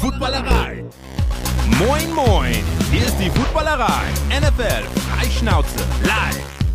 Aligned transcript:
Footballerei. 0.00 0.84
Moin, 1.78 2.12
moin. 2.14 2.54
Hier 2.90 3.06
ist 3.06 3.16
die 3.18 3.30
Footballerei. 3.30 4.04
NFL 4.30 4.84
Freischnauze 5.08 5.78
live. 6.02 6.65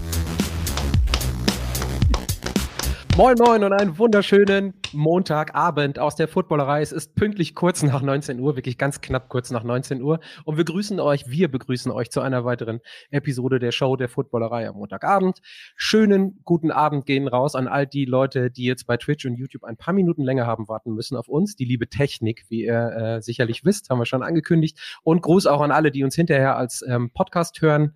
Moin 3.18 3.36
Moin 3.38 3.64
und 3.66 3.74
einen 3.74 3.98
wunderschönen 3.98 4.74
Montagabend 4.94 6.00
aus 6.00 6.16
der 6.16 6.30
Footballerei. 6.30 6.82
Es 6.82 6.94
ist 6.94 7.14
pünktlich 7.14 7.56
kurz 7.56 7.84
nach 7.84 8.02
19 8.02 8.40
Uhr, 8.40 8.56
wirklich 8.56 8.78
ganz 8.78 9.02
knapp 9.02 9.28
kurz 9.28 9.52
nach 9.52 9.64
19 9.64 10.02
Uhr. 10.02 10.22
Und 10.46 10.56
wir 10.56 10.64
grüßen 10.64 10.98
euch, 11.02 11.30
wir 11.30 11.52
begrüßen 11.52 11.92
euch 11.92 12.10
zu 12.10 12.22
einer 12.22 12.46
weiteren 12.46 12.80
Episode 13.10 13.60
der 13.60 13.74
Show 13.74 13.98
der 13.98 14.08
Footballerei 14.08 14.68
am 14.68 14.78
Montagabend. 14.78 15.42
Schönen 15.76 16.40
guten 16.46 16.72
Abend 16.72 17.06
gehen 17.06 17.28
raus 17.28 17.54
an 17.54 17.68
all 17.68 17.86
die 17.86 18.06
Leute, 18.06 18.50
die 18.50 18.64
jetzt 18.64 18.88
bei 18.88 18.96
Twitch 18.96 19.26
und 19.26 19.36
YouTube 19.36 19.66
ein 19.66 19.76
paar 19.76 19.94
Minuten 19.94 20.24
länger 20.24 20.48
haben 20.48 20.70
warten 20.70 20.94
müssen 20.94 21.18
auf 21.18 21.28
uns. 21.28 21.58
Die 21.58 21.66
liebe 21.66 21.90
Technik, 21.90 22.46
wie 22.48 22.64
ihr 22.64 22.92
äh, 22.96 23.22
sicherlich 23.22 23.66
wisst, 23.66 23.90
haben 23.90 24.00
wir 24.00 24.06
schon 24.06 24.24
angekündigt. 24.24 24.80
Und 25.04 25.22
Gruß 25.22 25.48
auch 25.48 25.62
an 25.62 25.72
alle, 25.72 25.92
die 25.92 26.06
uns 26.06 26.16
hinterher 26.16 26.56
als 26.56 26.82
ähm, 26.88 27.12
Podcast 27.14 27.62
hören. 27.62 27.94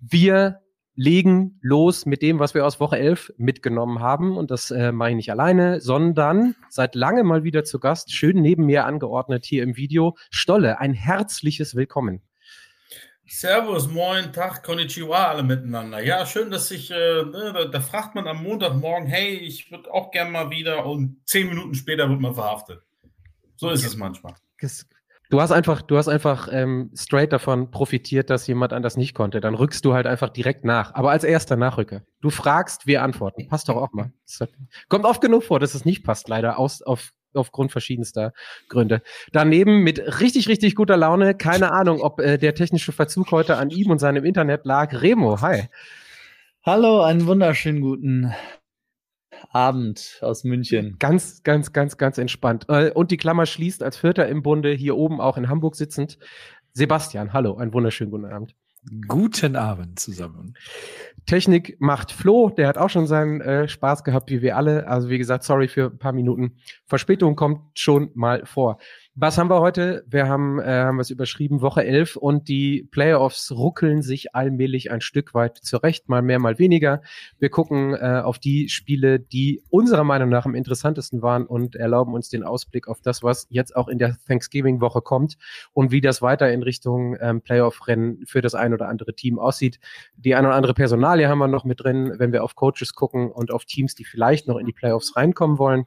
Wir 0.00 0.62
legen 0.98 1.60
los 1.62 2.06
mit 2.06 2.22
dem, 2.22 2.40
was 2.40 2.54
wir 2.54 2.66
aus 2.66 2.80
Woche 2.80 2.98
11 2.98 3.32
mitgenommen 3.36 4.00
haben. 4.00 4.36
Und 4.36 4.50
das 4.50 4.72
äh, 4.72 4.90
mache 4.90 5.10
ich 5.10 5.16
nicht 5.16 5.30
alleine, 5.30 5.80
sondern 5.80 6.56
seit 6.68 6.96
langem 6.96 7.28
mal 7.28 7.44
wieder 7.44 7.62
zu 7.62 7.78
Gast, 7.78 8.12
schön 8.12 8.42
neben 8.42 8.66
mir 8.66 8.84
angeordnet 8.84 9.44
hier 9.44 9.62
im 9.62 9.76
Video, 9.76 10.16
Stolle. 10.28 10.80
Ein 10.80 10.94
herzliches 10.94 11.76
Willkommen. 11.76 12.20
Servus, 13.28 13.86
moin, 13.88 14.32
Tag, 14.32 14.64
Konnichiwa 14.64 15.28
alle 15.28 15.44
miteinander. 15.44 16.02
Ja, 16.02 16.26
schön, 16.26 16.50
dass 16.50 16.68
ich, 16.72 16.90
äh, 16.90 16.94
ne, 16.94 17.52
da, 17.54 17.64
da, 17.66 17.80
fragt 17.80 18.16
man 18.16 18.26
am 18.26 18.42
Montagmorgen, 18.42 19.06
hey, 19.06 19.36
ich 19.36 19.70
würde 19.70 19.92
auch 19.92 20.10
gern 20.10 20.32
mal 20.32 20.50
wieder 20.50 20.84
und 20.84 21.20
zehn 21.26 21.48
Minuten 21.48 21.74
später 21.74 22.08
wird 22.08 22.20
man 22.20 22.34
verhaftet. 22.34 22.82
So 23.54 23.70
ist 23.70 23.86
es 23.86 23.96
manchmal. 23.96 24.34
Du 25.30 25.42
hast 25.42 25.52
einfach, 25.52 25.82
du 25.82 25.98
hast 25.98 26.08
einfach 26.08 26.48
ähm, 26.50 26.90
straight 26.94 27.34
davon 27.34 27.70
profitiert, 27.70 28.30
dass 28.30 28.46
jemand 28.46 28.72
anders 28.72 28.96
nicht 28.96 29.14
konnte. 29.14 29.40
Dann 29.40 29.54
rückst 29.54 29.84
du 29.84 29.92
halt 29.92 30.06
einfach 30.06 30.30
direkt 30.30 30.64
nach. 30.64 30.94
Aber 30.94 31.10
als 31.10 31.22
erster 31.22 31.56
Nachrücker. 31.56 32.02
Du 32.22 32.30
fragst, 32.30 32.86
wir 32.86 33.02
antworten. 33.02 33.46
Passt 33.46 33.68
doch 33.68 33.76
auch 33.76 33.92
mal. 33.92 34.10
Kommt 34.88 35.04
oft 35.04 35.20
genug 35.20 35.44
vor, 35.44 35.60
dass 35.60 35.74
es 35.74 35.84
nicht 35.84 36.02
passt, 36.02 36.28
leider, 36.28 36.58
aus, 36.58 36.80
auf, 36.80 37.10
aufgrund 37.34 37.72
verschiedenster 37.72 38.32
Gründe. 38.70 39.02
Daneben 39.32 39.82
mit 39.82 40.20
richtig, 40.20 40.48
richtig 40.48 40.74
guter 40.74 40.96
Laune. 40.96 41.34
Keine 41.34 41.72
Ahnung, 41.72 42.00
ob 42.00 42.20
äh, 42.20 42.38
der 42.38 42.54
technische 42.54 42.92
Verzug 42.92 43.30
heute 43.30 43.58
an 43.58 43.68
ihm 43.68 43.90
und 43.90 43.98
seinem 43.98 44.24
Internet 44.24 44.64
lag. 44.64 45.02
Remo, 45.02 45.42
hi. 45.42 45.64
Hallo, 46.64 47.02
einen 47.02 47.26
wunderschönen 47.26 47.82
guten 47.82 48.32
Abend 49.50 50.18
aus 50.22 50.44
München. 50.44 50.96
Ganz, 50.98 51.42
ganz, 51.42 51.72
ganz, 51.72 51.96
ganz 51.96 52.18
entspannt. 52.18 52.66
Äh, 52.68 52.90
und 52.92 53.10
die 53.10 53.16
Klammer 53.16 53.46
schließt 53.46 53.82
als 53.82 53.96
Vierter 53.96 54.28
im 54.28 54.42
Bunde 54.42 54.72
hier 54.72 54.96
oben 54.96 55.20
auch 55.20 55.36
in 55.36 55.48
Hamburg 55.48 55.76
sitzend. 55.76 56.18
Sebastian, 56.72 57.32
hallo, 57.32 57.56
einen 57.56 57.72
wunderschönen 57.72 58.10
guten 58.10 58.26
Abend. 58.26 58.54
Guten 59.06 59.56
Abend 59.56 59.98
zusammen. 59.98 60.54
Technik 61.26 61.80
macht 61.80 62.12
Flo, 62.12 62.48
der 62.50 62.68
hat 62.68 62.78
auch 62.78 62.88
schon 62.88 63.06
seinen 63.06 63.40
äh, 63.40 63.68
Spaß 63.68 64.04
gehabt, 64.04 64.30
wie 64.30 64.40
wir 64.40 64.56
alle. 64.56 64.86
Also 64.86 65.10
wie 65.10 65.18
gesagt, 65.18 65.44
sorry 65.44 65.68
für 65.68 65.86
ein 65.86 65.98
paar 65.98 66.12
Minuten. 66.12 66.56
Verspätung 66.86 67.36
kommt 67.36 67.60
schon 67.78 68.10
mal 68.14 68.46
vor. 68.46 68.78
Was 69.20 69.36
haben 69.36 69.50
wir 69.50 69.60
heute? 69.60 70.04
Wir 70.06 70.28
haben, 70.28 70.60
äh, 70.60 70.84
haben 70.84 71.00
es 71.00 71.10
überschrieben, 71.10 71.60
Woche 71.60 71.84
11 71.84 72.14
und 72.14 72.46
die 72.46 72.86
Playoffs 72.92 73.50
ruckeln 73.50 74.00
sich 74.00 74.36
allmählich 74.36 74.92
ein 74.92 75.00
Stück 75.00 75.34
weit 75.34 75.58
zurecht, 75.58 76.08
mal 76.08 76.22
mehr, 76.22 76.38
mal 76.38 76.60
weniger. 76.60 77.02
Wir 77.40 77.50
gucken 77.50 77.94
äh, 77.94 78.20
auf 78.22 78.38
die 78.38 78.68
Spiele, 78.68 79.18
die 79.18 79.60
unserer 79.70 80.04
Meinung 80.04 80.28
nach 80.28 80.46
am 80.46 80.54
interessantesten 80.54 81.20
waren 81.20 81.46
und 81.46 81.74
erlauben 81.74 82.14
uns 82.14 82.28
den 82.28 82.44
Ausblick 82.44 82.86
auf 82.86 83.00
das, 83.00 83.24
was 83.24 83.48
jetzt 83.50 83.74
auch 83.74 83.88
in 83.88 83.98
der 83.98 84.16
Thanksgiving-Woche 84.28 85.02
kommt 85.02 85.36
und 85.72 85.90
wie 85.90 86.00
das 86.00 86.22
weiter 86.22 86.52
in 86.52 86.62
Richtung 86.62 87.16
ähm, 87.20 87.40
Playoff-Rennen 87.40 88.24
für 88.24 88.40
das 88.40 88.54
ein 88.54 88.72
oder 88.72 88.86
andere 88.88 89.14
Team 89.14 89.40
aussieht. 89.40 89.80
Die 90.14 90.36
ein 90.36 90.46
oder 90.46 90.54
andere 90.54 90.74
Personalie 90.74 91.26
haben 91.26 91.38
wir 91.38 91.48
noch 91.48 91.64
mit 91.64 91.80
drin, 91.82 92.14
wenn 92.18 92.30
wir 92.30 92.44
auf 92.44 92.54
Coaches 92.54 92.94
gucken 92.94 93.32
und 93.32 93.50
auf 93.50 93.64
Teams, 93.64 93.96
die 93.96 94.04
vielleicht 94.04 94.46
noch 94.46 94.58
in 94.58 94.66
die 94.66 94.72
Playoffs 94.72 95.16
reinkommen 95.16 95.58
wollen. 95.58 95.86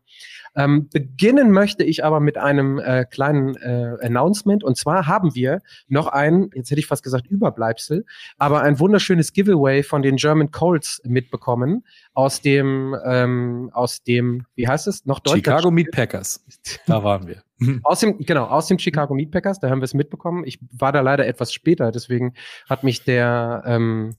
Ähm, 0.55 0.89
beginnen 0.89 1.51
möchte 1.51 1.83
ich 1.83 2.03
aber 2.03 2.19
mit 2.19 2.37
einem 2.37 2.77
äh, 2.79 3.05
kleinen 3.05 3.55
äh, 3.55 3.97
Announcement. 4.01 4.63
Und 4.63 4.77
zwar 4.77 5.07
haben 5.07 5.33
wir 5.33 5.61
noch 5.87 6.07
ein, 6.07 6.49
jetzt 6.53 6.71
hätte 6.71 6.79
ich 6.79 6.87
fast 6.87 7.03
gesagt 7.03 7.27
Überbleibsel, 7.27 8.05
aber 8.37 8.61
ein 8.61 8.79
wunderschönes 8.79 9.31
Giveaway 9.31 9.83
von 9.83 10.01
den 10.01 10.17
German 10.17 10.51
Colts 10.51 11.01
mitbekommen 11.05 11.85
aus 12.13 12.41
dem, 12.41 12.95
ähm, 13.05 13.69
aus 13.73 14.03
dem, 14.03 14.45
wie 14.55 14.67
heißt 14.67 14.87
es, 14.87 15.05
noch 15.05 15.19
Deutsch? 15.19 15.37
Chicago 15.37 15.71
Meat 15.71 15.91
Packers. 15.91 16.43
Da 16.85 17.03
waren 17.03 17.27
wir. 17.27 17.43
Aus 17.83 17.99
dem, 17.99 18.17
genau, 18.17 18.45
aus 18.45 18.67
dem 18.67 18.79
Chicago 18.79 19.13
Meat 19.13 19.29
Packers, 19.31 19.59
da 19.59 19.69
haben 19.69 19.81
wir 19.81 19.85
es 19.85 19.93
mitbekommen. 19.93 20.43
Ich 20.45 20.59
war 20.71 20.91
da 20.91 21.01
leider 21.01 21.27
etwas 21.27 21.53
später, 21.53 21.91
deswegen 21.91 22.33
hat 22.67 22.83
mich 22.83 23.03
der, 23.03 23.63
ähm, 23.65 24.15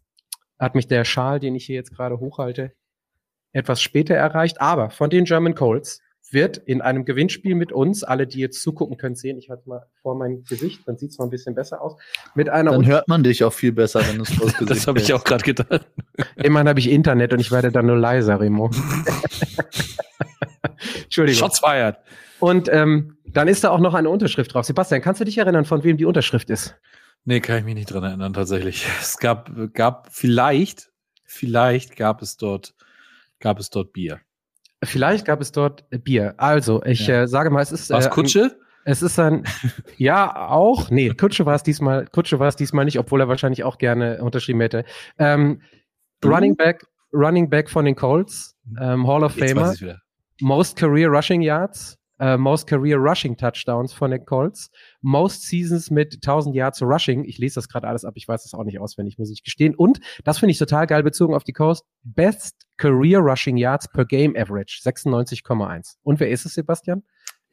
hat 0.61 0.77
mich 0.77 0.87
der 0.87 1.05
Schal, 1.05 1.41
den 1.41 1.57
ich 1.57 1.67
hier 1.67 1.75
jetzt 1.75 1.93
gerade 1.93 2.21
hochhalte, 2.21 2.73
etwas 3.53 3.83
später 3.83 4.15
erreicht. 4.15 4.61
Aber 4.61 4.91
von 4.91 5.11
den 5.11 5.25
German 5.25 5.57
Colts 5.57 6.01
wird 6.33 6.57
in 6.57 6.81
einem 6.81 7.05
Gewinnspiel 7.05 7.55
mit 7.55 7.73
uns, 7.73 8.05
alle, 8.05 8.27
die 8.27 8.41
jetzt 8.41 8.63
zugucken 8.63 8.97
können, 8.97 9.15
sehen, 9.15 9.39
ich 9.39 9.51
halte 9.51 9.69
mal 9.69 9.87
vor 10.03 10.15
mein 10.17 10.45
Gesicht, 10.45 10.81
dann 10.87 10.97
sieht 10.97 11.11
es 11.11 11.19
mal 11.19 11.25
ein 11.25 11.31
bisschen 11.31 11.55
besser 11.55 11.81
aus. 11.83 11.97
Mit 12.35 12.49
einer 12.49 12.73
dann 12.73 12.87
hört 12.87 13.09
man 13.09 13.23
dich 13.23 13.45
auch 13.45 13.53
viel 13.53 13.73
besser, 13.73 14.01
wenn 14.07 14.17
du 14.17 14.23
es 14.23 14.31
Gesicht 14.39 14.71
Das 14.71 14.87
habe 14.87 14.99
ich 14.99 15.13
auch 15.13 15.25
gerade 15.25 15.45
gedacht. 15.45 15.87
Immerhin 16.37 16.69
habe 16.69 16.81
ich 16.81 16.91
Internet 16.91 17.33
und 17.33 17.41
ich 17.41 17.51
werde 17.51 17.71
dann 17.73 17.87
nur 17.87 17.97
leiser, 17.97 18.41
Remo. 18.41 18.71
Entschuldigung. 21.05 21.41
Shots 21.41 21.61
fired. 21.61 21.97
Und 22.41 22.69
ähm, 22.73 23.19
dann 23.27 23.49
ist 23.49 23.65
da 23.65 23.71
auch 23.71 23.81
noch 23.81 23.95
eine 23.95 24.11
Unterschrift 24.11 24.55
drauf. 24.55 24.65
Sebastian, 24.65 25.01
kannst 25.01 25.21
du 25.21 25.25
dich 25.25 25.39
erinnern, 25.39 25.65
von 25.65 25.85
wem 25.85 25.97
die 25.97 26.05
Unterschrift 26.05 26.51
ist? 26.51 26.77
Nee, 27.25 27.41
kann 27.41 27.59
ich 27.59 27.65
mich 27.65 27.75
nicht 27.75 27.91
dran 27.91 28.03
erinnern, 28.03 28.33
tatsächlich. 28.33 28.87
Es 29.01 29.19
gab, 29.19 29.51
gab 29.75 30.09
vielleicht, 30.11 30.91
vielleicht 31.25 31.97
gab 31.97 32.21
es 32.21 32.37
dort, 32.37 32.75
gab 33.39 33.61
es 33.61 33.71
dort 33.71 33.93
Bier. 33.93 34.21
Vielleicht 34.83 35.27
gab 35.27 35.41
es 35.41 35.53
dort 35.53 35.85
Bier. 36.05 36.35
Also, 36.39 36.83
ich 36.85 37.07
ja. 37.07 37.23
äh, 37.23 37.29
sage 37.29 37.51
mal, 37.51 37.63
es 37.63 37.73
ist. 37.73 37.91
Was 37.91 38.07
äh, 38.07 38.11
Kutsche? 38.11 38.57
Es 38.85 39.03
ist 39.03 39.19
ein, 39.19 39.45
ja, 39.97 40.49
auch, 40.49 40.91
nee, 40.91 41.11
Kutsche 41.11 41.47
war 41.47 41.55
es 41.55 41.63
diesmal, 41.63 42.07
Kutsche 42.07 42.41
war 42.41 42.49
es 42.49 42.57
diesmal 42.57 42.85
nicht, 42.85 42.99
obwohl 42.99 43.21
er 43.21 43.29
wahrscheinlich 43.29 43.65
auch 43.65 43.79
gerne 43.79 44.23
unterschrieben 44.23 44.61
hätte. 44.61 44.85
Ähm, 45.19 45.63
Running 46.25 46.57
Back, 46.57 46.85
Running 47.13 47.49
Back 47.49 47.71
von 47.71 47.85
den 47.85 47.95
Colts, 47.95 48.57
ähm, 48.81 49.07
Hall 49.07 49.23
of 49.23 49.35
Famer, 49.35 49.73
Most 50.41 50.77
Career 50.77 51.09
Rushing 51.09 51.43
Yards, 51.43 51.97
äh, 52.19 52.37
Most 52.37 52.67
Career 52.67 52.99
Rushing 52.99 53.37
Touchdowns 53.37 53.93
von 53.93 54.11
den 54.11 54.25
Colts, 54.25 54.71
Most 55.01 55.43
Seasons 55.43 55.91
mit 55.91 56.15
1000 56.15 56.55
Yards 56.55 56.83
Rushing. 56.83 57.25
Ich 57.25 57.39
lese 57.39 57.57
das 57.57 57.69
gerade 57.69 57.89
alles 57.89 58.05
ab, 58.05 58.15
ich 58.17 58.29
weiß 58.29 58.43
das 58.43 58.55
auch 58.55 58.65
nicht 58.65 58.81
auswendig, 58.81 59.19
muss 59.19 59.31
ich 59.31 59.43
gestehen. 59.43 59.75
Und 59.75 60.01
das 60.25 60.39
finde 60.39 60.53
ich 60.53 60.59
total 60.59 60.87
geil 60.87 61.03
bezogen 61.03 61.35
auf 61.35 61.45
die 61.45 61.53
Coast. 61.53 61.85
Best 62.03 62.67
Career 62.77 63.21
Rushing 63.21 63.57
Yards 63.57 63.89
per 63.91 64.05
Game 64.05 64.37
Average 64.37 64.81
96,1. 64.83 65.97
Und 66.03 66.21
wer 66.21 66.31
ist 66.31 66.47
es, 66.47 66.55
Sebastian? 66.55 67.03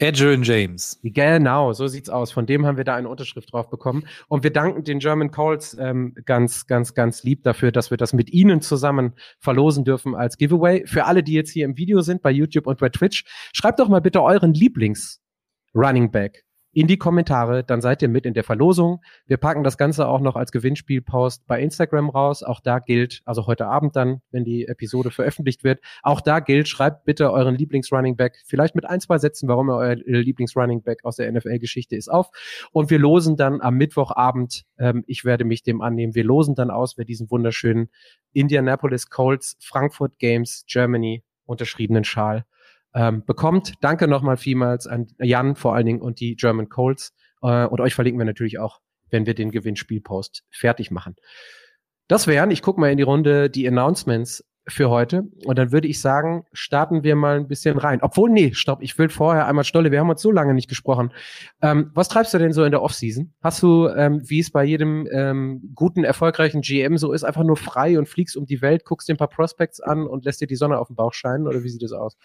Adrian 0.01 0.43
James. 0.43 0.99
Genau, 1.03 1.73
so 1.73 1.87
sieht's 1.87 2.09
aus. 2.09 2.31
Von 2.31 2.45
dem 2.45 2.65
haben 2.65 2.77
wir 2.77 2.85
da 2.85 2.95
eine 2.95 3.09
Unterschrift 3.09 3.51
drauf 3.51 3.69
bekommen. 3.69 4.05
Und 4.29 4.43
wir 4.43 4.51
danken 4.51 4.83
den 4.83 4.99
German 4.99 5.29
Calls 5.29 5.75
ähm, 5.77 6.15
ganz, 6.25 6.67
ganz, 6.67 6.93
ganz 6.93 7.23
lieb 7.23 7.43
dafür, 7.43 7.71
dass 7.73 7.91
wir 7.91 7.97
das 7.97 8.13
mit 8.13 8.29
Ihnen 8.31 8.61
zusammen 8.61 9.13
verlosen 9.39 9.83
dürfen 9.83 10.15
als 10.15 10.37
Giveaway. 10.37 10.85
Für 10.87 11.05
alle, 11.05 11.21
die 11.21 11.33
jetzt 11.33 11.51
hier 11.51 11.65
im 11.65 11.77
Video 11.77 12.01
sind, 12.01 12.21
bei 12.21 12.31
YouTube 12.31 12.67
und 12.67 12.79
bei 12.79 12.89
Twitch, 12.89 13.25
schreibt 13.53 13.79
doch 13.79 13.89
mal 13.89 14.01
bitte 14.01 14.23
euren 14.23 14.53
Lieblings 14.53 15.21
Running 15.75 16.11
Back 16.11 16.45
in 16.71 16.87
die 16.87 16.97
Kommentare, 16.97 17.63
dann 17.63 17.81
seid 17.81 18.01
ihr 18.01 18.09
mit 18.09 18.25
in 18.25 18.33
der 18.33 18.43
Verlosung. 18.43 19.01
Wir 19.25 19.37
packen 19.37 19.63
das 19.63 19.77
Ganze 19.77 20.07
auch 20.07 20.19
noch 20.19 20.35
als 20.35 20.51
Gewinnspielpost 20.51 21.47
bei 21.47 21.61
Instagram 21.61 22.09
raus. 22.09 22.43
Auch 22.43 22.59
da 22.59 22.79
gilt, 22.79 23.21
also 23.25 23.47
heute 23.47 23.65
Abend 23.65 23.95
dann, 23.95 24.21
wenn 24.31 24.43
die 24.43 24.67
Episode 24.67 25.09
veröffentlicht 25.09 25.63
wird, 25.63 25.79
auch 26.03 26.21
da 26.21 26.39
gilt, 26.39 26.67
schreibt 26.67 27.05
bitte 27.05 27.31
euren 27.31 27.55
Lieblings-Running 27.55 28.15
Back, 28.15 28.37
vielleicht 28.45 28.75
mit 28.75 28.85
ein, 28.85 28.99
zwei 28.99 29.17
Sätzen, 29.17 29.49
warum 29.49 29.69
er 29.69 29.77
euer 29.77 29.95
Lieblings-Running 29.95 30.83
Back 30.83 31.03
aus 31.03 31.15
der 31.15 31.31
NFL-Geschichte 31.31 31.95
ist, 31.95 32.07
auf. 32.07 32.29
Und 32.71 32.91
wir 32.91 32.99
losen 32.99 33.35
dann 33.35 33.61
am 33.61 33.75
Mittwochabend, 33.75 34.65
ähm, 34.77 35.03
ich 35.07 35.25
werde 35.25 35.45
mich 35.45 35.63
dem 35.63 35.81
annehmen, 35.81 36.13
wir 36.13 36.23
losen 36.23 36.53
dann 36.53 36.69
aus, 36.69 36.97
wer 36.97 37.05
diesen 37.05 37.31
wunderschönen 37.31 37.89
Indianapolis 38.33 39.09
Colts 39.09 39.57
Frankfurt 39.59 40.19
Games 40.19 40.65
Germany 40.67 41.23
unterschriebenen 41.45 42.03
Schal 42.03 42.45
ähm, 42.93 43.23
bekommt. 43.25 43.73
Danke 43.81 44.07
nochmal 44.07 44.37
vielmals 44.37 44.87
an 44.87 45.07
Jan 45.19 45.55
vor 45.55 45.75
allen 45.75 45.85
Dingen 45.85 46.01
und 46.01 46.19
die 46.19 46.35
German 46.35 46.69
Colts. 46.69 47.13
Äh, 47.41 47.65
und 47.65 47.79
euch 47.81 47.95
verlinken 47.95 48.19
wir 48.19 48.25
natürlich 48.25 48.59
auch, 48.59 48.79
wenn 49.09 49.25
wir 49.25 49.33
den 49.33 49.51
Gewinnspielpost 49.51 50.43
fertig 50.49 50.91
machen. 50.91 51.15
Das 52.07 52.25
wären, 52.25 52.51
ich 52.51 52.61
gucke 52.61 52.79
mal 52.79 52.91
in 52.91 52.97
die 52.97 53.03
Runde, 53.03 53.49
die 53.49 53.67
Announcements 53.67 54.43
für 54.67 54.89
heute. 54.89 55.23
Und 55.45 55.57
dann 55.57 55.71
würde 55.71 55.87
ich 55.87 55.99
sagen, 56.01 56.45
starten 56.53 57.03
wir 57.03 57.15
mal 57.15 57.37
ein 57.37 57.47
bisschen 57.47 57.77
rein. 57.77 57.99
Obwohl, 58.01 58.29
nee, 58.29 58.53
stopp, 58.53 58.81
ich 58.81 58.97
will 58.97 59.09
vorher 59.09 59.47
einmal 59.47 59.63
Stolle, 59.63 59.91
wir 59.91 59.99
haben 59.99 60.09
uns 60.09 60.21
so 60.21 60.31
lange 60.31 60.53
nicht 60.53 60.69
gesprochen. 60.69 61.11
Ähm, 61.61 61.91
was 61.93 62.07
treibst 62.07 62.33
du 62.33 62.37
denn 62.37 62.53
so 62.53 62.63
in 62.63 62.71
der 62.71 62.81
Offseason? 62.81 63.33
Hast 63.41 63.61
du, 63.63 63.87
ähm, 63.87 64.21
wie 64.25 64.39
es 64.39 64.51
bei 64.51 64.63
jedem 64.63 65.07
ähm, 65.11 65.71
guten, 65.75 66.03
erfolgreichen 66.03 66.61
GM 66.61 66.97
so 66.97 67.11
ist, 67.11 67.23
einfach 67.23 67.43
nur 67.43 67.57
frei 67.57 67.97
und 67.97 68.07
fliegst 68.07 68.37
um 68.37 68.45
die 68.45 68.61
Welt, 68.61 68.85
guckst 68.85 69.09
dir 69.09 69.13
ein 69.13 69.17
paar 69.17 69.29
Prospects 69.29 69.79
an 69.79 70.05
und 70.05 70.25
lässt 70.25 70.41
dir 70.41 70.47
die 70.47 70.55
Sonne 70.55 70.79
auf 70.79 70.87
den 70.87 70.95
Bauch 70.95 71.13
scheinen? 71.13 71.47
Oder 71.47 71.63
wie 71.63 71.69
sieht 71.69 71.83
das 71.83 71.91
aus? 71.91 72.17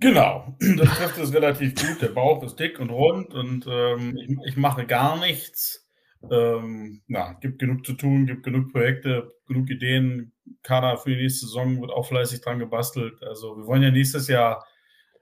Genau, 0.00 0.56
das 0.76 0.88
trifft 0.96 1.18
es 1.18 1.32
relativ 1.32 1.74
gut. 1.74 2.02
Der 2.02 2.08
Bauch 2.08 2.42
ist 2.42 2.56
dick 2.56 2.80
und 2.80 2.90
rund 2.90 3.32
und 3.34 3.66
ähm, 3.68 4.16
ich, 4.16 4.36
ich, 4.48 4.56
mache 4.56 4.86
gar 4.86 5.18
nichts. 5.18 5.88
Ähm, 6.30 7.02
na, 7.06 7.34
gibt 7.34 7.58
genug 7.58 7.84
zu 7.86 7.94
tun, 7.94 8.26
gibt 8.26 8.42
genug 8.42 8.72
Projekte, 8.72 9.32
genug 9.46 9.70
Ideen. 9.70 10.32
Kader 10.62 10.98
für 10.98 11.10
die 11.10 11.22
nächste 11.22 11.46
Saison 11.46 11.80
wird 11.80 11.90
auch 11.90 12.06
fleißig 12.06 12.40
dran 12.40 12.58
gebastelt. 12.58 13.22
Also 13.22 13.56
wir 13.56 13.66
wollen 13.66 13.82
ja 13.82 13.90
nächstes 13.90 14.28
Jahr 14.28 14.66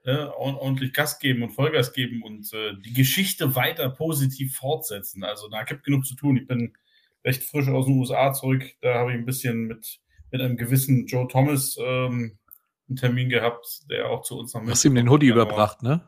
äh, 0.05 0.25
ordentlich 0.25 0.93
Gas 0.93 1.19
geben 1.19 1.43
und 1.43 1.51
Vollgas 1.51 1.93
geben 1.93 2.23
und 2.23 2.51
äh, 2.53 2.73
die 2.85 2.93
Geschichte 2.93 3.55
weiter 3.55 3.89
positiv 3.89 4.55
fortsetzen. 4.55 5.23
Also 5.23 5.49
da 5.49 5.63
gibt 5.63 5.83
genug 5.83 6.05
zu 6.05 6.15
tun. 6.15 6.37
Ich 6.37 6.47
bin 6.47 6.73
recht 7.23 7.43
frisch 7.43 7.69
aus 7.69 7.85
den 7.85 7.97
USA 7.97 8.33
zurück. 8.33 8.63
Da 8.81 8.95
habe 8.95 9.11
ich 9.11 9.17
ein 9.17 9.25
bisschen 9.25 9.67
mit, 9.67 10.01
mit 10.31 10.41
einem 10.41 10.57
gewissen 10.57 11.05
Joe 11.05 11.27
Thomas 11.27 11.77
ähm, 11.79 12.37
einen 12.87 12.95
Termin 12.97 13.29
gehabt, 13.29 13.89
der 13.89 14.09
auch 14.09 14.21
zu 14.23 14.37
uns 14.37 14.53
noch 14.53 14.61
mit. 14.61 14.71
Hast 14.71 14.85
ihm 14.85 14.95
den 14.95 15.09
Hoodie 15.09 15.27
überbracht, 15.27 15.83
ne? 15.83 16.01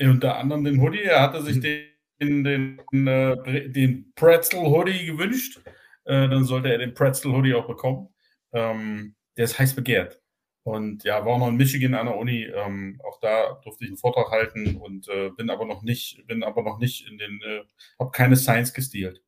Unter 0.00 0.38
anderem 0.38 0.64
den 0.64 0.80
Hoodie. 0.80 1.02
Er 1.02 1.22
hatte 1.22 1.42
sich 1.42 1.60
den, 1.60 2.44
den, 2.44 2.80
den, 2.92 3.06
äh, 3.06 3.68
den 3.70 4.12
Pretzel 4.14 4.60
Hoodie 4.60 5.06
gewünscht. 5.06 5.60
Äh, 6.04 6.28
dann 6.28 6.44
sollte 6.44 6.70
er 6.70 6.78
den 6.78 6.94
Pretzel 6.94 7.32
Hoodie 7.32 7.54
auch 7.54 7.66
bekommen. 7.66 8.08
Ähm, 8.52 9.14
der 9.36 9.44
ist 9.44 9.58
heiß 9.58 9.74
begehrt. 9.74 10.20
Und 10.64 11.04
ja, 11.04 11.24
war 11.26 11.38
noch 11.38 11.48
in 11.48 11.56
Michigan 11.56 11.94
an 11.94 12.06
der 12.06 12.16
Uni. 12.16 12.44
Ähm, 12.44 12.98
auch 13.04 13.20
da 13.20 13.60
durfte 13.62 13.84
ich 13.84 13.90
einen 13.90 13.98
Vortrag 13.98 14.30
halten 14.30 14.76
und 14.76 15.08
äh, 15.08 15.30
bin 15.30 15.50
aber 15.50 15.66
noch 15.66 15.82
nicht, 15.82 16.26
bin 16.26 16.42
aber 16.42 16.62
noch 16.62 16.78
nicht 16.78 17.06
in 17.06 17.18
den, 17.18 17.40
äh, 17.42 17.64
habe 17.98 18.10
keine 18.12 18.36
Science 18.36 18.72
gestealt. 18.72 19.22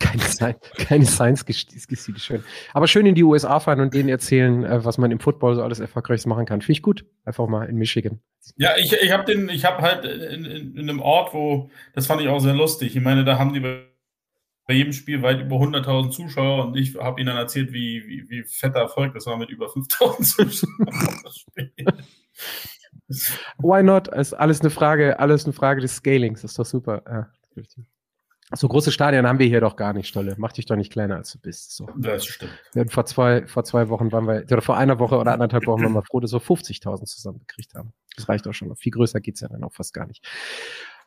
Keine, 0.00 0.22
Science, 0.22 0.58
keine 0.78 1.06
Science 1.06 1.44
gestealt, 1.44 2.20
schön. 2.20 2.44
Aber 2.72 2.88
schön 2.88 3.06
in 3.06 3.14
die 3.14 3.22
USA 3.22 3.60
fahren 3.60 3.80
und 3.80 3.94
denen 3.94 4.08
erzählen, 4.08 4.64
äh, 4.64 4.84
was 4.84 4.98
man 4.98 5.12
im 5.12 5.20
Football 5.20 5.54
so 5.54 5.62
alles 5.62 5.78
erfolgreich 5.78 6.26
machen 6.26 6.44
kann. 6.44 6.60
Finde 6.60 6.72
ich 6.72 6.82
gut. 6.82 7.04
Einfach 7.24 7.46
mal 7.46 7.68
in 7.68 7.76
Michigan. 7.76 8.20
Ja, 8.56 8.76
ich, 8.76 8.92
ich 8.92 9.12
habe 9.12 9.24
den, 9.24 9.48
ich 9.48 9.64
habe 9.64 9.82
halt 9.82 10.04
in, 10.04 10.44
in, 10.44 10.76
in 10.76 10.90
einem 10.90 11.00
Ort, 11.00 11.32
wo, 11.34 11.70
das 11.94 12.06
fand 12.06 12.20
ich 12.20 12.28
auch 12.28 12.40
sehr 12.40 12.54
lustig. 12.54 12.96
Ich 12.96 13.02
meine, 13.02 13.24
da 13.24 13.38
haben 13.38 13.54
die 13.54 13.60
bei 13.60 14.74
jedem 14.74 14.92
Spiel 14.92 15.22
weit 15.22 15.40
über 15.40 15.56
100.000 15.56 16.10
Zuschauer 16.10 16.66
und 16.66 16.76
ich 16.76 16.96
habe 16.96 17.20
ihnen 17.20 17.28
dann 17.28 17.36
erzählt, 17.36 17.72
wie, 17.72 18.04
wie, 18.08 18.28
wie 18.28 18.42
fetter 18.42 18.80
Erfolg 18.80 19.14
das 19.14 19.26
war 19.26 19.36
mit 19.36 19.50
über 19.50 19.66
5.000 19.66 20.22
Zuschauern. 20.50 22.02
Why 23.58 23.82
not? 23.84 24.08
Ist 24.08 24.34
alles 24.34 24.60
eine 24.60 24.70
Frage, 24.70 25.20
alles 25.20 25.44
eine 25.44 25.52
Frage 25.52 25.80
des 25.80 25.94
Scalings. 25.94 26.42
Das 26.42 26.50
ist 26.50 26.58
doch 26.58 26.66
super. 26.66 27.02
Ja. 27.06 27.30
So 28.54 28.68
große 28.68 28.92
Stadien 28.92 29.26
haben 29.26 29.40
wir 29.40 29.46
hier 29.46 29.60
doch 29.60 29.74
gar 29.74 29.92
nicht, 29.92 30.06
Stolle. 30.06 30.34
Mach 30.38 30.52
dich 30.52 30.66
doch 30.66 30.76
nicht 30.76 30.92
kleiner, 30.92 31.16
als 31.16 31.32
du 31.32 31.38
bist. 31.40 31.74
So. 31.74 31.88
Das 31.96 32.24
stimmt. 32.24 32.52
Vor 32.88 33.04
zwei, 33.04 33.46
vor 33.46 33.64
zwei 33.64 33.88
Wochen 33.88 34.12
waren 34.12 34.26
wir, 34.26 34.44
oder 34.44 34.62
vor 34.62 34.76
einer 34.76 35.00
Woche 35.00 35.16
oder 35.16 35.32
anderthalb 35.32 35.66
Wochen 35.66 35.82
waren 35.82 35.94
wir 35.94 36.02
froh, 36.02 36.20
dass 36.20 36.32
wir 36.32 36.40
50.000 36.40 37.06
zusammengekriegt 37.06 37.74
haben. 37.74 37.92
Das 38.14 38.28
reicht 38.28 38.46
auch 38.46 38.52
schon. 38.52 38.74
Viel 38.76 38.92
größer 38.92 39.20
geht's 39.20 39.40
ja 39.40 39.48
dann 39.48 39.64
auch 39.64 39.74
fast 39.74 39.92
gar 39.92 40.06
nicht. 40.06 40.24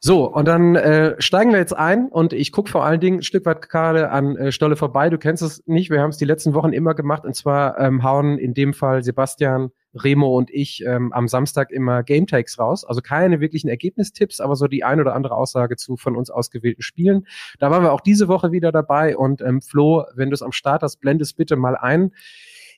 So, 0.01 0.34
und 0.34 0.48
dann 0.48 0.78
äh, 0.78 1.22
steigen 1.22 1.51
wir 1.51 1.60
jetzt 1.60 1.75
ein 1.75 2.07
und 2.07 2.31
ich 2.31 2.54
gucke 2.54 2.72
vor 2.72 2.86
allen 2.86 3.01
Dingen 3.01 3.19
ein 3.19 3.24
Stück 3.24 3.46
weit 3.46 3.68
gerade 3.68 4.12
an 4.12 4.38
äh, 4.38 4.51
Stolle 4.54 4.78
vorbei. 4.78 5.10
Du 5.10 5.18
kennst 5.18 5.44
es 5.44 5.62
nicht, 5.68 5.90
wir 5.90 6.00
haben 6.00 6.12
es 6.12 6.18
die 6.18 6.25
letzten 6.25 6.54
Wochen 6.54 6.72
immer 6.72 6.94
gemacht 6.94 7.25
und 7.25 7.36
zwar 7.36 7.78
ähm, 7.78 8.01
hauen 8.01 8.38
in 8.38 8.54
dem 8.54 8.74
Fall 8.74 9.04
Sebastian, 9.04 9.72
Remo 9.94 10.38
und 10.38 10.51
ich 10.51 10.86
ähm, 10.86 11.12
am 11.12 11.28
Samstag 11.28 11.72
immer 11.72 12.04
Game 12.04 12.28
Takes 12.28 12.57
raus. 12.57 12.86
Also 12.86 13.01
keine 13.01 13.42
wirklichen 13.42 13.68
Ergebnistipps, 13.68 14.40
aber 14.40 14.56
so 14.56 14.68
die 14.68 14.86
ein 14.86 15.01
oder 15.01 15.16
andere 15.16 15.36
Aussage 15.36 15.75
zu 15.75 15.98
von 15.98 16.16
uns 16.16 16.30
ausgewählten 16.30 16.81
Spielen. 16.81 17.28
Da 17.60 17.69
waren 17.69 17.84
wir 17.84 17.92
auch 17.92 18.00
diese 18.00 18.30
Woche 18.30 18.54
wieder 18.54 18.72
dabei 18.72 19.18
und 19.18 19.42
ähm, 19.42 19.62
Flo, 19.62 20.06
wenn 20.16 20.30
du 20.30 20.34
es 20.34 20.42
am 20.42 20.54
Start 20.54 20.81
hast, 20.81 21.01
blend 21.01 21.22
es 21.22 21.34
bitte 21.34 21.57
mal 21.57 21.75
ein 21.75 22.12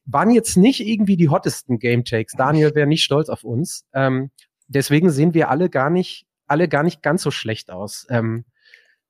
waren 0.05 0.31
jetzt 0.31 0.57
nicht 0.57 0.85
irgendwie 0.85 1.15
die 1.15 1.29
hottesten 1.29 1.77
Game 1.77 2.03
Takes. 2.03 2.33
Daniel 2.33 2.73
wäre 2.73 2.87
nicht 2.87 3.03
stolz 3.03 3.29
auf 3.29 3.43
uns. 3.43 3.85
Ähm, 3.93 4.31
deswegen 4.67 5.11
sehen 5.11 5.35
wir 5.35 5.51
alle 5.51 5.69
gar 5.69 5.91
nicht 5.91 6.25
alle 6.51 6.67
gar 6.67 6.83
nicht 6.83 7.01
ganz 7.01 7.23
so 7.23 7.31
schlecht 7.31 7.71
aus. 7.71 8.05
Ähm, 8.09 8.45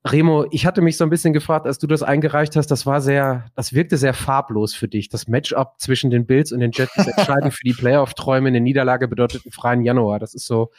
Remo, 0.04 0.48
ich 0.50 0.66
hatte 0.66 0.82
mich 0.82 0.98
so 0.98 1.04
ein 1.04 1.12
bisschen 1.12 1.32
gefragt, 1.32 1.68
als 1.68 1.78
du 1.78 1.86
das 1.86 2.02
eingereicht 2.02 2.56
hast, 2.56 2.72
das 2.72 2.88
war 2.88 3.02
sehr, 3.02 3.46
das 3.56 3.74
wirkte 3.74 3.98
sehr 3.98 4.16
farblos 4.16 4.74
für 4.74 4.88
dich. 4.88 5.10
Das 5.10 5.28
Matchup 5.28 5.76
zwischen 5.78 6.10
den 6.10 6.26
Bills 6.26 6.52
und 6.52 6.60
den 6.60 6.72
Jets 6.72 6.96
entscheidend 6.98 7.54
für 7.54 7.64
die 7.64 7.74
Playoff-Träume. 7.74 8.48
Eine 8.48 8.62
Niederlage 8.62 9.08
bedeutet 9.08 9.46
einen 9.46 9.52
freien 9.52 9.84
Januar. 9.84 10.18
Das 10.18 10.34
ist 10.34 10.48
so, 10.48 10.72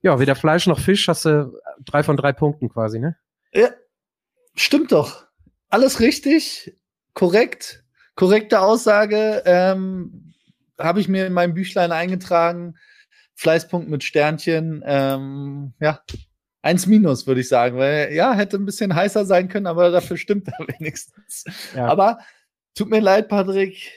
ja, 0.00 0.18
weder 0.18 0.34
Fleisch 0.34 0.66
noch 0.66 0.78
Fisch, 0.78 1.08
hast 1.08 1.26
du 1.26 1.52
drei 1.84 2.02
von 2.02 2.16
drei 2.16 2.32
Punkten 2.32 2.70
quasi, 2.70 2.98
ne? 2.98 3.16
Ja, 3.52 3.68
stimmt 4.54 4.92
doch. 4.92 5.26
Alles 5.68 6.00
richtig, 6.00 6.74
korrekt, 7.12 7.84
korrekte 8.14 8.60
Aussage. 8.60 9.42
Ähm, 9.44 10.32
Habe 10.78 11.00
ich 11.00 11.08
mir 11.08 11.26
in 11.26 11.34
meinem 11.34 11.52
Büchlein 11.52 11.92
eingetragen. 11.92 12.76
Fleißpunkt 13.40 13.88
mit 13.88 14.04
Sternchen. 14.04 14.82
Ähm, 14.84 15.72
ja, 15.80 16.02
eins 16.60 16.86
minus, 16.86 17.26
würde 17.26 17.40
ich 17.40 17.48
sagen, 17.48 17.78
weil 17.78 18.12
ja, 18.12 18.34
hätte 18.34 18.58
ein 18.58 18.66
bisschen 18.66 18.94
heißer 18.94 19.24
sein 19.24 19.48
können, 19.48 19.66
aber 19.66 19.90
dafür 19.90 20.18
stimmt 20.18 20.48
er 20.48 20.58
wenigstens. 20.78 21.44
Ja. 21.74 21.86
Aber 21.86 22.18
tut 22.74 22.90
mir 22.90 23.00
leid, 23.00 23.28
Patrick, 23.28 23.92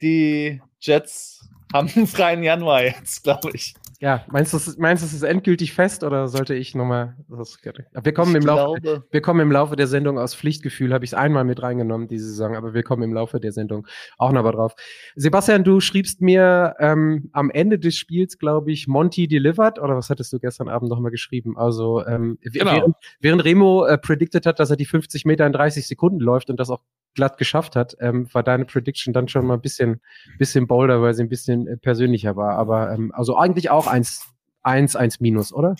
die 0.00 0.62
Jets 0.78 1.48
haben 1.72 1.90
einen 1.92 2.06
freien 2.06 2.44
Januar 2.44 2.84
jetzt, 2.84 3.24
glaube 3.24 3.50
ich. 3.52 3.74
Ja, 4.00 4.24
meinst 4.28 4.52
du, 4.52 4.58
meinst 4.80 5.02
du, 5.02 5.06
es 5.06 5.12
ist 5.12 5.24
endgültig 5.24 5.72
fest 5.72 6.04
oder 6.04 6.28
sollte 6.28 6.54
ich 6.54 6.76
nochmal? 6.76 7.16
Wir 7.28 8.14
kommen, 8.14 8.36
im 8.36 8.44
Laufe, 8.44 9.04
wir 9.10 9.20
kommen 9.20 9.40
im 9.40 9.50
Laufe 9.50 9.74
der 9.74 9.88
Sendung 9.88 10.20
aus 10.20 10.36
Pflichtgefühl, 10.36 10.94
habe 10.94 11.04
ich 11.04 11.10
es 11.10 11.14
einmal 11.14 11.42
mit 11.42 11.60
reingenommen 11.60 12.06
diese 12.06 12.28
Saison, 12.28 12.54
aber 12.54 12.74
wir 12.74 12.84
kommen 12.84 13.02
im 13.02 13.12
Laufe 13.12 13.40
der 13.40 13.50
Sendung 13.50 13.88
auch 14.16 14.30
noch 14.30 14.44
mal 14.44 14.52
drauf. 14.52 14.74
Sebastian, 15.16 15.64
du 15.64 15.80
schriebst 15.80 16.20
mir 16.20 16.76
ähm, 16.78 17.28
am 17.32 17.50
Ende 17.50 17.80
des 17.80 17.96
Spiels, 17.96 18.38
glaube 18.38 18.70
ich, 18.70 18.86
Monty 18.86 19.26
delivered 19.26 19.80
oder 19.80 19.96
was 19.96 20.10
hattest 20.10 20.32
du 20.32 20.38
gestern 20.38 20.68
Abend 20.68 20.90
nochmal 20.90 21.10
geschrieben? 21.10 21.58
Also 21.58 22.06
ähm, 22.06 22.38
genau. 22.42 22.72
während, 22.72 22.96
während 23.18 23.44
Remo 23.44 23.84
äh, 23.84 23.98
predicted 23.98 24.46
hat, 24.46 24.60
dass 24.60 24.70
er 24.70 24.76
die 24.76 24.86
50 24.86 25.24
Meter 25.24 25.44
in 25.44 25.52
30 25.52 25.88
Sekunden 25.88 26.20
läuft 26.20 26.50
und 26.50 26.60
das 26.60 26.70
auch 26.70 26.82
glatt 27.14 27.38
geschafft 27.38 27.76
hat, 27.76 27.96
ähm, 28.00 28.32
war 28.32 28.42
deine 28.42 28.64
Prediction 28.64 29.12
dann 29.12 29.28
schon 29.28 29.46
mal 29.46 29.54
ein 29.54 29.60
bisschen, 29.60 30.00
bisschen 30.38 30.66
bolder, 30.66 31.02
weil 31.02 31.14
sie 31.14 31.22
ein 31.22 31.28
bisschen 31.28 31.66
äh, 31.66 31.76
persönlicher 31.76 32.36
war. 32.36 32.56
Aber 32.56 32.92
ähm, 32.92 33.12
also 33.14 33.36
eigentlich 33.36 33.70
auch 33.70 33.86
eins, 33.86 34.26
eins, 34.62 34.96
eins 34.96 35.20
minus, 35.20 35.52
oder? 35.52 35.74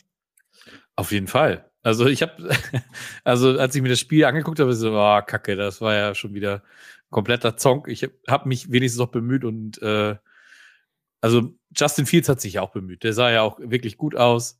Auf 0.96 1.12
jeden 1.12 1.28
Fall. 1.28 1.70
Also 1.82 2.06
ich 2.06 2.22
habe, 2.22 2.50
also 3.24 3.58
als 3.58 3.74
ich 3.74 3.82
mir 3.82 3.88
das 3.88 4.00
Spiel 4.00 4.24
angeguckt 4.24 4.60
habe, 4.60 4.74
so, 4.74 4.92
oh, 4.92 5.20
kacke, 5.22 5.56
das 5.56 5.80
war 5.80 5.94
ja 5.94 6.14
schon 6.14 6.34
wieder 6.34 6.62
kompletter 7.10 7.56
Zonk. 7.56 7.88
Ich 7.88 8.08
habe 8.28 8.48
mich 8.48 8.70
wenigstens 8.70 8.98
noch 8.98 9.10
bemüht 9.10 9.44
und 9.44 9.80
äh, 9.80 10.16
also 11.20 11.54
Justin 11.76 12.06
Fields 12.06 12.28
hat 12.28 12.40
sich 12.40 12.58
auch 12.58 12.70
bemüht. 12.70 13.02
Der 13.02 13.12
sah 13.12 13.30
ja 13.30 13.42
auch 13.42 13.58
wirklich 13.60 13.96
gut 13.96 14.16
aus. 14.16 14.58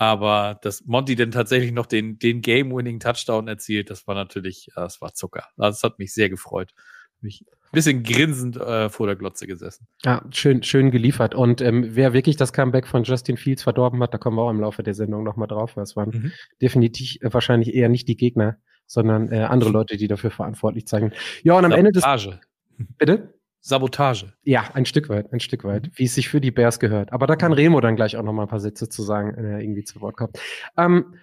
Aber 0.00 0.58
dass 0.62 0.86
Monty 0.86 1.14
denn 1.14 1.30
tatsächlich 1.30 1.72
noch 1.72 1.84
den, 1.84 2.18
den 2.18 2.40
Game-Winning-Touchdown 2.40 3.48
erzielt, 3.48 3.90
das 3.90 4.06
war 4.06 4.14
natürlich, 4.14 4.70
das 4.74 5.02
war 5.02 5.12
Zucker. 5.12 5.44
Das 5.58 5.82
hat 5.82 5.98
mich 5.98 6.14
sehr 6.14 6.30
gefreut. 6.30 6.72
Mich 7.20 7.44
ein 7.46 7.68
bisschen 7.72 8.02
grinsend 8.02 8.56
äh, 8.56 8.88
vor 8.88 9.08
der 9.08 9.16
Glotze 9.16 9.46
gesessen. 9.46 9.86
Ja, 10.02 10.24
schön, 10.30 10.62
schön 10.62 10.90
geliefert. 10.90 11.34
Und 11.34 11.60
ähm, 11.60 11.90
wer 11.90 12.14
wirklich 12.14 12.38
das 12.38 12.54
Comeback 12.54 12.86
von 12.86 13.04
Justin 13.04 13.36
Fields 13.36 13.62
verdorben 13.62 14.02
hat, 14.02 14.14
da 14.14 14.16
kommen 14.18 14.38
wir 14.38 14.42
auch 14.42 14.50
im 14.50 14.60
Laufe 14.60 14.82
der 14.82 14.94
Sendung 14.94 15.22
nochmal 15.22 15.48
drauf. 15.48 15.74
Das 15.76 15.96
waren 15.96 16.08
mhm. 16.08 16.32
definitiv 16.62 17.20
äh, 17.20 17.30
wahrscheinlich 17.34 17.74
eher 17.74 17.90
nicht 17.90 18.08
die 18.08 18.16
Gegner, 18.16 18.56
sondern 18.86 19.30
äh, 19.30 19.40
andere 19.40 19.68
Leute, 19.70 19.98
die 19.98 20.08
dafür 20.08 20.30
verantwortlich 20.30 20.86
zeigen. 20.86 21.12
Ja, 21.42 21.58
und 21.58 21.66
am 21.66 21.72
Sabotage. 21.72 22.30
Ende 22.30 22.40
des. 22.78 22.88
Bitte? 22.96 23.34
Sabotage. 23.60 24.32
Ja, 24.42 24.70
ein 24.74 24.86
Stück 24.86 25.08
weit, 25.08 25.32
ein 25.32 25.40
Stück 25.40 25.64
weit, 25.64 25.90
wie 25.94 26.04
es 26.04 26.14
sich 26.14 26.28
für 26.28 26.40
die 26.40 26.50
Bears 26.50 26.80
gehört. 26.80 27.12
Aber 27.12 27.26
da 27.26 27.36
kann 27.36 27.52
Remo 27.52 27.80
dann 27.80 27.96
gleich 27.96 28.16
auch 28.16 28.22
noch 28.22 28.32
mal 28.32 28.42
ein 28.42 28.48
paar 28.48 28.60
Sätze 28.60 28.88
zu 28.88 29.02
sagen, 29.02 29.34
wenn 29.36 29.44
er 29.44 29.60
irgendwie 29.60 29.84
zu 29.84 30.00
Wort 30.00 30.16
kommt. 30.16 30.38
Ähm, 30.76 31.14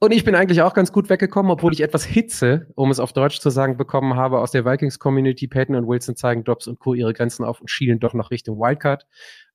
und 0.00 0.10
ich 0.12 0.24
bin 0.24 0.34
eigentlich 0.34 0.62
auch 0.62 0.74
ganz 0.74 0.90
gut 0.90 1.08
weggekommen, 1.08 1.52
obwohl 1.52 1.72
ich 1.72 1.80
etwas 1.80 2.04
Hitze, 2.04 2.66
um 2.74 2.90
es 2.90 2.98
auf 2.98 3.12
Deutsch 3.12 3.38
zu 3.38 3.50
sagen, 3.50 3.76
bekommen 3.76 4.16
habe 4.16 4.40
aus 4.40 4.50
der 4.50 4.64
Vikings-Community. 4.64 5.46
Peyton 5.46 5.76
und 5.76 5.86
Wilson 5.86 6.16
zeigen 6.16 6.42
Dobbs 6.42 6.66
und 6.66 6.80
Co. 6.80 6.94
ihre 6.94 7.12
Grenzen 7.12 7.44
auf 7.44 7.60
und 7.60 7.70
schielen 7.70 8.00
doch 8.00 8.12
noch 8.12 8.32
Richtung 8.32 8.58
Wildcard. 8.58 9.06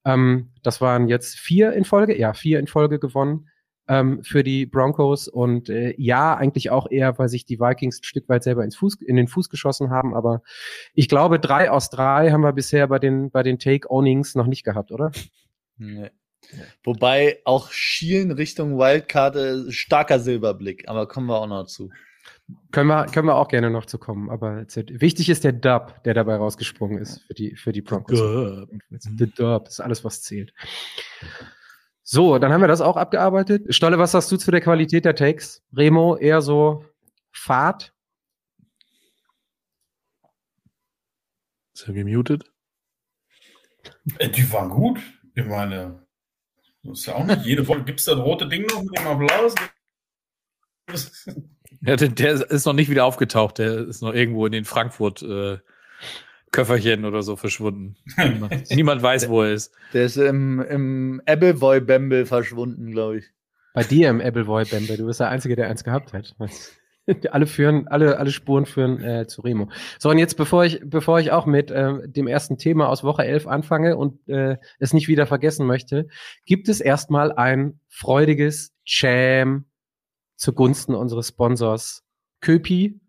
Ähm, 0.05 0.53
das 0.63 0.79
waren 0.79 1.09
jetzt 1.09 1.37
vier 1.37 1.73
in 1.73 1.83
Folge, 1.83 2.17
ja, 2.17 2.33
vier 2.33 2.59
in 2.59 2.67
Folge 2.67 2.97
gewonnen 2.97 3.49
ähm, 3.87 4.23
für 4.23 4.43
die 4.43 4.65
Broncos. 4.65 5.27
Und 5.27 5.69
äh, 5.69 5.93
ja, 5.97 6.35
eigentlich 6.35 6.69
auch 6.69 6.89
eher, 6.89 7.17
weil 7.17 7.29
sich 7.29 7.45
die 7.45 7.59
Vikings 7.59 7.99
ein 7.99 8.03
Stück 8.03 8.29
weit 8.29 8.43
selber 8.43 8.63
ins 8.63 8.75
Fuß, 8.75 9.01
in 9.01 9.15
den 9.15 9.27
Fuß 9.27 9.49
geschossen 9.49 9.89
haben. 9.89 10.15
Aber 10.15 10.41
ich 10.93 11.09
glaube, 11.09 11.39
drei 11.39 11.71
aus 11.71 11.89
drei 11.89 12.31
haben 12.31 12.41
wir 12.41 12.53
bisher 12.53 12.87
bei 12.87 12.99
den, 12.99 13.31
bei 13.31 13.43
den 13.43 13.59
Take-Ownings 13.59 14.35
noch 14.35 14.47
nicht 14.47 14.63
gehabt, 14.63 14.91
oder? 14.91 15.11
Nee. 15.77 16.09
Wobei 16.83 17.39
auch 17.45 17.71
Schielen 17.71 18.31
Richtung 18.31 18.77
Wildcard 18.77 19.73
starker 19.73 20.19
Silberblick, 20.19 20.87
aber 20.87 21.07
kommen 21.07 21.27
wir 21.27 21.41
auch 21.41 21.47
noch 21.47 21.65
zu. 21.65 21.89
Können 22.71 22.87
wir, 22.87 23.07
können 23.07 23.27
wir 23.27 23.35
auch 23.35 23.49
gerne 23.49 23.69
noch 23.69 23.85
zu 23.85 23.97
kommen, 23.97 24.29
aber 24.29 24.65
wichtig 24.65 25.29
ist 25.29 25.43
der 25.43 25.51
Dub, 25.51 26.01
der 26.03 26.13
dabei 26.13 26.37
rausgesprungen 26.37 26.97
ist 26.99 27.21
für 27.27 27.33
die, 27.33 27.55
für 27.55 27.73
die 27.73 27.81
Broncos. 27.81 28.17
Dub. 28.17 28.69
The 28.89 29.31
Dub 29.35 29.67
ist 29.67 29.81
alles, 29.81 30.05
was 30.05 30.21
zählt. 30.21 30.53
So, 32.09 32.39
dann 32.39 32.53
haben 32.53 32.61
wir 32.61 32.69
das 32.69 32.79
auch 32.79 32.95
abgearbeitet. 32.95 33.75
Stolle, 33.75 33.99
was 33.99 34.13
sagst 34.13 34.31
du 34.31 34.37
zu 34.37 34.49
der 34.49 34.61
Qualität 34.61 35.03
der 35.03 35.13
Takes? 35.13 35.61
Remo 35.75 36.15
eher 36.15 36.41
so 36.41 36.85
Fahrt? 37.33 37.93
Ist 41.73 41.85
er 41.85 41.93
gemutet? 41.93 42.49
Äh, 44.19 44.29
die 44.29 44.49
waren 44.53 44.69
gut. 44.69 45.01
Ich 45.35 45.43
meine, 45.43 46.07
Das 46.83 46.99
ist 46.99 47.05
ja 47.07 47.15
auch 47.15 47.25
nicht 47.25 47.45
jede 47.45 47.67
Woche. 47.67 47.83
Gibt 47.83 47.99
es 47.99 48.05
das 48.05 48.17
rote 48.17 48.47
Ding 48.47 48.65
noch 48.67 48.83
mit 48.83 48.97
dem 48.97 49.07
Applaus? 49.07 49.53
Ja, 51.81 51.97
der, 51.97 52.07
der 52.07 52.49
ist 52.49 52.65
noch 52.65 52.71
nicht 52.71 52.89
wieder 52.89 53.03
aufgetaucht. 53.03 53.57
Der 53.57 53.79
ist 53.79 54.01
noch 54.01 54.13
irgendwo 54.13 54.45
in 54.45 54.53
den 54.53 54.63
Frankfurt 54.63 55.23
äh, 55.23 55.57
Köfferchen 56.51 57.05
oder 57.05 57.21
so 57.21 57.35
verschwunden. 57.35 57.97
Niemand, 58.17 58.71
niemand 58.71 59.01
weiß, 59.01 59.29
wo 59.29 59.43
er 59.43 59.53
ist. 59.53 59.73
Der 59.93 60.05
ist 60.05 60.17
im, 60.17 60.61
im 60.61 61.21
Appleboy-Bamble 61.25 62.25
verschwunden, 62.25 62.91
glaube 62.91 63.19
ich. 63.19 63.25
Bei 63.73 63.83
dir 63.83 64.09
im 64.09 64.21
Appleboy 64.21 64.65
Bamble, 64.65 64.97
du 64.97 65.05
bist 65.05 65.19
der 65.19 65.29
Einzige, 65.29 65.55
der 65.55 65.69
eins 65.69 65.83
gehabt 65.83 66.11
hat. 66.11 66.35
alle 67.31 67.45
führen, 67.45 67.87
alle, 67.87 68.17
alle 68.17 68.31
Spuren 68.31 68.65
führen 68.65 69.01
äh, 69.03 69.27
zu 69.27 69.41
Remo. 69.41 69.69
So, 69.99 70.09
und 70.09 70.17
jetzt, 70.17 70.35
bevor 70.35 70.65
ich, 70.65 70.81
bevor 70.83 71.19
ich 71.19 71.31
auch 71.31 71.45
mit 71.45 71.69
äh, 71.69 72.07
dem 72.07 72.27
ersten 72.27 72.57
Thema 72.57 72.89
aus 72.89 73.03
Woche 73.03 73.23
11 73.23 73.45
anfange 73.45 73.95
und 73.95 74.27
äh, 74.27 74.57
es 74.79 74.93
nicht 74.93 75.07
wieder 75.07 75.27
vergessen 75.27 75.67
möchte, 75.67 76.07
gibt 76.45 76.69
es 76.69 76.81
erstmal 76.81 77.31
ein 77.31 77.79
freudiges 77.87 78.73
Jam 78.83 79.65
zugunsten 80.35 80.95
unseres 80.95 81.27
Sponsors 81.27 82.03
Köpi. 82.41 82.99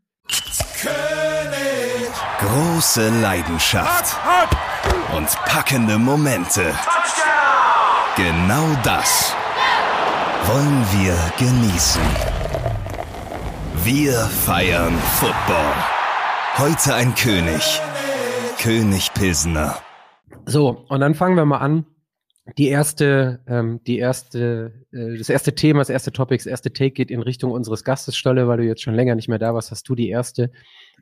Große 2.39 3.09
Leidenschaft 3.21 4.17
und 5.17 5.27
packende 5.45 5.99
Momente. 5.99 6.73
Genau 8.15 8.81
das 8.85 9.35
wollen 10.45 10.85
wir 10.93 11.17
genießen. 11.37 12.01
Wir 13.83 14.13
feiern 14.13 14.95
Football. 15.19 15.75
Heute 16.59 16.95
ein 16.95 17.13
König. 17.17 17.81
König 18.63 19.13
Pilsner. 19.15 19.77
So, 20.47 20.85
und 20.89 21.01
dann 21.01 21.17
fangen 21.17 21.35
wir 21.37 21.45
mal 21.45 21.59
an. 21.59 21.87
Die 22.57 22.69
erste, 22.69 23.41
ähm, 23.49 23.81
die 23.85 23.99
erste, 23.99 24.87
äh, 24.93 25.19
das 25.19 25.29
erste 25.29 25.57
Thema, 25.57 25.81
das 25.81 25.91
erste 25.91 26.13
Topic, 26.13 26.39
das 26.39 26.47
erste 26.47 26.73
Take 26.73 26.93
geht 26.93 27.11
in 27.11 27.21
Richtung 27.21 27.51
unseres 27.51 27.83
Gastes, 27.83 28.17
Stolle, 28.17 28.47
weil 28.47 28.59
du 28.59 28.65
jetzt 28.65 28.83
schon 28.83 28.95
länger 28.95 29.17
nicht 29.17 29.29
mehr 29.29 29.41
da 29.41 29.55
warst, 29.55 29.73
hast 29.73 29.89
du 29.89 29.97
die 29.97 30.09
erste, 30.09 30.51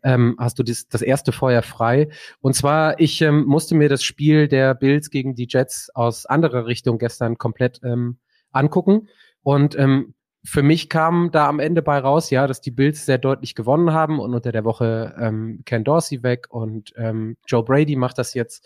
ähm, 0.02 0.36
hast 0.38 0.58
du 0.58 0.62
das, 0.62 0.88
das 0.88 1.02
erste 1.02 1.32
Feuer 1.32 1.62
frei. 1.62 2.08
Und 2.40 2.54
zwar, 2.54 3.00
ich 3.00 3.20
ähm, 3.22 3.44
musste 3.44 3.74
mir 3.74 3.88
das 3.88 4.02
Spiel 4.02 4.48
der 4.48 4.74
Bills 4.74 5.10
gegen 5.10 5.34
die 5.34 5.46
Jets 5.48 5.90
aus 5.94 6.26
anderer 6.26 6.66
Richtung 6.66 6.98
gestern 6.98 7.38
komplett 7.38 7.80
ähm, 7.84 8.18
angucken. 8.52 9.08
Und 9.42 9.78
ähm, 9.78 10.14
für 10.44 10.62
mich 10.62 10.88
kam 10.88 11.30
da 11.32 11.48
am 11.48 11.58
Ende 11.58 11.82
bei 11.82 11.98
raus, 11.98 12.30
ja, 12.30 12.46
dass 12.46 12.60
die 12.60 12.70
Bills 12.70 13.04
sehr 13.04 13.18
deutlich 13.18 13.54
gewonnen 13.54 13.92
haben 13.92 14.20
und 14.20 14.32
unter 14.32 14.52
der 14.52 14.64
Woche 14.64 15.14
ähm, 15.18 15.62
Ken 15.64 15.82
Dorsey 15.82 16.22
weg 16.22 16.46
und 16.50 16.92
ähm, 16.96 17.36
Joe 17.46 17.64
Brady 17.64 17.96
macht 17.96 18.18
das 18.18 18.32
jetzt 18.34 18.64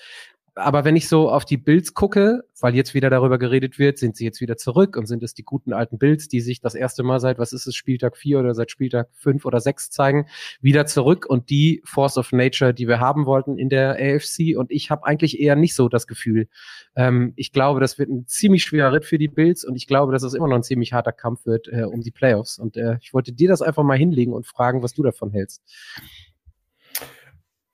aber 0.55 0.85
wenn 0.85 0.97
ich 0.97 1.09
so 1.09 1.31
auf 1.31 1.45
die 1.45 1.57
Bills 1.57 1.95
gucke, 1.95 2.43
weil 2.61 2.75
jetzt 2.75 2.95
wieder 2.95 3.11
darüber 3.11 3.39
geredet 3.39 3.79
wird, 3.79 3.99
sind 3.99 4.17
sie 4.17 4.25
jetzt 4.25 4.41
wieder 4.41 4.57
zurück 4.57 4.97
und 4.97 5.07
sind 5.07 5.23
es 5.23 5.35
die 5.35 5.43
guten 5.43 5.73
alten 5.73 5.99
Bills, 5.99 6.29
die 6.29 6.41
sich 6.41 6.61
das 6.61 6.75
erste 6.75 7.03
Mal 7.03 7.21
seit, 7.21 7.39
was 7.39 7.53
ist 7.53 7.67
es, 7.67 7.75
Spieltag 7.75 8.17
4 8.17 8.41
oder 8.41 8.55
seit 8.55 8.71
Spieltag 8.71 9.09
5 9.15 9.45
oder 9.45 9.61
6 9.61 9.91
zeigen, 9.91 10.27
wieder 10.61 10.87
zurück 10.87 11.27
und 11.27 11.51
die 11.51 11.83
Force 11.85 12.17
of 12.19 12.33
Nature, 12.33 12.75
die 12.75 12.89
wir 12.89 13.01
haben 13.01 13.27
wollten 13.27 13.59
in 13.59 13.69
der 13.69 13.93
AFC 13.93 14.57
und 14.57 14.71
ich 14.71 14.91
habe 14.91 15.07
eigentlich 15.07 15.41
eher 15.41 15.57
nicht 15.57 15.75
so 15.75 15.89
das 15.89 16.07
Gefühl. 16.07 16.49
Ähm, 16.97 17.33
ich 17.37 17.53
glaube, 17.53 17.81
das 17.81 17.99
wird 17.99 18.11
ein 18.11 18.27
ziemlich 18.27 18.65
schwerer 18.65 18.93
Ritt 18.93 19.05
für 19.05 19.19
die 19.19 19.29
Bills 19.29 19.65
und 19.65 19.77
ich 19.77 19.87
glaube, 19.87 20.13
dass 20.13 20.23
es 20.23 20.35
immer 20.35 20.49
noch 20.49 20.57
ein 20.57 20.63
ziemlich 20.63 20.93
harter 20.93 21.13
Kampf 21.13 21.47
wird 21.47 21.69
äh, 21.69 21.85
um 21.85 22.01
die 22.03 22.11
Playoffs 22.11 22.59
und 22.59 22.77
äh, 22.77 22.99
ich 23.01 23.15
wollte 23.15 23.33
dir 23.33 23.49
das 23.49 23.63
einfach 23.63 23.83
mal 23.83 23.99
hinlegen 23.99 24.33
und 24.33 24.47
fragen, 24.47 24.83
was 24.83 24.95
du 24.95 25.03
davon 25.03 25.31
hältst. 25.31 25.63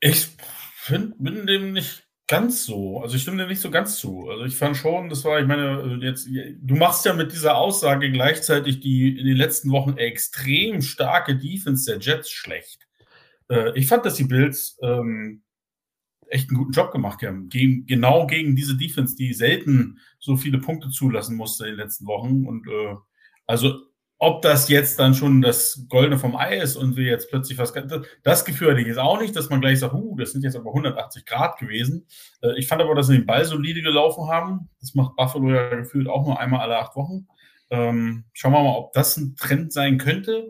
Ich 0.00 0.28
bin 0.88 1.47
dem 1.47 1.73
nicht 1.73 2.05
ganz 2.26 2.64
so. 2.64 3.00
Also 3.00 3.16
ich 3.16 3.23
stimme 3.23 3.38
dir 3.38 3.47
nicht 3.47 3.61
so 3.61 3.71
ganz 3.71 3.99
zu. 3.99 4.28
Also 4.28 4.45
ich 4.45 4.56
fand 4.56 4.76
schon, 4.76 5.09
das 5.09 5.25
war, 5.25 5.40
ich 5.40 5.47
meine, 5.47 5.99
jetzt, 6.02 6.28
du 6.28 6.75
machst 6.75 7.04
ja 7.04 7.14
mit 7.14 7.33
dieser 7.33 7.56
Aussage 7.56 8.11
gleichzeitig 8.11 8.80
die 8.80 9.18
in 9.18 9.26
den 9.26 9.37
letzten 9.37 9.71
Wochen 9.71 9.97
extrem 9.97 10.83
starke 10.83 11.37
Defense 11.37 11.90
der 11.90 12.00
Jets 12.00 12.30
schlecht. 12.30 12.87
Äh, 13.49 13.78
ich 13.78 13.87
fand, 13.87 14.04
dass 14.04 14.14
die 14.14 14.25
Bills 14.25 14.78
ähm, 14.83 15.42
echt 16.28 16.50
einen 16.50 16.59
guten 16.59 16.73
Job 16.73 16.90
gemacht 16.90 17.23
haben. 17.23 17.49
Gegen, 17.49 17.87
genau 17.87 18.26
gegen 18.26 18.56
diese 18.56 18.76
Defense, 18.76 19.14
die 19.14 19.33
selten 19.33 20.00
so 20.18 20.37
viele 20.37 20.59
Punkte 20.59 20.90
zulassen 20.90 21.37
musste 21.37 21.64
in 21.64 21.76
den 21.76 21.80
letzten 21.85 22.06
Wochen. 22.06 22.47
Und 22.47 22.66
äh, 22.66 22.97
also 23.47 23.80
ob 24.18 24.40
das 24.42 24.68
jetzt 24.68 24.99
dann 24.99 25.14
schon 25.14 25.42
das 25.42 25.87
Goldene 25.88 26.18
vom 26.18 26.37
Ei 26.37 26.56
ist 26.56 26.76
und 26.76 26.96
wir 26.96 27.04
jetzt 27.04 27.28
plötzlich 27.28 27.58
was, 27.58 27.75
das 28.23 28.44
Gefühl 28.44 28.70
hatte 28.70 28.80
ich 28.80 28.87
jetzt 28.87 28.99
auch 28.99 29.20
nicht, 29.20 29.37
dass 29.37 29.50
man 29.50 29.61
gleich 29.61 29.80
sagt, 29.80 29.94
uh, 29.94 30.16
das 30.16 30.32
sind 30.32 30.42
jetzt 30.42 30.56
aber 30.56 30.70
180 30.70 31.26
Grad 31.26 31.58
gewesen. 31.58 32.06
Äh, 32.40 32.58
ich 32.58 32.66
fand 32.66 32.80
aber, 32.80 32.94
dass 32.94 33.08
sie 33.08 33.18
den 33.18 33.26
Ball 33.26 33.44
solide 33.44 33.82
gelaufen 33.82 34.28
haben. 34.28 34.70
Das 34.80 34.94
macht 34.94 35.16
Buffalo 35.16 35.50
ja 35.50 35.75
gefühlt 35.75 36.08
auch 36.08 36.25
nur 36.25 36.40
einmal 36.40 36.61
alle 36.61 36.78
acht 36.78 36.96
Wochen. 36.96 37.26
Ähm, 37.68 38.25
schauen 38.32 38.52
wir 38.52 38.62
mal, 38.62 38.76
ob 38.76 38.92
das 38.94 39.16
ein 39.18 39.37
Trend 39.37 39.73
sein 39.73 39.99
könnte. 39.99 40.46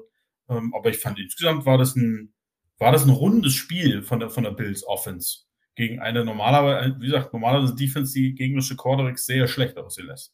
Ähm, 0.48 0.72
aber 0.74 0.90
ich 0.90 0.98
fand 0.98 1.18
insgesamt 1.18 1.66
war 1.66 1.76
das 1.76 1.96
ein, 1.96 2.32
war 2.78 2.92
das 2.92 3.04
ein 3.04 3.10
rundes 3.10 3.54
Spiel 3.54 4.02
von 4.02 4.20
der, 4.20 4.30
von 4.30 4.44
der 4.44 4.52
Bills 4.52 4.86
Offense 4.86 5.40
gegen 5.74 5.98
eine 5.98 6.24
normalerweise, 6.24 6.96
wie 7.00 7.06
gesagt, 7.06 7.32
normalerweise 7.32 7.74
Defense, 7.74 8.12
die 8.12 8.34
gegnerische 8.34 8.76
Quarterbacks 8.76 9.26
sehr 9.26 9.48
schlecht 9.48 9.76
aussehen 9.76 10.06
lässt. 10.06 10.32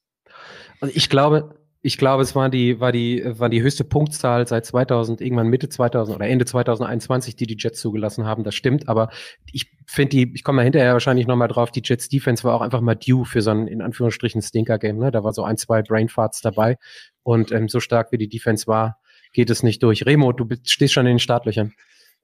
Also 0.80 0.94
ich 0.94 1.08
glaube, 1.08 1.61
ich 1.84 1.98
glaube, 1.98 2.22
es 2.22 2.36
war 2.36 2.48
die, 2.48 2.78
war 2.78 2.92
die, 2.92 3.22
war 3.24 3.48
die 3.48 3.60
höchste 3.60 3.82
Punktzahl 3.82 4.46
seit 4.46 4.64
2000, 4.64 5.20
irgendwann 5.20 5.48
Mitte 5.48 5.68
2000 5.68 6.14
oder 6.14 6.28
Ende 6.28 6.44
2021, 6.44 7.34
die 7.34 7.46
die 7.46 7.56
Jets 7.58 7.80
zugelassen 7.80 8.24
haben. 8.24 8.44
Das 8.44 8.54
stimmt, 8.54 8.88
aber 8.88 9.10
ich 9.52 9.66
finde 9.86 10.10
die, 10.10 10.32
ich 10.32 10.44
komme 10.44 10.58
da 10.58 10.62
hinterher 10.62 10.92
wahrscheinlich 10.92 11.26
nochmal 11.26 11.48
drauf, 11.48 11.72
die 11.72 11.82
Jets 11.84 12.08
Defense 12.08 12.44
war 12.44 12.54
auch 12.54 12.60
einfach 12.60 12.80
mal 12.80 12.94
due 12.94 13.24
für 13.24 13.42
so 13.42 13.50
ein, 13.50 13.66
in 13.66 13.82
Anführungsstrichen, 13.82 14.40
Stinker-Game. 14.42 14.96
Ne? 14.96 15.10
Da 15.10 15.24
war 15.24 15.32
so 15.32 15.42
ein, 15.42 15.56
zwei 15.56 15.82
Brainfarts 15.82 16.40
dabei 16.40 16.78
und 17.24 17.50
ähm, 17.50 17.68
so 17.68 17.80
stark 17.80 18.12
wie 18.12 18.18
die 18.18 18.28
Defense 18.28 18.68
war, 18.68 19.00
geht 19.32 19.50
es 19.50 19.64
nicht 19.64 19.82
durch. 19.82 20.06
Remo, 20.06 20.32
du 20.32 20.46
stehst 20.62 20.94
schon 20.94 21.06
in 21.06 21.14
den 21.14 21.18
Startlöchern. 21.18 21.74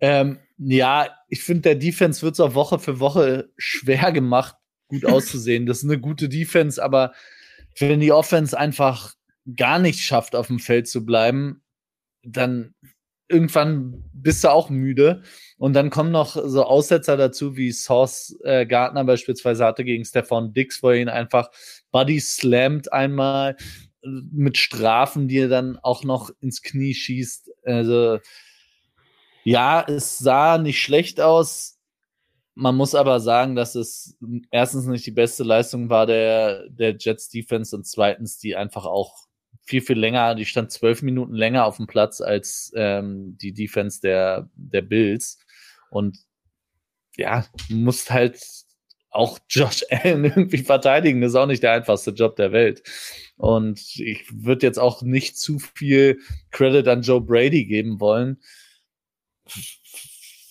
Ähm, 0.01 0.39
ja, 0.59 1.09
ich 1.29 1.43
finde, 1.43 1.63
der 1.63 1.75
Defense 1.75 2.23
wird 2.23 2.35
es 2.35 2.41
auch 2.41 2.55
Woche 2.55 2.79
für 2.79 3.01
Woche 3.01 3.51
schwer 3.57 4.13
gemacht, 4.13 4.55
gut 4.87 5.05
auszusehen. 5.05 5.67
Das 5.67 5.79
ist 5.79 5.85
eine 5.85 5.99
gute 5.99 6.29
Defense, 6.29 6.81
aber 6.81 7.13
wenn 7.81 7.99
die 7.99 8.13
Offense 8.13 8.57
einfach 8.57 9.18
gar 9.57 9.79
nicht 9.79 10.01
schafft, 10.01 10.37
auf 10.37 10.49
dem 10.49 10.59
Feld 10.59 10.89
zu 10.89 11.05
bleiben, 11.05 11.63
dann 12.23 12.75
irgendwann 13.29 14.05
bist 14.13 14.45
du 14.45 14.51
auch 14.51 14.71
müde. 14.71 15.23
Und 15.59 15.75
dann 15.75 15.91
kommen 15.91 16.11
noch 16.11 16.37
so 16.43 16.65
Aussetzer 16.65 17.17
dazu, 17.17 17.57
wie 17.57 17.73
Sauce 17.73 18.37
äh, 18.43 18.67
Gardner 18.67 19.05
beispielsweise 19.05 19.65
hatte 19.65 19.85
gegen 19.85 20.05
Stefan 20.05 20.53
Dix, 20.53 20.83
wo 20.83 20.91
er 20.91 20.97
ihn 20.97 21.09
einfach 21.09 21.51
Buddy 21.91 22.21
slammt 22.21 22.93
einmal 22.93 23.57
äh, 24.03 24.09
mit 24.33 24.57
Strafen, 24.57 25.29
die 25.29 25.39
er 25.39 25.49
dann 25.49 25.79
auch 25.79 26.05
noch 26.05 26.31
ins 26.41 26.63
Knie 26.63 26.95
schießt. 26.95 27.51
Also 27.65 28.19
ja, 29.45 29.85
es 29.87 30.19
sah 30.19 30.59
nicht 30.59 30.83
schlecht 30.83 31.21
aus. 31.21 31.79
Man 32.55 32.75
muss 32.75 32.95
aber 32.95 33.21
sagen, 33.21 33.55
dass 33.55 33.77
es 33.77 34.17
erstens 34.51 34.87
nicht 34.87 35.07
die 35.07 35.13
beste 35.13 35.45
Leistung 35.45 35.91
war 35.91 36.07
der, 36.07 36.69
der 36.71 36.97
Jets 36.99 37.29
Defense 37.29 37.75
und 37.77 37.87
zweitens 37.87 38.39
die 38.39 38.57
einfach 38.57 38.85
auch 38.85 39.28
viel, 39.69 39.83
viel 39.83 39.99
länger, 39.99 40.35
die 40.35 40.47
stand 40.47 40.73
zwölf 40.73 41.03
Minuten 41.03 41.35
länger 41.35 41.67
auf 41.67 41.77
dem 41.77 41.87
Platz 41.87 42.23
als 42.23 42.73
ähm, 42.75 43.37
die 43.37 43.53
Defense 43.53 44.01
der, 44.01 44.49
der 44.55 44.83
Bills. 44.83 45.39
Und 45.91 46.19
ja, 47.17 47.47
musst 47.69 48.11
halt 48.11 48.41
auch 49.11 49.39
Josh 49.49 49.85
Allen 49.91 50.25
irgendwie 50.25 50.59
verteidigen. 50.59 51.21
Das 51.21 51.33
ist 51.33 51.37
auch 51.37 51.47
nicht 51.47 51.63
der 51.63 51.73
einfachste 51.73 52.13
Job 52.13 52.37
der 52.37 52.53
Welt. 52.53 52.83
Und 53.37 53.79
ich 53.97 54.25
würde 54.33 54.67
jetzt 54.67 54.79
auch 54.79 55.03
nicht 55.03 55.39
zu 55.39 55.59
viel 55.59 56.19
Credit 56.51 56.89
an 56.89 57.03
Joe 57.03 57.21
Brady 57.21 57.67
geben 57.67 58.01
wollen 58.01 58.39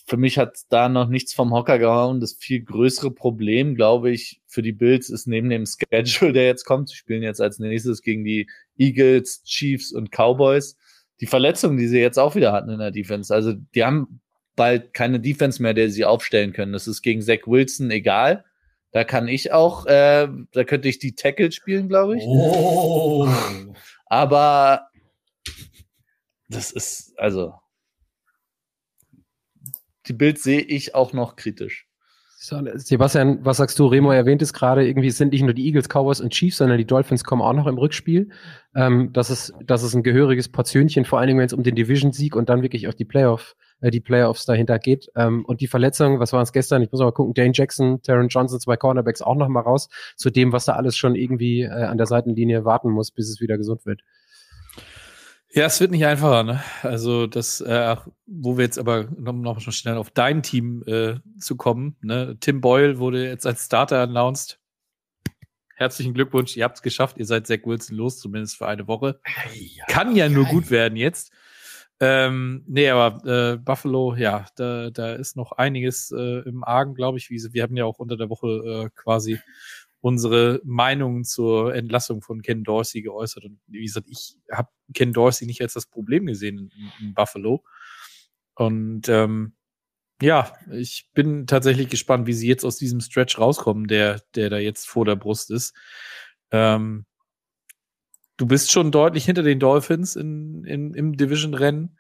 für 0.07 0.15
mich 0.15 0.37
hat 0.37 0.59
da 0.69 0.87
noch 0.87 1.09
nichts 1.09 1.33
vom 1.33 1.53
Hocker 1.53 1.79
gehauen. 1.79 2.21
Das 2.21 2.33
viel 2.33 2.63
größere 2.63 3.11
Problem, 3.11 3.75
glaube 3.75 4.09
ich, 4.09 4.41
für 4.47 4.61
die 4.61 4.71
Bills 4.71 5.09
ist 5.09 5.27
neben 5.27 5.49
dem 5.49 5.65
Schedule, 5.65 6.31
der 6.31 6.45
jetzt 6.45 6.63
kommt, 6.63 6.87
sie 6.87 6.95
spielen 6.95 7.23
jetzt 7.23 7.41
als 7.41 7.59
nächstes 7.59 8.01
gegen 8.01 8.23
die 8.23 8.49
Eagles, 8.77 9.43
Chiefs 9.43 9.91
und 9.91 10.09
Cowboys, 10.09 10.77
die 11.19 11.27
Verletzungen, 11.27 11.77
die 11.77 11.89
sie 11.89 11.99
jetzt 11.99 12.17
auch 12.17 12.35
wieder 12.35 12.53
hatten 12.53 12.69
in 12.69 12.79
der 12.79 12.91
Defense. 12.91 13.35
Also 13.35 13.53
die 13.75 13.83
haben 13.83 14.21
bald 14.55 14.93
keine 14.93 15.19
Defense 15.19 15.61
mehr, 15.61 15.73
der 15.73 15.89
sie 15.89 16.05
aufstellen 16.05 16.53
können. 16.53 16.71
Das 16.71 16.87
ist 16.87 17.01
gegen 17.01 17.21
Zach 17.21 17.45
Wilson 17.45 17.91
egal. 17.91 18.45
Da 18.91 19.03
kann 19.03 19.27
ich 19.27 19.51
auch, 19.51 19.87
äh, 19.87 20.29
da 20.53 20.63
könnte 20.63 20.87
ich 20.87 20.99
die 20.99 21.15
Tackle 21.15 21.51
spielen, 21.51 21.89
glaube 21.89 22.17
ich. 22.17 22.23
Oh. 22.25 23.27
Aber 24.05 24.87
das 26.47 26.71
ist, 26.71 27.13
also, 27.19 27.55
die 30.07 30.13
Bild 30.13 30.39
sehe 30.39 30.61
ich 30.61 30.95
auch 30.95 31.13
noch 31.13 31.35
kritisch. 31.35 31.87
Sebastian, 32.39 33.39
was 33.43 33.57
sagst 33.57 33.79
du? 33.79 33.87
Remo 33.87 34.11
erwähnt 34.11 34.43
es 34.43 34.53
gerade, 34.53 34.87
irgendwie 34.87 35.09
sind 35.09 35.33
nicht 35.33 35.41
nur 35.41 35.55
die 35.55 35.65
Eagles, 35.65 35.89
Cowboys 35.89 36.21
und 36.21 36.33
Chiefs, 36.33 36.57
sondern 36.57 36.77
die 36.77 36.85
Dolphins 36.85 37.23
kommen 37.23 37.41
auch 37.41 37.53
noch 37.53 37.65
im 37.65 37.79
Rückspiel. 37.79 38.29
Ähm, 38.75 39.11
das, 39.11 39.31
ist, 39.31 39.55
das 39.65 39.81
ist 39.81 39.95
ein 39.95 40.03
gehöriges 40.03 40.47
Portionchen, 40.47 41.03
vor 41.03 41.17
allen 41.17 41.29
Dingen, 41.29 41.39
wenn 41.39 41.47
es 41.47 41.53
um 41.53 41.63
den 41.63 41.73
Division-Sieg 41.73 42.35
und 42.35 42.49
dann 42.49 42.61
wirklich 42.61 42.87
auch 42.87 42.93
die 42.93 43.05
Playoff, 43.05 43.55
äh, 43.81 43.89
die 43.89 44.01
Playoffs 44.01 44.45
dahinter 44.45 44.77
geht. 44.77 45.09
Ähm, 45.15 45.45
und 45.45 45.61
die 45.61 45.67
Verletzungen, 45.67 46.19
was 46.19 46.31
waren 46.31 46.43
es 46.43 46.53
gestern? 46.53 46.83
Ich 46.83 46.91
muss 46.91 47.01
mal 47.01 47.11
gucken, 47.11 47.33
Dane 47.33 47.53
Jackson, 47.55 48.03
Taron 48.03 48.27
Johnson, 48.27 48.59
zwei 48.59 48.77
Cornerbacks 48.77 49.23
auch 49.23 49.35
noch 49.35 49.47
mal 49.47 49.61
raus, 49.61 49.89
zu 50.15 50.29
dem, 50.29 50.51
was 50.51 50.65
da 50.65 50.73
alles 50.73 50.95
schon 50.95 51.15
irgendwie 51.15 51.63
äh, 51.63 51.69
an 51.69 51.97
der 51.97 52.05
Seitenlinie 52.05 52.65
warten 52.65 52.91
muss, 52.91 53.09
bis 53.09 53.29
es 53.29 53.41
wieder 53.41 53.57
gesund 53.57 53.87
wird. 53.87 54.03
Ja, 55.57 55.65
es 55.65 55.79
wird 55.79 55.89
nicht 55.89 56.05
einfacher, 56.05 56.43
ne? 56.43 56.61
Also 56.83 57.25
das, 57.25 57.61
äh, 57.61 57.95
wo 58.27 58.57
wir 58.57 58.65
jetzt 58.65 58.77
aber 58.77 59.05
noch, 59.17 59.33
noch 59.33 59.59
schon 59.59 59.73
schnell 59.73 59.97
auf 59.97 60.11
dein 60.11 60.43
Team 60.43 60.83
äh, 60.85 61.15
zu 61.39 61.55
kommen, 61.57 61.95
ne? 62.01 62.37
Tim 62.39 62.61
Boyle 62.61 62.99
wurde 62.99 63.27
jetzt 63.27 63.47
als 63.47 63.65
Starter 63.65 64.01
announced. 64.01 64.59
Herzlichen 65.73 66.13
Glückwunsch, 66.13 66.55
ihr 66.55 66.63
habt 66.63 66.75
es 66.75 66.83
geschafft, 66.83 67.17
ihr 67.17 67.25
seid 67.25 67.47
Zach 67.47 67.61
Wilson 67.63 67.97
los, 67.97 68.19
zumindest 68.19 68.55
für 68.55 68.67
eine 68.67 68.87
Woche. 68.87 69.19
Kann 69.87 70.15
ja 70.15 70.29
nur 70.29 70.45
gut 70.45 70.69
werden 70.69 70.95
jetzt. 70.95 71.33
Ähm, 71.99 72.63
nee, 72.67 72.87
aber 72.91 73.25
äh, 73.25 73.57
Buffalo, 73.57 74.13
ja, 74.13 74.45
da, 74.57 74.91
da 74.91 75.13
ist 75.13 75.35
noch 75.35 75.53
einiges 75.53 76.11
äh, 76.11 76.47
im 76.47 76.63
Argen, 76.63 76.93
glaube 76.93 77.17
ich. 77.17 77.31
Wie, 77.31 77.41
wir 77.51 77.63
haben 77.63 77.75
ja 77.75 77.85
auch 77.85 77.97
unter 77.97 78.15
der 78.15 78.29
Woche 78.29 78.47
äh, 78.47 78.89
quasi 78.95 79.39
unsere 80.01 80.61
Meinungen 80.63 81.23
zur 81.23 81.73
Entlassung 81.73 82.21
von 82.21 82.41
Ken 82.41 82.63
Dorsey 82.63 83.01
geäußert. 83.01 83.45
Und 83.45 83.59
wie 83.67 83.83
gesagt, 83.83 84.07
ich 84.09 84.37
habe 84.51 84.69
Ken 84.93 85.13
Dorsey 85.13 85.47
nicht 85.47 85.61
als 85.61 85.73
das 85.73 85.87
Problem 85.87 86.25
gesehen 86.25 86.57
in, 86.57 86.71
in 86.99 87.13
Buffalo. 87.13 87.63
Und 88.55 89.09
ähm, 89.09 89.53
ja, 90.21 90.51
ich 90.71 91.09
bin 91.13 91.45
tatsächlich 91.45 91.89
gespannt, 91.89 92.27
wie 92.27 92.33
sie 92.33 92.47
jetzt 92.47 92.65
aus 92.65 92.77
diesem 92.77 93.01
Stretch 93.01 93.37
rauskommen, 93.37 93.87
der, 93.87 94.21
der 94.35 94.49
da 94.49 94.57
jetzt 94.57 94.87
vor 94.87 95.05
der 95.05 95.15
Brust 95.15 95.51
ist. 95.51 95.75
Ähm, 96.51 97.05
du 98.37 98.45
bist 98.47 98.71
schon 98.71 98.91
deutlich 98.91 99.25
hinter 99.25 99.43
den 99.43 99.59
Dolphins 99.59 100.15
in, 100.15 100.63
in, 100.63 100.93
im 100.93 101.17
Division-Rennen. 101.17 101.97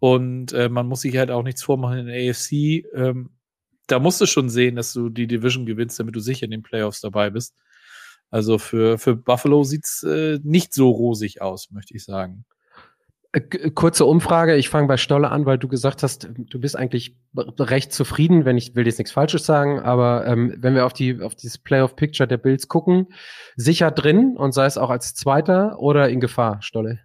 Und 0.00 0.52
äh, 0.52 0.68
man 0.68 0.88
muss 0.88 1.02
sich 1.02 1.16
halt 1.16 1.30
auch 1.30 1.44
nichts 1.44 1.62
vormachen 1.62 1.98
in 1.98 2.06
der 2.06 2.30
AFC. 2.30 2.84
Ähm, 2.94 3.30
da 3.86 3.98
musst 3.98 4.20
du 4.20 4.26
schon 4.26 4.48
sehen, 4.48 4.76
dass 4.76 4.92
du 4.92 5.08
die 5.08 5.26
Division 5.26 5.66
gewinnst, 5.66 5.98
damit 5.98 6.14
du 6.16 6.20
sicher 6.20 6.44
in 6.44 6.50
den 6.50 6.62
Playoffs 6.62 7.00
dabei 7.00 7.30
bist. 7.30 7.54
Also 8.30 8.58
für, 8.58 8.98
für 8.98 9.14
Buffalo 9.14 9.62
sieht's 9.62 10.02
äh, 10.02 10.38
nicht 10.42 10.72
so 10.72 10.90
rosig 10.90 11.42
aus, 11.42 11.70
möchte 11.70 11.94
ich 11.94 12.04
sagen. 12.04 12.46
Äh, 13.32 13.70
kurze 13.70 14.06
Umfrage, 14.06 14.56
ich 14.56 14.68
fange 14.68 14.88
bei 14.88 14.96
Stolle 14.96 15.30
an, 15.30 15.46
weil 15.46 15.58
du 15.58 15.68
gesagt 15.68 16.02
hast, 16.02 16.30
du 16.34 16.60
bist 16.60 16.76
eigentlich 16.76 17.16
recht 17.36 17.92
zufrieden, 17.92 18.44
wenn 18.44 18.56
ich 18.56 18.74
will 18.74 18.86
jetzt 18.86 18.98
nichts 18.98 19.12
Falsches 19.12 19.44
sagen, 19.44 19.80
aber 19.80 20.26
ähm, 20.26 20.54
wenn 20.58 20.74
wir 20.74 20.86
auf 20.86 20.92
die 20.92 21.20
auf 21.20 21.34
dieses 21.34 21.58
Playoff-Picture 21.58 22.26
der 22.26 22.38
Bills 22.38 22.68
gucken, 22.68 23.08
sicher 23.56 23.90
drin 23.90 24.36
und 24.36 24.52
sei 24.52 24.66
es 24.66 24.78
auch 24.78 24.90
als 24.90 25.14
Zweiter 25.14 25.78
oder 25.78 26.08
in 26.08 26.20
Gefahr, 26.20 26.62
Stolle? 26.62 27.00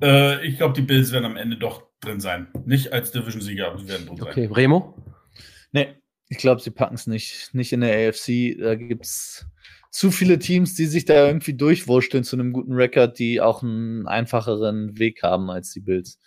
Äh, 0.00 0.46
ich 0.46 0.56
glaube, 0.56 0.74
die 0.74 0.82
Bills 0.82 1.12
werden 1.12 1.26
am 1.26 1.36
Ende 1.36 1.56
doch 1.56 1.91
drin 2.02 2.20
sein. 2.20 2.48
Nicht 2.66 2.92
als 2.92 3.12
Division-Sieger, 3.12 3.68
aber 3.68 3.78
sie 3.78 3.88
werden 3.88 4.06
drin 4.06 4.20
okay. 4.20 4.32
sein. 4.34 4.50
Okay, 4.50 4.54
Remo? 4.54 4.94
Nee, 5.72 5.94
ich 6.28 6.38
glaube, 6.38 6.60
sie 6.60 6.70
packen 6.70 6.94
es 6.94 7.06
nicht. 7.06 7.54
Nicht 7.54 7.72
in 7.72 7.80
der 7.80 8.08
AFC. 8.08 8.58
Da 8.58 8.74
gibt 8.74 9.06
es 9.06 9.46
zu 9.90 10.10
viele 10.10 10.38
Teams, 10.38 10.74
die 10.74 10.86
sich 10.86 11.04
da 11.04 11.26
irgendwie 11.26 11.54
durchwurschteln 11.54 12.24
zu 12.24 12.36
einem 12.36 12.52
guten 12.52 12.72
Rekord, 12.74 13.18
die 13.18 13.40
auch 13.40 13.62
einen 13.62 14.06
einfacheren 14.06 14.98
Weg 14.98 15.22
haben 15.22 15.50
als 15.50 15.72
die 15.72 15.80
Bills. 15.80 16.18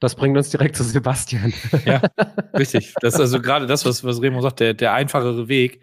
Das 0.00 0.14
bringt 0.14 0.36
uns 0.36 0.50
direkt 0.50 0.76
zu 0.76 0.84
Sebastian. 0.84 1.52
Ja, 1.86 2.02
richtig. 2.58 2.94
Das 3.00 3.14
ist 3.14 3.20
also 3.20 3.40
gerade 3.40 3.66
das, 3.66 3.86
was, 3.86 4.04
was 4.04 4.20
Remo 4.20 4.42
sagt, 4.42 4.60
der, 4.60 4.74
der 4.74 4.92
einfachere 4.92 5.48
Weg, 5.48 5.80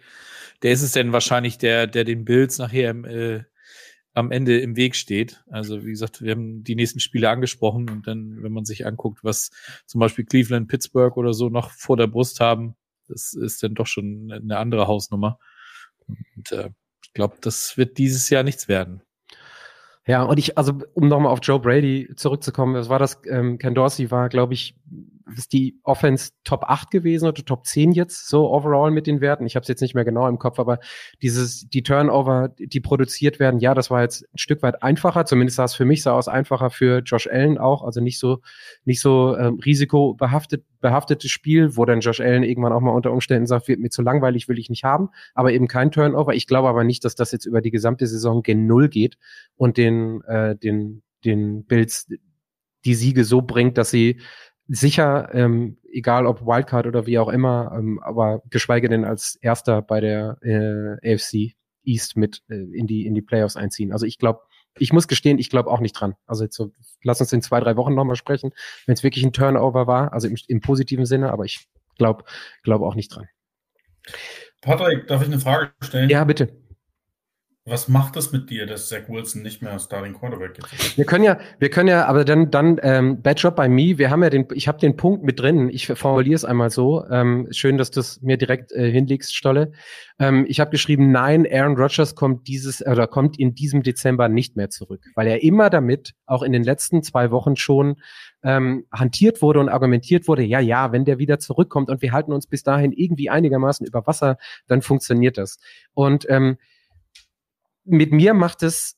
der 0.62 0.72
ist 0.72 0.82
es 0.82 0.92
denn 0.92 1.12
wahrscheinlich, 1.12 1.58
der, 1.58 1.88
der 1.88 2.04
den 2.04 2.24
Bills 2.24 2.58
nachher 2.58 2.90
im, 2.90 3.04
äh, 3.04 3.42
am 4.14 4.30
Ende 4.30 4.60
im 4.60 4.76
Weg 4.76 4.94
steht. 4.94 5.42
Also 5.50 5.84
wie 5.84 5.90
gesagt, 5.90 6.22
wir 6.22 6.32
haben 6.32 6.64
die 6.64 6.74
nächsten 6.74 7.00
Spiele 7.00 7.30
angesprochen 7.30 7.88
und 7.88 8.06
dann, 8.06 8.42
wenn 8.42 8.52
man 8.52 8.64
sich 8.64 8.86
anguckt, 8.86 9.24
was 9.24 9.50
zum 9.86 10.00
Beispiel 10.00 10.24
Cleveland, 10.24 10.68
Pittsburgh 10.68 11.16
oder 11.16 11.32
so 11.32 11.48
noch 11.48 11.70
vor 11.70 11.96
der 11.96 12.06
Brust 12.06 12.40
haben, 12.40 12.74
das 13.08 13.34
ist 13.34 13.62
dann 13.62 13.74
doch 13.74 13.86
schon 13.86 14.30
eine 14.32 14.58
andere 14.58 14.86
Hausnummer. 14.86 15.38
Und 16.06 16.52
äh, 16.52 16.70
ich 17.04 17.12
glaube, 17.12 17.36
das 17.40 17.76
wird 17.76 17.98
dieses 17.98 18.28
Jahr 18.30 18.42
nichts 18.42 18.68
werden. 18.68 19.02
Ja, 20.06 20.24
und 20.24 20.38
ich, 20.38 20.58
also 20.58 20.80
um 20.94 21.08
nochmal 21.08 21.32
auf 21.32 21.38
Joe 21.42 21.60
Brady 21.60 22.12
zurückzukommen, 22.16 22.74
das 22.74 22.88
war 22.88 22.98
das, 22.98 23.20
ähm, 23.28 23.58
Ken 23.58 23.74
Dorsey 23.74 24.10
war, 24.10 24.28
glaube 24.28 24.54
ich, 24.54 24.74
ist 25.36 25.52
die 25.52 25.78
Offense 25.82 26.30
Top 26.44 26.64
8 26.64 26.90
gewesen 26.90 27.26
oder 27.26 27.44
Top 27.44 27.66
10 27.66 27.92
jetzt 27.92 28.28
so 28.28 28.50
overall 28.50 28.90
mit 28.90 29.06
den 29.06 29.20
Werten. 29.20 29.46
Ich 29.46 29.56
habe 29.56 29.62
es 29.62 29.68
jetzt 29.68 29.80
nicht 29.80 29.94
mehr 29.94 30.04
genau 30.04 30.28
im 30.28 30.38
Kopf, 30.38 30.58
aber 30.58 30.78
dieses 31.20 31.68
die 31.68 31.82
Turnover, 31.82 32.50
die 32.58 32.80
produziert 32.80 33.40
werden, 33.40 33.60
ja, 33.60 33.74
das 33.74 33.90
war 33.90 34.02
jetzt 34.02 34.24
ein 34.34 34.38
Stück 34.38 34.62
weit 34.62 34.82
einfacher. 34.82 35.24
Zumindest 35.24 35.56
sah 35.56 35.64
es 35.64 35.74
für 35.74 35.84
mich 35.84 36.02
sah 36.02 36.12
aus 36.12 36.28
einfacher 36.28 36.70
für 36.70 36.98
Josh 37.00 37.26
Allen 37.26 37.58
auch, 37.58 37.82
also 37.82 38.00
nicht 38.00 38.18
so 38.18 38.40
nicht 38.84 39.00
so 39.00 39.36
ähm, 39.36 39.58
risikobehaftet 39.64 40.64
behaftetes 40.80 41.30
Spiel, 41.30 41.76
wo 41.76 41.84
dann 41.84 42.00
Josh 42.00 42.20
Allen 42.20 42.42
irgendwann 42.42 42.72
auch 42.72 42.80
mal 42.80 42.90
unter 42.90 43.12
Umständen 43.12 43.46
sagt, 43.46 43.68
wird 43.68 43.80
mir 43.80 43.90
zu 43.90 44.02
langweilig, 44.02 44.48
will 44.48 44.58
ich 44.58 44.68
nicht 44.68 44.84
haben, 44.84 45.10
aber 45.34 45.52
eben 45.52 45.68
kein 45.68 45.90
Turnover. 45.90 46.34
Ich 46.34 46.46
glaube 46.46 46.68
aber 46.68 46.84
nicht, 46.84 47.04
dass 47.04 47.14
das 47.14 47.32
jetzt 47.32 47.46
über 47.46 47.60
die 47.60 47.70
gesamte 47.70 48.06
Saison 48.06 48.42
gen 48.42 48.66
Null 48.66 48.88
geht 48.88 49.16
und 49.56 49.76
den 49.76 50.22
äh, 50.24 50.56
den 50.56 51.02
den 51.24 51.64
Bills 51.64 52.08
die 52.84 52.94
Siege 52.94 53.24
so 53.24 53.42
bringt, 53.42 53.78
dass 53.78 53.90
sie 53.90 54.20
sicher, 54.74 55.28
ähm, 55.34 55.76
egal 55.92 56.26
ob 56.26 56.46
Wildcard 56.46 56.86
oder 56.86 57.06
wie 57.06 57.18
auch 57.18 57.28
immer, 57.28 57.72
ähm, 57.76 58.00
aber 58.02 58.42
geschweige 58.48 58.88
denn 58.88 59.04
als 59.04 59.36
Erster 59.36 59.82
bei 59.82 60.00
der 60.00 60.38
äh, 60.42 61.14
AFC 61.14 61.54
East 61.84 62.16
mit 62.16 62.42
äh, 62.48 62.54
in 62.54 62.86
die 62.86 63.04
in 63.04 63.14
die 63.14 63.22
Playoffs 63.22 63.56
einziehen. 63.56 63.92
Also 63.92 64.06
ich 64.06 64.18
glaube, 64.18 64.40
ich 64.78 64.92
muss 64.92 65.08
gestehen, 65.08 65.38
ich 65.38 65.50
glaube 65.50 65.70
auch 65.70 65.80
nicht 65.80 65.92
dran. 65.92 66.14
Also 66.26 66.44
jetzt 66.44 66.56
so, 66.56 66.72
lass 67.02 67.20
uns 67.20 67.32
in 67.34 67.42
zwei 67.42 67.60
drei 67.60 67.76
Wochen 67.76 67.94
nochmal 67.94 68.16
sprechen, 68.16 68.52
wenn 68.86 68.94
es 68.94 69.02
wirklich 69.02 69.24
ein 69.24 69.34
Turnover 69.34 69.86
war, 69.86 70.14
also 70.14 70.26
im, 70.26 70.36
im 70.48 70.60
positiven 70.62 71.04
Sinne, 71.04 71.30
aber 71.32 71.44
ich 71.44 71.66
glaube 71.98 72.24
glaube 72.62 72.86
auch 72.86 72.94
nicht 72.94 73.14
dran. 73.14 73.28
Patrick, 74.62 75.06
darf 75.06 75.20
ich 75.20 75.28
eine 75.28 75.38
Frage 75.38 75.72
stellen? 75.82 76.08
Ja, 76.08 76.24
bitte. 76.24 76.61
Was 77.64 77.86
macht 77.86 78.16
das 78.16 78.32
mit 78.32 78.50
dir, 78.50 78.66
dass 78.66 78.88
Zach 78.88 79.08
Wilson 79.08 79.42
nicht 79.42 79.62
mehr 79.62 79.78
Starting 79.78 80.14
Quarterback 80.14 80.58
ist? 80.58 80.96
Wir 80.98 81.04
können 81.04 81.22
ja, 81.22 81.38
wir 81.60 81.70
können 81.70 81.88
ja, 81.88 82.06
aber 82.06 82.24
dann, 82.24 82.50
dann 82.50 82.80
ähm, 82.82 83.22
Bad 83.22 83.38
Job 83.38 83.54
by 83.54 83.68
Me. 83.68 83.98
Wir 83.98 84.10
haben 84.10 84.20
ja 84.24 84.30
den, 84.30 84.48
ich 84.52 84.66
habe 84.66 84.80
den 84.80 84.96
Punkt 84.96 85.22
mit 85.22 85.38
drin. 85.38 85.68
Ich 85.68 85.86
formuliere 85.86 86.34
es 86.34 86.44
einmal 86.44 86.70
so. 86.70 87.04
Ähm, 87.08 87.46
schön, 87.52 87.78
dass 87.78 87.92
du 87.92 88.00
es 88.00 88.20
mir 88.20 88.36
direkt 88.36 88.72
äh, 88.72 88.90
hinlegst, 88.90 89.32
Stolle. 89.36 89.70
Ähm, 90.18 90.44
ich 90.48 90.58
habe 90.58 90.72
geschrieben, 90.72 91.12
nein, 91.12 91.46
Aaron 91.48 91.76
Rodgers 91.76 92.16
kommt 92.16 92.48
dieses 92.48 92.84
oder 92.84 93.06
kommt 93.06 93.38
in 93.38 93.54
diesem 93.54 93.84
Dezember 93.84 94.28
nicht 94.28 94.56
mehr 94.56 94.70
zurück, 94.70 95.04
weil 95.14 95.28
er 95.28 95.44
immer 95.44 95.70
damit 95.70 96.14
auch 96.26 96.42
in 96.42 96.50
den 96.50 96.64
letzten 96.64 97.04
zwei 97.04 97.30
Wochen 97.30 97.54
schon 97.54 97.94
ähm, 98.42 98.86
hantiert 98.92 99.40
wurde 99.40 99.60
und 99.60 99.68
argumentiert 99.68 100.26
wurde, 100.26 100.42
ja, 100.42 100.58
ja, 100.58 100.90
wenn 100.90 101.04
der 101.04 101.18
wieder 101.18 101.38
zurückkommt 101.38 101.90
und 101.90 102.02
wir 102.02 102.10
halten 102.10 102.32
uns 102.32 102.48
bis 102.48 102.64
dahin 102.64 102.90
irgendwie 102.90 103.30
einigermaßen 103.30 103.86
über 103.86 104.04
Wasser, 104.04 104.36
dann 104.66 104.82
funktioniert 104.82 105.38
das. 105.38 105.60
Und 105.94 106.26
ähm, 106.28 106.56
mit 107.84 108.12
mir 108.12 108.34
macht 108.34 108.62
es 108.62 108.96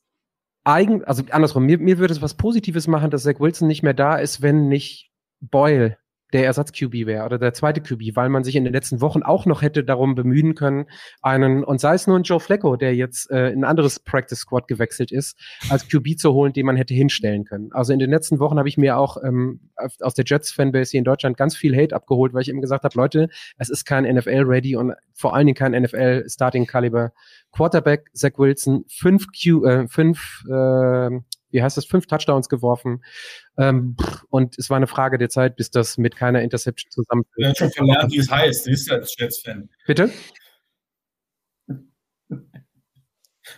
eigen, 0.65 1.05
also 1.05 1.23
andersrum, 1.31 1.65
mir, 1.65 1.79
mir 1.79 1.99
würde 1.99 2.15
es 2.15 2.23
was 2.23 2.35
Positives 2.35 2.87
machen, 2.87 3.11
dass 3.11 3.23
Zach 3.23 3.41
Wilson 3.41 3.69
nicht 3.69 3.83
mehr 3.83 3.95
da 3.95 4.17
ist, 4.17 4.43
wenn 4.43 4.69
nicht 4.69 5.11
Boyle 5.41 5.99
der 6.35 6.45
Ersatz-QB 6.45 7.07
wäre 7.07 7.25
oder 7.25 7.39
der 7.39 7.55
zweite 7.55 7.81
QB, 7.81 8.17
weil 8.17 8.29
man 8.29 8.43
sich 8.43 8.57
in 8.57 8.65
den 8.65 8.73
letzten 8.73 9.01
Wochen 9.01 9.23
auch 9.23 9.47
noch 9.47 9.63
hätte 9.63 9.85
darum 9.85 10.17
bemühen 10.17 10.57
können, 10.57 10.87
einen, 11.23 11.63
und 11.63 11.81
sei 11.81 11.95
es 11.95 12.09
nur 12.09 12.19
ein 12.19 12.25
Joe 12.25 12.41
Flacco, 12.41 12.77
der 12.77 12.95
jetzt 12.95 13.31
äh, 13.31 13.51
in 13.51 13.61
ein 13.61 13.65
anderes 13.65 14.01
Practice 14.01 14.41
Squad 14.41 14.67
gewechselt 14.67 15.13
ist, 15.13 15.39
als 15.71 15.89
QB 15.89 16.19
zu 16.19 16.33
holen, 16.33 16.53
den 16.53 16.67
man 16.67 16.77
hätte 16.77 16.93
hinstellen 16.93 17.45
können. 17.45 17.71
Also 17.73 17.93
in 17.93 18.01
den 18.01 18.11
letzten 18.11 18.41
Wochen 18.41 18.59
habe 18.59 18.69
ich 18.69 18.77
mir 18.77 18.99
auch 18.99 19.17
ähm, 19.23 19.71
aus 20.01 20.15
der 20.15 20.25
Jets-Fanbase 20.27 20.91
hier 20.91 20.99
in 20.99 21.05
Deutschland 21.05 21.37
ganz 21.37 21.57
viel 21.57 21.77
Hate 21.77 21.95
abgeholt, 21.95 22.35
weil 22.35 22.43
ich 22.43 22.49
eben 22.49 22.61
gesagt 22.61 22.83
habe, 22.83 22.97
Leute, 22.97 23.29
es 23.57 23.71
ist 23.71 23.85
kein 23.85 24.05
NFL-Ready 24.05 24.75
und 24.75 24.95
vor 25.15 25.35
allen 25.35 25.47
Dingen 25.47 25.57
kein 25.57 25.71
NFL-Starting-Caliber 25.73 27.13
Quarterback. 27.53 28.11
Zach 28.13 28.33
Wilson, 28.37 28.85
fünf 28.89 29.27
Q, 29.29 29.65
äh, 29.65 29.87
fünf 29.89 30.45
äh, 30.51 31.11
wie 31.55 31.63
heißt 31.63 31.77
das, 31.77 31.87
fünf 31.87 32.07
Touchdowns 32.07 32.49
geworfen. 32.49 33.03
Ähm, 33.57 33.97
und 34.29 34.59
es 34.59 34.69
war 34.71 34.77
eine 34.77 34.89
Frage 34.89 35.19
der 35.19 35.29
Zeit, 35.31 35.55
bis 35.57 35.71
das 35.71 35.97
mit 35.97 36.17
keiner 36.17 36.43
Interception 36.43 36.91
zusammen. 36.91 37.25
Du 37.37 37.47
hast 37.47 37.59
schon 37.59 37.71
verlernt, 37.71 38.13
wie 38.13 38.19
es 38.19 38.31
heißt. 38.31 38.67
Du 38.67 38.71
bist 38.71 38.91
ja 38.91 39.01
Jets-Fan. 39.01 39.71
Bitte? 39.87 40.11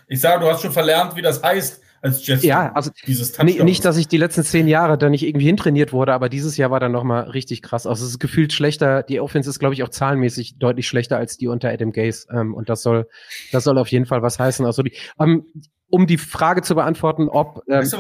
Ich 0.09 0.21
sage, 0.21 0.45
du 0.45 0.51
hast 0.51 0.61
schon 0.61 0.73
verlernt, 0.73 1.17
wie 1.17 1.23
das 1.23 1.43
heißt 1.43 1.83
als 2.03 2.27
Jets. 2.27 2.43
Ja, 2.43 2.73
also 2.73 2.91
nicht, 3.07 3.85
dass 3.85 3.97
ich 3.97 4.09
die 4.09 4.17
letzten 4.17 4.45
zehn 4.45 4.69
Jahre 4.69 4.99
da 4.99 5.09
nicht 5.09 5.25
irgendwie 5.25 5.47
hintrainiert 5.47 5.93
wurde, 5.93 6.13
aber 6.13 6.29
dieses 6.29 6.57
Jahr 6.57 6.71
war 6.71 6.81
dann 6.81 6.93
nochmal 6.93 7.31
richtig 7.31 7.63
krass. 7.63 7.87
Also 7.87 8.05
es 8.05 8.13
ist 8.13 8.19
gefühlt 8.19 8.53
schlechter. 8.53 9.03
Die 9.03 9.21
Offense 9.21 9.51
ist, 9.51 9.59
glaube 9.59 9.75
ich, 9.75 9.83
auch 9.83 9.89
zahlenmäßig 9.89 10.59
deutlich 10.59 10.87
schlechter 10.87 11.17
als 11.17 11.37
die 11.37 11.49
unter 11.49 11.71
Adam 11.71 11.93
Gaze. 11.93 12.29
Ähm, 12.31 12.55
und 12.55 12.69
das 12.69 12.83
soll, 12.83 13.09
das 13.53 13.65
soll 13.65 13.79
auf 13.79 13.89
jeden 13.89 14.07
Fall 14.07 14.23
was 14.23 14.39
heißen. 14.39 14.65
Also 14.67 14.83
die, 14.83 14.93
ähm, 15.19 15.47
um 15.89 16.07
die 16.07 16.19
Frage 16.19 16.63
zu 16.63 16.75
beantworten, 16.75 17.29
ob. 17.29 17.63
Ähm, 17.69 17.79
weißt 17.79 17.95
du, 17.95 17.99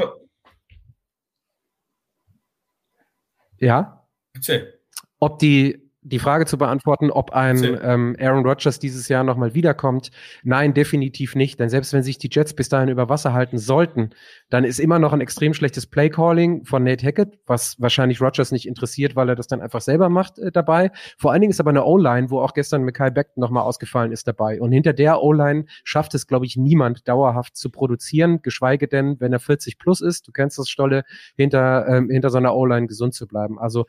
ja? 3.58 4.06
Erzähl. 4.34 4.78
Ob 5.18 5.38
die 5.38 5.85
die 6.06 6.20
Frage 6.20 6.46
zu 6.46 6.56
beantworten, 6.56 7.10
ob 7.10 7.32
ein 7.32 7.78
ähm, 7.82 8.16
Aaron 8.20 8.46
Rodgers 8.46 8.78
dieses 8.78 9.08
Jahr 9.08 9.24
nochmal 9.24 9.54
wiederkommt. 9.54 10.10
Nein, 10.44 10.72
definitiv 10.72 11.34
nicht. 11.34 11.58
Denn 11.58 11.68
selbst 11.68 11.92
wenn 11.92 12.04
sich 12.04 12.18
die 12.18 12.28
Jets 12.30 12.54
bis 12.54 12.68
dahin 12.68 12.88
über 12.88 13.08
Wasser 13.08 13.32
halten 13.32 13.58
sollten, 13.58 14.10
dann 14.48 14.64
ist 14.64 14.78
immer 14.78 15.00
noch 15.00 15.12
ein 15.12 15.20
extrem 15.20 15.52
schlechtes 15.52 15.86
Playcalling 15.86 16.64
von 16.64 16.84
Nate 16.84 17.04
Hackett, 17.04 17.40
was 17.46 17.80
wahrscheinlich 17.80 18.20
Rodgers 18.20 18.52
nicht 18.52 18.68
interessiert, 18.68 19.16
weil 19.16 19.28
er 19.28 19.34
das 19.34 19.48
dann 19.48 19.60
einfach 19.60 19.80
selber 19.80 20.08
macht 20.08 20.38
äh, 20.38 20.52
dabei. 20.52 20.92
Vor 21.18 21.32
allen 21.32 21.40
Dingen 21.40 21.50
ist 21.50 21.60
aber 21.60 21.70
eine 21.70 21.84
O-Line, 21.84 22.30
wo 22.30 22.40
auch 22.40 22.54
gestern 22.54 22.84
Mackay 22.84 23.10
Beck 23.10 23.36
nochmal 23.36 23.64
ausgefallen 23.64 24.12
ist 24.12 24.28
dabei. 24.28 24.60
Und 24.60 24.70
hinter 24.70 24.92
der 24.92 25.22
O-Line 25.22 25.64
schafft 25.82 26.14
es, 26.14 26.28
glaube 26.28 26.46
ich, 26.46 26.56
niemand 26.56 27.08
dauerhaft 27.08 27.56
zu 27.56 27.68
produzieren, 27.68 28.42
geschweige 28.42 28.86
denn, 28.86 29.18
wenn 29.18 29.32
er 29.32 29.40
40 29.40 29.78
plus 29.78 30.00
ist, 30.00 30.28
du 30.28 30.32
kennst 30.32 30.56
das 30.56 30.68
Stolle, 30.68 31.02
hinter, 31.36 31.88
ähm, 31.88 32.10
hinter 32.10 32.30
so 32.30 32.38
einer 32.38 32.54
O-Line 32.54 32.86
gesund 32.86 33.14
zu 33.14 33.26
bleiben. 33.26 33.58
Also 33.58 33.86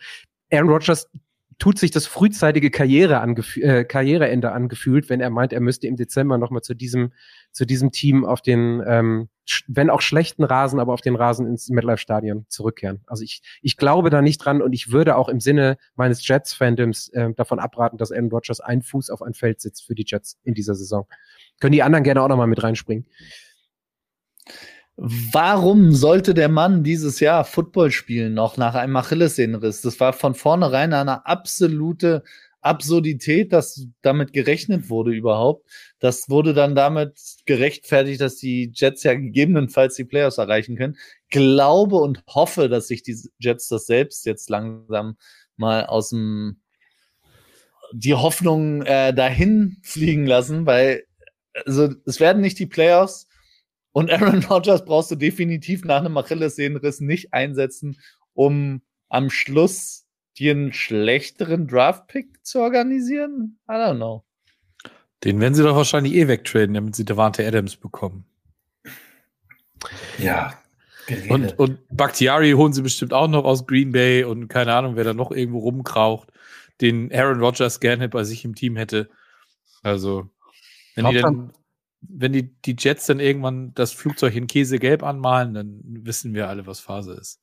Aaron 0.52 0.70
Rodgers 0.70 1.10
tut 1.60 1.80
sich 1.80 1.92
das 1.92 2.06
frühzeitige 2.06 2.70
Karriere 2.70 3.22
äh, 3.56 3.84
Karriereende 3.84 4.52
angefühlt, 4.52 5.10
wenn 5.10 5.22
er 5.22 5.30
meint, 5.30 5.54
er 5.54 5.60
müsste 5.60 5.88
im 5.88 5.96
Dezember 5.96 6.38
nochmal 6.38 6.62
zu 6.62 6.76
diesem, 6.76 7.12
zu 7.52 7.66
diesem 7.66 7.92
Team 7.92 8.26
auf 8.26 8.42
den, 8.42 8.84
ähm, 8.86 9.30
wenn 9.68 9.90
auch 9.90 10.02
schlechten 10.02 10.44
Rasen, 10.44 10.80
aber 10.80 10.94
auf 10.94 11.02
den 11.02 11.16
Rasen 11.16 11.48
ins 11.48 11.70
MetLife-Stadion 11.70 12.46
zurückkehren. 12.48 13.02
Also 13.08 13.24
ich, 13.24 13.42
ich 13.62 13.78
glaube 13.78 14.10
da 14.10 14.22
nicht 14.22 14.38
dran 14.38 14.62
und 14.62 14.74
ich 14.74 14.92
würde 14.92 15.16
auch 15.16 15.30
im 15.30 15.40
Sinne 15.40 15.78
meines 15.96 16.28
Jets-Fandoms 16.28 17.10
äh, 17.10 17.34
davon 17.34 17.60
abraten, 17.60 17.98
dass 17.98 18.12
Aaron 18.12 18.30
Rodgers 18.30 18.60
einen 18.60 18.84
Fuß 18.84 19.10
auf 19.10 19.22
ein 19.22 19.34
Feld 19.34 19.60
sitzt 19.62 19.86
für 19.86 19.96
die 19.96 20.06
Jets 20.06 20.38
in 20.44 20.54
dieser 20.54 20.76
Saison. 20.76 21.08
Können 21.60 21.74
die 21.74 21.84
anderen 21.84 22.04
gerne 22.04 22.22
auch 22.22 22.28
nochmal 22.28 22.48
mit 22.48 22.62
reinspringen. 22.62 23.08
Warum 25.00 25.94
sollte 25.94 26.34
der 26.34 26.50
Mann 26.50 26.84
dieses 26.84 27.20
Jahr 27.20 27.46
Football 27.46 27.92
spielen, 27.92 28.34
noch 28.34 28.58
nach 28.58 28.74
einem 28.74 28.96
Achillessehnenriss? 28.96 29.82
Das 29.82 30.00
war 30.00 30.12
von 30.12 30.34
vornherein 30.34 30.92
eine 30.92 31.28
absolute 31.28 32.24
Absurdität, 32.62 33.54
dass 33.54 33.86
damit 34.02 34.34
gerechnet 34.34 34.90
wurde 34.90 35.12
überhaupt. 35.12 35.70
Das 36.00 36.30
wurde 36.30 36.56
dann 36.56 36.74
damit 36.74 37.14
gerechtfertigt, 37.46 38.22
dass 38.22 38.38
die 38.38 38.72
Jets 38.74 39.04
ja 39.04 39.14
gegebenenfalls 39.14 39.96
die 39.96 40.04
Playoffs 40.04 40.40
erreichen 40.40 40.76
können. 40.76 40.98
Glaube 41.30 41.98
und 41.98 42.24
hoffe, 42.28 42.68
dass 42.68 42.88
sich 42.88 43.04
die 43.04 43.18
Jets 43.38 43.68
das 43.68 43.86
selbst 43.86 44.26
jetzt 44.26 44.50
langsam 44.50 45.18
mal 45.58 45.86
aus 45.86 46.10
dem 46.10 46.60
die 47.94 48.16
Hoffnung 48.16 48.82
äh, 48.82 49.14
dahin 49.14 49.78
fliegen 49.84 50.26
lassen, 50.26 50.66
weil 50.66 51.04
also 51.66 51.94
es 52.06 52.20
werden 52.20 52.42
nicht 52.42 52.60
die 52.60 52.66
Playoffs, 52.66 53.27
und 53.98 54.12
Aaron 54.12 54.44
Rodgers 54.44 54.86
brauchst 54.86 55.10
du 55.10 55.16
definitiv 55.16 55.84
nach 55.84 56.02
einem 56.02 56.16
Achillessehnenriss 56.18 57.00
nicht 57.00 57.34
einsetzen, 57.34 58.00
um 58.36 58.84
am 59.10 59.32
Schluss 59.32 60.06
dir 60.38 60.52
einen 60.52 60.72
schlechteren 60.72 61.66
Draft-Pick 61.66 62.46
zu 62.46 62.60
organisieren? 62.60 63.58
I 63.68 63.72
don't 63.72 63.96
know. 63.96 64.24
Den 65.24 65.40
werden 65.40 65.56
sie 65.56 65.64
doch 65.64 65.76
wahrscheinlich 65.76 66.14
eh 66.14 66.28
wegtraden, 66.28 66.76
damit 66.76 66.96
sie 66.96 67.06
Devante 67.06 67.44
Adams 67.44 67.76
bekommen. 67.76 68.28
Ja. 70.20 70.54
Und, 71.30 71.58
und 71.58 71.80
Bakhtiari 71.90 72.52
holen 72.52 72.74
sie 72.74 72.84
bestimmt 72.84 73.14
auch 73.14 73.28
noch 73.28 73.46
aus 73.46 73.66
Green 73.66 73.94
Bay 73.94 74.24
und 74.24 74.48
keine 74.48 74.76
Ahnung, 74.76 74.96
wer 74.96 75.06
da 75.06 75.16
noch 75.16 75.32
irgendwo 75.32 75.58
rumkraucht, 75.58 76.32
den 76.82 77.12
Aaron 77.12 77.40
Rodgers 77.40 77.80
gerne 77.80 78.10
bei 78.10 78.24
sich 78.24 78.46
im 78.46 78.54
Team 78.54 78.76
hätte. 78.76 79.10
Also, 79.82 80.30
wenn 80.94 81.06
die 81.06 81.18
dann 81.18 81.52
wenn 82.02 82.34
die, 82.34 82.54
die 82.62 82.76
Jets 82.78 83.06
dann 83.06 83.20
irgendwann 83.20 83.74
das 83.74 83.92
Flugzeug 83.92 84.36
in 84.36 84.48
Käsegelb 84.48 85.04
anmalen, 85.04 85.54
dann 85.54 85.82
wissen 85.84 86.34
wir 86.34 86.48
alle, 86.50 86.68
was 86.68 86.80
Phase 86.80 87.14
ist. 87.14 87.42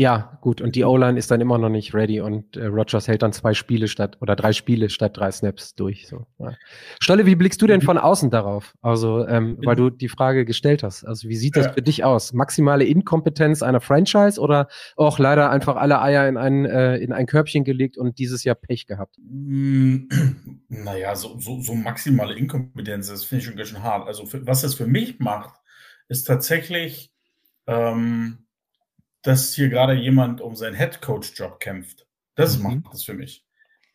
Ja, 0.00 0.38
gut. 0.40 0.62
Und 0.62 0.76
die 0.76 0.84
O-Line 0.84 1.18
ist 1.18 1.30
dann 1.30 1.42
immer 1.42 1.58
noch 1.58 1.68
nicht 1.68 1.92
ready 1.92 2.22
und 2.22 2.56
äh, 2.56 2.64
Rogers 2.64 3.06
hält 3.06 3.20
dann 3.20 3.34
zwei 3.34 3.52
Spiele 3.52 3.86
statt 3.86 4.16
oder 4.22 4.34
drei 4.34 4.54
Spiele 4.54 4.88
statt 4.88 5.14
drei 5.14 5.30
Snaps 5.30 5.74
durch. 5.74 6.08
So. 6.08 6.26
Ja. 6.38 6.54
Stolle, 7.02 7.26
wie 7.26 7.34
blickst 7.34 7.60
du 7.60 7.66
denn 7.66 7.82
von 7.82 7.98
außen 7.98 8.30
darauf? 8.30 8.72
Also, 8.80 9.26
ähm, 9.28 9.58
weil 9.62 9.76
du 9.76 9.90
die 9.90 10.08
Frage 10.08 10.46
gestellt 10.46 10.82
hast. 10.82 11.04
Also, 11.04 11.28
wie 11.28 11.36
sieht 11.36 11.54
das 11.54 11.66
ja. 11.66 11.72
für 11.74 11.82
dich 11.82 12.02
aus? 12.02 12.32
Maximale 12.32 12.86
Inkompetenz 12.86 13.62
einer 13.62 13.82
Franchise 13.82 14.40
oder 14.40 14.68
auch 14.96 15.18
leider 15.18 15.50
einfach 15.50 15.76
alle 15.76 16.00
Eier 16.00 16.26
in 16.26 16.38
ein, 16.38 16.64
äh, 16.64 16.96
in 16.96 17.12
ein 17.12 17.26
Körbchen 17.26 17.64
gelegt 17.64 17.98
und 17.98 18.18
dieses 18.18 18.42
Jahr 18.42 18.54
Pech 18.54 18.86
gehabt? 18.86 19.18
Mm, 19.18 20.08
naja, 20.70 21.14
so, 21.14 21.38
so, 21.38 21.60
so 21.60 21.74
maximale 21.74 22.32
Inkompetenz, 22.32 23.08
das 23.08 23.24
finde 23.24 23.40
ich 23.40 23.46
schon 23.48 23.56
ganz 23.58 23.68
schön 23.68 23.82
hart. 23.82 24.06
Also, 24.06 24.24
für, 24.24 24.46
was 24.46 24.62
das 24.62 24.72
für 24.72 24.86
mich 24.86 25.18
macht, 25.18 25.60
ist 26.08 26.24
tatsächlich, 26.24 27.12
ähm, 27.66 28.46
dass 29.22 29.54
hier 29.54 29.68
gerade 29.68 29.94
jemand 29.94 30.40
um 30.40 30.56
seinen 30.56 30.74
Headcoach-Job 30.74 31.60
kämpft. 31.60 32.06
Das 32.34 32.58
mhm. 32.58 32.80
macht 32.82 32.94
das 32.94 33.04
für 33.04 33.14
mich. 33.14 33.44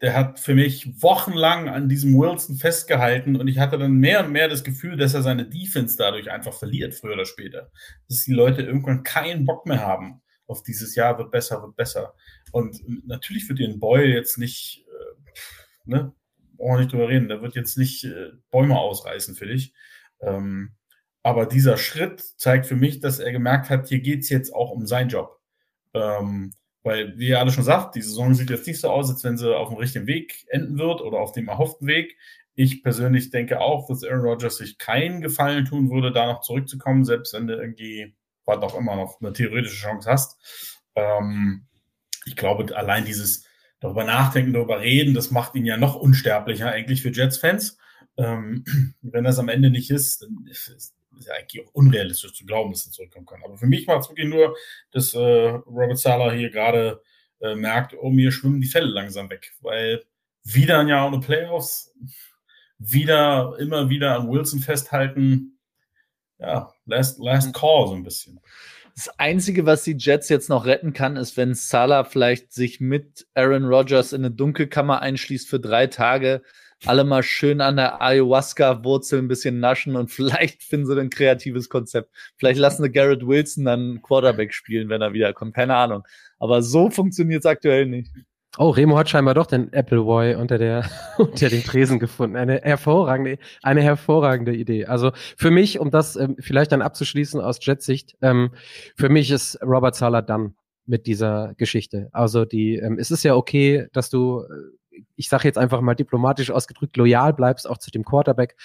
Der 0.02 0.14
hat 0.14 0.40
für 0.40 0.56
mich 0.56 1.02
wochenlang 1.02 1.70
an 1.70 1.88
diesem 1.88 2.14
Wilson 2.18 2.58
festgehalten 2.58 3.38
und 3.38 3.48
ich 3.48 3.60
hatte 3.60 3.78
dann 3.78 3.94
mehr 3.94 4.26
und 4.26 4.32
mehr 4.32 4.50
das 4.50 4.64
Gefühl, 4.64 4.98
dass 4.98 5.14
er 5.14 5.24
seine 5.24 5.48
Defense 5.48 5.96
dadurch 5.98 6.30
einfach 6.30 6.54
verliert, 6.54 6.94
früher 6.96 7.14
oder 7.14 7.26
später. 7.26 7.72
Dass 8.10 8.24
die 8.24 8.34
Leute 8.34 8.62
irgendwann 8.62 9.04
keinen 9.04 9.46
Bock 9.46 9.66
mehr 9.66 9.80
haben 9.80 10.22
auf 10.48 10.64
dieses 10.64 10.96
Jahr 10.96 11.18
wird 11.18 11.32
besser, 11.32 11.62
wird 11.62 11.76
besser. 11.76 12.14
Und 12.52 12.82
natürlich 13.08 13.48
wird 13.50 13.60
den 13.60 13.80
Boyle 13.80 14.14
jetzt 14.14 14.38
nicht, 14.38 14.86
äh, 14.88 15.90
ne, 15.90 16.14
brauchen 16.58 16.74
wir 16.74 16.80
nicht 16.80 16.94
drüber 16.94 17.10
reden, 17.10 17.28
der 17.28 17.42
wird 17.42 17.56
jetzt 17.56 17.78
nicht 17.78 18.04
äh, 18.04 18.32
Bäume 18.52 18.78
ausreißen 18.78 19.36
für 19.36 19.48
dich. 19.48 19.74
Ähm, 20.22 20.76
aber 21.26 21.48
dieser 21.48 21.78
Schritt 21.78 22.22
zeigt 22.38 22.68
für 22.68 22.76
mich, 22.76 23.00
dass 23.00 23.18
er 23.18 23.32
gemerkt 23.32 23.72
hat, 23.72 23.88
hier 23.88 24.00
geht 24.00 24.20
es 24.20 24.30
jetzt 24.30 24.54
auch 24.54 24.70
um 24.70 24.86
seinen 24.86 25.10
Job. 25.10 25.40
Ähm, 25.96 26.54
weil, 26.84 27.18
wie 27.18 27.30
ihr 27.30 27.40
alle 27.40 27.50
schon 27.50 27.64
sagt, 27.64 27.96
die 27.96 28.04
Saison 28.04 28.36
sieht 28.36 28.52
jetzt 28.52 28.68
nicht 28.68 28.80
so 28.80 28.92
aus, 28.92 29.10
als 29.10 29.24
wenn 29.24 29.36
sie 29.36 29.58
auf 29.58 29.70
dem 29.70 29.80
richtigen 29.80 30.06
Weg 30.06 30.46
enden 30.50 30.78
wird 30.78 31.02
oder 31.02 31.18
auf 31.18 31.32
dem 31.32 31.48
erhofften 31.48 31.88
Weg. 31.88 32.16
Ich 32.54 32.84
persönlich 32.84 33.32
denke 33.32 33.60
auch, 33.60 33.88
dass 33.88 34.04
Aaron 34.04 34.22
Rodgers 34.22 34.58
sich 34.58 34.78
keinen 34.78 35.22
Gefallen 35.22 35.66
tun 35.66 35.90
würde, 35.90 36.12
da 36.12 36.28
noch 36.28 36.42
zurückzukommen, 36.42 37.06
selbst 37.06 37.34
wenn 37.34 37.48
du 37.48 37.56
irgendwie, 37.56 38.14
was 38.46 38.60
auch 38.60 38.78
immer, 38.78 38.96
noch 38.96 39.20
eine 39.20 39.34
theoretische 39.34 39.82
Chance 39.82 40.08
hast. 40.08 40.38
Ähm, 40.94 41.66
ich 42.28 42.36
glaube, 42.36 42.78
allein 42.78 43.04
dieses 43.04 43.48
darüber 43.80 44.04
nachdenken, 44.04 44.54
darüber 44.54 44.80
reden, 44.80 45.16
das 45.16 45.32
macht 45.32 45.56
ihn 45.56 45.66
ja 45.66 45.78
noch 45.78 45.96
unsterblicher 45.96 46.70
eigentlich 46.70 47.02
für 47.02 47.10
Jets-Fans. 47.10 47.80
Ähm, 48.16 48.64
wenn 49.02 49.24
das 49.24 49.40
am 49.40 49.50
Ende 49.50 49.72
nicht 49.72 49.90
ist, 49.90 50.22
dann 50.22 50.46
ist, 50.46 50.94
ist 51.18 51.28
ja 51.28 51.34
eigentlich 51.34 51.66
auch 51.66 51.74
unrealistisch 51.74 52.34
zu 52.34 52.46
glauben, 52.46 52.72
dass 52.72 52.86
er 52.86 52.92
zurückkommen 52.92 53.26
kann. 53.26 53.44
Aber 53.44 53.58
für 53.58 53.68
mich 53.68 53.88
war 53.88 54.00
es 54.00 54.10
wirklich 54.10 54.28
nur, 54.28 54.56
dass 54.92 55.14
äh, 55.14 55.20
Robert 55.20 55.98
Sala 55.98 56.32
hier 56.32 56.50
gerade 56.50 57.02
äh, 57.42 57.56
merkt, 57.56 57.96
oh, 58.00 58.10
mir 58.10 58.32
schwimmen 58.32 58.62
die 58.62 58.68
Fälle 58.68 58.88
langsam 58.88 59.30
weg, 59.30 59.54
weil 59.62 60.04
wieder 60.44 60.80
ein 60.80 60.88
Jahr 60.88 61.08
ohne 61.08 61.20
Playoffs, 61.20 61.94
wieder, 62.78 63.56
immer 63.60 63.90
wieder 63.90 64.16
an 64.16 64.30
Wilson 64.30 64.60
festhalten, 64.60 65.60
ja, 66.40 66.74
last, 66.86 67.20
last 67.20 67.54
call 67.54 67.88
so 67.88 67.94
ein 67.96 68.04
bisschen. 68.04 68.40
Das 68.96 69.10
Einzige, 69.20 69.66
was 69.66 69.84
die 69.84 69.98
Jets 69.98 70.30
jetzt 70.30 70.50
noch 70.50 70.66
retten 70.66 70.94
kann, 70.94 71.18
ist, 71.18 71.36
wenn 71.36 71.54
Salah 71.54 72.06
vielleicht 72.06 72.54
sich 72.54 72.80
mit 72.80 73.28
Aaron 73.34 73.66
Rodgers 73.66 74.14
in 74.14 74.24
eine 74.24 74.34
Dunkelkammer 74.34 75.02
einschließt 75.02 75.50
für 75.50 75.60
drei 75.60 75.88
Tage, 75.88 76.44
alle 76.86 77.04
mal 77.04 77.24
schön 77.24 77.62
an 77.62 77.78
der 77.78 78.02
Ayahuasca-Wurzel 78.02 79.20
ein 79.20 79.28
bisschen 79.28 79.60
naschen 79.60 79.96
und 79.96 80.12
vielleicht 80.12 80.64
finden 80.64 80.86
sie 80.86 81.00
ein 81.00 81.10
kreatives 81.10 81.70
Konzept. 81.70 82.10
Vielleicht 82.38 82.60
lassen 82.60 82.84
sie 82.84 82.92
Garrett 82.92 83.26
Wilson 83.26 83.66
dann 83.66 84.02
Quarterback 84.02 84.54
spielen, 84.54 84.90
wenn 84.90 85.02
er 85.02 85.14
wiederkommt. 85.14 85.54
Keine 85.54 85.76
Ahnung. 85.76 86.04
Aber 86.40 86.62
so 86.62 86.90
funktioniert 86.90 87.42
es 87.42 87.46
aktuell 87.46 87.86
nicht. 87.86 88.12
Oh, 88.58 88.70
Remo 88.70 88.98
hat 88.98 89.10
scheinbar 89.10 89.34
doch 89.34 89.48
den 89.48 89.74
Appleboy 89.74 90.36
unter 90.36 90.58
der 90.58 90.90
unter 91.18 91.50
den 91.50 91.64
Tresen 91.64 92.00
gefunden. 92.00 92.38
Eine 92.38 92.62
hervorragende, 92.62 93.38
eine 93.62 93.82
hervorragende 93.82 94.56
Idee. 94.56 94.86
Also 94.86 95.12
für 95.36 95.52
mich, 95.52 95.80
um 95.80 95.92
das 95.92 96.16
ähm, 96.16 96.38
vielleicht 96.40 96.72
dann 96.72 96.82
abzuschließen 96.82 97.42
aus 97.42 97.60
Jetsicht, 97.62 98.16
ähm, 98.22 98.52
für 98.96 99.10
mich 99.10 99.32
ist 99.32 99.60
Robert 99.62 99.96
Sala 99.96 100.22
dann 100.22 100.56
mit 100.86 101.06
dieser 101.08 101.54
Geschichte. 101.58 102.10
Also 102.14 102.46
die, 102.46 102.76
ähm, 102.76 102.98
es 102.98 103.12
ist 103.12 103.24
ja 103.24 103.36
okay, 103.36 103.88
dass 103.92 104.10
du 104.10 104.42
äh, 104.42 104.46
ich 105.16 105.30
sage 105.30 105.48
jetzt 105.48 105.58
einfach 105.58 105.82
mal 105.82 105.96
diplomatisch 105.96 106.52
ausgedrückt, 106.52 106.98
loyal 106.98 107.34
bleibst 107.34 107.70
auch 107.70 107.78
zu 107.78 107.92
dem 107.92 108.04
Quarterback. 108.04 108.56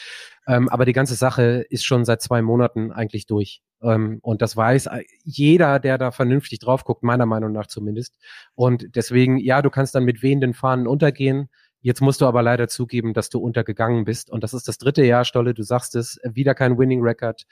Ähm, 0.46 0.68
aber 0.68 0.84
die 0.84 0.92
ganze 0.92 1.14
Sache 1.14 1.64
ist 1.70 1.84
schon 1.84 2.04
seit 2.04 2.22
zwei 2.22 2.42
Monaten 2.42 2.92
eigentlich 2.92 3.26
durch. 3.26 3.62
Ähm, 3.82 4.18
und 4.22 4.42
das 4.42 4.56
weiß 4.56 4.88
jeder, 5.24 5.78
der 5.78 5.98
da 5.98 6.10
vernünftig 6.10 6.58
drauf 6.58 6.84
guckt, 6.84 7.02
meiner 7.02 7.26
Meinung 7.26 7.52
nach 7.52 7.66
zumindest. 7.66 8.16
Und 8.54 8.94
deswegen, 8.94 9.38
ja, 9.38 9.62
du 9.62 9.70
kannst 9.70 9.94
dann 9.94 10.04
mit 10.04 10.22
wehenden 10.22 10.54
Fahnen 10.54 10.86
untergehen. 10.86 11.48
Jetzt 11.82 12.00
musst 12.00 12.20
du 12.20 12.26
aber 12.26 12.42
leider 12.42 12.68
zugeben, 12.68 13.14
dass 13.14 13.30
du 13.30 13.38
untergegangen 13.38 14.04
bist. 14.04 14.30
Und 14.30 14.44
das 14.44 14.52
ist 14.52 14.68
das 14.68 14.78
dritte 14.78 15.04
Jahr, 15.04 15.24
Stolle, 15.24 15.54
du 15.54 15.62
sagst 15.62 15.96
es, 15.96 16.20
wieder 16.24 16.54
kein 16.54 16.78
Winning 16.78 17.02
Record 17.02 17.46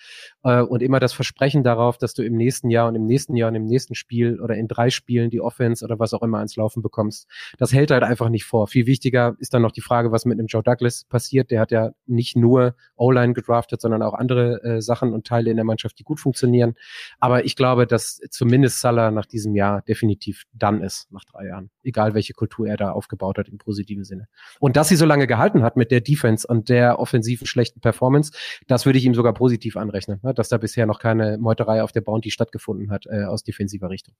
äh, 0.44 0.60
und 0.60 0.82
immer 0.82 1.00
das 1.00 1.12
Versprechen 1.12 1.62
darauf, 1.62 1.96
dass 1.96 2.14
du 2.14 2.22
im 2.22 2.36
nächsten 2.36 2.68
Jahr 2.70 2.88
und 2.88 2.94
im 2.94 3.06
nächsten 3.06 3.36
Jahr 3.36 3.48
und 3.48 3.54
im 3.54 3.64
nächsten 3.64 3.94
Spiel 3.94 4.40
oder 4.40 4.56
in 4.56 4.68
drei 4.68 4.90
Spielen 4.90 5.30
die 5.30 5.40
Offense 5.40 5.84
oder 5.84 5.98
was 5.98 6.12
auch 6.12 6.22
immer 6.22 6.38
ans 6.38 6.56
Laufen 6.56 6.82
bekommst. 6.82 7.26
Das 7.58 7.72
hält 7.72 7.90
halt 7.90 8.02
einfach 8.02 8.28
nicht 8.28 8.44
vor. 8.44 8.66
Viel 8.66 8.86
wichtiger 8.86 9.34
ist 9.38 9.54
dann 9.54 9.62
noch 9.62 9.72
die 9.72 9.80
Frage, 9.80 10.12
was 10.12 10.26
mit 10.26 10.38
dem 10.38 10.46
Joe 10.46 10.62
Douglas 10.62 11.04
passiert. 11.04 11.50
Der 11.50 11.60
hat 11.60 11.70
ja 11.70 11.92
nicht 12.06 12.36
nur 12.36 12.74
O-Line 12.96 13.32
gedraftet, 13.32 13.80
sondern 13.80 14.02
auch 14.02 14.14
andere 14.14 14.62
äh, 14.62 14.82
Sachen 14.82 15.14
und 15.14 15.26
Teile 15.26 15.50
in 15.50 15.56
der 15.56 15.64
Mannschaft, 15.64 15.98
die 15.98 16.04
gut 16.04 16.20
funktionieren. 16.20 16.74
Aber 17.18 17.44
ich 17.44 17.56
glaube, 17.56 17.86
dass 17.86 18.20
zumindest 18.30 18.80
Salah 18.80 19.10
nach 19.10 19.26
diesem 19.26 19.54
Jahr 19.54 19.82
definitiv 19.82 20.44
dann 20.52 20.82
ist, 20.82 21.10
nach 21.10 21.24
drei 21.24 21.46
Jahren 21.46 21.70
egal 21.88 22.14
welche 22.14 22.34
Kultur 22.34 22.68
er 22.68 22.76
da 22.76 22.92
aufgebaut 22.92 23.38
hat 23.38 23.48
im 23.48 23.58
positiven 23.58 24.04
Sinne. 24.04 24.28
Und 24.60 24.76
dass 24.76 24.88
sie 24.88 24.96
so 24.96 25.06
lange 25.06 25.26
gehalten 25.26 25.62
hat 25.62 25.76
mit 25.76 25.90
der 25.90 26.00
Defense 26.00 26.46
und 26.46 26.68
der 26.68 27.00
offensiven 27.00 27.46
schlechten 27.46 27.80
Performance, 27.80 28.32
das 28.66 28.86
würde 28.86 28.98
ich 28.98 29.04
ihm 29.04 29.14
sogar 29.14 29.34
positiv 29.34 29.76
anrechnen, 29.76 30.20
ne? 30.22 30.34
dass 30.34 30.48
da 30.48 30.58
bisher 30.58 30.86
noch 30.86 31.00
keine 31.00 31.38
Meuterei 31.38 31.82
auf 31.82 31.92
der 31.92 32.02
Bounty 32.02 32.30
stattgefunden 32.30 32.90
hat 32.90 33.06
äh, 33.06 33.24
aus 33.24 33.42
defensiver 33.42 33.90
Richtung. 33.90 34.14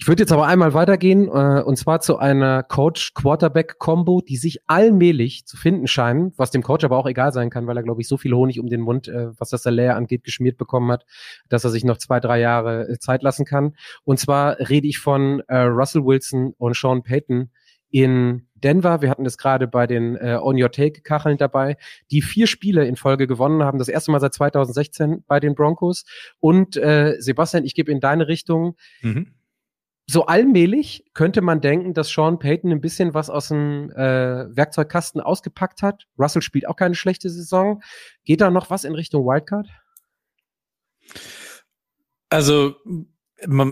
Ich 0.00 0.08
würde 0.08 0.22
jetzt 0.22 0.32
aber 0.32 0.46
einmal 0.46 0.72
weitergehen, 0.72 1.28
äh, 1.28 1.62
und 1.62 1.76
zwar 1.76 2.00
zu 2.00 2.16
einer 2.16 2.62
Coach-Quarterback-Kombo, 2.62 4.22
die 4.22 4.38
sich 4.38 4.60
allmählich 4.66 5.44
zu 5.44 5.58
finden 5.58 5.86
scheinen, 5.86 6.32
was 6.38 6.50
dem 6.50 6.62
Coach 6.62 6.84
aber 6.84 6.96
auch 6.96 7.06
egal 7.06 7.34
sein 7.34 7.50
kann, 7.50 7.66
weil 7.66 7.76
er, 7.76 7.82
glaube 7.82 8.00
ich, 8.00 8.08
so 8.08 8.16
viel 8.16 8.32
Honig 8.32 8.58
um 8.60 8.68
den 8.68 8.80
Mund, 8.80 9.08
äh, 9.08 9.38
was 9.38 9.50
das 9.50 9.62
Salär 9.62 9.96
angeht, 9.96 10.24
geschmiert 10.24 10.56
bekommen 10.56 10.90
hat, 10.90 11.04
dass 11.50 11.64
er 11.64 11.70
sich 11.70 11.84
noch 11.84 11.98
zwei, 11.98 12.18
drei 12.18 12.40
Jahre 12.40 12.88
äh, 12.88 12.98
Zeit 12.98 13.22
lassen 13.22 13.44
kann. 13.44 13.76
Und 14.02 14.18
zwar 14.18 14.58
rede 14.58 14.88
ich 14.88 14.98
von 14.98 15.42
äh, 15.48 15.58
Russell 15.58 16.02
Wilson 16.02 16.54
und 16.56 16.74
Sean 16.74 17.02
Payton 17.02 17.50
in 17.90 18.46
Denver. 18.54 19.02
Wir 19.02 19.10
hatten 19.10 19.24
das 19.24 19.36
gerade 19.36 19.68
bei 19.68 19.86
den 19.86 20.16
äh, 20.16 20.38
On 20.40 20.60
Your 20.60 20.70
Take 20.70 21.02
Kacheln 21.02 21.36
dabei, 21.36 21.76
die 22.10 22.22
vier 22.22 22.46
Spiele 22.46 22.86
in 22.86 22.96
Folge 22.96 23.26
gewonnen 23.26 23.64
haben. 23.64 23.78
Das 23.78 23.88
erste 23.88 24.12
Mal 24.12 24.20
seit 24.20 24.32
2016 24.32 25.24
bei 25.26 25.40
den 25.40 25.54
Broncos. 25.54 26.06
Und 26.38 26.78
äh, 26.78 27.16
Sebastian, 27.18 27.66
ich 27.66 27.74
gebe 27.74 27.92
in 27.92 28.00
deine 28.00 28.28
Richtung. 28.28 28.76
Mhm. 29.02 29.34
So 30.12 30.26
allmählich 30.26 31.04
könnte 31.14 31.40
man 31.40 31.60
denken, 31.60 31.94
dass 31.94 32.08
Sean 32.08 32.40
Payton 32.40 32.72
ein 32.72 32.80
bisschen 32.80 33.14
was 33.14 33.30
aus 33.30 33.46
dem 33.46 33.92
äh, 33.92 34.56
Werkzeugkasten 34.56 35.20
ausgepackt 35.20 35.82
hat. 35.82 36.08
Russell 36.18 36.42
spielt 36.42 36.66
auch 36.66 36.74
keine 36.74 36.96
schlechte 36.96 37.30
Saison. 37.30 37.80
Geht 38.24 38.40
da 38.40 38.50
noch 38.50 38.70
was 38.70 38.82
in 38.82 38.96
Richtung 38.96 39.24
Wildcard? 39.24 39.68
Also 42.28 42.74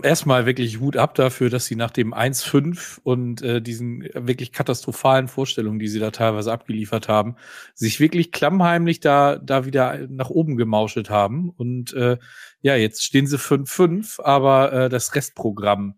erstmal 0.03 0.45
wirklich 0.45 0.79
Hut 0.79 0.97
ab 0.97 1.15
dafür, 1.15 1.49
dass 1.49 1.65
sie 1.65 1.75
nach 1.75 1.91
dem 1.91 2.13
1-5 2.13 2.99
und 3.03 3.41
äh, 3.41 3.61
diesen 3.61 4.01
wirklich 4.13 4.51
katastrophalen 4.51 5.27
Vorstellungen, 5.27 5.79
die 5.79 5.87
sie 5.87 5.99
da 5.99 6.11
teilweise 6.11 6.51
abgeliefert 6.51 7.07
haben, 7.07 7.35
sich 7.75 7.99
wirklich 7.99 8.31
klammheimlich 8.31 8.99
da, 8.99 9.37
da 9.37 9.65
wieder 9.65 10.07
nach 10.09 10.29
oben 10.29 10.57
gemauschelt 10.57 11.09
haben. 11.09 11.49
Und 11.51 11.93
äh, 11.93 12.17
ja, 12.61 12.75
jetzt 12.75 13.03
stehen 13.03 13.27
sie 13.27 13.37
5-5, 13.37 14.21
aber 14.21 14.73
äh, 14.73 14.89
das 14.89 15.13
Restprogramm, 15.13 15.95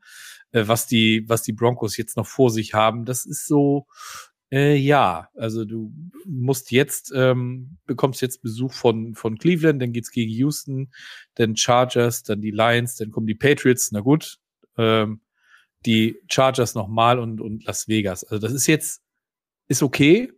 äh, 0.51 0.63
was 0.67 0.87
die, 0.87 1.23
was 1.27 1.43
die 1.43 1.53
Broncos 1.53 1.97
jetzt 1.97 2.17
noch 2.17 2.27
vor 2.27 2.49
sich 2.49 2.73
haben, 2.73 3.05
das 3.05 3.25
ist 3.25 3.47
so, 3.47 3.87
äh, 4.51 4.75
ja, 4.75 5.29
also 5.35 5.63
du 5.65 5.93
musst 6.25 6.71
jetzt, 6.71 7.11
ähm, 7.15 7.77
bekommst 7.85 8.21
jetzt 8.21 8.41
Besuch 8.41 8.73
von, 8.73 9.15
von 9.15 9.37
Cleveland, 9.37 9.81
dann 9.81 9.93
geht's 9.93 10.11
gegen 10.11 10.31
Houston, 10.31 10.91
dann 11.35 11.55
Chargers, 11.55 12.23
dann 12.23 12.41
die 12.41 12.51
Lions, 12.51 12.95
dann 12.95 13.11
kommen 13.11 13.27
die 13.27 13.35
Patriots, 13.35 13.91
na 13.91 14.01
gut, 14.01 14.39
ähm, 14.77 15.21
die 15.85 16.17
Chargers 16.29 16.75
nochmal 16.75 17.17
und, 17.17 17.39
und 17.39 17.65
Las 17.65 17.87
Vegas. 17.87 18.23
Also 18.23 18.45
das 18.45 18.53
ist 18.53 18.67
jetzt, 18.67 19.01
ist 19.67 19.83
okay. 19.83 20.31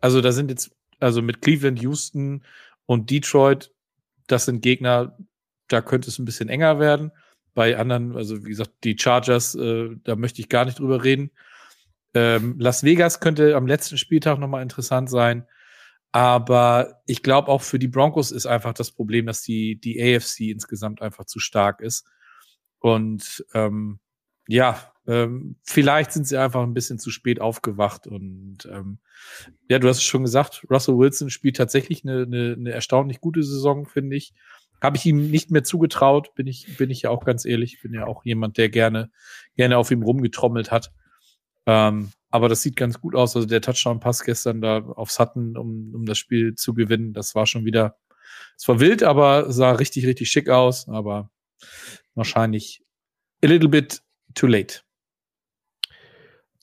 Also 0.00 0.20
da 0.20 0.32
sind 0.32 0.50
jetzt, 0.50 0.70
also 1.00 1.22
mit 1.22 1.40
Cleveland, 1.40 1.80
Houston 1.82 2.44
und 2.84 3.10
Detroit, 3.10 3.72
das 4.26 4.44
sind 4.44 4.60
Gegner, 4.60 5.16
da 5.68 5.80
könnte 5.80 6.08
es 6.08 6.18
ein 6.18 6.24
bisschen 6.24 6.48
enger 6.48 6.78
werden. 6.78 7.10
Bei 7.54 7.78
anderen, 7.78 8.14
also 8.16 8.44
wie 8.44 8.50
gesagt, 8.50 8.72
die 8.84 8.98
Chargers, 8.98 9.54
äh, 9.54 9.96
da 10.04 10.14
möchte 10.14 10.42
ich 10.42 10.50
gar 10.50 10.66
nicht 10.66 10.78
drüber 10.78 11.02
reden. 11.02 11.30
Ähm, 12.16 12.56
Las 12.58 12.82
Vegas 12.82 13.20
könnte 13.20 13.54
am 13.54 13.66
letzten 13.66 13.98
Spieltag 13.98 14.38
nochmal 14.38 14.62
interessant 14.62 15.10
sein. 15.10 15.46
Aber 16.12 17.02
ich 17.06 17.22
glaube 17.22 17.48
auch 17.48 17.60
für 17.60 17.78
die 17.78 17.88
Broncos 17.88 18.32
ist 18.32 18.46
einfach 18.46 18.72
das 18.72 18.90
Problem, 18.90 19.26
dass 19.26 19.42
die, 19.42 19.78
die 19.78 20.00
AFC 20.00 20.50
insgesamt 20.50 21.02
einfach 21.02 21.26
zu 21.26 21.38
stark 21.38 21.80
ist. 21.82 22.06
Und 22.78 23.44
ähm, 23.52 23.98
ja, 24.48 24.92
ähm, 25.06 25.56
vielleicht 25.62 26.12
sind 26.12 26.26
sie 26.26 26.38
einfach 26.38 26.62
ein 26.62 26.72
bisschen 26.72 26.98
zu 26.98 27.10
spät 27.10 27.40
aufgewacht. 27.40 28.06
Und 28.06 28.66
ähm, 28.72 28.98
ja, 29.68 29.78
du 29.78 29.88
hast 29.88 29.98
es 29.98 30.04
schon 30.04 30.22
gesagt, 30.22 30.64
Russell 30.70 30.96
Wilson 30.96 31.28
spielt 31.28 31.56
tatsächlich 31.56 32.02
eine, 32.02 32.22
eine, 32.22 32.54
eine 32.58 32.70
erstaunlich 32.70 33.20
gute 33.20 33.42
Saison, 33.42 33.84
finde 33.84 34.16
ich. 34.16 34.32
Habe 34.80 34.96
ich 34.96 35.04
ihm 35.04 35.30
nicht 35.30 35.50
mehr 35.50 35.64
zugetraut, 35.64 36.34
bin 36.34 36.46
ich, 36.46 36.78
bin 36.78 36.90
ich 36.90 37.02
ja 37.02 37.10
auch 37.10 37.26
ganz 37.26 37.44
ehrlich. 37.44 37.82
Bin 37.82 37.92
ja 37.92 38.06
auch 38.06 38.24
jemand, 38.24 38.56
der 38.56 38.70
gerne, 38.70 39.10
gerne 39.56 39.76
auf 39.76 39.90
ihm 39.90 40.02
rumgetrommelt 40.02 40.70
hat. 40.70 40.92
Ähm, 41.66 42.10
aber 42.30 42.48
das 42.48 42.62
sieht 42.62 42.76
ganz 42.76 43.00
gut 43.00 43.14
aus. 43.14 43.36
Also 43.36 43.46
der 43.46 43.60
Touchdown-Pass 43.60 44.22
gestern 44.24 44.60
da 44.60 44.78
auf 44.78 45.10
Sutton, 45.10 45.56
um, 45.56 45.94
um 45.94 46.06
das 46.06 46.18
Spiel 46.18 46.54
zu 46.54 46.74
gewinnen, 46.74 47.12
das 47.12 47.34
war 47.34 47.46
schon 47.46 47.64
wieder, 47.64 47.96
es 48.56 48.66
war 48.68 48.80
wild, 48.80 49.02
aber 49.02 49.52
sah 49.52 49.72
richtig, 49.72 50.06
richtig 50.06 50.30
schick 50.30 50.48
aus. 50.48 50.88
Aber 50.88 51.30
wahrscheinlich 52.14 52.82
a 53.42 53.46
little 53.46 53.68
bit 53.68 54.02
too 54.34 54.46
late. 54.46 54.85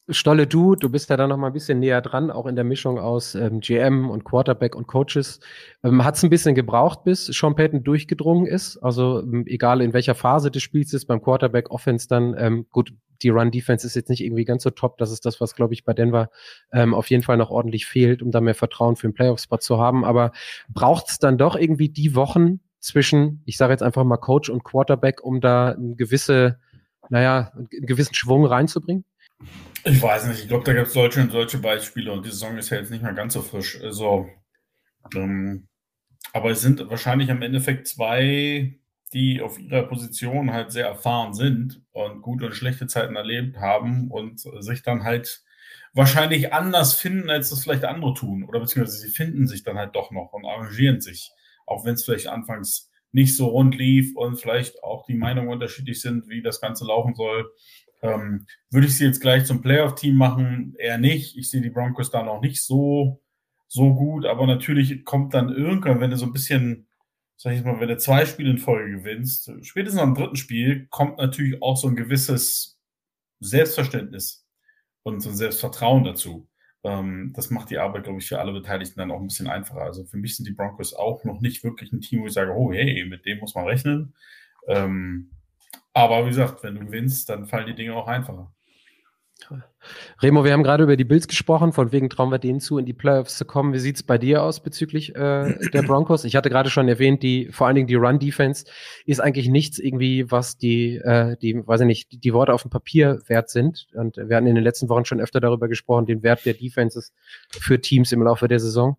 Stolle, 0.10 0.48
du, 0.48 0.76
du 0.76 0.90
bist 0.90 1.10
ja 1.10 1.16
da 1.16 1.28
noch 1.28 1.38
mal 1.38 1.48
ein 1.48 1.54
bisschen 1.54 1.80
näher 1.80 2.02
dran, 2.02 2.30
auch 2.30 2.46
in 2.46 2.56
der 2.56 2.66
Mischung 2.66 3.00
aus 3.00 3.36
ähm, 3.36 3.62
GM 3.62 4.10
und 4.10 4.26
Quarterback 4.26 4.76
und 4.76 4.86
Coaches. 4.86 5.40
Ähm, 5.82 6.04
Hat 6.04 6.16
es 6.16 6.24
ein 6.24 6.30
bisschen 6.30 6.56
gebraucht, 6.56 7.06
bis 7.06 7.28
Sean 7.28 7.56
Payton 7.56 7.86
durchgedrungen 7.86 8.46
ist? 8.46 8.78
Also 8.80 9.22
ähm, 9.22 9.46
egal 9.48 9.82
in 9.82 9.94
welcher 9.94 10.14
Phase 10.14 10.52
des 10.52 10.62
Spiels 10.62 10.94
ist, 10.94 11.06
beim 11.06 11.22
Quarterback 11.22 11.72
Offense 11.72 12.10
dann, 12.10 12.36
ähm, 12.38 12.66
gut, 12.70 12.94
die 13.22 13.30
Run-Defense 13.30 13.88
ist 13.88 13.96
jetzt 13.96 14.10
nicht 14.10 14.22
irgendwie 14.22 14.44
ganz 14.44 14.64
so 14.64 14.72
top. 14.72 14.98
Das 14.98 15.10
ist 15.10 15.26
das, 15.26 15.40
was, 15.40 15.56
glaube 15.56 15.74
ich, 15.74 15.86
bei 15.86 15.94
Denver 15.94 16.30
ähm, 16.74 16.94
auf 16.94 17.10
jeden 17.10 17.24
Fall 17.24 17.38
noch 17.38 17.50
ordentlich 17.50 17.86
fehlt, 17.86 18.22
um 18.22 18.32
da 18.32 18.42
mehr 18.42 18.56
Vertrauen 18.56 18.98
für 18.98 19.08
den 19.08 19.14
Playoff-Spot 19.14 19.60
zu 19.60 19.78
haben. 19.78 20.04
Aber 20.04 20.34
braucht 20.68 21.10
es 21.12 21.20
dann 21.20 21.38
doch 21.38 21.56
irgendwie 21.56 21.88
die 21.88 22.14
Wochen 22.14 22.60
zwischen, 22.82 23.42
ich 23.46 23.56
sage 23.56 23.72
jetzt 23.72 23.84
einfach 23.84 24.04
mal 24.04 24.18
Coach 24.18 24.50
und 24.50 24.66
Quarterback, 24.66 25.24
um 25.24 25.40
da 25.40 25.70
eine 25.70 25.96
gewisse, 25.96 26.60
naja, 27.08 27.54
einen 27.56 27.70
gewissen 27.70 28.16
Schwung 28.16 28.46
reinzubringen? 28.46 29.06
Ich 29.86 30.02
weiß 30.02 30.28
nicht, 30.28 30.42
ich 30.42 30.48
glaube, 30.48 30.64
da 30.64 30.74
gibt 30.74 30.88
es 30.88 30.94
solche 30.94 31.22
und 31.22 31.32
solche 31.32 31.58
Beispiele 31.58 32.12
und 32.12 32.26
die 32.26 32.30
Saison 32.30 32.58
ist 32.58 32.70
ja 32.70 32.78
jetzt 32.78 32.92
nicht 32.92 33.04
mehr 33.04 33.14
ganz 33.14 33.34
so 33.34 33.42
frisch. 33.42 33.82
Also, 33.82 34.30
ähm, 35.14 35.68
aber 36.32 36.52
es 36.52 36.62
sind 36.62 36.90
wahrscheinlich 36.90 37.30
am 37.30 37.42
Endeffekt 37.42 37.88
zwei, 37.88 38.78
die 39.12 39.42
auf 39.42 39.60
ihrer 39.60 39.84
Position 39.84 40.54
halt 40.54 40.72
sehr 40.72 40.88
erfahren 40.88 41.34
sind 41.34 41.82
und 41.92 42.22
gute 42.22 42.46
und 42.46 42.56
schlechte 42.56 42.88
Zeiten 42.88 43.16
erlebt 43.16 43.58
haben 43.58 44.10
und 44.10 44.40
sich 44.40 44.84
dann 44.84 45.04
halt 45.04 45.44
wahrscheinlich 45.94 46.54
anders 46.54 46.94
finden, 46.96 47.30
als 47.30 47.50
das 47.50 47.64
vielleicht 47.64 47.86
andere 47.86 48.14
tun. 48.14 48.44
Oder 48.44 48.60
beziehungsweise 48.60 48.98
sie 48.98 49.12
finden 49.12 49.48
sich 49.48 49.64
dann 49.64 49.78
halt 49.78 49.96
doch 49.96 50.12
noch 50.12 50.34
und 50.34 50.46
arrangieren 50.46 51.02
sich. 51.02 51.32
Auch 51.66 51.86
wenn 51.86 51.94
es 51.94 52.04
vielleicht 52.04 52.28
anfangs 52.28 52.90
nicht 53.12 53.38
so 53.38 53.48
rund 53.48 53.76
lief 53.76 54.16
und 54.16 54.38
vielleicht 54.38 54.84
auch 54.84 55.06
die 55.06 55.14
Meinungen 55.14 55.50
unterschiedlich 55.50 56.02
sind, 56.02 56.28
wie 56.28 56.42
das 56.42 56.60
Ganze 56.60 56.86
laufen 56.86 57.14
soll. 57.14 57.52
Ähm, 58.04 58.46
würde 58.70 58.88
ich 58.88 58.98
sie 58.98 59.06
jetzt 59.06 59.22
gleich 59.22 59.46
zum 59.46 59.62
Playoff-Team 59.62 60.16
machen? 60.16 60.76
Eher 60.78 60.98
nicht. 60.98 61.38
Ich 61.38 61.50
sehe 61.50 61.62
die 61.62 61.70
Broncos 61.70 62.12
da 62.12 62.22
noch 62.22 62.42
nicht 62.42 62.62
so, 62.62 63.24
so 63.68 63.96
gut, 63.96 64.26
aber 64.26 64.46
natürlich 64.46 65.06
kommt 65.06 65.34
dann 65.34 65.50
irgendwann, 65.50 66.02
wenn 66.02 66.12
du 66.12 66.18
so 66.18 66.26
ein 66.26 66.34
bisschen, 66.34 66.88
sag 67.38 67.54
ich 67.54 67.64
mal, 67.64 67.80
wenn 67.80 67.88
du 67.88 67.98
zwei 67.98 68.26
Spiele 68.26 68.52
in 68.52 68.58
Folge 68.58 68.98
gewinnst, 68.98 69.52
spätestens 69.62 70.02
am 70.02 70.16
dritten 70.16 70.36
Spiel 70.36 70.88
kommt 70.90 71.18
natürlich 71.18 71.62
auch 71.62 71.78
so 71.78 71.88
ein 71.88 71.96
gewisses 71.96 72.78
Selbstverständnis 73.40 74.46
und 75.04 75.22
so 75.22 75.30
ein 75.30 75.36
Selbstvertrauen 75.36 76.04
dazu. 76.04 76.50
Ähm, 76.84 77.32
das 77.34 77.50
macht 77.52 77.70
die 77.70 77.78
Arbeit, 77.78 78.04
glaube 78.04 78.20
ich, 78.20 78.28
für 78.28 78.40
alle 78.40 78.52
Beteiligten 78.52 79.00
dann 79.00 79.12
auch 79.12 79.22
ein 79.22 79.28
bisschen 79.28 79.48
einfacher. 79.48 79.82
Also 79.82 80.04
für 80.04 80.18
mich 80.18 80.36
sind 80.36 80.46
die 80.46 80.54
Broncos 80.54 80.94
auch 80.94 81.24
noch 81.24 81.40
nicht 81.40 81.64
wirklich 81.64 81.94
ein 81.94 82.02
Team, 82.02 82.22
wo 82.22 82.28
ich 82.28 82.34
sage, 82.34 82.52
oh 82.54 82.74
hey, 82.74 83.06
mit 83.06 83.26
dem 83.26 83.40
muss 83.40 83.56
man 83.56 83.66
rechnen. 83.66 84.14
Ähm, 84.68 85.32
aber 85.94 86.26
wie 86.26 86.30
gesagt, 86.30 86.64
wenn 86.64 86.76
du 86.76 86.86
gewinnst, 86.86 87.30
dann 87.30 87.46
fallen 87.46 87.68
die 87.68 87.76
Dinge 87.76 87.96
auch 87.96 88.08
einfacher. 88.08 88.52
Remo, 90.22 90.46
wir 90.46 90.54
haben 90.54 90.64
gerade 90.64 90.84
über 90.84 90.96
die 90.96 91.04
Bills 91.04 91.28
gesprochen, 91.28 91.74
von 91.74 91.92
wegen 91.92 92.10
trauen 92.10 92.32
wir 92.32 92.40
denen 92.40 92.62
zu, 92.62 92.78
in 92.78 92.86
die 92.86 92.94
Playoffs 92.94 93.38
zu 93.38 93.44
kommen. 93.46 93.74
Wie 93.74 93.80
sieht 93.80 93.98
es 93.98 94.04
bei 94.04 94.18
dir 94.18 94.42
aus 94.42 94.62
bezüglich 94.62 95.16
äh, 95.16 95.56
der 95.74 95.82
Broncos? 95.84 96.24
Ich 96.24 96.36
hatte 96.36 96.50
gerade 96.50 96.70
schon 96.70 96.88
erwähnt, 96.88 97.22
die 97.24 97.50
vor 97.52 97.68
allen 97.68 97.76
Dingen 97.76 97.88
die 97.88 97.96
Run-Defense 97.96 98.66
ist 99.06 99.20
eigentlich 99.20 99.50
nichts 99.50 99.80
irgendwie, 99.80 100.32
was 100.32 100.58
die, 100.58 100.96
äh, 100.96 101.36
die, 101.38 101.68
weiß 101.68 101.82
ich 101.82 101.88
nicht, 101.88 102.24
die, 102.24 102.34
Worte 102.34 102.54
auf 102.54 102.62
dem 102.62 102.72
Papier 102.72 103.22
wert 103.28 103.50
sind. 103.50 103.88
Und 103.94 104.16
wir 104.16 104.38
hatten 104.38 104.48
in 104.48 104.56
den 104.56 104.64
letzten 104.64 104.88
Wochen 104.88 105.06
schon 105.06 105.20
öfter 105.20 105.42
darüber 105.42 105.68
gesprochen, 105.68 106.06
den 106.06 106.24
Wert 106.24 106.46
der 106.46 106.54
Defenses 106.54 107.14
für 107.50 107.82
Teams 107.82 108.12
im 108.14 108.24
Laufe 108.24 108.48
der 108.48 108.60
Saison. 108.60 108.98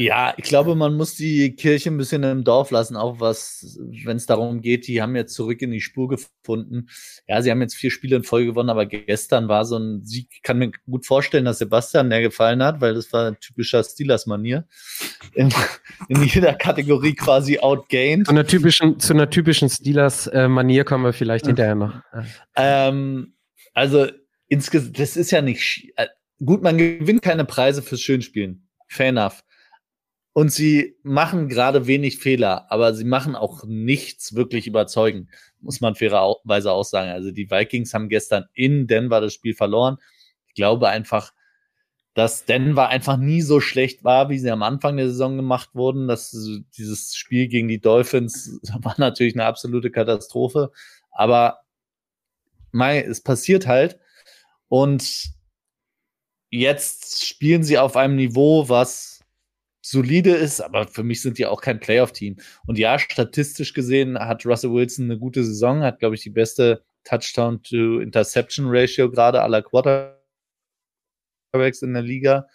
Ja, 0.00 0.32
ich 0.38 0.44
glaube, 0.44 0.76
man 0.76 0.96
muss 0.96 1.14
die 1.14 1.54
Kirche 1.54 1.90
ein 1.90 1.98
bisschen 1.98 2.22
im 2.22 2.42
Dorf 2.42 2.70
lassen, 2.70 2.96
auch 2.96 3.20
was, 3.20 3.78
wenn 4.02 4.16
es 4.16 4.24
darum 4.24 4.62
geht, 4.62 4.86
die 4.86 5.02
haben 5.02 5.14
jetzt 5.14 5.34
zurück 5.34 5.60
in 5.60 5.72
die 5.72 5.82
Spur 5.82 6.08
gefunden. 6.08 6.88
Ja, 7.28 7.42
sie 7.42 7.50
haben 7.50 7.60
jetzt 7.60 7.74
vier 7.74 7.90
Spiele 7.90 8.16
in 8.16 8.22
Folge 8.22 8.46
gewonnen, 8.46 8.70
aber 8.70 8.86
gestern 8.86 9.48
war 9.48 9.66
so 9.66 9.76
ein 9.76 10.02
Sieg, 10.02 10.28
ich 10.32 10.40
kann 10.40 10.56
mir 10.56 10.72
gut 10.88 11.04
vorstellen, 11.04 11.44
dass 11.44 11.58
Sebastian 11.58 12.08
der 12.08 12.22
gefallen 12.22 12.62
hat, 12.62 12.80
weil 12.80 12.94
das 12.94 13.12
war 13.12 13.26
ein 13.26 13.36
typischer 13.40 13.84
Steelers-Manier. 13.84 14.66
In, 15.34 15.52
in, 16.08 16.22
jeder 16.22 16.54
Kategorie 16.54 17.14
quasi 17.14 17.58
outgained. 17.58 18.26
Zu 18.26 18.32
einer 18.32 18.46
typischen, 18.46 18.98
zu 18.98 19.12
einer 19.12 19.28
typischen 19.28 19.68
Steelers-Manier 19.68 20.84
kommen 20.84 21.04
wir 21.04 21.12
vielleicht 21.12 21.44
hinterher 21.44 21.74
noch. 21.74 22.00
Ähm, 22.56 23.34
also, 23.74 24.06
insgesamt, 24.48 24.98
das 24.98 25.18
ist 25.18 25.30
ja 25.30 25.42
nicht, 25.42 25.92
äh, 25.96 26.06
gut, 26.42 26.62
man 26.62 26.78
gewinnt 26.78 27.20
keine 27.20 27.44
Preise 27.44 27.82
fürs 27.82 28.00
Schönspielen. 28.00 28.66
Fair 28.88 29.08
enough. 29.08 29.44
Und 30.32 30.52
sie 30.52 30.96
machen 31.02 31.48
gerade 31.48 31.86
wenig 31.86 32.18
Fehler, 32.18 32.70
aber 32.70 32.94
sie 32.94 33.04
machen 33.04 33.34
auch 33.34 33.64
nichts 33.64 34.34
wirklich 34.34 34.66
überzeugend, 34.66 35.28
muss 35.60 35.80
man 35.80 35.96
fairerweise 35.96 36.72
auch 36.72 36.84
sagen. 36.84 37.10
Also 37.10 37.32
die 37.32 37.50
Vikings 37.50 37.92
haben 37.94 38.08
gestern 38.08 38.44
in 38.54 38.86
Denver 38.86 39.20
das 39.20 39.34
Spiel 39.34 39.54
verloren. 39.54 39.98
Ich 40.46 40.54
glaube 40.54 40.88
einfach, 40.88 41.32
dass 42.14 42.44
Denver 42.44 42.88
einfach 42.88 43.16
nie 43.16 43.40
so 43.40 43.60
schlecht 43.60 44.04
war, 44.04 44.30
wie 44.30 44.38
sie 44.38 44.50
am 44.50 44.62
Anfang 44.62 44.96
der 44.96 45.08
Saison 45.08 45.36
gemacht 45.36 45.70
wurden. 45.74 46.08
Das, 46.08 46.30
dieses 46.76 47.14
Spiel 47.14 47.48
gegen 47.48 47.68
die 47.68 47.80
Dolphins 47.80 48.60
war 48.82 48.94
natürlich 48.98 49.34
eine 49.34 49.44
absolute 49.44 49.90
Katastrophe. 49.90 50.70
Aber 51.10 51.60
Mai, 52.72 53.00
es 53.00 53.22
passiert 53.22 53.66
halt. 53.66 53.98
Und 54.68 55.30
jetzt 56.50 57.26
spielen 57.26 57.64
sie 57.64 57.78
auf 57.78 57.96
einem 57.96 58.16
Niveau, 58.16 58.68
was 58.68 59.09
solide 59.82 60.32
ist, 60.32 60.60
aber 60.60 60.86
für 60.86 61.02
mich 61.02 61.22
sind 61.22 61.38
die 61.38 61.46
auch 61.46 61.62
kein 61.62 61.80
Playoff-Team. 61.80 62.36
Und 62.66 62.78
ja, 62.78 62.98
statistisch 62.98 63.72
gesehen 63.72 64.18
hat 64.18 64.44
Russell 64.44 64.72
Wilson 64.72 65.06
eine 65.06 65.18
gute 65.18 65.42
Saison, 65.44 65.82
hat, 65.82 66.00
glaube 66.00 66.14
ich, 66.14 66.22
die 66.22 66.30
beste 66.30 66.84
Touchdown-to-Interception-Ratio 67.04 69.10
gerade 69.10 69.42
aller 69.42 69.62
Quarterbacks 69.62 70.20
in 71.82 71.94
der 71.94 72.02
Liga. 72.02 72.46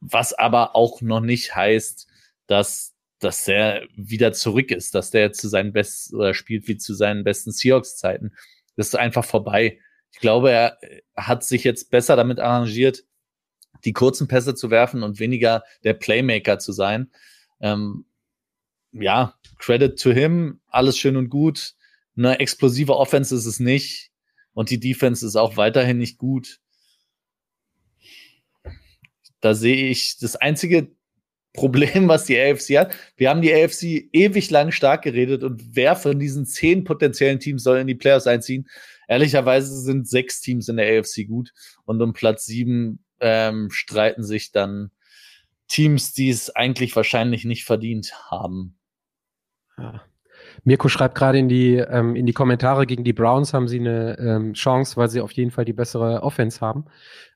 Was 0.00 0.32
aber 0.32 0.74
auch 0.74 1.00
noch 1.02 1.20
nicht 1.20 1.54
heißt, 1.54 2.08
dass, 2.46 2.94
dass 3.20 3.46
er 3.46 3.86
wieder 3.94 4.32
zurück 4.32 4.72
ist, 4.72 4.94
dass 4.94 5.10
der 5.10 5.32
zu 5.32 5.48
seinen 5.48 5.72
besten 5.72 6.16
oder 6.16 6.34
spielt 6.34 6.66
wie 6.68 6.76
zu 6.76 6.94
seinen 6.94 7.22
besten 7.22 7.52
Seahawks-Zeiten. 7.52 8.34
Das 8.76 8.88
ist 8.88 8.96
einfach 8.96 9.24
vorbei. 9.24 9.78
Ich 10.12 10.18
glaube, 10.18 10.50
er 10.50 10.78
hat 11.16 11.44
sich 11.44 11.64
jetzt 11.64 11.90
besser 11.90 12.16
damit 12.16 12.40
arrangiert, 12.40 13.04
die 13.84 13.92
kurzen 13.92 14.28
Pässe 14.28 14.54
zu 14.54 14.70
werfen 14.70 15.02
und 15.02 15.18
weniger 15.20 15.62
der 15.84 15.94
Playmaker 15.94 16.58
zu 16.58 16.72
sein. 16.72 17.10
Ähm, 17.60 18.04
ja, 18.92 19.34
Credit 19.58 20.00
to 20.00 20.10
him, 20.10 20.60
alles 20.66 20.98
schön 20.98 21.16
und 21.16 21.30
gut. 21.30 21.74
Eine 22.16 22.40
explosive 22.40 22.96
Offense 22.96 23.34
ist 23.34 23.46
es 23.46 23.60
nicht. 23.60 24.10
Und 24.52 24.70
die 24.70 24.80
Defense 24.80 25.24
ist 25.24 25.36
auch 25.36 25.56
weiterhin 25.56 25.98
nicht 25.98 26.18
gut. 26.18 26.60
Da 29.40 29.54
sehe 29.54 29.88
ich 29.88 30.18
das 30.18 30.36
einzige 30.36 30.90
Problem, 31.52 32.06
was 32.06 32.26
die 32.26 32.38
AFC 32.38 32.78
hat. 32.78 32.94
Wir 33.16 33.28
haben 33.28 33.42
die 33.42 33.52
AFC 33.52 34.08
ewig 34.12 34.50
lang 34.50 34.70
stark 34.70 35.02
geredet 35.02 35.42
und 35.42 35.74
wer 35.74 35.96
von 35.96 36.16
diesen 36.18 36.46
zehn 36.46 36.84
potenziellen 36.84 37.40
Teams 37.40 37.64
soll 37.64 37.78
in 37.78 37.88
die 37.88 37.96
Playoffs 37.96 38.28
einziehen? 38.28 38.68
Ehrlicherweise 39.08 39.80
sind 39.80 40.08
sechs 40.08 40.40
Teams 40.40 40.68
in 40.68 40.76
der 40.76 41.00
AFC 41.00 41.26
gut 41.26 41.52
und 41.86 42.00
um 42.00 42.12
Platz 42.12 42.46
sieben 42.46 43.04
ähm, 43.20 43.70
streiten 43.70 44.24
sich 44.24 44.52
dann 44.52 44.90
Teams, 45.68 46.12
die 46.12 46.30
es 46.30 46.54
eigentlich 46.54 46.94
wahrscheinlich 46.96 47.44
nicht 47.44 47.64
verdient 47.64 48.12
haben. 48.30 48.76
Ja. 49.78 50.02
Mirko 50.64 50.88
schreibt 50.88 51.14
gerade 51.14 51.38
in 51.38 51.48
die 51.48 51.76
ähm, 51.76 52.16
in 52.16 52.26
die 52.26 52.32
Kommentare 52.32 52.86
gegen 52.86 53.04
die 53.04 53.12
Browns 53.12 53.54
haben 53.54 53.68
sie 53.68 53.78
eine 53.78 54.18
ähm, 54.18 54.52
Chance, 54.54 54.96
weil 54.96 55.08
sie 55.08 55.20
auf 55.20 55.32
jeden 55.32 55.50
Fall 55.50 55.64
die 55.64 55.72
bessere 55.72 56.22
Offense 56.22 56.60
haben. 56.60 56.84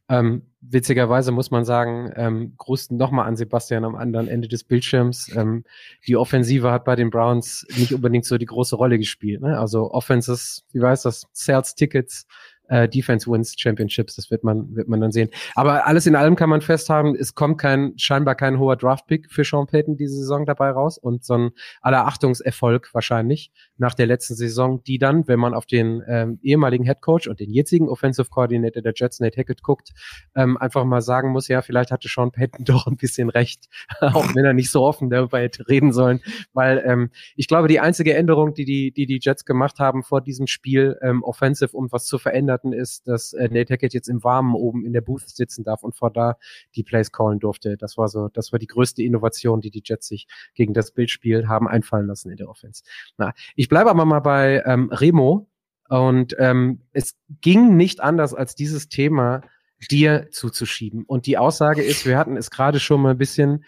Ähm, 0.08 0.42
witzigerweise 0.60 1.32
muss 1.32 1.50
man 1.50 1.64
sagen, 1.64 2.12
ähm, 2.16 2.54
Gruß 2.58 2.90
nochmal 2.90 3.26
an 3.26 3.36
Sebastian 3.36 3.84
am 3.84 3.94
anderen 3.94 4.28
Ende 4.28 4.48
des 4.48 4.62
Bildschirms. 4.64 5.34
Ähm, 5.34 5.64
die 6.06 6.16
Offensive 6.16 6.70
hat 6.70 6.84
bei 6.84 6.94
den 6.94 7.08
Browns 7.08 7.66
nicht 7.78 7.94
unbedingt 7.94 8.26
so 8.26 8.36
die 8.36 8.44
große 8.44 8.76
Rolle 8.76 8.98
gespielt. 8.98 9.40
Ne? 9.40 9.58
Also 9.58 9.90
Offenses, 9.92 10.64
wie 10.72 10.82
weiß 10.82 11.02
das, 11.02 11.26
Sales 11.32 11.74
Tickets, 11.74 12.26
äh, 12.68 12.88
Defense 12.88 13.30
Wins 13.30 13.54
Championships. 13.58 14.16
Das 14.16 14.30
wird 14.30 14.44
man, 14.44 14.74
wird 14.74 14.88
man 14.88 15.00
dann 15.00 15.12
sehen. 15.12 15.30
Aber 15.54 15.86
alles 15.86 16.06
in 16.06 16.16
allem 16.16 16.36
kann 16.36 16.50
man 16.50 16.60
festhaben, 16.60 17.14
es 17.14 17.34
kommt 17.34 17.58
kein, 17.58 17.92
scheinbar 17.98 18.34
kein 18.34 18.58
hoher 18.58 18.76
Draft-Pick 18.76 19.30
für 19.30 19.44
Sean 19.44 19.66
Payton 19.66 19.96
diese 19.96 20.16
Saison 20.16 20.46
dabei 20.46 20.70
raus 20.70 20.98
und 20.98 21.24
so 21.24 21.34
ein 21.34 21.50
Allerachtungserfolg 21.82 22.90
wahrscheinlich 22.92 23.52
nach 23.76 23.94
der 23.94 24.06
letzten 24.06 24.34
Saison, 24.34 24.82
die 24.84 24.98
dann, 24.98 25.26
wenn 25.28 25.38
man 25.38 25.54
auf 25.54 25.66
den 25.66 26.02
ähm, 26.06 26.38
ehemaligen 26.42 26.84
Head 26.84 27.00
Coach 27.00 27.28
und 27.28 27.40
den 27.40 27.50
jetzigen 27.50 27.88
Offensive 27.88 28.28
Coordinator 28.30 28.82
der 28.82 28.92
Jets, 28.94 29.20
Nate 29.20 29.38
Hackett, 29.38 29.62
guckt, 29.62 29.90
ähm, 30.34 30.56
einfach 30.56 30.84
mal 30.84 31.00
sagen 31.00 31.30
muss, 31.30 31.48
ja, 31.48 31.62
vielleicht 31.62 31.90
hatte 31.90 32.08
Sean 32.08 32.32
Payton 32.32 32.64
doch 32.64 32.86
ein 32.86 32.96
bisschen 32.96 33.30
recht, 33.30 33.66
auch 34.00 34.34
wenn 34.34 34.44
er 34.44 34.52
nicht 34.52 34.70
so 34.70 34.82
offen 34.82 35.10
darüber 35.10 35.40
hätte 35.40 35.68
reden 35.68 35.92
sollen, 35.92 36.20
weil 36.52 36.82
ähm, 36.86 37.10
ich 37.36 37.48
glaube, 37.48 37.68
die 37.68 37.80
einzige 37.80 38.14
Änderung, 38.14 38.54
die 38.54 38.64
die, 38.64 38.92
die, 38.92 39.06
die 39.06 39.18
Jets 39.20 39.44
gemacht 39.44 39.78
haben 39.78 40.02
vor 40.02 40.20
diesem 40.20 40.46
Spiel, 40.46 40.98
ähm, 41.02 41.22
offensive, 41.22 41.76
um 41.76 41.90
was 41.90 42.06
zu 42.06 42.18
verändern, 42.18 42.54
Monaten 42.64 42.72
ist, 42.72 43.06
dass 43.06 43.32
äh, 43.32 43.48
Nate 43.50 43.74
Hackett 43.74 43.94
jetzt 43.94 44.08
im 44.08 44.24
Warmen 44.24 44.54
oben 44.54 44.84
in 44.84 44.92
der 44.92 45.00
Booth 45.00 45.28
sitzen 45.28 45.64
darf 45.64 45.82
und 45.82 45.94
vor 45.94 46.10
da 46.10 46.36
die 46.74 46.82
Plays 46.82 47.12
callen 47.12 47.38
durfte. 47.38 47.76
Das 47.76 47.96
war 47.96 48.08
so, 48.08 48.28
das 48.28 48.52
war 48.52 48.58
die 48.58 48.66
größte 48.66 49.02
Innovation, 49.02 49.60
die 49.60 49.70
die 49.70 49.82
Jets 49.84 50.08
sich 50.08 50.26
gegen 50.54 50.74
das 50.74 50.92
Bildspiel 50.92 51.48
haben 51.48 51.68
einfallen 51.68 52.06
lassen 52.06 52.30
in 52.30 52.36
der 52.36 52.48
Offense. 52.48 52.82
Na, 53.18 53.32
ich 53.54 53.68
bleibe 53.68 53.90
aber 53.90 54.04
mal 54.04 54.20
bei 54.20 54.62
ähm, 54.66 54.90
Remo 54.90 55.48
und 55.88 56.34
ähm, 56.38 56.80
es 56.92 57.16
ging 57.40 57.76
nicht 57.76 58.00
anders 58.00 58.34
als 58.34 58.54
dieses 58.54 58.88
Thema 58.88 59.42
dir 59.90 60.28
zuzuschieben. 60.30 61.04
Und 61.04 61.26
die 61.26 61.36
Aussage 61.36 61.82
ist, 61.82 62.06
wir 62.06 62.16
hatten 62.16 62.36
es 62.36 62.50
gerade 62.50 62.80
schon 62.80 63.02
mal 63.02 63.10
ein 63.10 63.18
bisschen 63.18 63.64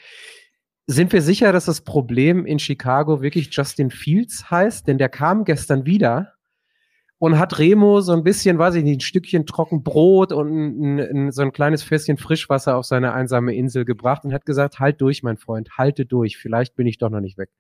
sind 0.89 1.13
wir 1.13 1.21
sicher, 1.21 1.53
dass 1.53 1.65
das 1.65 1.81
Problem 1.81 2.47
in 2.47 2.61
Chicago 2.61 3.21
wirklich 3.21 3.49
Justin 3.51 3.91
Fields 3.91 4.53
heißt? 4.53 4.87
Denn 4.87 4.99
der 4.99 5.09
kam 5.09 5.45
gestern 5.45 5.85
wieder 5.85 6.36
und 7.19 7.39
hat 7.39 7.59
Remo 7.59 8.01
so 8.01 8.13
ein 8.13 8.25
bisschen, 8.25 8.59
weiß 8.59 8.75
ich 8.75 8.85
nicht, 8.85 8.99
ein 8.99 9.01
Stückchen 9.01 9.47
trocken 9.47 9.83
Brot 9.83 10.33
und 10.33 10.49
ein, 10.49 10.99
ein, 10.99 11.33
so 11.33 11.43
ein 11.43 11.53
kleines 11.53 11.83
Fässchen 11.83 12.19
Frischwasser 12.19 12.77
auf 12.77 12.85
seine 12.85 13.15
einsame 13.15 13.55
Insel 13.55 13.85
gebracht 13.85 14.25
und 14.25 14.33
hat 14.33 14.45
gesagt, 14.45 14.81
halt 14.81 15.01
durch, 15.01 15.23
mein 15.23 15.39
Freund, 15.39 15.71
halte 15.79 16.05
durch, 16.05 16.37
vielleicht 16.37 16.77
bin 16.77 16.87
ich 16.87 16.99
doch 16.99 17.11
noch 17.11 17.21
nicht 17.21 17.39
weg. 17.39 17.51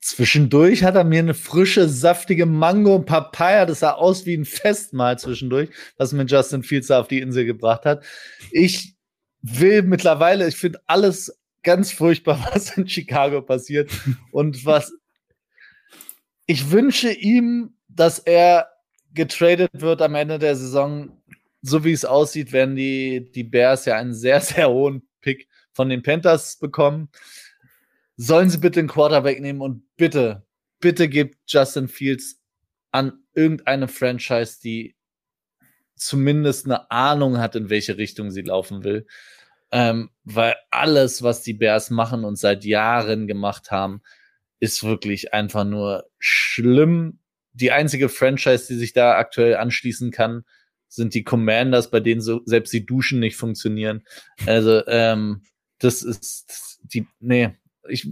Zwischendurch 0.00 0.82
hat 0.82 0.94
er 0.94 1.04
mir 1.04 1.18
eine 1.18 1.34
frische, 1.34 1.88
saftige 1.88 2.46
Mango 2.46 2.94
und 2.94 3.06
Papaya, 3.06 3.66
das 3.66 3.80
sah 3.80 3.92
aus 3.92 4.24
wie 4.24 4.34
ein 4.34 4.46
Festmahl 4.46 5.18
zwischendurch, 5.18 5.68
was 5.98 6.12
mir 6.12 6.24
Justin 6.24 6.62
Fields 6.62 6.90
auf 6.90 7.08
die 7.08 7.20
Insel 7.20 7.44
gebracht 7.44 7.84
hat. 7.84 8.04
Ich 8.50 8.94
will 9.42 9.82
mittlerweile, 9.82 10.48
ich 10.48 10.56
finde 10.56 10.80
alles 10.86 11.38
ganz 11.62 11.92
furchtbar, 11.92 12.50
was 12.52 12.76
in 12.78 12.88
Chicago 12.88 13.42
passiert 13.42 13.90
und 14.30 14.64
was 14.64 14.92
ich 16.46 16.70
wünsche 16.70 17.12
ihm 17.12 17.74
dass 17.94 18.18
er 18.18 18.68
getradet 19.14 19.70
wird 19.72 20.02
am 20.02 20.14
Ende 20.14 20.38
der 20.38 20.56
Saison. 20.56 21.22
So 21.62 21.84
wie 21.84 21.92
es 21.92 22.04
aussieht, 22.04 22.52
werden 22.52 22.76
die, 22.76 23.30
die 23.32 23.44
Bears 23.44 23.84
ja 23.84 23.96
einen 23.96 24.14
sehr, 24.14 24.40
sehr 24.40 24.70
hohen 24.70 25.08
Pick 25.20 25.48
von 25.72 25.88
den 25.88 26.02
Panthers 26.02 26.58
bekommen. 26.58 27.10
Sollen 28.16 28.50
sie 28.50 28.58
bitte 28.58 28.80
einen 28.80 28.88
Quarterback 28.88 29.40
nehmen 29.40 29.60
und 29.60 29.82
bitte, 29.96 30.46
bitte 30.78 31.08
gebt 31.08 31.38
Justin 31.46 31.88
Fields 31.88 32.40
an 32.90 33.24
irgendeine 33.34 33.88
Franchise, 33.88 34.58
die 34.62 34.96
zumindest 35.96 36.66
eine 36.66 36.90
Ahnung 36.90 37.38
hat, 37.38 37.56
in 37.56 37.70
welche 37.70 37.96
Richtung 37.98 38.30
sie 38.30 38.42
laufen 38.42 38.84
will. 38.84 39.06
Ähm, 39.72 40.10
weil 40.24 40.56
alles, 40.70 41.22
was 41.22 41.42
die 41.42 41.54
Bears 41.54 41.90
machen 41.90 42.24
und 42.24 42.36
seit 42.36 42.64
Jahren 42.64 43.26
gemacht 43.26 43.70
haben, 43.70 44.02
ist 44.58 44.82
wirklich 44.82 45.32
einfach 45.32 45.64
nur 45.64 46.10
schlimm 46.18 47.20
die 47.52 47.72
einzige 47.72 48.08
Franchise, 48.08 48.66
die 48.68 48.78
sich 48.78 48.92
da 48.92 49.16
aktuell 49.16 49.56
anschließen 49.56 50.10
kann, 50.10 50.44
sind 50.88 51.14
die 51.14 51.24
Commanders, 51.24 51.90
bei 51.90 52.00
denen 52.00 52.20
so 52.20 52.40
selbst 52.44 52.72
die 52.72 52.84
Duschen 52.84 53.20
nicht 53.20 53.36
funktionieren. 53.36 54.02
Also, 54.46 54.86
ähm, 54.86 55.42
das 55.78 56.02
ist 56.02 56.80
die, 56.82 57.06
nee, 57.20 57.56
ich, 57.88 58.08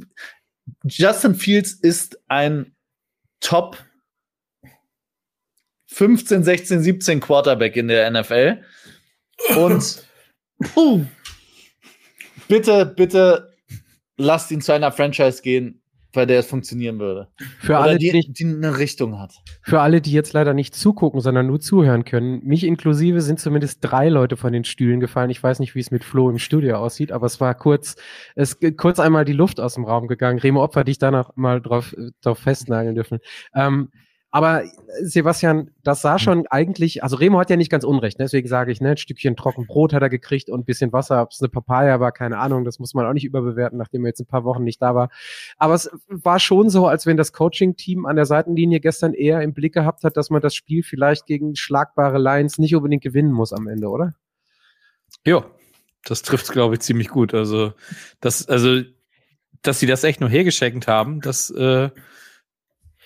Justin 0.85 1.35
Fields 1.35 1.73
ist 1.73 2.21
ein 2.29 2.75
Top 3.41 3.79
15, 5.87 6.45
16, 6.45 6.83
17 6.83 7.21
Quarterback 7.21 7.77
in 7.77 7.89
der 7.89 8.11
NFL. 8.11 8.63
Und 9.57 10.07
puh, 10.75 11.05
bitte, 12.47 12.87
bitte 12.87 13.57
lasst 14.17 14.51
ihn 14.51 14.61
zu 14.61 14.73
einer 14.73 14.93
Franchise 14.93 15.43
gehen, 15.43 15.83
bei 16.13 16.27
der 16.27 16.41
es 16.41 16.47
funktionieren 16.47 16.99
würde. 16.99 17.29
Für 17.61 17.75
Oder 17.75 17.81
alle, 17.81 17.99
die, 17.99 18.11
die, 18.11 18.33
die 18.33 18.45
eine 18.45 18.79
Richtung 18.79 19.19
hat. 19.19 19.35
für 19.63 19.81
alle, 19.81 20.01
die 20.01 20.13
jetzt 20.13 20.33
leider 20.33 20.55
nicht 20.55 20.75
zugucken, 20.75 21.21
sondern 21.21 21.47
nur 21.47 21.61
zuhören 21.61 22.05
können, 22.05 22.43
mich 22.45 22.65
inklusive 22.65 23.21
sind 23.21 23.41
zumindest 23.41 23.79
drei 23.83 24.09
Leute 24.09 24.37
von 24.37 24.53
den 24.53 24.65
Stühlen 24.65 25.01
gefallen. 25.01 25.31
Ich 25.31 25.43
weiß 25.43 25.59
nicht, 25.61 25.75
wie 25.75 25.81
es 25.81 25.91
mit 25.91 26.05
Flo 26.05 26.31
im 26.31 26.39
Studio 26.39 26.77
aussieht, 26.77 27.13
aber 27.13 27.27
es 27.27 27.41
war 27.41 27.55
kurz, 27.55 27.97
es 28.35 28.59
kurz 28.77 29.01
einmal 29.01 29.25
die 29.25 29.33
Luft 29.33 29.61
aus 29.61 29.75
dem 29.75 29.85
Raum 29.85 30.09
gegangen. 30.09 30.39
Remo 30.39 30.63
Opfer, 30.63 30.85
dich 30.85 30.99
danach 30.99 31.31
mal 31.37 31.61
drauf, 31.61 31.95
drauf 32.23 32.39
festnageln 32.39 32.95
dürfen. 32.95 33.19
Ähm, 33.55 33.91
aber 34.31 34.65
Sebastian, 35.03 35.71
das 35.83 36.03
sah 36.03 36.19
schon 36.19 36.47
eigentlich, 36.49 37.03
also 37.03 37.17
Remo 37.17 37.39
hat 37.39 37.49
ja 37.49 37.57
nicht 37.57 37.71
ganz 37.71 37.85
unrecht, 37.85 38.19
ne? 38.19 38.27
deswegen 38.27 38.47
sage 38.47 38.71
ich, 38.71 38.81
ne, 38.81 38.91
ein 38.91 38.97
Stückchen 38.99 39.37
trocken 39.37 39.67
Brot 39.67 39.95
hat 39.95 40.03
er 40.03 40.11
gekriegt 40.11 40.51
und 40.51 40.61
ein 40.61 40.65
bisschen 40.65 40.93
Wasser, 40.93 41.23
ob 41.23 41.31
es 41.31 41.41
eine 41.41 41.49
Papaya 41.49 41.99
war, 41.99 42.13
keine 42.13 42.39
Ahnung, 42.39 42.65
das 42.65 42.79
muss 42.79 42.93
man 42.93 43.07
auch 43.07 43.15
nicht 43.15 43.25
überbewerten, 43.25 43.79
nachdem 43.79 44.05
er 44.05 44.09
jetzt 44.09 44.21
ein 44.21 44.27
paar 44.27 44.45
Wochen 44.45 44.65
nicht 44.65 44.83
da 44.83 44.95
war. 44.95 45.09
Aber 45.57 45.73
es 45.75 45.91
war 46.09 46.41
schon 46.41 46.69
so, 46.69 46.87
als 46.87 47.07
wenn 47.07 47.17
das 47.17 47.33
Coaching-Team 47.33 48.05
an 48.05 48.17
der 48.17 48.27
Seitenlinie 48.27 48.81
gestern 48.81 49.15
eher 49.15 49.41
im 49.41 49.55
Blick 49.55 49.73
gehabt 49.73 50.05
hat, 50.05 50.19
dass 50.19 50.29
man 50.29 50.43
das 50.43 50.55
Spiel 50.55 50.83
vielleicht 50.83 51.25
gegen 51.25 51.57
schlagbare 51.57 52.19
Lions 52.19 52.59
nicht 52.59 52.75
unbedingt 52.75 53.03
gewinnen 53.03 53.33
muss 53.33 53.55
am 53.55 53.67
Ende, 53.67 53.89
oder? 53.89 54.15
Ja, 55.25 55.47
das 56.05 56.21
trifft 56.21 56.53
glaube 56.53 56.75
ich, 56.75 56.81
ziemlich 56.81 57.09
gut. 57.09 57.33
Also, 57.33 57.73
das, 58.21 58.47
also 58.47 58.83
dass 59.63 59.81
sie 59.81 59.87
das 59.87 60.05
echt 60.05 60.21
nur 60.21 60.31
hergeschenkt 60.31 60.87
haben, 60.87 61.21
das, 61.21 61.51
äh, 61.51 61.89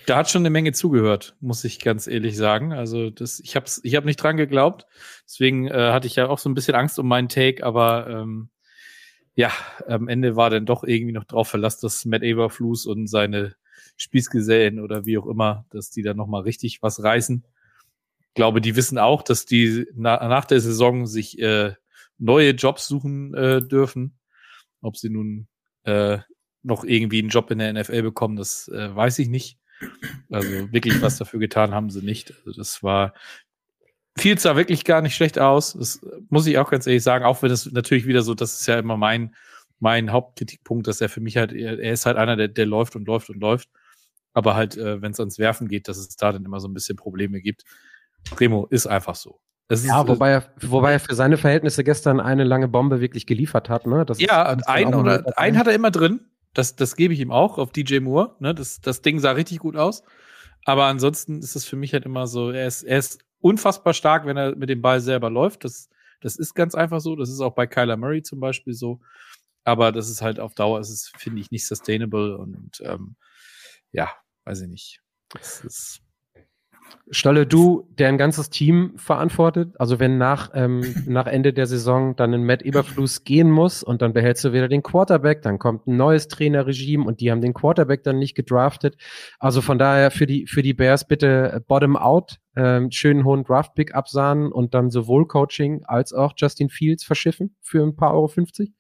da 0.07 0.17
hat 0.17 0.31
schon 0.31 0.43
eine 0.43 0.51
Menge 0.51 0.73
zugehört, 0.73 1.37
muss 1.41 1.65
ich 1.65 1.81
ganz 1.81 2.07
ehrlich 2.07 2.37
sagen. 2.37 2.73
Also 2.73 3.11
das, 3.11 3.41
ich 3.41 3.57
habe 3.57 3.67
ich 3.83 3.97
hab 3.97 4.05
nicht 4.05 4.17
dran 4.17 4.37
geglaubt. 4.37 4.87
Deswegen 5.25 5.69
äh, 5.69 5.93
hatte 5.93 6.07
ich 6.07 6.17
ja 6.17 6.29
auch 6.29 6.39
so 6.39 6.49
ein 6.49 6.55
bisschen 6.55 6.75
Angst 6.75 6.99
um 6.99 7.09
meinen 7.09 7.29
Take, 7.29 7.65
aber 7.65 8.09
ähm, 8.09 8.51
ja, 9.35 9.51
am 9.87 10.09
Ende 10.09 10.37
war 10.37 10.51
dann 10.51 10.67
doch 10.67 10.85
irgendwie 10.85 11.13
noch 11.13 11.25
drauf 11.25 11.49
verlassen, 11.49 11.81
dass 11.83 12.05
Matt 12.05 12.23
Aberflus 12.23 12.87
und 12.87 13.07
seine 13.07 13.55
Spießgesellen 13.97 14.81
oder 14.81 15.07
wie 15.07 15.19
auch 15.19 15.27
immer, 15.27 15.65
dass 15.71 15.91
die 15.91 16.03
dann 16.03 16.17
nochmal 16.17 16.43
richtig 16.43 16.83
was 16.83 17.03
reißen. 17.03 17.47
Ich 18.21 18.35
glaube, 18.35 18.61
die 18.61 18.77
wissen 18.77 18.99
auch, 18.99 19.23
dass 19.23 19.47
die 19.47 19.87
na, 19.95 20.29
nach 20.29 20.45
der 20.45 20.61
Saison 20.61 21.07
sich 21.07 21.39
äh, 21.39 21.75
neue 22.19 22.51
Jobs 22.51 22.87
suchen 22.87 23.35
äh, 23.35 23.63
dürfen. 23.63 24.19
Ob 24.81 24.97
sie 24.97 25.11
nun 25.11 25.49
äh, 25.85 26.19
noch 26.63 26.85
irgendwie 26.85 27.19
einen 27.19 27.29
Job 27.29 27.51
in 27.51 27.59
der 27.59 27.73
NFL 27.73 28.03
bekommen, 28.03 28.37
das 28.37 28.69
äh, 28.69 28.95
weiß 28.95 29.19
ich 29.19 29.29
nicht. 29.29 29.59
Also 30.31 30.73
wirklich 30.73 31.01
was 31.03 31.19
dafür 31.19 31.41
getan 31.41 31.73
haben 31.73 31.91
sie 31.91 32.03
nicht. 32.03 32.33
Also 32.45 32.53
das 32.59 32.83
war 32.83 33.15
fiel 34.17 34.39
sah 34.39 34.57
wirklich 34.57 34.85
gar 34.85 35.03
nicht 35.03 35.15
schlecht 35.15 35.39
aus. 35.39 35.73
Das 35.73 36.01
muss 36.29 36.47
ich 36.47 36.59
auch 36.59 36.71
ganz 36.71 36.87
ehrlich 36.87 37.03
sagen, 37.03 37.25
auch 37.25 37.43
wenn 37.43 37.51
es 37.51 37.71
natürlich 37.71 38.07
wieder 38.07 38.23
so, 38.23 38.35
das 38.35 38.61
ist 38.61 38.67
ja 38.67 38.79
immer 38.79 38.97
mein, 38.97 39.35
mein 39.81 40.13
Hauptkritikpunkt, 40.13 40.87
dass 40.87 41.01
er 41.01 41.09
für 41.09 41.21
mich 41.21 41.37
halt, 41.37 41.53
er, 41.53 41.79
er 41.79 41.93
ist 41.93 42.07
halt 42.07 42.17
einer, 42.17 42.37
der, 42.37 42.49
der 42.49 42.67
läuft 42.67 42.97
und 42.97 43.07
läuft 43.07 43.31
und 43.31 43.41
läuft. 43.41 43.69
Aber 44.35 44.55
halt, 44.55 44.77
äh, 44.77 45.03
wenn 45.03 45.13
es 45.13 45.21
ans 45.21 45.39
Werfen 45.39 45.69
geht, 45.69 45.89
dass 45.89 45.99
es 45.99 46.17
da 46.17 46.33
dann 46.33 46.45
immer 46.45 46.61
so 46.61 46.69
ein 46.69 46.75
bisschen 46.75 46.97
Probleme 46.97 47.41
gibt. 47.41 47.65
Remo 48.39 48.67
ist 48.71 48.87
einfach 48.87 49.15
so. 49.15 49.41
Ist, 49.69 49.87
ja, 49.87 50.07
wobei 50.07 50.31
er, 50.31 50.45
wobei 50.61 50.93
er 50.93 51.01
für 51.01 51.15
seine 51.15 51.39
Verhältnisse 51.39 51.83
gestern 51.83 52.21
eine 52.21 52.45
lange 52.45 52.69
Bombe 52.69 53.01
wirklich 53.01 53.27
geliefert 53.27 53.69
hat. 53.69 53.87
Ne? 53.87 54.05
Das 54.05 54.21
ja, 54.21 54.57
ein 54.67 54.95
oder 54.95 55.39
ein 55.39 55.59
hat 55.59 55.67
er 55.67 55.75
immer 55.75 55.91
drin. 55.91 56.21
Das, 56.55 56.77
das 56.77 56.97
gebe 56.97 57.15
ich 57.15 57.21
ihm 57.21 57.31
auch 57.31 57.59
auf 57.59 57.73
DJ 57.73 58.01
Moore. 58.01 58.37
Ne? 58.41 58.55
Das, 58.55 58.81
das 58.81 59.03
Ding 59.03 59.19
sah 59.21 59.33
richtig 59.33 59.59
gut 59.59 59.77
aus. 59.77 60.03
Aber 60.65 60.85
ansonsten 60.87 61.41
ist 61.41 61.57
es 61.57 61.65
für 61.65 61.77
mich 61.77 61.93
halt 61.93 62.05
immer 62.05 62.27
so, 62.27 62.51
er 62.51 62.67
ist, 62.67 62.83
er 62.83 62.99
ist 62.99 63.25
unfassbar 63.41 63.95
stark, 63.95 64.27
wenn 64.27 64.37
er 64.37 64.55
mit 64.55 64.69
dem 64.69 64.83
Ball 64.83 65.01
selber 65.01 65.31
läuft. 65.31 65.65
Das, 65.65 65.89
das 66.21 66.37
ist 66.37 66.55
ganz 66.55 66.75
einfach 66.75 67.01
so. 67.01 67.17
Das 67.17 67.31
ist 67.31 67.41
auch 67.41 67.55
bei 67.55 67.67
Kyler 67.67 67.97
Murray 67.97 68.23
zum 68.23 68.41
Beispiel 68.41 68.75
so. 68.75 69.01
Aber 69.65 69.93
das 69.93 70.11
ist 70.11 70.23
halt 70.23 70.41
auf 70.41 70.55
Dauer, 70.55 70.81
ist 70.81 70.91
es, 70.91 71.13
finde 71.17 71.41
ich, 71.41 71.51
nicht 71.51 71.67
sustainable 71.67 72.37
und 72.37 72.81
ähm, 72.85 73.17
ja, 73.93 74.11
weiß 74.45 74.63
ich 74.63 74.69
nicht. 74.69 75.01
Das 75.31 75.65
ist 75.65 76.03
Stolle, 77.11 77.47
du, 77.47 77.87
der 77.99 78.09
ein 78.09 78.19
ganzes 78.19 78.51
Team 78.51 78.93
verantwortet, 78.97 79.75
also 79.79 80.01
wenn 80.01 80.19
nach, 80.19 80.51
ähm, 80.55 80.83
nach 81.07 81.27
Ende 81.27 81.53
der 81.53 81.67
Saison 81.67 82.17
dann 82.17 82.33
ein 82.35 82.45
Matt 82.45 82.63
Eberfluss 82.63 83.25
gehen 83.25 83.51
muss 83.51 83.83
und 83.83 84.03
dann 84.03 84.13
behältst 84.13 84.45
du 84.45 84.53
wieder 84.53 84.69
den 84.69 84.83
Quarterback, 84.83 85.43
dann 85.43 85.59
kommt 85.59 85.87
ein 85.87 85.97
neues 85.97 86.29
Trainerregime 86.29 87.05
und 87.05 87.21
die 87.21 87.31
haben 87.31 87.41
den 87.41 87.55
Quarterback 87.55 88.03
dann 88.05 88.19
nicht 88.19 88.35
gedraftet. 88.35 88.97
Also 89.39 89.61
von 89.61 89.79
daher 89.79 90.11
für 90.11 90.27
die, 90.27 90.47
für 90.47 90.63
die 90.63 90.75
Bears 90.75 91.07
bitte 91.07 91.63
bottom 91.69 91.97
out, 91.97 92.39
ähm, 92.57 92.91
schönen 92.91 93.25
hohen 93.25 93.45
Draft-Pick 93.45 93.95
absahnen 93.95 94.53
und 94.53 94.75
dann 94.75 94.91
sowohl 94.91 95.27
Coaching 95.27 95.85
als 95.85 96.13
auch 96.13 96.33
Justin 96.37 96.69
Fields 96.69 97.05
verschiffen 97.05 97.57
für 97.61 97.83
ein 97.83 97.97
paar 97.97 98.15
Euro 98.15 98.29
50. 98.29 98.73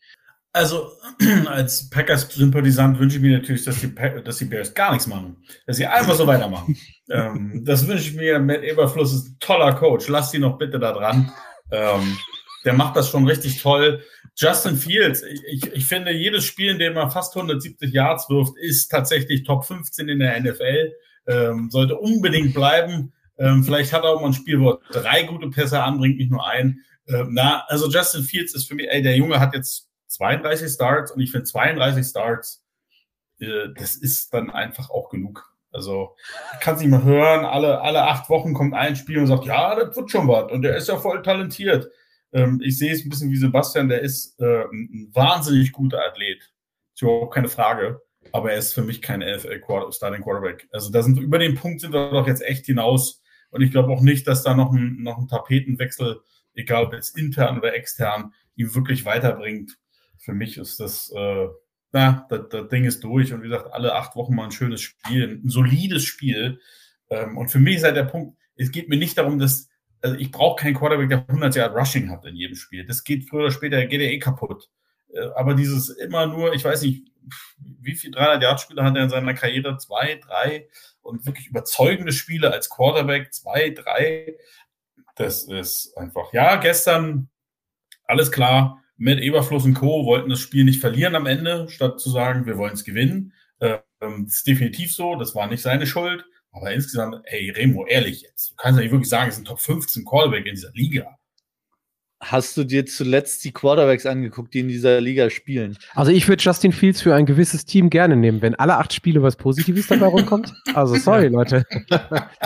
Also 0.52 0.92
als 1.46 1.88
Packers-Sympathisant 1.88 2.98
wünsche 2.98 3.16
ich 3.16 3.22
mir 3.22 3.38
natürlich, 3.38 3.64
dass 3.64 3.80
die, 3.80 3.94
dass 4.24 4.38
die 4.38 4.44
Bears 4.44 4.74
gar 4.74 4.92
nichts 4.92 5.06
machen. 5.06 5.42
Dass 5.66 5.78
sie 5.78 5.86
einfach 5.86 6.14
so 6.14 6.26
weitermachen. 6.26 6.76
ähm, 7.10 7.62
das 7.64 7.86
wünsche 7.86 8.08
ich 8.10 8.14
mir. 8.14 8.38
Matt 8.38 8.62
Eberfluss 8.62 9.14
ist 9.14 9.28
ein 9.28 9.36
toller 9.40 9.72
Coach. 9.74 10.08
Lass 10.08 10.30
sie 10.30 10.38
noch 10.38 10.58
bitte 10.58 10.78
da 10.78 10.92
dran. 10.92 11.32
Ähm, 11.70 12.18
der 12.64 12.74
macht 12.74 12.96
das 12.96 13.08
schon 13.08 13.26
richtig 13.26 13.62
toll. 13.62 14.02
Justin 14.36 14.76
Fields, 14.76 15.22
ich, 15.22 15.66
ich 15.72 15.84
finde, 15.84 16.12
jedes 16.12 16.44
Spiel, 16.44 16.70
in 16.70 16.78
dem 16.78 16.96
er 16.96 17.10
fast 17.10 17.34
170 17.34 17.92
Yards 17.92 18.28
wirft, 18.30 18.56
ist 18.58 18.88
tatsächlich 18.88 19.44
Top 19.44 19.64
15 19.64 20.08
in 20.08 20.18
der 20.20 20.40
NFL. 20.40 20.92
Ähm, 21.26 21.70
sollte 21.70 21.96
unbedingt 21.96 22.54
bleiben. 22.54 23.12
Ähm, 23.38 23.64
vielleicht 23.64 23.92
hat 23.92 24.04
er 24.04 24.10
auch 24.10 24.20
mal 24.20 24.28
ein 24.28 24.32
Spiel, 24.34 24.60
wo 24.60 24.70
er 24.72 24.78
drei 24.90 25.22
gute 25.22 25.48
Pässe 25.48 25.82
anbringt, 25.82 26.18
nicht 26.18 26.30
nur 26.30 26.46
ein. 26.46 26.80
Ähm, 27.08 27.30
na, 27.32 27.64
also 27.68 27.88
Justin 27.88 28.22
Fields 28.22 28.54
ist 28.54 28.68
für 28.68 28.74
mich, 28.74 28.88
ey, 28.88 29.02
der 29.02 29.16
Junge 29.16 29.40
hat 29.40 29.54
jetzt 29.54 29.88
32 30.12 30.70
Starts 30.70 31.12
und 31.12 31.20
ich 31.20 31.30
finde 31.30 31.44
32 31.44 32.06
Starts, 32.06 32.64
äh, 33.40 33.68
das 33.76 33.96
ist 33.96 34.32
dann 34.34 34.50
einfach 34.50 34.90
auch 34.90 35.10
genug. 35.10 35.48
Also, 35.72 36.14
kann 36.60 36.74
es 36.74 36.82
nicht 36.82 36.90
mehr 36.90 37.02
hören, 37.02 37.46
alle, 37.46 37.80
alle 37.80 38.02
acht 38.02 38.28
Wochen 38.28 38.52
kommt 38.52 38.74
ein 38.74 38.94
Spiel 38.94 39.18
und 39.18 39.26
sagt, 39.26 39.46
ja, 39.46 39.74
das 39.74 39.96
wird 39.96 40.10
schon 40.10 40.28
was 40.28 40.52
und 40.52 40.62
der 40.62 40.76
ist 40.76 40.88
ja 40.88 40.98
voll 40.98 41.22
talentiert. 41.22 41.90
Ähm, 42.32 42.60
ich 42.62 42.78
sehe 42.78 42.92
es 42.92 43.04
ein 43.04 43.08
bisschen 43.08 43.30
wie 43.30 43.36
Sebastian, 43.36 43.88
der 43.88 44.00
ist 44.00 44.38
äh, 44.40 44.64
ein 44.64 45.10
wahnsinnig 45.12 45.72
guter 45.72 46.04
Athlet. 46.04 46.52
Ist 46.94 47.02
überhaupt 47.02 47.34
keine 47.34 47.48
Frage. 47.48 48.02
Aber 48.32 48.52
er 48.52 48.58
ist 48.58 48.72
für 48.72 48.82
mich 48.82 49.02
kein 49.02 49.20
NFL 49.20 49.60
-Quarter 49.66 49.92
Starting 49.92 50.22
Quarterback. 50.22 50.68
Also 50.72 50.90
da 50.90 51.02
sind 51.02 51.18
über 51.18 51.38
den 51.38 51.56
Punkt 51.56 51.80
sind 51.80 51.92
wir 51.92 52.10
doch 52.10 52.26
jetzt 52.26 52.42
echt 52.42 52.66
hinaus. 52.66 53.22
Und 53.50 53.62
ich 53.62 53.70
glaube 53.70 53.92
auch 53.92 54.00
nicht, 54.00 54.26
dass 54.26 54.42
da 54.42 54.54
noch 54.54 54.72
ein, 54.72 55.02
noch 55.02 55.18
ein 55.18 55.28
Tapetenwechsel, 55.28 56.20
egal 56.54 56.84
ob 56.84 56.94
jetzt 56.94 57.18
intern 57.18 57.58
oder 57.58 57.74
extern, 57.74 58.32
ihm 58.56 58.74
wirklich 58.74 59.04
weiterbringt 59.04 59.76
für 60.22 60.32
mich 60.32 60.56
ist 60.56 60.78
das, 60.78 61.10
äh, 61.10 61.48
na, 61.90 62.26
das, 62.30 62.48
das 62.48 62.68
Ding 62.68 62.84
ist 62.84 63.02
durch 63.02 63.32
und 63.32 63.42
wie 63.42 63.48
gesagt, 63.48 63.72
alle 63.72 63.94
acht 63.94 64.14
Wochen 64.14 64.34
mal 64.34 64.44
ein 64.44 64.52
schönes 64.52 64.80
Spiel, 64.80 65.40
ein 65.44 65.48
solides 65.48 66.04
Spiel. 66.04 66.60
Ähm, 67.10 67.36
und 67.36 67.50
für 67.50 67.58
mich 67.58 67.76
ist 67.76 67.84
halt 67.84 67.96
der 67.96 68.04
Punkt, 68.04 68.38
es 68.54 68.70
geht 68.70 68.88
mir 68.88 68.96
nicht 68.96 69.18
darum, 69.18 69.40
dass, 69.40 69.68
also 70.00 70.16
ich 70.16 70.30
brauche 70.30 70.62
keinen 70.62 70.74
Quarterback, 70.74 71.08
der 71.08 71.28
100 71.28 71.56
Jahre 71.56 71.76
Rushing 71.76 72.08
hat 72.10 72.24
in 72.24 72.36
jedem 72.36 72.54
Spiel. 72.54 72.86
Das 72.86 73.02
geht 73.02 73.28
früher 73.28 73.42
oder 73.42 73.50
später, 73.50 73.84
geht 73.86 74.00
er 74.00 74.12
eh 74.12 74.20
kaputt. 74.20 74.70
Äh, 75.12 75.26
aber 75.34 75.54
dieses 75.54 75.88
immer 75.88 76.26
nur, 76.26 76.54
ich 76.54 76.64
weiß 76.64 76.82
nicht, 76.82 77.10
wie 77.56 77.94
viel 77.96 78.12
300 78.12 78.42
Yard 78.42 78.60
Spieler 78.60 78.84
hat 78.84 78.96
er 78.96 79.04
in 79.04 79.10
seiner 79.10 79.34
Karriere? 79.34 79.76
Zwei, 79.78 80.20
drei 80.24 80.68
und 81.02 81.26
wirklich 81.26 81.48
überzeugende 81.48 82.12
Spiele 82.12 82.52
als 82.52 82.70
Quarterback, 82.70 83.32
zwei, 83.32 83.70
drei. 83.70 84.36
Das 85.16 85.44
ist 85.44 85.96
einfach, 85.96 86.32
ja, 86.32 86.56
gestern 86.56 87.28
alles 88.04 88.30
klar 88.30 88.82
mit 89.02 89.18
Eberfluss 89.18 89.64
und 89.64 89.74
Co. 89.74 90.06
wollten 90.06 90.30
das 90.30 90.38
Spiel 90.38 90.64
nicht 90.64 90.80
verlieren 90.80 91.16
am 91.16 91.26
Ende, 91.26 91.68
statt 91.68 91.98
zu 91.98 92.08
sagen, 92.08 92.46
wir 92.46 92.56
wollen 92.56 92.74
es 92.74 92.84
gewinnen. 92.84 93.32
Ähm, 93.60 94.26
ist 94.26 94.46
definitiv 94.46 94.94
so, 94.94 95.16
das 95.16 95.34
war 95.34 95.48
nicht 95.48 95.60
seine 95.60 95.88
Schuld. 95.88 96.24
Aber 96.52 96.72
insgesamt, 96.72 97.16
ey, 97.24 97.50
Remo, 97.50 97.84
ehrlich 97.84 98.22
jetzt, 98.22 98.52
du 98.52 98.54
kannst 98.54 98.78
ja 98.78 98.84
nicht 98.84 98.92
wirklich 98.92 99.08
sagen, 99.08 99.30
es 99.30 99.34
sind 99.34 99.48
Top 99.48 99.60
15 99.60 100.04
Callback 100.04 100.46
in 100.46 100.54
dieser 100.54 100.70
Liga. 100.72 101.18
Hast 102.22 102.56
du 102.56 102.62
dir 102.62 102.86
zuletzt 102.86 103.44
die 103.44 103.50
Quarterbacks 103.50 104.06
angeguckt, 104.06 104.54
die 104.54 104.60
in 104.60 104.68
dieser 104.68 105.00
Liga 105.00 105.28
spielen? 105.28 105.76
Also 105.94 106.12
ich 106.12 106.28
würde 106.28 106.40
Justin 106.40 106.70
Fields 106.70 107.02
für 107.02 107.16
ein 107.16 107.26
gewisses 107.26 107.64
Team 107.64 107.90
gerne 107.90 108.14
nehmen, 108.14 108.40
wenn 108.42 108.54
alle 108.54 108.76
acht 108.76 108.92
Spiele 108.92 109.22
was 109.24 109.34
Positives 109.34 109.88
dabei 109.88 110.06
rumkommt. 110.06 110.54
Also 110.74 110.94
sorry, 110.94 111.26
Leute. 111.32 111.66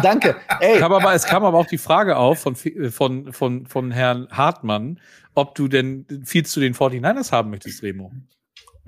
Danke. 0.03 0.37
Ey. 0.61 0.79
Kam 0.79 0.95
aber, 0.95 1.15
es 1.15 1.27
kam 1.27 1.45
aber 1.45 1.59
auch 1.59 1.67
die 1.67 1.77
Frage 1.77 2.17
auf 2.17 2.39
von, 2.39 2.57
von, 2.57 3.33
von, 3.33 3.67
von 3.67 3.91
Herrn 3.91 4.29
Hartmann, 4.31 4.99
ob 5.35 5.55
du 5.55 5.69
denn 5.69 6.07
Fields 6.25 6.53
zu 6.53 6.61
den 6.61 6.75
49ers 6.75 7.31
haben 7.31 7.51
möchtest, 7.51 7.83
Remo. 7.83 8.13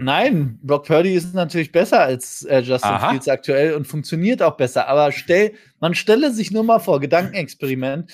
Nein, 0.01 0.59
Brock 0.63 0.87
Purdy 0.87 1.15
ist 1.15 1.35
natürlich 1.35 1.73
besser 1.73 2.01
als 2.01 2.45
äh, 2.45 2.61
Justin 2.61 2.93
Aha. 2.93 3.11
Fields 3.11 3.29
aktuell 3.29 3.75
und 3.75 3.87
funktioniert 3.87 4.43
auch 4.43 4.57
besser. 4.57 4.89
Aber 4.89 5.13
stell, 5.13 5.53
man 5.81 5.95
stelle 5.95 6.33
sich 6.33 6.53
nur 6.53 6.63
mal 6.63 6.79
vor, 6.79 7.01
Gedankenexperiment, 7.01 8.13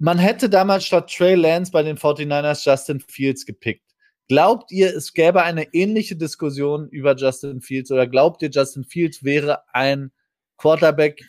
man 0.00 0.18
hätte 0.18 0.48
damals 0.48 0.86
statt 0.86 1.12
Trey 1.14 1.34
Lance 1.34 1.70
bei 1.70 1.82
den 1.82 1.98
49ers 1.98 2.68
Justin 2.68 3.00
Fields 3.00 3.44
gepickt. 3.44 3.84
Glaubt 4.28 4.72
ihr, 4.72 4.96
es 4.96 5.12
gäbe 5.12 5.42
eine 5.42 5.74
ähnliche 5.74 6.16
Diskussion 6.16 6.88
über 6.88 7.14
Justin 7.14 7.60
Fields 7.60 7.90
oder 7.90 8.06
glaubt 8.06 8.40
ihr, 8.42 8.48
Justin 8.48 8.84
Fields 8.84 9.22
wäre 9.24 9.62
ein 9.74 10.10
Quarterback 10.56 11.22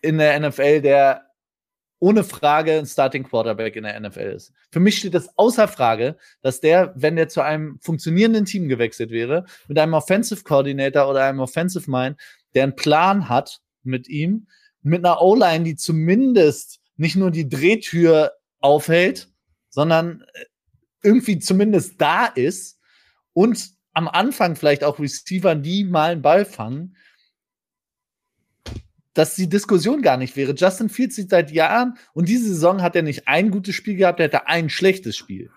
in 0.00 0.18
der 0.18 0.40
NFL, 0.40 0.80
der 0.80 1.26
ohne 1.98 2.24
Frage 2.24 2.78
ein 2.78 2.86
Starting 2.86 3.24
Quarterback 3.24 3.76
in 3.76 3.84
der 3.84 4.00
NFL 4.00 4.32
ist? 4.34 4.52
Für 4.70 4.80
mich 4.80 4.98
steht 4.98 5.14
das 5.14 5.28
außer 5.36 5.68
Frage, 5.68 6.16
dass 6.40 6.60
der, 6.60 6.94
wenn 6.96 7.16
der 7.16 7.28
zu 7.28 7.42
einem 7.42 7.78
funktionierenden 7.80 8.46
Team 8.46 8.68
gewechselt 8.68 9.10
wäre, 9.10 9.44
mit 9.68 9.78
einem 9.78 9.94
Offensive 9.94 10.42
Coordinator 10.42 11.08
oder 11.10 11.24
einem 11.24 11.40
Offensive 11.40 11.90
Mind, 11.90 12.18
der 12.54 12.62
einen 12.62 12.76
Plan 12.76 13.28
hat 13.28 13.60
mit 13.82 14.08
ihm, 14.08 14.46
mit 14.82 15.04
einer 15.04 15.20
O-Line, 15.20 15.64
die 15.64 15.76
zumindest 15.76 16.80
nicht 16.96 17.16
nur 17.16 17.30
die 17.30 17.48
Drehtür 17.48 18.32
aufhält, 18.60 19.28
sondern 19.70 20.22
äh, 20.32 20.44
irgendwie 21.02 21.38
zumindest 21.38 22.00
da 22.00 22.26
ist 22.26 22.78
und 23.32 23.70
am 23.92 24.08
Anfang 24.08 24.56
vielleicht 24.56 24.84
auch 24.84 24.98
Receiver, 24.98 25.54
die 25.54 25.84
mal 25.84 26.12
einen 26.12 26.22
Ball 26.22 26.44
fangen, 26.44 26.96
dass 29.12 29.36
die 29.36 29.48
Diskussion 29.48 30.02
gar 30.02 30.16
nicht 30.16 30.36
wäre. 30.36 30.54
Justin 30.54 30.88
Fields 30.88 31.16
sieht 31.16 31.30
seit 31.30 31.52
Jahren 31.52 31.96
und 32.12 32.28
diese 32.28 32.48
Saison 32.48 32.82
hat 32.82 32.96
er 32.96 33.02
nicht 33.02 33.28
ein 33.28 33.50
gutes 33.50 33.74
Spiel 33.74 33.96
gehabt, 33.96 34.18
er 34.18 34.24
hatte 34.24 34.48
ein 34.48 34.68
schlechtes 34.68 35.16
Spiel. 35.16 35.50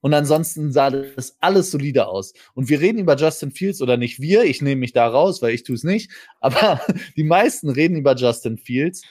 Und 0.00 0.12
ansonsten 0.12 0.70
sah 0.70 0.90
das 0.90 1.38
alles 1.40 1.70
solide 1.70 2.06
aus. 2.06 2.34
Und 2.52 2.68
wir 2.68 2.78
reden 2.80 2.98
über 2.98 3.16
Justin 3.16 3.50
Fields 3.50 3.80
oder 3.80 3.96
nicht 3.96 4.20
wir, 4.20 4.44
ich 4.44 4.60
nehme 4.60 4.80
mich 4.80 4.92
da 4.92 5.08
raus, 5.08 5.40
weil 5.40 5.54
ich 5.54 5.64
tue 5.64 5.76
es 5.76 5.82
nicht, 5.82 6.10
aber 6.40 6.80
die 7.16 7.24
meisten 7.24 7.70
reden 7.70 7.96
über 7.96 8.14
Justin 8.14 8.58
Fields 8.58 9.02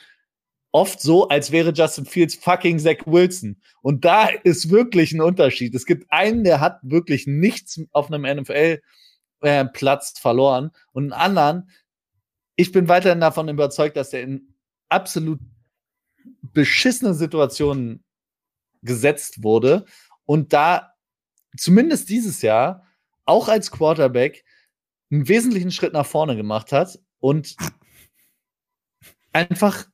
oft 0.73 0.99
so, 0.99 1.29
als 1.29 1.51
wäre 1.51 1.71
Justin 1.71 2.05
Fields 2.05 2.35
fucking 2.35 2.79
Zach 2.79 3.05
Wilson. 3.05 3.61
Und 3.81 4.03
da 4.03 4.27
ist 4.27 4.69
wirklich 4.69 5.13
ein 5.13 5.21
Unterschied. 5.21 5.73
Es 5.75 5.85
gibt 5.85 6.11
einen, 6.11 6.43
der 6.43 6.59
hat 6.59 6.79
wirklich 6.81 7.27
nichts 7.27 7.79
auf 7.91 8.11
einem 8.11 8.23
NFL 8.23 8.81
äh, 9.41 9.65
verloren. 10.15 10.71
Und 10.91 11.03
einen 11.03 11.13
anderen, 11.13 11.69
ich 12.55 12.71
bin 12.71 12.87
weiterhin 12.87 13.21
davon 13.21 13.47
überzeugt, 13.49 13.95
dass 13.95 14.13
er 14.13 14.23
in 14.23 14.55
absolut 14.89 15.39
beschissene 16.41 17.13
Situationen 17.13 18.03
gesetzt 18.81 19.43
wurde 19.43 19.85
und 20.25 20.53
da 20.53 20.93
zumindest 21.57 22.09
dieses 22.09 22.41
Jahr 22.41 22.85
auch 23.25 23.47
als 23.47 23.71
Quarterback 23.71 24.43
einen 25.11 25.27
wesentlichen 25.27 25.71
Schritt 25.71 25.93
nach 25.93 26.05
vorne 26.05 26.35
gemacht 26.35 26.71
hat 26.71 26.99
und 27.19 27.55
einfach 29.31 29.85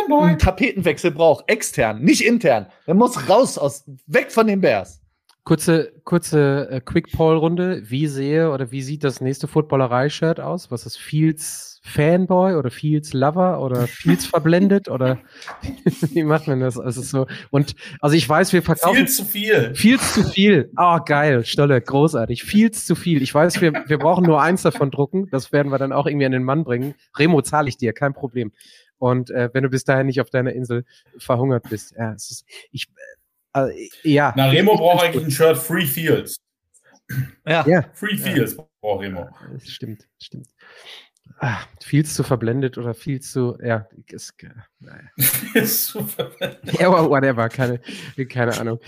Fanboy. 0.00 0.28
einen 0.28 0.38
Tapetenwechsel 0.38 1.10
braucht, 1.10 1.48
extern, 1.48 2.02
nicht 2.02 2.24
intern. 2.24 2.66
Er 2.86 2.94
muss 2.94 3.28
raus 3.28 3.58
aus, 3.58 3.84
weg 4.06 4.32
von 4.32 4.46
den 4.46 4.60
Bears. 4.60 5.02
Kurze, 5.44 5.92
kurze 6.04 6.68
äh, 6.70 6.80
Quick-Poll-Runde. 6.80 7.82
Wie 7.90 8.06
sehe 8.06 8.52
oder 8.52 8.70
wie 8.70 8.80
sieht 8.80 9.02
das 9.02 9.20
nächste 9.20 9.48
Footballerei-Shirt 9.48 10.38
aus? 10.38 10.70
Was 10.70 10.86
ist 10.86 10.98
Fields 10.98 11.80
Fanboy 11.82 12.54
oder 12.54 12.70
Fields 12.70 13.12
Lover 13.12 13.60
oder 13.60 13.86
Fields 13.88 14.24
verblendet 14.24 14.88
oder 14.88 15.18
wie 16.12 16.22
macht 16.22 16.46
man 16.46 16.60
das? 16.60 16.78
Also 16.78 17.02
so 17.02 17.26
und 17.50 17.74
also 18.00 18.14
ich 18.14 18.28
weiß, 18.28 18.52
wir 18.52 18.62
verkaufen 18.62 18.98
Viel 18.98 19.08
zu 19.08 19.24
viel. 19.24 19.74
viel 19.74 19.98
zu 19.98 20.22
viel. 20.22 20.70
Ah, 20.76 21.00
geil, 21.00 21.44
Stolle, 21.44 21.80
großartig. 21.80 22.44
Viel 22.44 22.70
zu 22.70 22.94
viel. 22.94 23.20
Ich 23.20 23.34
weiß, 23.34 23.60
wir, 23.60 23.72
wir 23.88 23.98
brauchen 23.98 24.24
nur 24.24 24.40
eins 24.40 24.62
davon 24.62 24.92
drucken. 24.92 25.26
Das 25.32 25.50
werden 25.50 25.72
wir 25.72 25.78
dann 25.78 25.92
auch 25.92 26.06
irgendwie 26.06 26.26
an 26.26 26.32
den 26.32 26.44
Mann 26.44 26.62
bringen. 26.62 26.94
Remo 27.18 27.42
zahle 27.42 27.68
ich 27.68 27.76
dir, 27.76 27.92
kein 27.92 28.14
Problem. 28.14 28.52
Und 29.02 29.30
äh, 29.30 29.50
wenn 29.52 29.64
du 29.64 29.68
bis 29.68 29.82
dahin 29.82 30.06
nicht 30.06 30.20
auf 30.20 30.30
deiner 30.30 30.52
Insel 30.52 30.84
verhungert 31.18 31.68
bist, 31.68 31.92
ja, 31.98 32.12
es 32.12 32.30
ist, 32.30 32.44
ich, 32.70 32.86
äh, 33.52 33.88
ja. 34.04 34.32
Na, 34.36 34.48
Remo 34.48 34.76
braucht 34.76 35.02
eigentlich 35.02 35.24
ein 35.24 35.30
Shirt 35.32 35.58
Free 35.58 35.86
Fields. 35.86 36.36
Ja. 37.44 37.66
Ja, 37.66 37.84
Free 37.94 38.16
Fields 38.16 38.56
braucht 38.80 39.02
Remo. 39.02 39.28
das 39.52 39.66
stimmt, 39.66 40.06
stimmt. 40.22 40.46
Ah, 41.38 41.58
viel 41.82 42.06
zu 42.06 42.22
verblendet 42.22 42.78
oder 42.78 42.94
viel 42.94 43.18
zu, 43.18 43.58
ja, 43.60 43.88
ist, 44.06 44.34
äh, 44.44 44.50
naja. 44.78 45.02
Ist 45.54 45.86
super. 45.88 46.30
ja, 46.78 46.86
aber 46.86 47.10
whatever, 47.10 47.48
keine, 47.48 47.80
keine 48.28 48.56
Ahnung. 48.56 48.78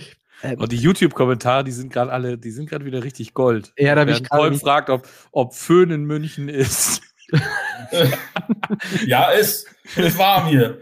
Ähm, 0.44 0.60
Und 0.60 0.70
die 0.70 0.76
YouTube-Kommentare, 0.76 1.64
die 1.64 1.72
sind 1.72 1.92
gerade 1.92 2.12
alle, 2.12 2.38
die 2.38 2.52
sind 2.52 2.70
gerade 2.70 2.84
wieder 2.84 3.02
richtig 3.02 3.34
Gold. 3.34 3.72
Ja, 3.76 3.96
da 3.96 4.02
hab 4.02 4.08
ich 4.08 4.22
gerade 4.22 4.56
fragt, 4.58 4.90
ob, 4.90 5.08
ob 5.32 5.54
Föhn 5.54 5.90
in 5.90 6.04
München 6.04 6.48
ist. 6.48 7.02
ja, 9.07 9.31
ist. 9.31 9.66
Ist 9.97 10.16
warm 10.16 10.47
hier. 10.47 10.79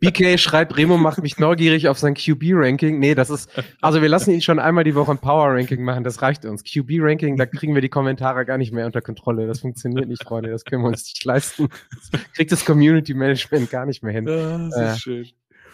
BK 0.00 0.36
schreibt, 0.38 0.76
Remo 0.76 0.98
macht 0.98 1.22
mich 1.22 1.38
neugierig 1.38 1.88
auf 1.88 1.98
sein 1.98 2.12
QB-Ranking. 2.14 2.98
Nee, 2.98 3.14
das 3.14 3.30
ist, 3.30 3.50
also 3.80 4.02
wir 4.02 4.08
lassen 4.10 4.32
ihn 4.32 4.42
schon 4.42 4.58
einmal 4.58 4.84
die 4.84 4.94
Woche 4.94 5.12
ein 5.12 5.18
Power-Ranking 5.18 5.82
machen, 5.82 6.04
das 6.04 6.20
reicht 6.20 6.44
uns. 6.44 6.62
QB-Ranking, 6.62 7.38
da 7.38 7.46
kriegen 7.46 7.74
wir 7.74 7.80
die 7.80 7.88
Kommentare 7.88 8.44
gar 8.44 8.58
nicht 8.58 8.72
mehr 8.72 8.84
unter 8.84 9.00
Kontrolle. 9.00 9.46
Das 9.46 9.60
funktioniert 9.60 10.08
nicht, 10.08 10.22
Freunde, 10.24 10.50
das 10.50 10.64
können 10.66 10.82
wir 10.82 10.88
uns 10.88 11.04
nicht 11.04 11.24
leisten. 11.24 11.68
Das 12.12 12.22
kriegt 12.34 12.52
das 12.52 12.64
Community-Management 12.66 13.70
gar 13.70 13.86
nicht 13.86 14.02
mehr 14.02 14.12
hin. 14.12 14.26
das 14.26 14.76
Ja. 14.78 14.92
ist 14.92 15.00
schön. 15.00 15.26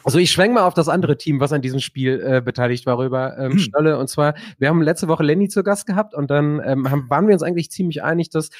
Also 0.04 0.18
ich 0.18 0.30
schwenke 0.30 0.54
mal 0.54 0.64
auf 0.66 0.74
das 0.74 0.88
andere 0.88 1.16
Team, 1.16 1.40
was 1.40 1.52
an 1.52 1.62
diesem 1.62 1.80
Spiel 1.80 2.22
äh, 2.24 2.40
beteiligt 2.42 2.84
war, 2.84 2.98
rüber, 2.98 3.36
ähm, 3.38 3.58
Stolle. 3.58 3.98
Und 3.98 4.08
zwar, 4.08 4.34
wir 4.58 4.68
haben 4.68 4.82
letzte 4.82 5.08
Woche 5.08 5.24
Lenny 5.24 5.48
zu 5.48 5.62
Gast 5.64 5.86
gehabt 5.86 6.14
und 6.14 6.30
dann 6.30 6.60
ähm, 6.64 6.90
haben, 6.90 7.08
waren 7.08 7.26
wir 7.26 7.32
uns 7.32 7.42
eigentlich 7.42 7.70
ziemlich 7.70 8.02
einig, 8.02 8.28
dass 8.28 8.50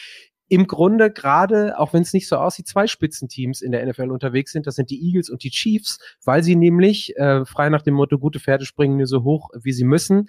im 0.49 0.67
Grunde 0.67 1.11
gerade, 1.11 1.79
auch 1.79 1.93
wenn 1.93 2.03
es 2.03 2.13
nicht 2.13 2.29
so 2.29 2.37
aussieht, 2.37 2.67
zwei 2.67 2.87
Spitzenteams 2.87 3.63
in 3.63 3.73
der 3.73 3.85
NFL 3.87 4.11
unterwegs 4.11 4.53
sind. 4.53 4.67
Das 4.67 4.77
sind 4.77 4.91
die 4.91 5.03
Eagles 5.03 5.31
und 5.31 5.43
die 5.43 5.51
Chiefs, 5.51 5.99
weil 6.25 6.43
sie 6.43 6.57
nämlich, 6.57 7.17
äh, 7.17 7.45
frei 7.45 7.69
nach 7.71 7.83
dem 7.83 7.95
Motto, 7.95 8.19
gute 8.19 8.41
Pferde 8.41 8.67
springen 8.67 8.97
nur 8.99 9.07
so 9.07 9.25
hoch, 9.25 9.51
wie 9.63 9.73
sie 9.73 9.85
müssen, 9.85 10.29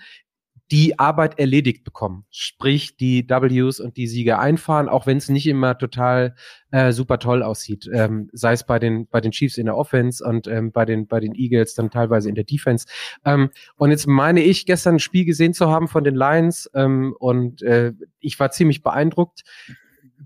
die 0.72 0.98
Arbeit 0.98 1.38
erledigt 1.38 1.84
bekommen. 1.84 2.26
Sprich, 2.32 2.98
die 2.98 3.28
Ws 3.30 3.80
und 3.80 3.98
die 3.98 4.08
Siege 4.08 4.40
einfahren, 4.40 4.90
auch 4.90 5.06
wenn 5.06 5.18
es 5.18 5.30
nicht 5.30 5.46
immer 5.46 5.78
total 5.78 6.36
äh, 6.72 6.92
super 6.92 7.20
toll 7.20 7.44
aussieht. 7.44 7.88
Ähm, 7.94 8.30
sei 8.34 8.54
es 8.54 8.66
bei 8.66 8.80
den, 8.80 9.08
bei 9.08 9.22
den 9.22 9.32
Chiefs 9.32 9.58
in 9.58 9.68
der 9.68 9.78
Offense 9.78 10.26
und 10.26 10.48
ähm, 10.48 10.72
bei, 10.72 10.86
den, 10.86 11.08
bei 11.08 11.20
den 11.20 11.36
Eagles 11.36 11.76
dann 11.76 11.92
teilweise 11.92 12.30
in 12.30 12.36
der 12.36 12.46
Defense. 12.46 12.88
Ähm, 13.26 13.52
und 13.76 13.92
jetzt 13.92 14.08
meine 14.08 14.42
ich, 14.42 14.66
gestern 14.66 14.96
ein 14.96 15.00
Spiel 15.00 15.26
gesehen 15.26 15.54
zu 15.54 15.70
haben 15.70 15.88
von 15.88 16.04
den 16.04 16.16
Lions 16.16 16.70
ähm, 16.74 17.16
und 17.20 17.62
äh, 17.62 17.94
ich 18.20 18.40
war 18.40 18.50
ziemlich 18.50 18.82
beeindruckt 18.82 19.44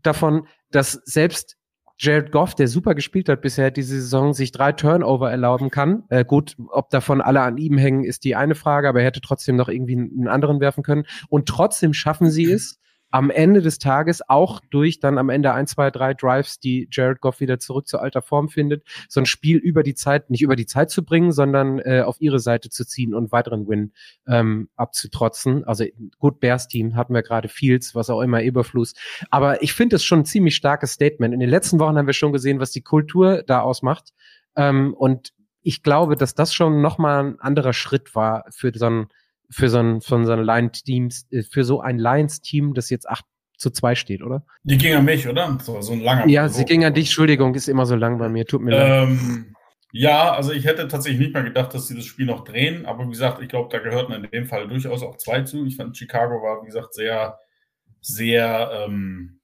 davon, 0.04 0.47
dass 0.72 0.93
selbst 1.06 1.58
Jared 2.02 2.32
Goff, 2.32 2.56
der 2.56 2.70
super 2.70 2.95
gespielt 2.95 3.28
hat 3.28 3.41
bisher 3.41 3.72
diese 3.72 4.00
Saison, 4.00 4.34
sich 4.34 4.54
drei 4.54 4.72
Turnover 4.72 5.30
erlauben 5.30 5.70
kann. 5.70 6.04
Äh, 6.08 6.24
gut, 6.24 6.56
ob 6.70 6.89
davon 6.89 7.20
alle 7.20 7.41
an 7.41 7.58
ihm 7.58 7.78
hängen, 7.78 8.06
ist 8.06 8.24
die 8.24 8.38
eine 8.38 8.56
Frage, 8.56 8.88
aber 8.88 9.02
er 9.02 9.06
hätte 9.06 9.20
trotzdem 9.20 9.58
noch 9.58 9.68
irgendwie 9.68 9.97
einen 9.97 10.30
anderen 10.30 10.62
werfen 10.62 10.82
können. 10.82 11.04
Und 11.28 11.50
trotzdem 11.50 11.93
schaffen 11.93 12.32
sie 12.32 12.50
es, 12.50 12.80
am 13.12 13.30
Ende 13.30 13.62
des 13.62 13.80
Tages 13.80 14.28
auch 14.28 14.62
durch 14.70 14.99
dann 14.99 15.18
am 15.18 15.30
Ende 15.30 15.53
ein, 15.53 15.68
zwei, 15.68 15.89
drei 15.91 16.14
Drives, 16.14 16.60
die 16.60 16.88
Jared 16.91 17.22
Goff 17.22 17.39
wieder 17.39 17.60
zurück 17.60 17.88
zur 17.88 18.01
alter 18.01 18.22
Form 18.22 18.49
findet, 18.49 18.84
so 19.07 19.20
ein 19.20 19.26
Spiel 19.26 19.57
über 19.57 19.84
die 19.84 19.95
Zeit, 19.95 20.30
nicht 20.30 20.41
über 20.41 20.55
die 20.55 20.66
Zeit 20.66 20.91
zu 20.91 21.03
bringen, 21.03 21.32
sondern 21.32 21.80
äh, 21.80 22.03
auf 22.05 22.22
ihre 22.22 22.39
Seite 22.39 22.70
zu 22.70 22.86
ziehen 22.86 23.14
und 23.14 23.32
weiteren 23.32 23.68
Win 23.68 23.93
ähm, 24.28 24.70
abzutrotzen. 24.76 25.64
Also 25.64 25.86
gut, 26.20 26.39
Bears 26.39 26.68
Team 26.68 26.95
hatten 26.95 27.14
wir 27.14 27.24
gerade 27.24 27.47
Fields, 27.47 27.95
was 27.95 28.10
auch 28.10 28.22
immer, 28.22 28.41
Eberfluss. 28.41 28.93
Aber 29.30 29.64
ich 29.64 29.74
finde 29.74 29.95
es 29.95 30.03
schon 30.03 30.20
ein 30.20 30.26
ziemlich 30.26 30.55
starkes 30.55 30.91
Statement. 30.91 31.34
In 31.34 31.39
den 31.39 31.49
letzten 31.49 31.80
Wochen 31.80 31.97
haben 31.97 32.07
wir 32.07 32.14
schon 32.14 32.34
gesehen, 32.34 32.60
was 32.60 32.72
die 32.72 32.82
Kultur 32.82 33.43
da 33.43 33.62
ausmacht. 33.62 34.14
Ähm, 34.55 34.93
und 34.93 35.34
ich 35.62 35.84
glaube, 35.84 36.16
dass 36.16 36.36
das 36.36 36.53
schon 36.53 36.82
nochmal 36.82 37.24
ein 37.24 37.39
anderer 37.39 37.74
Schritt 37.74 38.16
war 38.16 38.45
für 38.49 38.72
so 38.74 38.86
ein 38.86 39.07
für 39.50 39.70
so 39.70 39.80
ein, 39.80 40.02
für 40.02 40.24
so 40.26 40.32
ein 40.32 40.43
Lions-Teams, 40.43 41.28
äh, 41.32 41.43
für 41.43 41.64
so 41.64 41.82
ein 41.82 41.97
Lions-Team, 41.97 42.74
das 42.74 42.89
jetzt 42.89 43.10
8 43.10 43.26
zu 43.58 43.72
2 43.72 43.95
steht, 43.95 44.24
oder? 44.24 44.45
Die 44.64 44.78
ging 44.78 44.93
an 44.93 45.06
mich, 45.06 45.28
oder? 45.28 45.58
So, 45.62 45.82
so 45.82 45.93
ein 45.93 46.02
langer. 46.02 46.28
Ja, 46.28 46.47
sie 46.47 46.66
ging 46.66 46.86
an 46.86 46.93
dich, 46.93 47.08
Entschuldigung, 47.08 47.54
ist 47.56 47.68
immer 47.68 47.86
so 47.86 47.95
lang 47.95 48.18
bei 48.18 48.30
mir, 48.30 48.45
tut 48.45 48.62
mir 48.62 48.72
leid. 48.72 49.10
Ähm, 49.10 49.56
ja, 49.91 50.32
also 50.32 50.52
ich 50.52 50.66
hätte 50.66 50.88
tatsächlich 50.88 51.20
nicht 51.20 51.34
mal 51.34 51.43
gedacht, 51.43 51.74
dass 51.74 51.88
sie 51.88 51.95
das 51.95 52.06
Spiel 52.06 52.28
noch 52.28 52.43
drehen, 52.43 52.86
aber 52.86 53.06
wie 53.06 53.12
gesagt, 53.12 53.41
ich 53.41 53.50
glaube, 53.50 53.70
da 53.72 53.80
gehörten 53.80 54.14
in 54.14 54.30
dem 54.30 54.45
Fall 54.45 54.68
durchaus 54.68 55.02
auch 55.02 55.18
zwei 55.18 55.41
zu. 55.41 55.66
Ich 55.66 55.76
fand, 55.76 55.97
Chicago 55.97 56.41
war, 56.43 56.62
wie 56.62 56.68
gesagt, 56.68 56.93
sehr, 56.93 57.38
sehr, 58.00 58.86
ähm, 58.86 59.39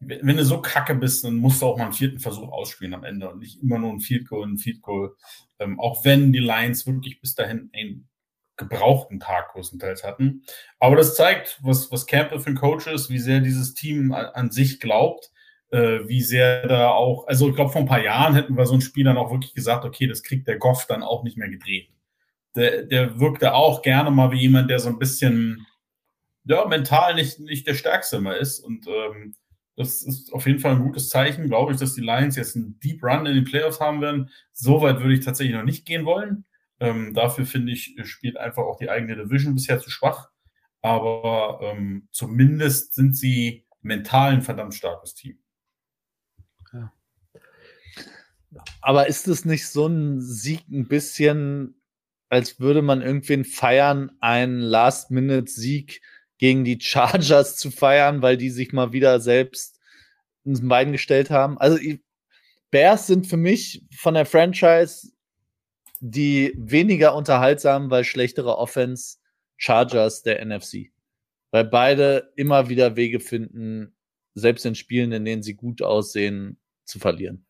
wenn 0.00 0.36
du 0.36 0.44
so 0.44 0.60
kacke 0.60 0.94
bist, 0.96 1.24
dann 1.24 1.36
musst 1.36 1.62
du 1.62 1.66
auch 1.66 1.78
mal 1.78 1.84
einen 1.84 1.92
vierten 1.92 2.18
Versuch 2.18 2.50
ausspielen 2.50 2.92
am 2.92 3.04
Ende 3.04 3.30
und 3.30 3.38
nicht 3.38 3.62
immer 3.62 3.78
nur 3.78 3.92
ein 3.92 4.00
Field 4.00 4.28
Goal, 4.28 4.46
ein 4.46 4.58
Field 4.58 4.82
Goal. 4.82 5.14
Ähm, 5.60 5.78
auch 5.78 6.04
wenn 6.04 6.32
die 6.32 6.40
Lions 6.40 6.86
wirklich 6.86 7.20
bis 7.20 7.34
dahin 7.34 7.70
einen 7.72 8.08
gebrauchten 8.56 9.20
Tag 9.20 9.52
größtenteils 9.52 10.04
hatten. 10.04 10.42
Aber 10.78 10.96
das 10.96 11.14
zeigt, 11.14 11.58
was, 11.62 11.90
was 11.90 12.06
Campbell 12.06 12.40
für 12.40 12.50
ein 12.50 12.56
Coach 12.56 12.86
ist, 12.86 13.10
wie 13.10 13.18
sehr 13.18 13.40
dieses 13.40 13.74
Team 13.74 14.12
an, 14.12 14.26
an 14.26 14.50
sich 14.50 14.80
glaubt, 14.80 15.30
äh, 15.70 16.06
wie 16.06 16.22
sehr 16.22 16.66
da 16.68 16.90
auch, 16.90 17.26
also 17.26 17.48
ich 17.48 17.54
glaube, 17.56 17.72
vor 17.72 17.80
ein 17.80 17.88
paar 17.88 18.02
Jahren 18.02 18.34
hätten 18.34 18.56
wir 18.56 18.66
so 18.66 18.74
ein 18.74 18.80
Spiel 18.80 19.04
dann 19.04 19.16
auch 19.16 19.32
wirklich 19.32 19.54
gesagt, 19.54 19.84
okay, 19.84 20.06
das 20.06 20.22
kriegt 20.22 20.46
der 20.46 20.58
Goff 20.58 20.86
dann 20.86 21.02
auch 21.02 21.24
nicht 21.24 21.36
mehr 21.36 21.48
gedreht. 21.48 21.88
Der, 22.54 22.84
der 22.84 23.18
wirkte 23.18 23.54
auch 23.54 23.82
gerne 23.82 24.12
mal 24.12 24.30
wie 24.30 24.40
jemand, 24.40 24.70
der 24.70 24.78
so 24.78 24.88
ein 24.88 25.00
bisschen, 25.00 25.66
ja, 26.44 26.64
mental 26.66 27.16
nicht, 27.16 27.40
nicht 27.40 27.66
der 27.66 27.74
Stärkste 27.74 28.18
immer 28.18 28.36
ist. 28.36 28.60
Und 28.60 28.86
ähm, 28.86 29.34
das 29.76 30.02
ist 30.02 30.32
auf 30.32 30.46
jeden 30.46 30.60
Fall 30.60 30.72
ein 30.72 30.82
gutes 30.82 31.08
Zeichen, 31.08 31.48
glaube 31.48 31.72
ich, 31.72 31.78
dass 31.78 31.94
die 31.94 32.00
Lions 32.00 32.36
jetzt 32.36 32.54
einen 32.54 32.78
Deep 32.78 33.02
Run 33.02 33.26
in 33.26 33.34
den 33.34 33.44
Playoffs 33.44 33.80
haben 33.80 34.00
werden. 34.00 34.30
So 34.52 34.80
weit 34.80 35.00
würde 35.00 35.14
ich 35.14 35.24
tatsächlich 35.24 35.56
noch 35.56 35.64
nicht 35.64 35.84
gehen 35.84 36.04
wollen. 36.04 36.44
Ähm, 36.84 37.14
dafür 37.14 37.46
finde 37.46 37.72
ich, 37.72 37.96
spielt 38.04 38.36
einfach 38.36 38.62
auch 38.62 38.78
die 38.78 38.90
eigene 38.90 39.16
Division 39.16 39.54
bisher 39.54 39.80
zu 39.80 39.90
schwach. 39.90 40.30
Aber 40.82 41.60
ähm, 41.62 42.08
zumindest 42.10 42.94
sind 42.94 43.16
sie 43.16 43.66
mental 43.80 44.32
ein 44.32 44.42
verdammt 44.42 44.74
starkes 44.74 45.14
Team. 45.14 45.38
Aber 48.80 49.06
ist 49.06 49.28
es 49.28 49.44
nicht 49.44 49.66
so 49.66 49.86
ein 49.86 50.20
Sieg 50.20 50.68
ein 50.70 50.86
bisschen, 50.86 51.80
als 52.28 52.60
würde 52.60 52.82
man 52.82 53.02
irgendwen 53.02 53.44
feiern, 53.44 54.12
einen 54.20 54.60
Last-Minute-Sieg 54.60 56.02
gegen 56.38 56.64
die 56.64 56.78
Chargers 56.80 57.56
zu 57.56 57.70
feiern, 57.70 58.22
weil 58.22 58.36
die 58.36 58.50
sich 58.50 58.72
mal 58.72 58.92
wieder 58.92 59.20
selbst 59.20 59.80
ins 60.44 60.66
Bein 60.66 60.92
gestellt 60.92 61.30
haben? 61.30 61.58
Also, 61.58 61.78
Bears 62.70 63.06
sind 63.06 63.26
für 63.26 63.36
mich 63.36 63.84
von 63.96 64.14
der 64.14 64.26
Franchise 64.26 65.13
die 66.06 66.52
weniger 66.58 67.14
unterhaltsam, 67.14 67.90
weil 67.90 68.04
schlechtere 68.04 68.58
Offense 68.58 69.16
Chargers 69.56 70.22
der 70.22 70.44
NFC. 70.44 70.90
Weil 71.50 71.64
beide 71.64 72.30
immer 72.36 72.68
wieder 72.68 72.96
Wege 72.96 73.20
finden, 73.20 73.96
selbst 74.34 74.66
in 74.66 74.74
Spielen, 74.74 75.12
in 75.12 75.24
denen 75.24 75.42
sie 75.42 75.54
gut 75.54 75.80
aussehen, 75.80 76.58
zu 76.84 76.98
verlieren. 76.98 77.46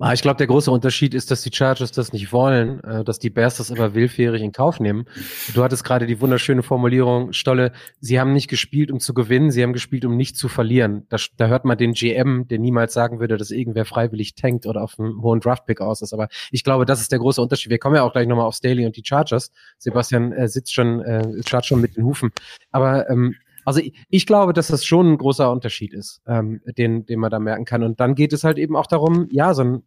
Ah, 0.00 0.12
ich 0.12 0.22
glaube, 0.22 0.36
der 0.36 0.46
große 0.46 0.70
Unterschied 0.70 1.12
ist, 1.12 1.32
dass 1.32 1.42
die 1.42 1.50
Chargers 1.52 1.90
das 1.90 2.12
nicht 2.12 2.32
wollen, 2.32 2.84
äh, 2.84 3.02
dass 3.02 3.18
die 3.18 3.30
Bears 3.30 3.56
das 3.56 3.72
aber 3.72 3.94
willfährig 3.94 4.42
in 4.42 4.52
Kauf 4.52 4.78
nehmen. 4.78 5.06
Du 5.54 5.64
hattest 5.64 5.82
gerade 5.82 6.06
die 6.06 6.20
wunderschöne 6.20 6.62
Formulierung, 6.62 7.32
Stolle, 7.32 7.72
sie 7.98 8.20
haben 8.20 8.32
nicht 8.32 8.46
gespielt, 8.46 8.92
um 8.92 9.00
zu 9.00 9.12
gewinnen, 9.12 9.50
sie 9.50 9.60
haben 9.60 9.72
gespielt, 9.72 10.04
um 10.04 10.16
nicht 10.16 10.36
zu 10.36 10.48
verlieren. 10.48 11.04
Da, 11.08 11.16
da 11.36 11.48
hört 11.48 11.64
man 11.64 11.78
den 11.78 11.94
GM, 11.94 12.46
der 12.46 12.60
niemals 12.60 12.92
sagen 12.92 13.18
würde, 13.18 13.36
dass 13.38 13.50
irgendwer 13.50 13.84
freiwillig 13.84 14.36
tankt 14.36 14.66
oder 14.66 14.82
auf 14.84 15.00
einem 15.00 15.20
hohen 15.20 15.40
Draftpick 15.40 15.80
aus 15.80 16.00
ist. 16.00 16.12
Aber 16.12 16.28
ich 16.52 16.62
glaube, 16.62 16.84
das 16.84 17.00
ist 17.00 17.10
der 17.10 17.18
große 17.18 17.42
Unterschied. 17.42 17.70
Wir 17.70 17.78
kommen 17.78 17.96
ja 17.96 18.04
auch 18.04 18.12
gleich 18.12 18.28
nochmal 18.28 18.46
auf 18.46 18.54
Staley 18.54 18.86
und 18.86 18.96
die 18.96 19.02
Chargers. 19.04 19.50
Sebastian 19.78 20.30
äh, 20.30 20.46
sitzt 20.46 20.72
schon, 20.72 21.00
äh, 21.00 21.42
schaut 21.44 21.66
schon 21.66 21.80
mit 21.80 21.96
den 21.96 22.04
Hufen. 22.04 22.30
Aber 22.70 23.10
ähm, 23.10 23.34
Also 23.64 23.80
ich, 23.80 23.92
ich, 24.08 24.26
glaube, 24.26 24.52
dass 24.52 24.68
das 24.68 24.84
schon 24.84 25.12
ein 25.12 25.18
großer 25.18 25.50
Unterschied 25.50 25.92
ist, 25.92 26.22
ähm, 26.26 26.62
den, 26.78 27.04
den 27.04 27.18
man 27.18 27.30
da 27.30 27.38
merken 27.38 27.64
kann. 27.64 27.82
Und 27.82 28.00
dann 28.00 28.14
geht 28.14 28.32
es 28.32 28.44
halt 28.44 28.58
eben 28.58 28.76
auch 28.76 28.86
darum, 28.86 29.28
ja, 29.30 29.52
so 29.52 29.62
ein 29.62 29.82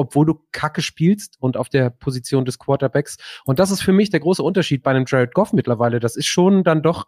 obwohl 0.00 0.26
du 0.26 0.40
Kacke 0.52 0.82
spielst 0.82 1.36
und 1.40 1.56
auf 1.56 1.68
der 1.68 1.90
Position 1.90 2.44
des 2.44 2.58
Quarterbacks. 2.58 3.18
Und 3.44 3.58
das 3.58 3.70
ist 3.70 3.82
für 3.82 3.92
mich 3.92 4.10
der 4.10 4.20
große 4.20 4.42
Unterschied 4.42 4.82
bei 4.82 4.90
einem 4.90 5.04
Jared 5.06 5.34
Goff 5.34 5.52
mittlerweile. 5.52 6.00
Das 6.00 6.16
ist 6.16 6.26
schon 6.26 6.64
dann 6.64 6.82
doch 6.82 7.06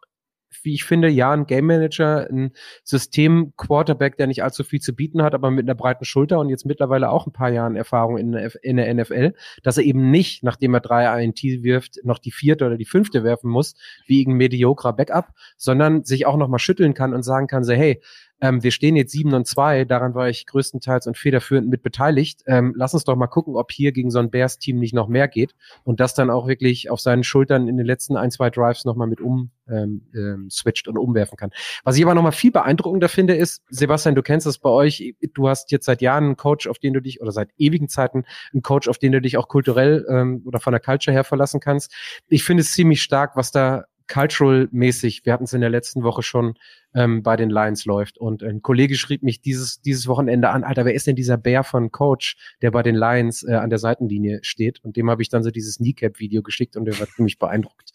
wie 0.63 0.75
ich 0.75 0.85
finde, 0.85 1.09
ja, 1.09 1.33
ein 1.33 1.47
Game 1.47 1.67
Manager, 1.67 2.29
ein 2.31 2.53
System-Quarterback, 2.85 4.17
der 4.17 4.27
nicht 4.27 4.43
allzu 4.43 4.65
viel 4.65 4.81
zu 4.81 4.95
bieten 4.95 5.23
hat, 5.23 5.35
aber 5.35 5.51
mit 5.51 5.65
einer 5.65 5.75
breiten 5.75 6.05
Schulter 6.05 6.39
und 6.39 6.51
jetzt 6.51 6.67
mittlerweile 6.67 7.11
auch 7.11 7.27
ein 7.27 7.33
paar 7.33 7.51
Jahren 7.51 7.77
Erfahrung 7.77 8.19
in, 8.19 8.33
der 8.33 8.95
NFL, 8.95 9.33
dass 9.63 9.79
er 9.79 9.85
eben 9.85 10.11
nicht, 10.11 10.43
nachdem 10.43 10.75
er 10.75 10.81
drei 10.81 11.23
INT 11.23 11.43
wirft, 11.43 11.99
noch 12.05 12.19
die 12.19 12.31
vierte 12.31 12.67
oder 12.67 12.77
die 12.77 12.85
fünfte 12.85 13.25
werfen 13.25 13.51
muss, 13.51 13.75
wie 14.07 14.21
irgendein 14.21 14.39
mediokrer 14.39 14.93
Backup, 14.93 15.31
sondern 15.57 16.05
sich 16.05 16.27
auch 16.27 16.37
noch 16.37 16.49
mal 16.49 16.59
schütteln 16.59 16.95
kann 16.95 17.15
und 17.15 17.23
sagen 17.23 17.47
kann, 17.47 17.65
so, 17.65 17.73
hey, 17.73 18.01
ähm, 18.43 18.63
wir 18.65 18.73
stehen 18.73 18.97
jetzt 18.97 19.13
7 19.13 19.33
und 19.33 19.47
2, 19.47 19.85
daran 19.85 20.15
war 20.15 20.29
ich 20.29 20.47
größtenteils 20.47 21.07
und 21.07 21.17
federführend 21.17 21.69
mit 21.69 21.83
beteiligt. 21.83 22.43
Ähm, 22.47 22.75
lass 22.77 22.93
uns 22.93 23.05
doch 23.05 23.15
mal 23.15 23.29
gucken, 23.29 23.55
ob 23.55 23.71
hier 23.71 23.93
gegen 23.93 24.11
so 24.11 24.19
ein 24.19 24.31
Bears-Team 24.31 24.81
nicht 24.81 24.95
noch 24.95 25.07
mehr 25.07 25.29
geht 25.29 25.55
und 25.85 26.01
das 26.01 26.15
dann 26.15 26.29
auch 26.29 26.49
wirklich 26.49 26.91
auf 26.91 27.01
seinen 27.01 27.23
Schultern 27.23 27.69
in 27.69 27.77
den 27.77 27.87
letzten 27.87 28.17
ein, 28.17 28.33
zwei 28.33 28.51
Drives 28.51 28.85
nochmal 28.85 29.07
mit 29.07 29.21
um 29.21 29.53
ähm, 29.69 30.09
ähm, 30.13 30.51
switcht 30.51 30.89
und 30.89 30.99
umwerfen 30.99 31.37
kann. 31.37 31.51
Was 31.85 31.97
ich 31.97 32.03
aber 32.03 32.15
nochmal 32.15 32.33
viel 32.33 32.51
beeindruckender 32.51 33.09
finde, 33.09 33.37
ist, 33.37 33.63
Sebastian, 33.71 34.17
du 34.17 34.23
kennst 34.23 34.47
das 34.47 34.59
bei 34.59 34.71
euch, 34.71 35.15
du 35.35 35.49
hast 35.49 35.71
jetzt 35.71 35.87
seit 35.87 36.03
Jahren 36.03 36.25
einen 36.25 36.37
Coach, 36.37 36.67
auf 36.67 36.81
den 36.81 36.95
du 36.95 37.01
dich, 37.01 37.21
oder 37.21 37.31
seit 37.31 37.51
ewigen 37.59 37.89
Zeiten 37.89 38.25
einen 38.53 38.63
Coach, 38.63 38.89
auf 38.89 38.99
den 38.99 39.13
du 39.13 39.21
dich 39.21 39.37
auch 39.37 39.47
kulturell 39.47 40.05
ähm, 40.09 40.43
oder 40.47 40.59
von 40.59 40.73
der 40.73 40.81
Culture 40.81 41.15
her 41.15 41.23
verlassen 41.23 41.61
kannst. 41.61 41.95
Ich 42.27 42.43
finde 42.43 42.63
es 42.63 42.73
ziemlich 42.73 43.03
stark, 43.03 43.37
was 43.37 43.53
da 43.53 43.85
cultural-mäßig, 44.09 45.25
wir 45.25 45.33
hatten 45.33 45.45
es 45.45 45.53
in 45.53 45.61
der 45.61 45.71
letzten 45.71 46.03
Woche 46.03 46.23
schon, 46.23 46.55
ähm, 46.95 47.23
bei 47.23 47.37
den 47.37 47.51
Lions 47.51 47.85
läuft. 47.85 48.19
Und 48.19 48.43
ein 48.43 48.63
Kollege 48.63 48.97
schrieb 48.97 49.23
mich 49.23 49.41
dieses, 49.41 49.81
dieses 49.81 50.07
Wochenende 50.07 50.51
an, 50.51 50.65
Alter, 50.65 50.85
wer 50.85 50.95
ist 50.95 51.07
denn 51.07 51.17
dieser 51.17 51.37
Bär 51.37 51.65
von 51.65 51.91
Coach, 51.91 52.37
der 52.61 52.71
bei 52.71 52.83
den 52.83 52.95
Lions 52.95 53.43
äh, 53.43 53.55
an 53.55 53.71
der 53.71 53.79
Seitenlinie 53.79 54.41
steht? 54.43 54.83
Und 54.85 54.97
dem 54.97 55.11
habe 55.11 55.23
ich 55.23 55.29
dann 55.29 55.43
so 55.43 55.51
dieses 55.51 55.79
Kneecap-Video 55.79 56.43
geschickt 56.43 56.77
und 56.77 56.85
der 56.85 56.99
war 56.99 57.07
ziemlich 57.09 57.39
beeindruckt. 57.39 57.93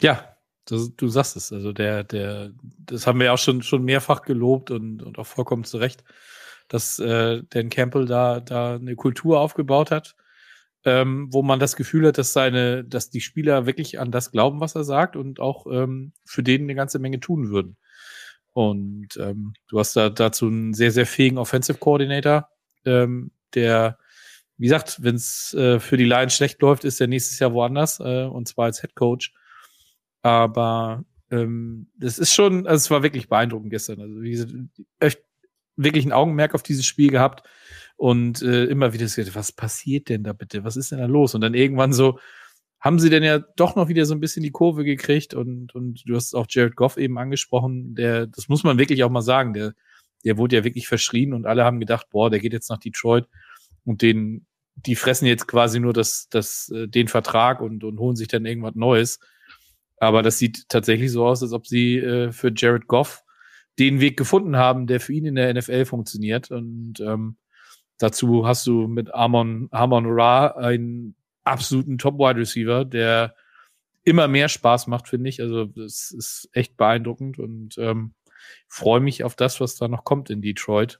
Ja, 0.00 0.36
das, 0.64 0.94
du 0.96 1.08
sagst 1.08 1.36
es. 1.36 1.52
Also 1.52 1.72
der, 1.72 2.04
der, 2.04 2.52
das 2.86 3.06
haben 3.06 3.20
wir 3.20 3.32
auch 3.32 3.38
schon, 3.38 3.62
schon 3.62 3.84
mehrfach 3.84 4.22
gelobt 4.22 4.70
und, 4.70 5.02
und 5.02 5.18
auch 5.18 5.26
vollkommen 5.26 5.64
zu 5.64 5.78
Recht, 5.78 6.04
dass 6.68 6.98
äh, 6.98 7.42
Dan 7.50 7.68
Campbell 7.68 8.06
da, 8.06 8.40
da 8.40 8.76
eine 8.76 8.96
Kultur 8.96 9.40
aufgebaut 9.40 9.90
hat 9.90 10.14
ähm, 10.84 11.28
wo 11.30 11.42
man 11.42 11.60
das 11.60 11.76
Gefühl 11.76 12.06
hat, 12.06 12.18
dass 12.18 12.32
seine, 12.32 12.84
dass 12.84 13.10
die 13.10 13.20
Spieler 13.20 13.66
wirklich 13.66 13.98
an 13.98 14.10
das 14.10 14.30
glauben, 14.30 14.60
was 14.60 14.74
er 14.74 14.84
sagt 14.84 15.16
und 15.16 15.40
auch 15.40 15.66
ähm, 15.70 16.12
für 16.24 16.42
den 16.42 16.62
eine 16.62 16.74
ganze 16.74 16.98
Menge 16.98 17.20
tun 17.20 17.50
würden. 17.50 17.76
Und 18.52 19.16
ähm, 19.18 19.54
du 19.68 19.78
hast 19.78 19.94
da 19.94 20.10
dazu 20.10 20.46
einen 20.46 20.74
sehr, 20.74 20.90
sehr 20.90 21.06
fähigen 21.06 21.38
Offensive 21.38 21.78
Coordinator, 21.78 22.48
ähm, 22.84 23.30
der, 23.54 23.98
wie 24.56 24.66
gesagt, 24.66 25.02
wenn 25.02 25.16
es 25.16 25.54
äh, 25.54 25.80
für 25.80 25.96
die 25.96 26.04
Lions 26.04 26.34
schlecht 26.34 26.60
läuft, 26.62 26.84
ist 26.84 27.00
er 27.00 27.06
nächstes 27.06 27.38
Jahr 27.38 27.52
woanders, 27.52 28.00
äh, 28.00 28.24
und 28.24 28.48
zwar 28.48 28.66
als 28.66 28.80
Head 28.80 28.94
Coach. 28.94 29.32
Aber 30.22 31.04
ähm, 31.30 31.90
das 31.96 32.18
ist 32.18 32.34
schon, 32.34 32.66
also 32.66 32.76
es 32.76 32.90
war 32.90 33.02
wirklich 33.02 33.28
beeindruckend 33.28 33.70
gestern. 33.70 34.00
Also 34.00 34.20
wie 34.20 34.30
gesagt, 34.30 34.52
echt 34.98 35.20
wirklich 35.76 36.04
ein 36.04 36.12
Augenmerk 36.12 36.54
auf 36.54 36.62
dieses 36.62 36.86
Spiel 36.86 37.10
gehabt 37.10 37.48
und 38.00 38.40
äh, 38.40 38.64
immer 38.64 38.94
wieder 38.94 39.04
gesagt, 39.04 39.34
was 39.34 39.52
passiert 39.52 40.08
denn 40.08 40.22
da 40.22 40.32
bitte? 40.32 40.64
Was 40.64 40.78
ist 40.78 40.90
denn 40.90 41.00
da 41.00 41.04
los? 41.04 41.34
Und 41.34 41.42
dann 41.42 41.52
irgendwann 41.52 41.92
so, 41.92 42.18
haben 42.80 42.98
sie 42.98 43.10
denn 43.10 43.22
ja 43.22 43.40
doch 43.56 43.76
noch 43.76 43.88
wieder 43.88 44.06
so 44.06 44.14
ein 44.14 44.20
bisschen 44.20 44.42
die 44.42 44.52
Kurve 44.52 44.84
gekriegt 44.84 45.34
und, 45.34 45.74
und 45.74 46.08
du 46.08 46.16
hast 46.16 46.34
auch 46.34 46.46
Jared 46.48 46.76
Goff 46.76 46.96
eben 46.96 47.18
angesprochen, 47.18 47.94
der, 47.94 48.26
das 48.26 48.48
muss 48.48 48.64
man 48.64 48.78
wirklich 48.78 49.04
auch 49.04 49.10
mal 49.10 49.20
sagen, 49.20 49.52
der, 49.52 49.74
der 50.24 50.38
wurde 50.38 50.56
ja 50.56 50.64
wirklich 50.64 50.88
verschrien 50.88 51.34
und 51.34 51.44
alle 51.44 51.62
haben 51.62 51.78
gedacht, 51.78 52.06
boah, 52.08 52.30
der 52.30 52.40
geht 52.40 52.54
jetzt 52.54 52.70
nach 52.70 52.78
Detroit 52.78 53.28
und 53.84 54.00
den, 54.00 54.46
die 54.76 54.96
fressen 54.96 55.26
jetzt 55.26 55.46
quasi 55.46 55.78
nur 55.78 55.92
das, 55.92 56.28
das, 56.30 56.70
äh, 56.74 56.88
den 56.88 57.08
Vertrag 57.08 57.60
und, 57.60 57.84
und 57.84 57.98
holen 57.98 58.16
sich 58.16 58.28
dann 58.28 58.46
irgendwas 58.46 58.76
Neues. 58.76 59.20
Aber 59.98 60.22
das 60.22 60.38
sieht 60.38 60.70
tatsächlich 60.70 61.12
so 61.12 61.26
aus, 61.26 61.42
als 61.42 61.52
ob 61.52 61.66
sie 61.66 61.98
äh, 61.98 62.32
für 62.32 62.50
Jared 62.56 62.86
Goff 62.86 63.24
den 63.78 64.00
Weg 64.00 64.16
gefunden 64.16 64.56
haben, 64.56 64.86
der 64.86 65.00
für 65.00 65.12
ihn 65.12 65.26
in 65.26 65.34
der 65.34 65.52
NFL 65.52 65.84
funktioniert. 65.84 66.50
Und 66.50 66.98
ähm, 67.00 67.36
Dazu 68.00 68.46
hast 68.46 68.66
du 68.66 68.88
mit 68.88 69.14
Amon, 69.14 69.68
Amon 69.72 70.06
Ra 70.06 70.46
einen 70.56 71.14
absoluten 71.44 71.98
Top-Wide 71.98 72.40
Receiver, 72.40 72.86
der 72.86 73.34
immer 74.04 74.26
mehr 74.26 74.48
Spaß 74.48 74.86
macht, 74.86 75.06
finde 75.06 75.28
ich. 75.28 75.42
Also 75.42 75.66
das 75.66 76.10
ist 76.10 76.48
echt 76.52 76.78
beeindruckend 76.78 77.38
und 77.38 77.76
ähm, 77.76 78.14
freue 78.68 79.00
mich 79.00 79.22
auf 79.22 79.36
das, 79.36 79.60
was 79.60 79.76
da 79.76 79.86
noch 79.86 80.04
kommt 80.04 80.30
in 80.30 80.40
Detroit. 80.40 80.98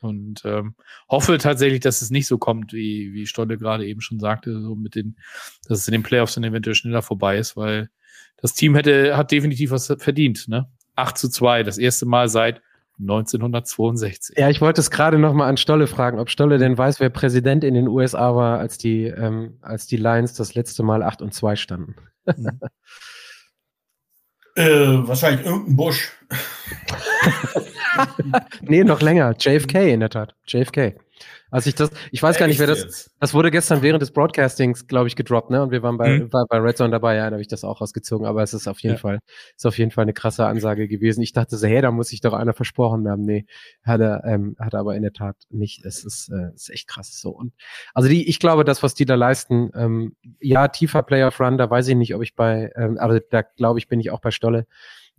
Und 0.00 0.42
ähm, 0.44 0.74
hoffe 1.08 1.38
tatsächlich, 1.38 1.80
dass 1.80 2.02
es 2.02 2.10
nicht 2.10 2.26
so 2.26 2.36
kommt, 2.36 2.74
wie, 2.74 3.14
wie 3.14 3.26
Stolle 3.26 3.56
gerade 3.56 3.86
eben 3.86 4.02
schon 4.02 4.20
sagte, 4.20 4.60
so 4.60 4.74
mit 4.74 4.94
den, 4.94 5.16
dass 5.68 5.78
es 5.78 5.88
in 5.88 5.92
den 5.92 6.02
Playoffs 6.02 6.34
dann 6.34 6.44
eventuell 6.44 6.74
schneller 6.74 7.00
vorbei 7.00 7.38
ist, 7.38 7.56
weil 7.56 7.88
das 8.36 8.52
Team 8.52 8.74
hätte, 8.74 9.16
hat 9.16 9.30
definitiv 9.30 9.70
was 9.70 9.86
verdient, 9.86 10.48
ne? 10.48 10.68
8 10.96 11.16
zu 11.16 11.30
2, 11.30 11.62
das 11.62 11.78
erste 11.78 12.04
Mal 12.04 12.28
seit 12.28 12.60
1962. 12.98 14.38
Ja, 14.38 14.48
ich 14.48 14.60
wollte 14.60 14.80
es 14.80 14.90
gerade 14.90 15.18
noch 15.18 15.32
mal 15.32 15.48
an 15.48 15.56
Stolle 15.56 15.86
fragen, 15.86 16.18
ob 16.18 16.30
Stolle 16.30 16.58
denn 16.58 16.78
weiß, 16.78 17.00
wer 17.00 17.10
Präsident 17.10 17.64
in 17.64 17.74
den 17.74 17.88
USA 17.88 18.34
war, 18.36 18.58
als 18.58 18.78
die, 18.78 19.04
ähm, 19.04 19.58
als 19.60 19.86
die 19.86 19.96
Lions 19.96 20.34
das 20.34 20.54
letzte 20.54 20.82
Mal 20.82 21.02
8 21.02 21.22
und 21.22 21.34
2 21.34 21.56
standen. 21.56 21.96
Mhm. 22.26 22.60
äh, 24.54 25.08
wahrscheinlich 25.08 25.46
irgendein 25.46 25.76
Busch. 25.76 26.12
nee, 28.62 28.84
noch 28.84 29.00
länger. 29.00 29.34
JFK 29.38 29.92
in 29.92 30.00
der 30.00 30.10
Tat. 30.10 30.34
JFK. 30.46 30.94
Als 31.50 31.66
ich 31.66 31.74
das, 31.74 31.90
ich 32.10 32.22
weiß 32.22 32.38
gar 32.38 32.46
nicht, 32.46 32.58
wer 32.58 32.66
das, 32.66 33.10
das 33.20 33.34
wurde 33.34 33.50
gestern 33.50 33.82
während 33.82 34.00
des 34.00 34.10
Broadcastings, 34.10 34.86
glaube 34.86 35.08
ich, 35.08 35.16
gedroppt, 35.16 35.50
ne? 35.50 35.62
Und 35.62 35.70
wir 35.70 35.82
waren 35.82 35.98
bei, 35.98 36.20
mhm. 36.20 36.30
bei, 36.30 36.42
bei 36.48 36.58
Red 36.58 36.78
Zone 36.78 36.90
dabei, 36.90 37.16
ja, 37.16 37.28
da 37.28 37.32
habe 37.32 37.42
ich 37.42 37.48
das 37.48 37.62
auch 37.62 37.80
rausgezogen, 37.80 38.26
aber 38.26 38.42
es 38.42 38.54
ist 38.54 38.68
auf 38.68 38.80
jeden 38.80 38.94
ja. 38.94 39.00
Fall, 39.00 39.18
ist 39.54 39.66
auf 39.66 39.76
jeden 39.76 39.90
Fall 39.90 40.02
eine 40.02 40.14
krasse 40.14 40.46
Ansage 40.46 40.88
gewesen. 40.88 41.20
Ich 41.20 41.32
dachte 41.32 41.56
so, 41.58 41.66
hey, 41.66 41.82
da 41.82 41.90
muss 41.90 42.08
sich 42.08 42.22
doch 42.22 42.32
einer 42.32 42.54
versprochen 42.54 43.08
haben. 43.08 43.22
Nee, 43.22 43.44
hat 43.82 44.00
er, 44.00 44.24
ähm, 44.24 44.56
hat 44.58 44.72
er 44.72 44.80
aber 44.80 44.96
in 44.96 45.02
der 45.02 45.12
Tat 45.12 45.36
nicht. 45.50 45.84
Es 45.84 46.04
ist, 46.04 46.30
äh, 46.30 46.54
ist 46.54 46.70
echt 46.70 46.88
krass 46.88 47.20
so. 47.20 47.30
Und 47.30 47.52
also 47.92 48.08
die, 48.08 48.28
ich 48.28 48.38
glaube, 48.38 48.64
das, 48.64 48.82
was 48.82 48.94
die 48.94 49.04
da 49.04 49.14
leisten, 49.14 49.70
ähm, 49.74 50.16
ja, 50.40 50.68
tiefer 50.68 51.02
Player 51.02 51.32
Run, 51.38 51.58
da 51.58 51.68
weiß 51.68 51.86
ich 51.88 51.96
nicht, 51.96 52.14
ob 52.14 52.22
ich 52.22 52.34
bei, 52.34 52.72
ähm, 52.76 52.96
aber 52.98 53.20
da 53.20 53.42
glaube 53.42 53.78
ich, 53.78 53.88
bin 53.88 54.00
ich 54.00 54.10
auch 54.10 54.20
bei 54.20 54.30
Stolle. 54.30 54.66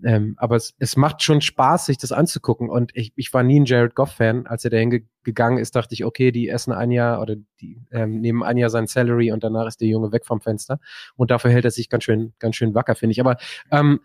Ähm, 0.03 0.35
aber 0.37 0.55
es, 0.55 0.73
es 0.79 0.95
macht 0.95 1.23
schon 1.23 1.41
Spaß, 1.41 1.85
sich 1.85 1.97
das 1.97 2.11
anzugucken. 2.11 2.69
Und 2.69 2.91
ich, 2.95 3.13
ich 3.15 3.33
war 3.33 3.43
nie 3.43 3.59
ein 3.59 3.65
Jared 3.65 3.95
Goff-Fan. 3.95 4.47
Als 4.47 4.65
er 4.65 4.71
dahin 4.71 5.07
gegangen 5.23 5.57
ist, 5.57 5.75
dachte 5.75 5.93
ich, 5.93 6.05
okay, 6.05 6.31
die 6.31 6.49
essen 6.49 6.73
ein 6.73 6.91
Jahr 6.91 7.21
oder 7.21 7.35
die 7.61 7.81
ähm, 7.91 8.19
nehmen 8.19 8.43
ein 8.43 8.57
Jahr 8.57 8.69
sein 8.69 8.87
Salary 8.87 9.31
und 9.31 9.43
danach 9.43 9.67
ist 9.67 9.81
der 9.81 9.87
Junge 9.87 10.11
weg 10.11 10.25
vom 10.25 10.41
Fenster. 10.41 10.79
Und 11.15 11.31
dafür 11.31 11.51
hält 11.51 11.65
er 11.65 11.71
sich 11.71 11.89
ganz 11.89 12.03
schön, 12.03 12.33
ganz 12.39 12.55
schön 12.55 12.73
wacker, 12.73 12.95
finde 12.95 13.11
ich. 13.11 13.19
Aber 13.19 13.37
ähm, 13.71 14.01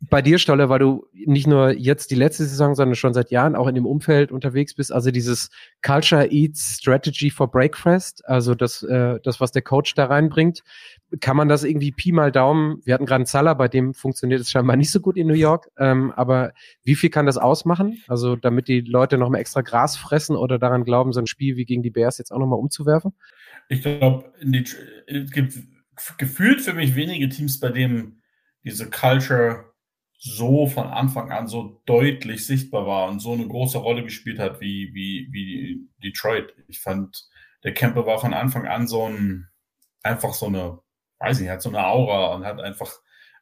bei 0.00 0.20
dir, 0.20 0.38
Stolle, 0.38 0.68
weil 0.68 0.78
du 0.78 1.06
nicht 1.12 1.46
nur 1.46 1.70
jetzt 1.70 2.10
die 2.10 2.16
letzte 2.16 2.44
Saison, 2.44 2.74
sondern 2.74 2.94
schon 2.96 3.14
seit 3.14 3.30
Jahren 3.30 3.56
auch 3.56 3.66
in 3.66 3.74
dem 3.74 3.86
Umfeld 3.86 4.30
unterwegs 4.30 4.74
bist, 4.74 4.92
also 4.92 5.10
dieses 5.10 5.48
Culture 5.82 6.30
Eats 6.30 6.78
Strategy 6.78 7.30
for 7.30 7.50
Breakfast, 7.50 8.22
also 8.26 8.54
das, 8.54 8.82
äh, 8.82 9.18
das, 9.22 9.40
was 9.40 9.52
der 9.52 9.62
Coach 9.62 9.94
da 9.94 10.06
reinbringt, 10.06 10.62
kann 11.20 11.36
man 11.36 11.48
das 11.48 11.64
irgendwie 11.64 11.92
Pi 11.92 12.12
mal 12.12 12.30
Daumen, 12.30 12.80
wir 12.84 12.92
hatten 12.92 13.06
gerade 13.06 13.20
einen 13.20 13.26
Zaller, 13.26 13.54
bei 13.54 13.68
dem 13.68 13.94
funktioniert 13.94 14.40
es 14.40 14.50
scheinbar 14.50 14.76
nicht 14.76 14.90
so 14.90 15.00
gut 15.00 15.16
in 15.16 15.26
New 15.26 15.34
York, 15.34 15.70
ähm, 15.78 16.12
aber 16.12 16.52
wie 16.84 16.94
viel 16.94 17.10
kann 17.10 17.24
das 17.24 17.38
ausmachen? 17.38 18.02
Also 18.06 18.36
damit 18.36 18.68
die 18.68 18.80
Leute 18.80 19.16
nochmal 19.16 19.40
extra 19.40 19.62
Gras 19.62 19.96
fressen 19.96 20.36
oder 20.36 20.58
daran 20.58 20.84
glauben, 20.84 21.12
so 21.12 21.20
ein 21.20 21.26
Spiel 21.26 21.56
wie 21.56 21.64
gegen 21.64 21.82
die 21.82 21.90
Bears 21.90 22.18
jetzt 22.18 22.32
auch 22.32 22.38
nochmal 22.38 22.58
umzuwerfen? 22.58 23.14
Ich 23.68 23.80
glaube, 23.80 24.30
es 25.06 25.30
gibt 25.30 25.54
gefühlt 26.18 26.60
für 26.60 26.74
mich 26.74 26.94
wenige 26.94 27.28
Teams, 27.30 27.58
bei 27.58 27.70
denen 27.70 28.22
diese 28.62 28.90
Culture 28.90 29.64
so 30.18 30.66
von 30.66 30.86
Anfang 30.86 31.30
an 31.30 31.46
so 31.46 31.82
deutlich 31.86 32.46
sichtbar 32.46 32.86
war 32.86 33.08
und 33.08 33.20
so 33.20 33.32
eine 33.32 33.46
große 33.46 33.78
Rolle 33.78 34.02
gespielt 34.02 34.38
hat 34.38 34.60
wie, 34.60 34.92
wie, 34.94 35.28
wie 35.30 35.88
Detroit. 36.02 36.54
Ich 36.68 36.80
fand, 36.80 37.28
der 37.64 37.74
Camper 37.74 38.06
war 38.06 38.18
von 38.18 38.34
Anfang 38.34 38.66
an 38.66 38.86
so 38.86 39.04
ein, 39.08 39.48
einfach 40.02 40.32
so 40.34 40.46
eine, 40.46 40.78
weiß 41.18 41.40
nicht, 41.40 41.50
hat 41.50 41.62
so 41.62 41.68
eine 41.68 41.86
Aura 41.86 42.34
und 42.34 42.44
hat 42.44 42.60
einfach, 42.60 42.92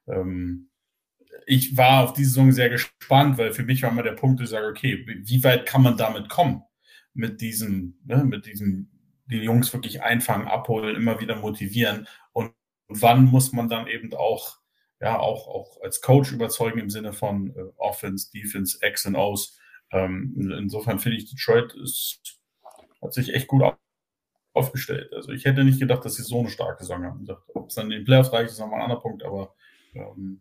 ähm, 0.09 0.71
ich 1.47 1.77
war 1.77 2.05
auf 2.05 2.13
diese 2.13 2.31
Saison 2.31 2.53
sehr 2.53 2.71
gespannt, 2.71 3.39
weil 3.39 3.53
für 3.53 3.65
mich 3.65 3.83
war 3.83 3.91
immer 3.91 4.03
der 4.03 4.13
Punkt, 4.13 4.41
ich 4.41 4.49
sage, 4.49 4.67
okay, 4.67 5.05
wie 5.07 5.45
weit 5.45 5.67
kann 5.67 5.83
man 5.83 5.97
damit 5.97 6.29
kommen? 6.29 6.63
Mit 7.13 7.41
diesem, 7.41 7.99
ne, 8.05 8.25
mit 8.25 8.47
diesem, 8.47 8.91
die 9.27 9.39
Jungs 9.39 9.73
wirklich 9.73 10.03
einfangen, 10.03 10.49
abholen, 10.49 10.97
immer 10.97 11.21
wieder 11.21 11.37
motivieren 11.37 12.09
und 12.33 12.53
wann 12.89 13.25
muss 13.27 13.53
man 13.53 13.69
dann 13.69 13.87
eben 13.87 14.13
auch 14.15 14.59
ja, 15.05 15.19
auch, 15.19 15.47
auch 15.49 15.83
als 15.83 16.01
Coach 16.01 16.33
überzeugen 16.33 16.81
im 16.81 16.89
Sinne 16.89 17.13
von 17.13 17.55
äh, 17.55 17.63
Offense, 17.77 18.31
Defense, 18.33 18.79
X 18.81 19.05
und 19.05 19.17
O's. 19.17 19.59
Ähm, 19.93 20.35
insofern 20.59 20.99
finde 20.99 21.19
ich, 21.19 21.31
Detroit 21.31 21.75
ist, 21.75 22.41
hat 23.03 23.13
sich 23.13 23.35
echt 23.35 23.47
gut 23.47 23.63
aufgestellt. 24.55 25.13
Also 25.13 25.33
ich 25.33 25.45
hätte 25.45 25.63
nicht 25.63 25.79
gedacht, 25.79 26.05
dass 26.05 26.15
sie 26.15 26.23
so 26.23 26.41
eine 26.41 26.49
starke 26.49 26.83
Saison 26.83 27.05
haben. 27.05 27.29
Ob 27.55 27.69
es 27.69 27.75
dann 27.75 27.93
in 27.93 27.99
den 27.99 28.05
Playoffs 28.05 28.33
reicht, 28.33 28.51
ist 28.51 28.59
nochmal 28.59 28.79
ein 28.79 28.85
anderer 28.85 29.03
Punkt, 29.03 29.23
aber 29.23 29.55
ähm, 29.95 30.41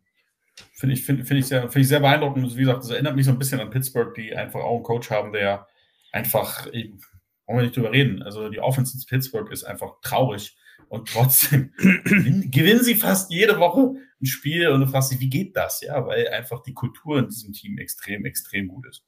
Finde 0.73 0.93
ich, 0.93 1.03
find, 1.03 1.27
find 1.27 1.39
ich, 1.39 1.47
sehr, 1.47 1.61
find 1.63 1.83
ich 1.83 1.87
sehr 1.87 1.99
beeindruckend. 1.99 2.55
Wie 2.55 2.61
gesagt, 2.61 2.83
das 2.83 2.91
erinnert 2.91 3.15
mich 3.15 3.25
so 3.25 3.31
ein 3.31 3.39
bisschen 3.39 3.59
an 3.59 3.71
Pittsburgh, 3.71 4.13
die 4.13 4.35
einfach 4.35 4.59
auch 4.59 4.75
einen 4.75 4.83
Coach 4.83 5.09
haben, 5.09 5.33
der 5.33 5.67
einfach, 6.11 6.67
brauchen 6.67 7.57
wir 7.57 7.63
nicht 7.63 7.75
drüber 7.75 7.91
reden. 7.91 8.21
Also 8.21 8.49
die 8.49 8.59
Offense 8.59 8.95
in 8.95 9.03
Pittsburgh 9.07 9.51
ist 9.51 9.63
einfach 9.63 9.99
traurig 10.01 10.55
und 10.89 11.09
trotzdem 11.09 11.71
gewinnen 11.77 12.83
sie 12.83 12.95
fast 12.95 13.31
jede 13.31 13.59
Woche 13.59 13.95
ein 14.21 14.25
Spiel 14.25 14.69
und 14.69 14.81
du 14.81 14.87
fragst 14.87 15.11
dich, 15.11 15.19
wie 15.19 15.29
geht 15.29 15.55
das? 15.55 15.81
Ja, 15.81 16.05
weil 16.05 16.27
einfach 16.29 16.63
die 16.63 16.73
Kultur 16.73 17.19
in 17.19 17.27
diesem 17.27 17.53
Team 17.53 17.77
extrem, 17.77 18.25
extrem 18.25 18.67
gut 18.67 18.87
ist. 18.87 19.05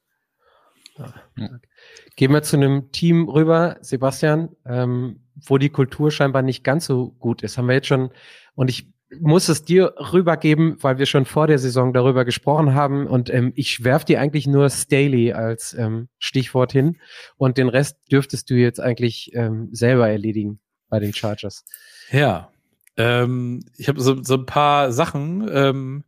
Gehen 2.15 2.31
wir 2.31 2.43
zu 2.43 2.55
einem 2.55 2.91
Team 2.91 3.27
rüber, 3.27 3.77
Sebastian, 3.81 4.49
ähm, 4.65 5.21
wo 5.35 5.57
die 5.57 5.69
Kultur 5.69 6.11
scheinbar 6.11 6.41
nicht 6.41 6.63
ganz 6.63 6.85
so 6.85 7.11
gut 7.11 7.43
ist. 7.43 7.57
Haben 7.57 7.67
wir 7.67 7.75
jetzt 7.75 7.87
schon, 7.87 8.11
und 8.53 8.69
ich 8.69 8.93
muss 9.19 9.49
es 9.49 9.63
dir 9.63 9.93
rübergeben, 10.13 10.77
weil 10.81 10.97
wir 10.97 11.05
schon 11.05 11.25
vor 11.25 11.47
der 11.47 11.59
Saison 11.59 11.93
darüber 11.93 12.25
gesprochen 12.25 12.73
haben. 12.73 13.07
Und 13.07 13.29
ähm, 13.29 13.51
ich 13.55 13.83
werf 13.83 14.05
dir 14.05 14.19
eigentlich 14.19 14.47
nur 14.47 14.69
Staley 14.69 15.33
als 15.33 15.73
ähm, 15.73 16.07
Stichwort 16.17 16.71
hin. 16.71 16.97
Und 17.37 17.57
den 17.57 17.69
Rest 17.69 17.97
dürftest 18.11 18.49
du 18.49 18.55
jetzt 18.55 18.79
eigentlich 18.79 19.31
ähm, 19.33 19.69
selber 19.71 20.09
erledigen 20.09 20.59
bei 20.89 20.99
den 20.99 21.13
Chargers. 21.13 21.65
Ja, 22.11 22.51
ähm, 22.97 23.61
ich 23.77 23.87
habe 23.87 23.99
so, 24.01 24.23
so 24.23 24.35
ein 24.35 24.45
paar 24.45 24.91
Sachen. 24.91 25.49
Ähm, 25.51 26.03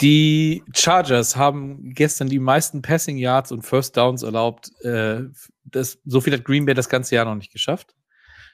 die 0.00 0.62
Chargers 0.74 1.36
haben 1.36 1.94
gestern 1.94 2.28
die 2.28 2.38
meisten 2.38 2.82
Passing 2.82 3.16
Yards 3.16 3.50
und 3.50 3.62
First 3.62 3.96
Downs 3.96 4.22
erlaubt. 4.22 4.70
Äh, 4.84 5.24
das, 5.64 5.98
so 6.04 6.20
viel 6.20 6.34
hat 6.34 6.44
Green 6.44 6.66
Bay 6.66 6.74
das 6.74 6.88
ganze 6.88 7.14
Jahr 7.14 7.24
noch 7.24 7.34
nicht 7.34 7.52
geschafft. 7.52 7.94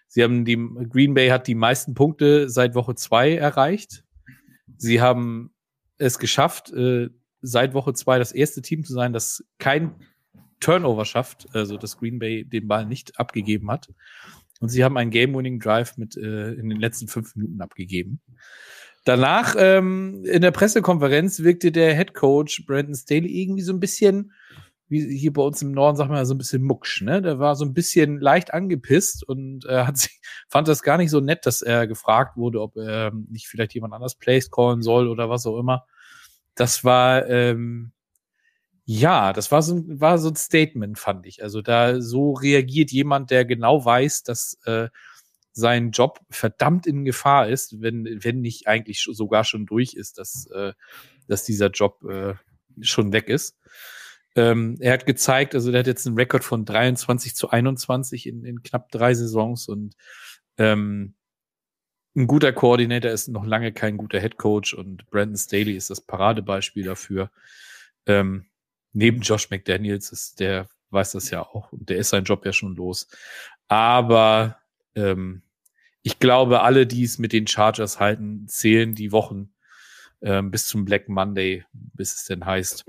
Sie 0.09 0.22
haben 0.22 0.44
die, 0.44 0.57
Green 0.90 1.14
Bay 1.14 1.28
hat 1.30 1.46
die 1.46 1.55
meisten 1.55 1.94
Punkte 1.94 2.48
seit 2.48 2.74
Woche 2.74 2.94
zwei 2.94 3.34
erreicht. 3.34 4.05
Sie 4.76 5.00
haben 5.00 5.55
es 5.98 6.18
geschafft, 6.18 6.70
äh, 6.72 7.09
seit 7.40 7.74
Woche 7.74 7.92
zwei 7.94 8.18
das 8.18 8.32
erste 8.32 8.62
Team 8.62 8.84
zu 8.84 8.92
sein, 8.92 9.12
das 9.12 9.44
kein 9.59 9.94
Turnover 10.61 11.05
schafft, 11.05 11.48
also 11.55 11.76
dass 11.76 11.98
Green 11.98 12.18
Bay 12.18 12.44
den 12.44 12.68
Ball 12.68 12.86
nicht 12.86 13.18
abgegeben 13.18 13.70
hat. 13.70 13.88
Und 14.62 14.70
sie 14.70 14.84
haben 14.84 14.96
einen 14.96 15.10
Game-Winning 15.10 15.60
Drive 15.60 15.98
mit 15.98 16.16
äh, 16.16 16.52
in 16.52 16.70
den 16.70 16.80
letzten 16.80 17.08
fünf 17.08 17.36
Minuten 17.36 17.60
abgegeben. 17.60 18.20
Danach 19.04 19.56
ähm, 19.58 20.24
in 20.24 20.40
der 20.40 20.52
Pressekonferenz 20.52 21.40
wirkte 21.40 21.72
der 21.72 21.94
Head 21.94 22.14
Coach 22.14 22.64
Brandon 22.64 22.94
Staley 22.94 23.42
irgendwie 23.42 23.62
so 23.62 23.72
ein 23.72 23.80
bisschen 23.80 24.32
wie 24.92 25.16
hier 25.16 25.32
bei 25.32 25.42
uns 25.42 25.62
im 25.62 25.72
Norden 25.72 25.96
sagt 25.96 26.10
man 26.10 26.18
ja 26.18 26.26
so 26.26 26.34
ein 26.34 26.38
bisschen 26.38 26.62
mucksch, 26.62 27.00
ne? 27.00 27.22
Der 27.22 27.38
war 27.38 27.56
so 27.56 27.64
ein 27.64 27.72
bisschen 27.72 28.20
leicht 28.20 28.52
angepisst 28.52 29.26
und 29.26 29.64
äh, 29.64 29.84
hat 29.84 29.96
sich, 29.96 30.20
fand 30.50 30.68
das 30.68 30.82
gar 30.82 30.98
nicht 30.98 31.10
so 31.10 31.20
nett, 31.20 31.46
dass 31.46 31.62
er 31.62 31.86
gefragt 31.86 32.36
wurde, 32.36 32.60
ob 32.60 32.76
ähm, 32.76 33.26
nicht 33.30 33.48
vielleicht 33.48 33.74
jemand 33.74 33.94
anders 33.94 34.16
Plays 34.16 34.50
callen 34.50 34.82
soll 34.82 35.08
oder 35.08 35.30
was 35.30 35.46
auch 35.46 35.58
immer. 35.58 35.86
Das 36.54 36.84
war, 36.84 37.26
ähm, 37.26 37.92
ja, 38.85 39.33
das 39.33 39.53
war 39.53 39.62
so, 39.62 39.83
war 39.87 40.18
so 40.18 40.30
ein 40.30 40.37
Statement, 40.37 40.99
fand 40.99 41.26
ich. 41.26 41.43
Also 41.43 41.62
da 41.62 42.01
so 42.01 42.33
reagiert 42.33 42.91
jemand, 42.91 43.30
der 43.30 43.45
genau 43.45 43.85
weiß, 43.85 44.24
dass 44.24 44.59
äh, 44.64 44.89
sein 45.53 45.91
Job 45.93 46.20
verdammt 46.30 46.87
in 46.87 47.05
Gefahr 47.05 47.49
ist, 47.49 47.80
wenn, 47.80 48.05
wenn 48.24 48.41
nicht 48.41 48.66
eigentlich 48.66 49.03
sogar 49.03 49.45
schon 49.45 49.66
durch 49.66 49.95
ist, 49.95 50.18
dass, 50.18 50.47
äh, 50.47 50.72
dass 51.28 51.45
dieser 51.45 51.70
Job 51.70 52.03
äh, 52.05 52.35
schon 52.80 53.12
weg 53.12 53.28
ist. 53.28 53.57
Ähm, 54.35 54.78
er 54.80 54.95
hat 54.95 55.07
gezeigt, 55.07 55.55
also 55.55 55.70
der 55.70 55.80
hat 55.80 55.87
jetzt 55.87 56.07
einen 56.07 56.16
Rekord 56.16 56.43
von 56.43 56.64
23 56.64 57.35
zu 57.37 57.51
21 57.51 58.26
in, 58.26 58.45
in 58.45 58.62
knapp 58.62 58.91
drei 58.91 59.12
Saisons 59.14 59.68
und 59.68 59.95
ähm, 60.57 61.14
ein 62.16 62.26
guter 62.26 62.53
Koordinator 62.53 63.11
ist 63.11 63.28
noch 63.28 63.45
lange 63.45 63.72
kein 63.72 63.97
guter 63.97 64.20
Head 64.20 64.39
Coach 64.39 64.74
und 64.74 65.09
Brandon 65.11 65.37
Staley 65.37 65.76
ist 65.76 65.91
das 65.91 66.01
Paradebeispiel 66.01 66.85
dafür. 66.85 67.30
Ähm, 68.07 68.47
neben 68.93 69.20
Josh 69.20 69.51
McDaniels 69.51 70.12
ist 70.12 70.40
der 70.40 70.68
weiß 70.93 71.12
das 71.12 71.30
ja 71.30 71.43
auch 71.43 71.72
und 71.72 71.88
der 71.88 71.97
ist 71.97 72.11
sein 72.11 72.24
Job 72.24 72.45
ja 72.45 72.53
schon 72.53 72.76
los. 72.76 73.09
Aber 73.68 74.59
ähm, 74.95 75.43
ich 76.03 76.18
glaube, 76.18 76.62
alle, 76.62 76.86
die 76.86 77.05
es 77.05 77.18
mit 77.18 77.32
den 77.32 77.47
Chargers 77.47 77.99
halten, 77.99 78.47
zählen 78.47 78.95
die 78.95 79.12
Wochen 79.12 79.53
ähm, 80.20 80.51
bis 80.51 80.66
zum 80.66 80.84
Black 80.84 81.09
Monday, 81.09 81.64
bis 81.72 82.14
es 82.14 82.24
denn 82.24 82.45
heißt, 82.45 82.84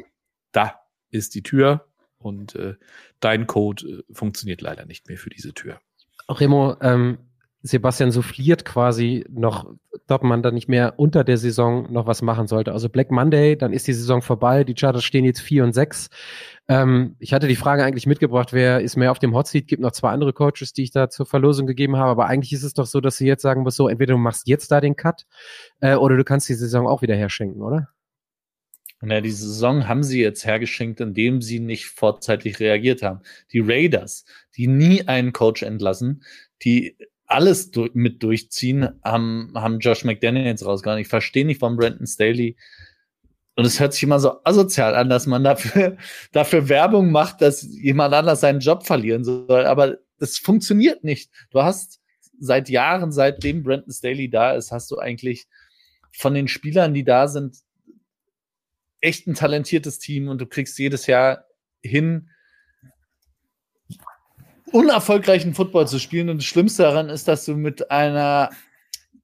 da 0.51 0.79
ist 1.09 1.35
die 1.35 1.43
Tür 1.43 1.87
und 2.17 2.55
äh, 2.55 2.75
dein 3.19 3.47
Code 3.47 3.87
äh, 4.09 4.13
funktioniert 4.13 4.61
leider 4.61 4.85
nicht 4.85 5.07
mehr 5.07 5.17
für 5.17 5.29
diese 5.29 5.53
Tür. 5.53 5.79
Remo, 6.27 6.75
ähm, 6.81 7.19
Sebastian 7.65 8.11
souffliert 8.11 8.65
quasi 8.65 9.25
noch, 9.29 9.73
ob 10.09 10.23
man 10.23 10.43
da 10.43 10.51
nicht 10.51 10.67
mehr 10.67 10.95
unter 10.97 11.23
der 11.23 11.37
Saison 11.37 11.89
noch 11.93 12.07
was 12.07 12.21
machen 12.21 12.45
sollte. 12.45 12.73
Also 12.73 12.89
Black 12.89 13.09
Monday, 13.09 13.57
dann 13.57 13.71
ist 13.71 13.87
die 13.87 13.93
Saison 13.93 14.21
vorbei. 14.21 14.65
Die 14.65 14.73
Charters 14.73 15.05
stehen 15.05 15.23
jetzt 15.23 15.39
vier 15.39 15.63
und 15.63 15.71
sechs. 15.71 16.09
Ähm, 16.67 17.15
ich 17.19 17.31
hatte 17.33 17.47
die 17.47 17.55
Frage 17.55 17.85
eigentlich 17.85 18.05
mitgebracht, 18.05 18.51
wer 18.51 18.81
ist 18.81 18.97
mehr 18.97 19.11
auf 19.11 19.19
dem 19.19 19.33
Hot? 19.33 19.49
Gibt 19.53 19.79
noch 19.79 19.93
zwei 19.93 20.09
andere 20.09 20.33
Coaches, 20.33 20.73
die 20.73 20.83
ich 20.83 20.91
da 20.91 21.09
zur 21.09 21.25
Verlosung 21.25 21.65
gegeben 21.65 21.95
habe. 21.95 22.11
Aber 22.11 22.25
eigentlich 22.25 22.51
ist 22.51 22.63
es 22.63 22.73
doch 22.73 22.85
so, 22.85 22.99
dass 22.99 23.15
sie 23.15 23.27
jetzt 23.27 23.41
sagen 23.41 23.63
muss, 23.63 23.77
so 23.77 23.87
entweder 23.87 24.13
du 24.13 24.19
machst 24.19 24.45
jetzt 24.45 24.69
da 24.69 24.81
den 24.81 24.97
Cut 24.97 25.25
äh, 25.79 25.95
oder 25.95 26.17
du 26.17 26.25
kannst 26.25 26.49
die 26.49 26.55
Saison 26.55 26.85
auch 26.85 27.01
wieder 27.01 27.15
herschenken, 27.15 27.61
oder? 27.61 27.87
Ja, 29.01 29.21
die 29.21 29.31
Saison 29.31 29.87
haben 29.87 30.03
sie 30.03 30.21
jetzt 30.21 30.45
hergeschenkt, 30.45 30.99
indem 30.99 31.41
sie 31.41 31.59
nicht 31.59 31.87
vorzeitig 31.87 32.59
reagiert 32.59 33.03
haben. 33.03 33.21
Die 33.51 33.59
Raiders, 33.59 34.25
die 34.55 34.67
nie 34.67 35.07
einen 35.07 35.31
Coach 35.31 35.63
entlassen, 35.63 36.23
die 36.63 36.97
alles 37.25 37.71
du 37.71 37.89
mit 37.93 38.21
durchziehen, 38.21 38.89
haben, 39.03 39.51
haben 39.55 39.79
Josh 39.79 40.03
McDaniels 40.03 40.65
rausgehauen. 40.65 40.99
Ich 40.99 41.07
verstehe 41.07 41.45
nicht, 41.45 41.61
warum 41.61 41.77
Brandon 41.77 42.07
Staley 42.07 42.55
und 43.55 43.65
es 43.65 43.79
hört 43.79 43.93
sich 43.93 44.03
immer 44.03 44.19
so 44.19 44.43
asozial 44.43 44.95
an, 44.95 45.09
dass 45.09 45.27
man 45.27 45.43
dafür, 45.43 45.97
dafür 46.31 46.69
Werbung 46.69 47.11
macht, 47.11 47.41
dass 47.41 47.61
jemand 47.61 48.13
anders 48.13 48.41
seinen 48.41 48.59
Job 48.59 48.85
verlieren 48.85 49.23
soll. 49.23 49.65
Aber 49.65 49.97
das 50.17 50.37
funktioniert 50.37 51.03
nicht. 51.03 51.31
Du 51.51 51.61
hast 51.61 52.01
seit 52.39 52.69
Jahren, 52.69 53.11
seitdem 53.11 53.63
Brandon 53.63 53.93
Staley 53.93 54.29
da 54.29 54.53
ist, 54.53 54.71
hast 54.71 54.89
du 54.89 54.97
eigentlich 54.97 55.47
von 56.11 56.33
den 56.33 56.47
Spielern, 56.47 56.93
die 56.93 57.03
da 57.03 57.27
sind, 57.27 57.57
echt 59.01 59.27
ein 59.27 59.35
talentiertes 59.35 59.99
Team 59.99 60.29
und 60.29 60.39
du 60.39 60.45
kriegst 60.45 60.79
jedes 60.79 61.07
Jahr 61.07 61.45
hin, 61.81 62.29
unerfolgreichen 64.73 65.53
Football 65.53 65.87
zu 65.87 65.99
spielen. 65.99 66.29
Und 66.29 66.37
das 66.37 66.45
Schlimmste 66.45 66.83
daran 66.83 67.09
ist, 67.09 67.27
dass 67.27 67.45
du 67.45 67.55
mit 67.55 67.91
einer 67.91 68.49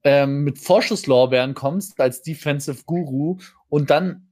ähm, 0.03 0.43
mit 0.43 0.59
Vorschusslorbeeren 0.59 1.53
kommst 1.53 1.99
als 1.99 2.21
Defensive 2.21 2.83
Guru 2.85 3.37
und 3.67 3.89
dann 3.89 4.29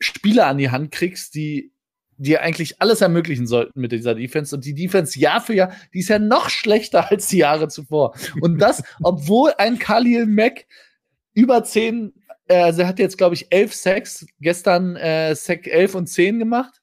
Spieler 0.00 0.46
an 0.46 0.58
die 0.58 0.70
Hand 0.70 0.90
kriegst, 0.90 1.34
die 1.34 1.72
dir 2.16 2.42
eigentlich 2.42 2.80
alles 2.80 3.00
ermöglichen 3.00 3.46
sollten 3.46 3.80
mit 3.80 3.92
dieser 3.92 4.14
Defense. 4.14 4.54
Und 4.54 4.64
die 4.64 4.74
Defense 4.74 5.18
Jahr 5.18 5.40
für 5.40 5.54
Jahr, 5.54 5.72
die 5.94 6.00
ist 6.00 6.08
ja 6.08 6.18
noch 6.18 6.50
schlechter 6.50 7.10
als 7.10 7.28
die 7.28 7.38
Jahre 7.38 7.68
zuvor. 7.68 8.14
Und 8.40 8.58
das, 8.58 8.82
obwohl 9.02 9.52
ein 9.58 9.78
Khalil 9.78 10.26
Mack 10.26 10.66
über 11.34 11.62
zehn 11.62 12.12
äh, 12.48 12.56
also 12.56 12.82
er 12.82 12.88
hat 12.88 12.98
jetzt, 12.98 13.18
glaube 13.18 13.34
ich, 13.34 13.46
elf 13.50 13.74
Sacks, 13.74 14.26
gestern 14.40 14.96
äh, 14.96 15.34
Sack 15.34 15.66
11 15.66 15.94
und 15.94 16.06
10 16.08 16.38
gemacht. 16.38 16.80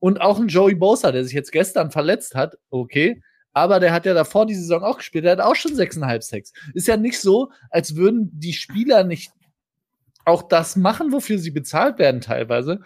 Und 0.00 0.20
auch 0.20 0.38
ein 0.38 0.48
Joey 0.48 0.74
Bosa, 0.74 1.10
der 1.12 1.24
sich 1.24 1.32
jetzt 1.32 1.52
gestern 1.52 1.90
verletzt 1.90 2.34
hat, 2.34 2.56
okay. 2.70 3.20
Aber 3.52 3.80
der 3.80 3.92
hat 3.92 4.06
ja 4.06 4.14
davor 4.14 4.46
die 4.46 4.54
Saison 4.54 4.84
auch 4.84 4.98
gespielt, 4.98 5.24
der 5.24 5.32
hat 5.32 5.40
auch 5.40 5.56
schon 5.56 5.72
6,5 5.72 6.22
Sacks. 6.22 6.52
Ist 6.74 6.86
ja 6.86 6.96
nicht 6.96 7.18
so, 7.18 7.50
als 7.70 7.96
würden 7.96 8.30
die 8.32 8.52
Spieler 8.52 9.02
nicht 9.02 9.32
auch 10.24 10.42
das 10.42 10.76
machen, 10.76 11.12
wofür 11.12 11.38
sie 11.38 11.50
bezahlt 11.50 11.98
werden 11.98 12.20
teilweise. 12.20 12.80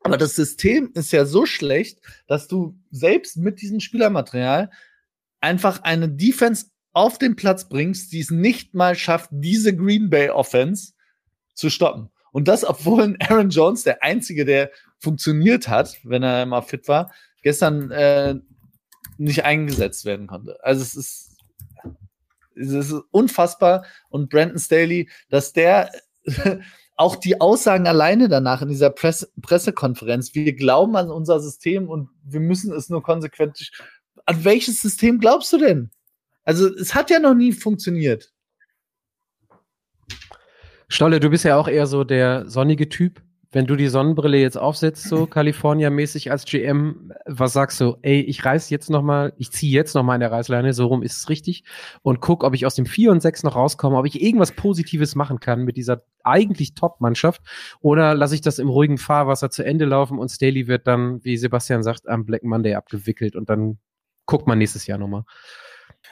Aber 0.00 0.16
das 0.16 0.34
System 0.34 0.90
ist 0.94 1.12
ja 1.12 1.26
so 1.26 1.46
schlecht, 1.46 2.00
dass 2.26 2.48
du 2.48 2.78
selbst 2.90 3.36
mit 3.36 3.60
diesem 3.60 3.80
Spielermaterial 3.80 4.70
einfach 5.40 5.82
eine 5.82 6.08
Defense 6.08 6.66
auf 6.92 7.18
den 7.18 7.36
Platz 7.36 7.68
bringst, 7.68 8.12
die 8.12 8.20
es 8.20 8.30
nicht 8.30 8.74
mal 8.74 8.94
schafft, 8.94 9.30
diese 9.32 9.74
Green 9.74 10.10
Bay 10.10 10.30
Offense 10.30 10.92
zu 11.54 11.70
stoppen. 11.70 12.10
Und 12.32 12.48
das, 12.48 12.64
obwohl 12.64 13.16
Aaron 13.20 13.50
Jones, 13.50 13.82
der 13.82 14.02
Einzige, 14.02 14.44
der 14.44 14.70
funktioniert 15.02 15.68
hat, 15.68 15.98
wenn 16.04 16.22
er 16.22 16.46
mal 16.46 16.62
fit 16.62 16.86
war, 16.86 17.12
gestern 17.42 17.90
äh, 17.90 18.36
nicht 19.18 19.44
eingesetzt 19.44 20.04
werden 20.04 20.28
konnte. 20.28 20.58
Also 20.62 20.82
es 20.82 20.94
ist, 20.94 21.36
es 22.54 22.70
ist 22.70 22.94
unfassbar. 23.10 23.84
Und 24.08 24.30
Brandon 24.30 24.58
Staley, 24.58 25.10
dass 25.28 25.52
der 25.52 25.90
auch 26.96 27.16
die 27.16 27.40
Aussagen 27.40 27.88
alleine 27.88 28.28
danach 28.28 28.62
in 28.62 28.68
dieser 28.68 28.90
Presse 28.90 29.28
Pressekonferenz, 29.40 30.34
wir 30.34 30.54
glauben 30.54 30.94
an 30.96 31.10
unser 31.10 31.40
System 31.40 31.88
und 31.88 32.08
wir 32.22 32.40
müssen 32.40 32.72
es 32.72 32.88
nur 32.88 33.02
konsequent. 33.02 33.72
An 34.24 34.44
welches 34.44 34.80
System 34.80 35.18
glaubst 35.18 35.52
du 35.52 35.58
denn? 35.58 35.90
Also 36.44 36.72
es 36.74 36.94
hat 36.94 37.10
ja 37.10 37.18
noch 37.18 37.34
nie 37.34 37.52
funktioniert. 37.52 38.32
Stolle, 40.88 41.18
du 41.18 41.30
bist 41.30 41.44
ja 41.44 41.56
auch 41.56 41.68
eher 41.68 41.86
so 41.86 42.04
der 42.04 42.48
sonnige 42.48 42.88
Typ. 42.88 43.22
Wenn 43.52 43.66
du 43.66 43.76
die 43.76 43.88
Sonnenbrille 43.88 44.38
jetzt 44.38 44.56
aufsetzt, 44.56 45.04
so 45.04 45.26
California-mäßig 45.26 46.30
als 46.30 46.44
GM, 46.46 47.12
was 47.26 47.52
sagst 47.52 47.80
du? 47.80 47.96
Ey, 48.02 48.20
ich 48.20 48.44
reiß 48.44 48.70
jetzt 48.70 48.90
noch 48.90 49.02
mal, 49.02 49.34
ich 49.36 49.52
ziehe 49.52 49.72
jetzt 49.72 49.94
noch 49.94 50.02
mal 50.02 50.14
in 50.14 50.20
der 50.20 50.32
Reißleine, 50.32 50.72
so 50.72 50.86
rum 50.86 51.02
ist 51.02 51.18
es 51.18 51.28
richtig 51.28 51.64
und 52.02 52.20
guck, 52.20 52.44
ob 52.44 52.54
ich 52.54 52.66
aus 52.66 52.74
dem 52.74 52.86
4 52.86 53.12
und 53.12 53.20
6 53.20 53.42
noch 53.44 53.54
rauskomme, 53.54 53.96
ob 53.96 54.06
ich 54.06 54.20
irgendwas 54.22 54.52
Positives 54.52 55.14
machen 55.14 55.38
kann 55.38 55.62
mit 55.62 55.76
dieser 55.76 56.02
eigentlich 56.24 56.74
Top-Mannschaft 56.74 57.42
oder 57.80 58.14
lasse 58.14 58.34
ich 58.34 58.40
das 58.40 58.58
im 58.58 58.68
ruhigen 58.68 58.98
Fahrwasser 58.98 59.50
zu 59.50 59.64
Ende 59.64 59.84
laufen 59.84 60.18
und 60.18 60.30
Staley 60.30 60.66
wird 60.66 60.86
dann, 60.86 61.22
wie 61.22 61.36
Sebastian 61.36 61.82
sagt, 61.82 62.08
am 62.08 62.24
Black 62.24 62.42
Monday 62.42 62.74
abgewickelt 62.74 63.36
und 63.36 63.50
dann 63.50 63.78
guckt 64.26 64.46
man 64.46 64.58
nächstes 64.58 64.86
Jahr 64.86 64.98
nochmal. 64.98 65.24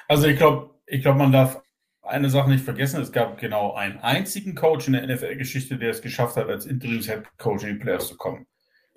Also 0.08 0.26
ich 0.26 0.36
glaube, 0.36 0.74
ich 0.86 1.02
glaube, 1.02 1.18
man 1.18 1.32
darf 1.32 1.62
eine 2.10 2.30
Sache 2.30 2.50
nicht 2.50 2.64
vergessen, 2.64 3.00
es 3.00 3.12
gab 3.12 3.38
genau 3.38 3.74
einen 3.74 3.98
einzigen 3.98 4.54
Coach 4.54 4.86
in 4.86 4.94
der 4.94 5.06
NFL-Geschichte, 5.06 5.78
der 5.78 5.90
es 5.90 6.02
geschafft 6.02 6.36
hat, 6.36 6.48
als 6.48 6.66
Interims-Head-Coach 6.66 7.64
in 7.64 7.74
die 7.74 7.82
Playoffs 7.82 8.08
zu 8.08 8.16
kommen. 8.16 8.46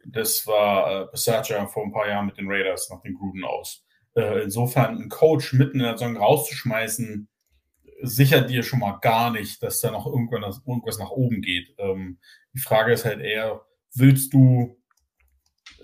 Das 0.06 0.46
war 0.48 1.04
äh, 1.04 1.06
Bisaccia 1.12 1.66
vor 1.68 1.84
ein 1.84 1.94
paar 1.94 2.08
Jahren 2.08 2.26
mit 2.26 2.38
den 2.38 2.48
Raiders 2.50 2.90
nach 2.90 3.02
den 3.02 3.14
Gruden 3.14 3.46
aus. 3.46 3.86
Äh, 4.16 4.44
insofern 4.44 4.98
einen 4.98 5.10
Coach 5.10 5.54
mitten 5.54 5.80
in 5.80 5.86
der 5.86 5.98
Saison 5.98 6.18
rauszuschmeißen, 6.18 7.30
sichert 8.02 8.50
dir 8.50 8.64
schon 8.64 8.80
mal 8.80 9.00
gar 9.02 9.32
nicht, 9.32 9.64
dass 9.64 9.80
da 9.80 9.92
noch 9.92 10.06
irgendwas, 10.06 10.62
irgendwas 10.68 11.00
nach 11.00 11.12
oben 11.12 11.42
geht. 11.42 11.74
Ähm, 11.78 12.20
die 12.54 12.60
Frage 12.60 12.92
ist 12.92 13.06
halt 13.06 13.22
eher, 13.22 13.62
willst 13.96 14.34
du 14.34 14.78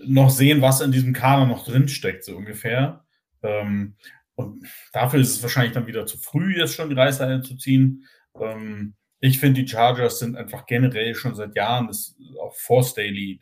noch 0.04 0.30
sehen, 0.30 0.60
was 0.62 0.80
in 0.80 0.92
diesem 0.92 1.12
Kader 1.12 1.46
noch 1.46 1.64
drinsteckt, 1.64 2.24
so 2.24 2.36
ungefähr? 2.36 3.04
Ähm, 3.42 3.96
und 4.40 4.66
dafür 4.92 5.20
ist 5.20 5.36
es 5.36 5.42
wahrscheinlich 5.42 5.72
dann 5.72 5.86
wieder 5.86 6.06
zu 6.06 6.18
früh, 6.18 6.56
jetzt 6.56 6.74
schon 6.74 6.90
die 6.90 6.96
Reißleine 6.96 7.42
zu 7.42 7.56
ziehen. 7.56 8.06
Ähm, 8.40 8.94
ich 9.20 9.38
finde, 9.38 9.62
die 9.62 9.68
Chargers 9.68 10.18
sind 10.18 10.36
einfach 10.36 10.66
generell 10.66 11.14
schon 11.14 11.34
seit 11.34 11.54
Jahren, 11.54 11.86
das, 11.86 12.16
auch 12.40 12.54
vor 12.54 12.82
Staley, 12.82 13.38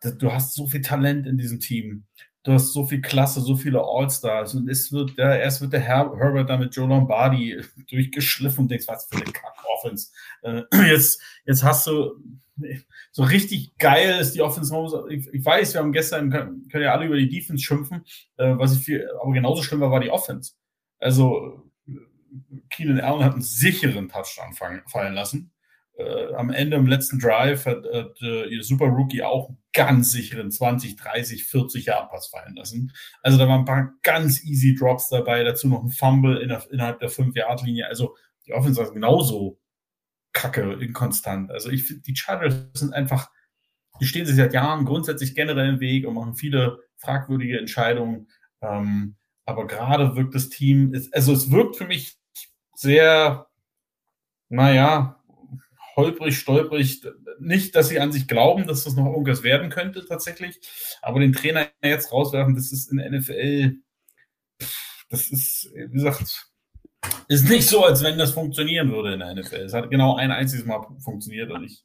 du 0.00 0.32
hast 0.32 0.54
so 0.54 0.66
viel 0.66 0.80
Talent 0.80 1.26
in 1.26 1.38
diesem 1.38 1.60
Team. 1.60 2.04
Du 2.42 2.52
hast 2.52 2.72
so 2.72 2.86
viel 2.86 3.00
Klasse, 3.00 3.40
so 3.40 3.56
viele 3.56 3.82
All-Stars. 3.82 4.54
Und 4.54 4.68
es 4.68 4.92
wird, 4.92 5.16
ja, 5.16 5.34
erst 5.34 5.60
wird 5.60 5.72
der 5.72 5.80
Her 5.80 6.12
Herbert 6.16 6.48
da 6.48 6.56
mit 6.56 6.74
Joe 6.76 6.86
Lombardi 6.86 7.60
durchgeschliffen 7.90 8.60
und 8.60 8.70
denkst, 8.70 8.86
was 8.86 9.06
für 9.06 9.16
eine 9.16 9.24
Kack-Offense. 9.24 10.12
Äh, 10.42 10.62
jetzt, 10.88 11.20
jetzt 11.44 11.64
hast 11.64 11.88
du 11.88 12.12
so 13.12 13.22
richtig 13.22 13.76
geil 13.78 14.18
ist 14.20 14.32
die 14.32 14.42
Offense. 14.42 14.74
Ich, 15.10 15.28
ich 15.32 15.44
weiß, 15.44 15.74
wir 15.74 15.80
haben 15.80 15.92
gestern, 15.92 16.30
können, 16.30 16.68
können, 16.68 16.84
ja 16.84 16.92
alle 16.92 17.06
über 17.06 17.16
die 17.16 17.28
Defense 17.28 17.64
schimpfen, 17.64 18.04
äh, 18.36 18.54
was 18.56 18.76
ich 18.76 18.84
viel, 18.84 19.08
aber 19.20 19.32
genauso 19.32 19.62
schlimm 19.62 19.80
war, 19.80 19.90
war 19.90 20.00
die 20.00 20.10
Offense. 20.10 20.52
Also, 20.98 21.70
Keenan 22.70 23.00
Allen 23.00 23.24
hat 23.24 23.32
einen 23.32 23.42
sicheren 23.42 24.08
Touchdown 24.08 24.52
fallen, 24.54 24.82
fallen 24.86 25.14
lassen. 25.14 25.52
Äh, 25.98 26.34
am 26.34 26.50
Ende 26.50 26.76
im 26.76 26.86
letzten 26.86 27.18
Drive 27.18 27.64
hat, 27.64 27.84
hat 27.90 28.20
äh, 28.20 28.46
ihr 28.48 28.62
Super 28.62 28.86
Rookie 28.86 29.22
auch 29.22 29.48
einen 29.48 29.58
ganz 29.72 30.12
sicheren 30.12 30.50
20, 30.50 30.96
30, 30.96 31.44
40 31.44 31.86
Yard 31.86 32.10
Pass 32.10 32.26
fallen 32.26 32.54
lassen. 32.54 32.92
Also 33.22 33.38
da 33.38 33.48
waren 33.48 33.60
ein 33.60 33.64
paar 33.64 33.92
ganz 34.02 34.44
easy 34.44 34.74
Drops 34.74 35.08
dabei, 35.08 35.42
dazu 35.42 35.68
noch 35.68 35.82
ein 35.82 35.88
Fumble 35.88 36.38
innerhalb 36.38 37.00
der 37.00 37.08
5 37.08 37.34
Yard 37.34 37.62
Linie. 37.62 37.86
Also 37.86 38.14
die 38.46 38.52
Offense 38.52 38.78
war 38.78 38.92
genauso 38.92 39.58
kacke, 40.36 40.74
inkonstant. 40.74 41.50
Also 41.50 41.70
ich 41.70 41.84
finde, 41.84 42.02
die 42.02 42.14
Chargers 42.14 42.54
sind 42.74 42.92
einfach, 42.92 43.30
die 44.00 44.06
stehen 44.06 44.26
sich 44.26 44.36
seit 44.36 44.52
Jahren 44.52 44.84
grundsätzlich 44.84 45.34
generell 45.34 45.70
im 45.70 45.80
Weg 45.80 46.06
und 46.06 46.14
machen 46.14 46.36
viele 46.36 46.78
fragwürdige 46.98 47.58
Entscheidungen. 47.58 48.28
Ähm, 48.60 49.16
aber 49.46 49.66
gerade 49.66 50.14
wirkt 50.14 50.34
das 50.34 50.50
Team, 50.50 50.92
also 51.12 51.32
es 51.32 51.50
wirkt 51.50 51.76
für 51.76 51.86
mich 51.86 52.18
sehr, 52.74 53.46
naja, 54.48 55.22
holprig, 55.96 56.38
stolprig. 56.38 57.02
Nicht, 57.38 57.74
dass 57.74 57.88
sie 57.88 57.98
an 57.98 58.12
sich 58.12 58.28
glauben, 58.28 58.66
dass 58.66 58.84
das 58.84 58.94
noch 58.94 59.06
irgendwas 59.06 59.42
werden 59.42 59.70
könnte 59.70 60.04
tatsächlich, 60.04 60.60
aber 61.00 61.20
den 61.20 61.32
Trainer 61.32 61.68
jetzt 61.82 62.12
rauswerfen, 62.12 62.54
das 62.54 62.72
ist 62.72 62.92
in 62.92 62.98
NFL, 62.98 63.76
das 65.08 65.28
ist, 65.30 65.70
wie 65.74 65.92
gesagt, 65.92 66.50
ist 67.28 67.48
nicht 67.48 67.66
so, 67.66 67.84
als 67.84 68.02
wenn 68.02 68.18
das 68.18 68.32
funktionieren 68.32 68.90
würde 68.92 69.14
in 69.14 69.20
der 69.20 69.34
NFL. 69.34 69.56
Es 69.56 69.72
hat 69.72 69.90
genau 69.90 70.16
ein 70.16 70.30
einziges 70.30 70.64
Mal 70.64 70.86
funktioniert 70.98 71.50
und 71.50 71.64
ich, 71.64 71.82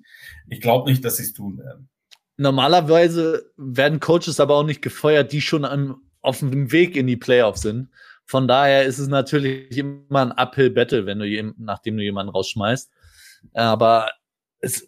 ich 0.49 0.61
glaube 0.61 0.89
nicht, 0.89 1.03
dass 1.03 1.17
sie 1.17 1.23
es 1.23 1.33
tun 1.33 1.57
werden. 1.57 1.89
Normalerweise 2.37 3.51
werden 3.57 3.99
Coaches 3.99 4.39
aber 4.39 4.55
auch 4.55 4.63
nicht 4.63 4.81
gefeuert, 4.81 5.31
die 5.31 5.41
schon 5.41 5.65
an, 5.65 5.95
auf 6.21 6.39
dem 6.39 6.71
Weg 6.71 6.95
in 6.95 7.07
die 7.07 7.17
Playoffs 7.17 7.61
sind. 7.61 7.89
Von 8.25 8.47
daher 8.47 8.85
ist 8.85 8.99
es 8.99 9.07
natürlich 9.07 9.77
immer 9.77 10.21
ein 10.21 10.31
Uphill-Battle, 10.31 11.05
wenn 11.05 11.19
du 11.19 11.53
nachdem 11.57 11.97
du 11.97 12.03
jemanden 12.03 12.31
rausschmeißt. 12.31 12.89
Aber 13.53 14.11
es, 14.59 14.87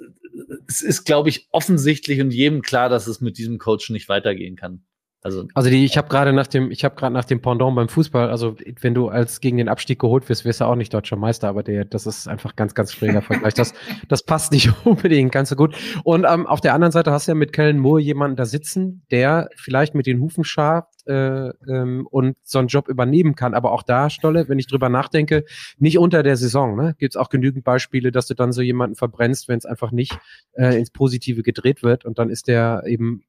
es 0.67 0.81
ist, 0.81 1.03
glaube 1.03 1.29
ich, 1.29 1.47
offensichtlich 1.51 2.21
und 2.21 2.31
jedem 2.31 2.61
klar, 2.61 2.89
dass 2.89 3.07
es 3.07 3.21
mit 3.21 3.37
diesem 3.37 3.57
Coach 3.57 3.89
nicht 3.89 4.09
weitergehen 4.09 4.55
kann. 4.55 4.85
Also, 5.23 5.45
also 5.53 5.69
die, 5.69 5.85
ich 5.85 5.97
habe 5.97 6.09
gerade 6.09 6.33
nach 6.33 6.47
dem, 6.47 6.69
ich 6.69 6.83
habe 6.83 6.95
gerade 6.95 7.13
nach 7.13 7.23
dem 7.23 7.41
Pendant 7.41 7.75
beim 7.77 7.87
Fußball, 7.87 8.29
also 8.29 8.57
wenn 8.81 8.93
du 8.93 9.07
als 9.07 9.39
gegen 9.39 9.55
den 9.55 9.69
Abstieg 9.69 9.99
geholt 9.99 10.27
wirst, 10.27 10.43
wirst 10.43 10.59
du 10.59 10.65
auch 10.65 10.75
nicht 10.75 10.93
deutscher 10.93 11.15
Meister, 11.15 11.47
aber 11.47 11.63
der, 11.63 11.85
das 11.85 12.05
ist 12.05 12.27
einfach 12.27 12.57
ganz, 12.57 12.75
ganz 12.75 12.91
schräger 12.91 13.21
Vergleich. 13.21 13.53
Das, 13.53 13.73
das 14.09 14.23
passt 14.23 14.51
nicht 14.51 14.73
unbedingt 14.85 15.31
ganz 15.31 15.47
so 15.47 15.55
gut. 15.55 15.75
Und 16.03 16.25
ähm, 16.29 16.45
auf 16.45 16.59
der 16.59 16.73
anderen 16.73 16.91
Seite 16.91 17.11
hast 17.11 17.27
du 17.27 17.31
ja 17.31 17.35
mit 17.35 17.53
Kellen 17.53 17.79
Moore 17.79 18.01
jemanden 18.01 18.35
da 18.35 18.45
sitzen, 18.45 19.05
der 19.11 19.47
vielleicht 19.55 19.95
mit 19.95 20.07
den 20.07 20.19
Hufen 20.19 20.43
schabt 20.43 21.07
äh, 21.07 21.47
ähm, 21.69 22.05
und 22.11 22.35
so 22.43 22.59
einen 22.59 22.67
Job 22.67 22.89
übernehmen 22.89 23.35
kann. 23.35 23.53
Aber 23.53 23.71
auch 23.71 23.83
da, 23.83 24.09
Stolle, 24.09 24.49
wenn 24.49 24.59
ich 24.59 24.67
drüber 24.67 24.89
nachdenke, 24.89 25.45
nicht 25.77 25.99
unter 25.99 26.23
der 26.23 26.35
Saison. 26.35 26.75
Ne? 26.75 26.95
Gibt 26.99 27.15
es 27.15 27.17
auch 27.17 27.29
genügend 27.29 27.63
Beispiele, 27.63 28.11
dass 28.11 28.27
du 28.27 28.33
dann 28.33 28.51
so 28.51 28.61
jemanden 28.61 28.97
verbrennst, 28.97 29.47
wenn 29.47 29.57
es 29.57 29.65
einfach 29.65 29.91
nicht 29.91 30.19
äh, 30.53 30.77
ins 30.77 30.91
Positive 30.91 31.43
gedreht 31.43 31.81
wird 31.81 32.03
und 32.03 32.19
dann 32.19 32.29
ist 32.29 32.49
der 32.49 32.83
eben 32.85 33.23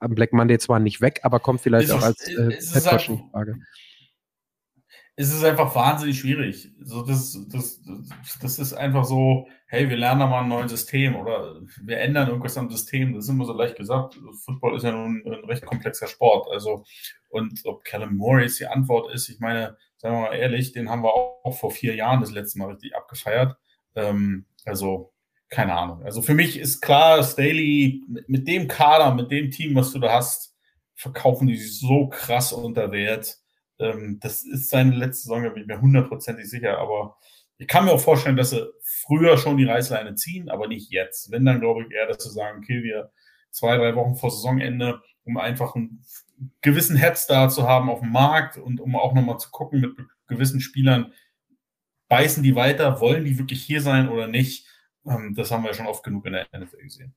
am 0.00 0.14
Black 0.14 0.32
Monday 0.32 0.58
zwar 0.58 0.78
nicht 0.78 1.00
weg, 1.00 1.20
aber 1.22 1.40
kommt 1.40 1.60
vielleicht 1.60 1.88
ist 1.88 1.94
auch 1.94 2.02
als 2.02 2.28
äh, 2.28 2.50
Headcoaching-Frage. 2.72 3.58
Es 5.20 5.34
ist 5.34 5.42
einfach 5.42 5.74
wahnsinnig 5.74 6.20
schwierig. 6.20 6.70
So, 6.80 7.02
das, 7.02 7.36
das, 7.48 7.82
das 8.40 8.58
ist 8.60 8.72
einfach 8.72 9.04
so, 9.04 9.48
hey, 9.66 9.90
wir 9.90 9.96
lernen 9.96 10.20
da 10.20 10.26
mal 10.28 10.42
ein 10.42 10.48
neues 10.48 10.70
System 10.70 11.16
oder 11.16 11.60
wir 11.82 11.98
ändern 11.98 12.28
irgendwas 12.28 12.56
am 12.56 12.70
System. 12.70 13.14
Das 13.14 13.24
ist 13.24 13.30
immer 13.30 13.44
so 13.44 13.52
leicht 13.52 13.74
gesagt. 13.74 14.16
Football 14.44 14.76
ist 14.76 14.84
ja 14.84 14.92
nun 14.92 15.24
ein 15.26 15.44
recht 15.46 15.66
komplexer 15.66 16.06
Sport. 16.06 16.48
Also, 16.52 16.84
und 17.30 17.60
ob 17.64 17.84
Callum 17.84 18.14
Morris 18.14 18.58
die 18.58 18.68
Antwort 18.68 19.12
ist, 19.12 19.28
ich 19.28 19.40
meine, 19.40 19.76
sagen 19.96 20.14
wir 20.14 20.28
mal 20.28 20.36
ehrlich, 20.36 20.70
den 20.70 20.88
haben 20.88 21.02
wir 21.02 21.12
auch 21.12 21.58
vor 21.58 21.72
vier 21.72 21.96
Jahren 21.96 22.20
das 22.20 22.30
letzte 22.30 22.60
Mal 22.60 22.70
richtig 22.70 22.94
abgefeiert. 22.94 23.56
Ähm, 23.96 24.46
also, 24.66 25.12
keine 25.50 25.74
Ahnung. 25.74 26.02
Also 26.02 26.22
für 26.22 26.34
mich 26.34 26.58
ist 26.58 26.80
klar, 26.80 27.22
Staley 27.22 28.02
mit, 28.26 28.46
dem 28.46 28.68
Kader, 28.68 29.14
mit 29.14 29.30
dem 29.30 29.50
Team, 29.50 29.74
was 29.74 29.92
du 29.92 29.98
da 29.98 30.12
hast, 30.12 30.54
verkaufen 30.94 31.46
die 31.46 31.56
sich 31.56 31.80
so 31.80 32.08
krass 32.08 32.52
unter 32.52 32.92
Wert. 32.92 33.38
Ähm, 33.78 34.18
das 34.20 34.42
ist 34.42 34.68
seine 34.68 34.94
letzte 34.94 35.22
Saison, 35.24 35.44
da 35.44 35.50
bin 35.50 35.62
ich 35.62 35.68
mir 35.68 35.80
hundertprozentig 35.80 36.48
sicher. 36.50 36.78
Aber 36.78 37.16
ich 37.56 37.66
kann 37.66 37.84
mir 37.84 37.92
auch 37.92 38.00
vorstellen, 38.00 38.36
dass 38.36 38.50
sie 38.50 38.68
früher 38.82 39.38
schon 39.38 39.56
die 39.56 39.64
Reißleine 39.64 40.14
ziehen, 40.16 40.50
aber 40.50 40.68
nicht 40.68 40.90
jetzt. 40.90 41.30
Wenn, 41.30 41.44
dann 41.44 41.60
glaube 41.60 41.82
ich 41.82 41.90
eher, 41.92 42.06
dass 42.06 42.22
sie 42.22 42.30
sagen, 42.30 42.58
okay, 42.58 42.82
wir 42.82 43.10
zwei, 43.50 43.76
drei 43.76 43.94
Wochen 43.94 44.16
vor 44.16 44.30
Saisonende, 44.30 45.00
um 45.24 45.38
einfach 45.38 45.74
einen 45.74 46.04
gewissen 46.60 46.96
Headstart 46.96 47.52
zu 47.52 47.66
haben 47.66 47.90
auf 47.90 48.00
dem 48.00 48.12
Markt 48.12 48.58
und 48.58 48.80
um 48.80 48.96
auch 48.96 49.14
nochmal 49.14 49.38
zu 49.38 49.50
gucken 49.50 49.80
mit 49.80 49.96
gewissen 50.26 50.60
Spielern, 50.60 51.12
beißen 52.08 52.42
die 52.42 52.54
weiter, 52.54 53.00
wollen 53.00 53.24
die 53.24 53.38
wirklich 53.38 53.62
hier 53.62 53.80
sein 53.80 54.08
oder 54.08 54.26
nicht? 54.26 54.66
Ähm, 55.06 55.34
das 55.34 55.50
haben 55.50 55.64
wir 55.64 55.74
schon 55.74 55.86
oft 55.86 56.02
genug 56.04 56.26
in 56.26 56.32
der 56.32 56.46
NFL 56.52 56.82
gesehen. 56.82 57.14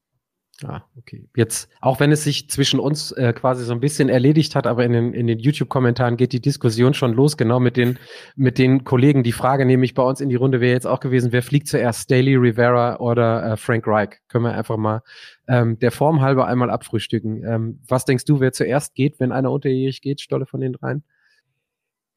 Ah, 0.64 0.84
okay. 0.96 1.28
Jetzt, 1.36 1.70
auch 1.80 2.00
wenn 2.00 2.12
es 2.12 2.24
sich 2.24 2.50
zwischen 2.50 2.80
uns 2.80 3.12
äh, 3.14 3.34
quasi 3.34 3.64
so 3.64 3.74
ein 3.74 3.80
bisschen 3.80 4.10
erledigt 4.10 4.56
hat, 4.56 4.68
aber 4.68 4.86
in 4.86 4.94
den, 4.94 5.14
in 5.14 5.26
den 5.26 5.40
YouTube-Kommentaren 5.40 6.18
geht 6.18 6.34
die 6.34 6.42
Diskussion 6.42 6.94
schon 6.94 7.14
los, 7.14 7.36
genau 7.36 7.60
mit 7.60 7.78
den, 7.78 7.98
mit 8.36 8.58
den 8.58 8.84
Kollegen. 8.84 9.24
Die 9.24 9.32
Frage 9.32 9.66
nämlich 9.66 9.94
bei 9.94 10.04
uns 10.04 10.22
in 10.22 10.30
die 10.30 10.36
Runde 10.36 10.62
wäre 10.62 10.74
jetzt 10.74 10.86
auch 10.86 11.00
gewesen, 11.00 11.32
wer 11.32 11.42
fliegt 11.42 11.68
zuerst, 11.68 12.04
Staley 12.04 12.36
Rivera 12.36 12.98
oder 13.00 13.54
äh, 13.54 13.58
Frank 13.58 13.88
Reich? 13.88 14.20
Können 14.28 14.46
wir 14.46 14.54
einfach 14.54 14.78
mal 14.78 15.02
ähm, 15.48 15.80
der 15.80 15.92
Form 15.92 16.22
halber 16.22 16.48
einmal 16.48 16.70
abfrühstücken. 16.70 17.44
Ähm, 17.44 17.80
was 17.88 18.06
denkst 18.06 18.26
du, 18.26 18.40
wer 18.40 18.52
zuerst 18.52 18.94
geht, 18.94 19.20
wenn 19.20 19.32
einer 19.32 19.52
unterjährig 19.52 20.02
geht, 20.02 20.22
Stolle 20.22 20.46
von 20.46 20.62
den 20.62 20.74
dreien? 20.74 21.04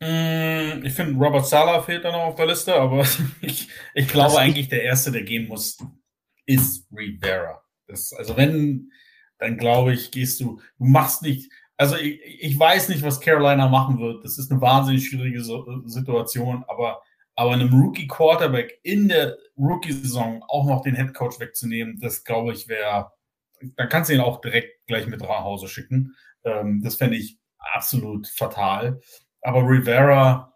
Mm, 0.04 0.84
ich 0.84 0.92
finde, 0.92 1.18
Robert 1.18 1.46
Sala 1.46 1.80
fehlt 1.80 2.04
da 2.04 2.12
noch 2.12 2.24
auf 2.24 2.34
der 2.34 2.46
Liste, 2.46 2.74
aber 2.74 3.06
ich, 3.40 3.68
ich 3.94 4.08
glaube 4.08 4.38
eigentlich, 4.38 4.68
der 4.68 4.82
Erste, 4.82 5.10
der 5.10 5.22
gehen 5.22 5.48
muss, 5.48 5.78
ist 6.44 6.86
Rivera. 6.92 7.62
Das, 7.86 8.12
also 8.12 8.36
wenn, 8.36 8.92
dann 9.38 9.56
glaube 9.56 9.94
ich, 9.94 10.10
gehst 10.10 10.40
du, 10.40 10.60
du 10.78 10.84
machst 10.84 11.22
nicht, 11.22 11.50
also 11.78 11.96
ich, 11.96 12.20
ich 12.22 12.58
weiß 12.58 12.90
nicht, 12.90 13.02
was 13.02 13.20
Carolina 13.20 13.66
machen 13.68 13.98
wird. 13.98 14.22
Das 14.24 14.36
ist 14.36 14.50
eine 14.50 14.60
wahnsinnig 14.60 15.08
schwierige 15.08 15.42
Situation, 15.86 16.64
aber, 16.68 17.00
aber 17.34 17.52
einem 17.52 17.72
Rookie-Quarterback 17.72 18.80
in 18.82 19.08
der 19.08 19.38
Rookie-Saison 19.56 20.44
auch 20.48 20.66
noch 20.66 20.82
den 20.82 20.96
Headcoach 20.96 21.40
wegzunehmen, 21.40 21.98
das 21.98 22.24
glaube 22.24 22.52
ich 22.52 22.68
wäre, 22.68 23.10
dann 23.76 23.88
kannst 23.88 24.10
du 24.10 24.14
ihn 24.14 24.20
auch 24.20 24.42
direkt 24.42 24.86
gleich 24.86 25.06
mit 25.06 25.20
nach 25.20 25.44
Hause 25.44 25.66
schicken. 25.66 26.14
Ähm, 26.44 26.82
das 26.84 26.96
fände 26.96 27.16
ich 27.16 27.38
absolut 27.58 28.28
fatal. 28.28 29.00
Aber 29.44 29.68
Rivera, 29.68 30.54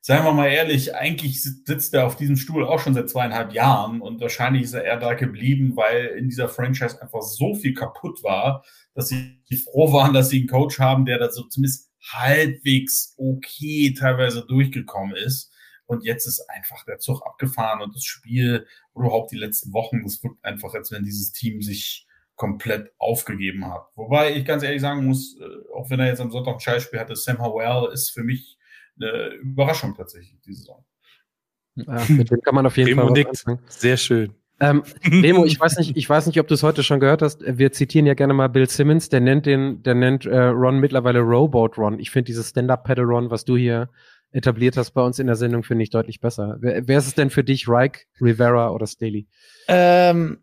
seien 0.00 0.24
wir 0.24 0.32
mal 0.32 0.48
ehrlich, 0.48 0.96
eigentlich 0.96 1.40
sitzt 1.40 1.94
er 1.94 2.04
auf 2.04 2.16
diesem 2.16 2.36
Stuhl 2.36 2.64
auch 2.66 2.80
schon 2.80 2.94
seit 2.94 3.08
zweieinhalb 3.08 3.52
Jahren 3.52 4.00
und 4.00 4.20
wahrscheinlich 4.20 4.64
ist 4.64 4.74
er 4.74 4.82
eher 4.82 4.98
da 4.98 5.14
geblieben, 5.14 5.76
weil 5.76 6.06
in 6.06 6.28
dieser 6.28 6.48
Franchise 6.48 7.00
einfach 7.00 7.22
so 7.22 7.54
viel 7.54 7.74
kaputt 7.74 8.24
war, 8.24 8.64
dass 8.94 9.08
sie 9.08 9.38
froh 9.64 9.92
waren, 9.92 10.12
dass 10.12 10.30
sie 10.30 10.40
einen 10.40 10.48
Coach 10.48 10.80
haben, 10.80 11.04
der 11.04 11.18
da 11.18 11.30
so 11.30 11.44
zumindest 11.44 11.92
halbwegs 12.02 13.14
okay 13.18 13.94
teilweise 13.96 14.44
durchgekommen 14.44 15.14
ist. 15.14 15.52
Und 15.86 16.04
jetzt 16.04 16.26
ist 16.26 16.40
einfach 16.50 16.84
der 16.84 16.98
Zug 16.98 17.24
abgefahren 17.24 17.82
und 17.82 17.94
das 17.94 18.04
Spiel 18.04 18.66
oder 18.94 19.06
überhaupt 19.06 19.30
die 19.30 19.38
letzten 19.38 19.72
Wochen, 19.72 20.02
das 20.02 20.20
wirkt 20.24 20.44
einfach, 20.44 20.74
als 20.74 20.90
wenn 20.90 21.04
dieses 21.04 21.30
Team 21.30 21.62
sich 21.62 22.08
komplett 22.42 22.90
aufgegeben 22.98 23.64
hat. 23.72 23.86
Wobei 23.94 24.34
ich 24.34 24.44
ganz 24.44 24.64
ehrlich 24.64 24.80
sagen 24.80 25.06
muss, 25.06 25.38
äh, 25.38 25.44
auch 25.76 25.88
wenn 25.90 26.00
er 26.00 26.08
jetzt 26.08 26.20
am 26.20 26.32
Sonntag 26.32 26.54
ein 26.54 26.60
Scheißspiel 26.60 26.98
hatte, 26.98 27.14
Sam 27.14 27.38
Howell 27.38 27.92
ist 27.92 28.10
für 28.10 28.24
mich 28.24 28.58
eine 29.00 29.28
Überraschung 29.34 29.94
tatsächlich 29.94 30.40
diese 30.44 30.58
Saison. 30.58 30.84
Ja, 31.76 32.04
mit 32.08 32.32
dem 32.32 32.40
kann 32.40 32.56
man 32.56 32.66
auf 32.66 32.76
jeden 32.76 32.88
Remo 32.88 33.02
Fall 33.02 33.10
was 33.10 33.16
nickt. 33.16 33.30
anfangen. 33.30 33.58
Sehr 33.68 33.96
schön. 33.96 34.34
Ähm, 34.58 34.82
Remo, 35.04 35.44
ich 35.44 35.60
weiß 35.60 35.78
nicht, 35.78 35.96
ich 35.96 36.10
weiß 36.10 36.26
nicht, 36.26 36.40
ob 36.40 36.48
du 36.48 36.54
es 36.54 36.64
heute 36.64 36.82
schon 36.82 36.98
gehört 36.98 37.22
hast. 37.22 37.44
Wir 37.46 37.70
zitieren 37.70 38.06
ja 38.06 38.14
gerne 38.14 38.34
mal 38.34 38.48
Bill 38.48 38.68
Simmons, 38.68 39.08
der 39.08 39.20
nennt 39.20 39.46
den, 39.46 39.84
der 39.84 39.94
nennt 39.94 40.26
äh, 40.26 40.36
Ron 40.36 40.80
mittlerweile 40.80 41.20
Rowboat 41.20 41.78
Ron. 41.78 42.00
Ich 42.00 42.10
finde 42.10 42.26
dieses 42.26 42.48
Stand-Up-Paddle 42.50 43.04
Ron, 43.04 43.30
was 43.30 43.44
du 43.44 43.56
hier 43.56 43.88
etabliert 44.32 44.76
hast 44.76 44.90
bei 44.92 45.02
uns 45.02 45.20
in 45.20 45.28
der 45.28 45.36
Sendung, 45.36 45.62
finde 45.62 45.84
ich 45.84 45.90
deutlich 45.90 46.20
besser. 46.20 46.56
Wer, 46.58 46.88
wer 46.88 46.98
ist 46.98 47.06
es 47.06 47.14
denn 47.14 47.30
für 47.30 47.44
dich, 47.44 47.68
Reich, 47.68 48.08
Rivera 48.20 48.70
oder 48.70 48.88
Staley? 48.88 49.28
Ähm, 49.68 50.42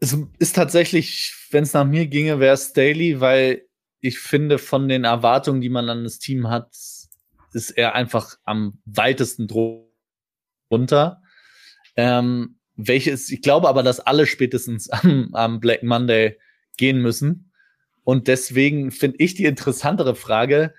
es 0.00 0.16
ist 0.38 0.56
tatsächlich, 0.56 1.34
wenn 1.50 1.62
es 1.62 1.74
nach 1.74 1.84
mir 1.84 2.06
ginge, 2.06 2.40
wäre 2.40 2.54
es 2.54 2.70
Staley, 2.70 3.20
weil 3.20 3.66
ich 4.00 4.18
finde, 4.18 4.58
von 4.58 4.88
den 4.88 5.04
Erwartungen, 5.04 5.60
die 5.60 5.68
man 5.68 5.90
an 5.90 6.04
das 6.04 6.18
Team 6.18 6.48
hat, 6.48 6.70
ist 7.52 7.70
er 7.70 7.94
einfach 7.94 8.36
am 8.44 8.78
weitesten 8.86 9.46
drunter. 10.70 11.22
Ähm, 11.96 12.56
welches, 12.76 13.30
ich 13.30 13.42
glaube 13.42 13.68
aber, 13.68 13.82
dass 13.82 14.00
alle 14.00 14.26
spätestens 14.26 14.88
am, 14.88 15.34
am 15.34 15.60
Black 15.60 15.82
Monday 15.82 16.38
gehen 16.78 17.02
müssen. 17.02 17.52
Und 18.04 18.26
deswegen 18.26 18.90
finde 18.90 19.18
ich 19.18 19.34
die 19.34 19.44
interessantere 19.44 20.14
Frage, 20.14 20.72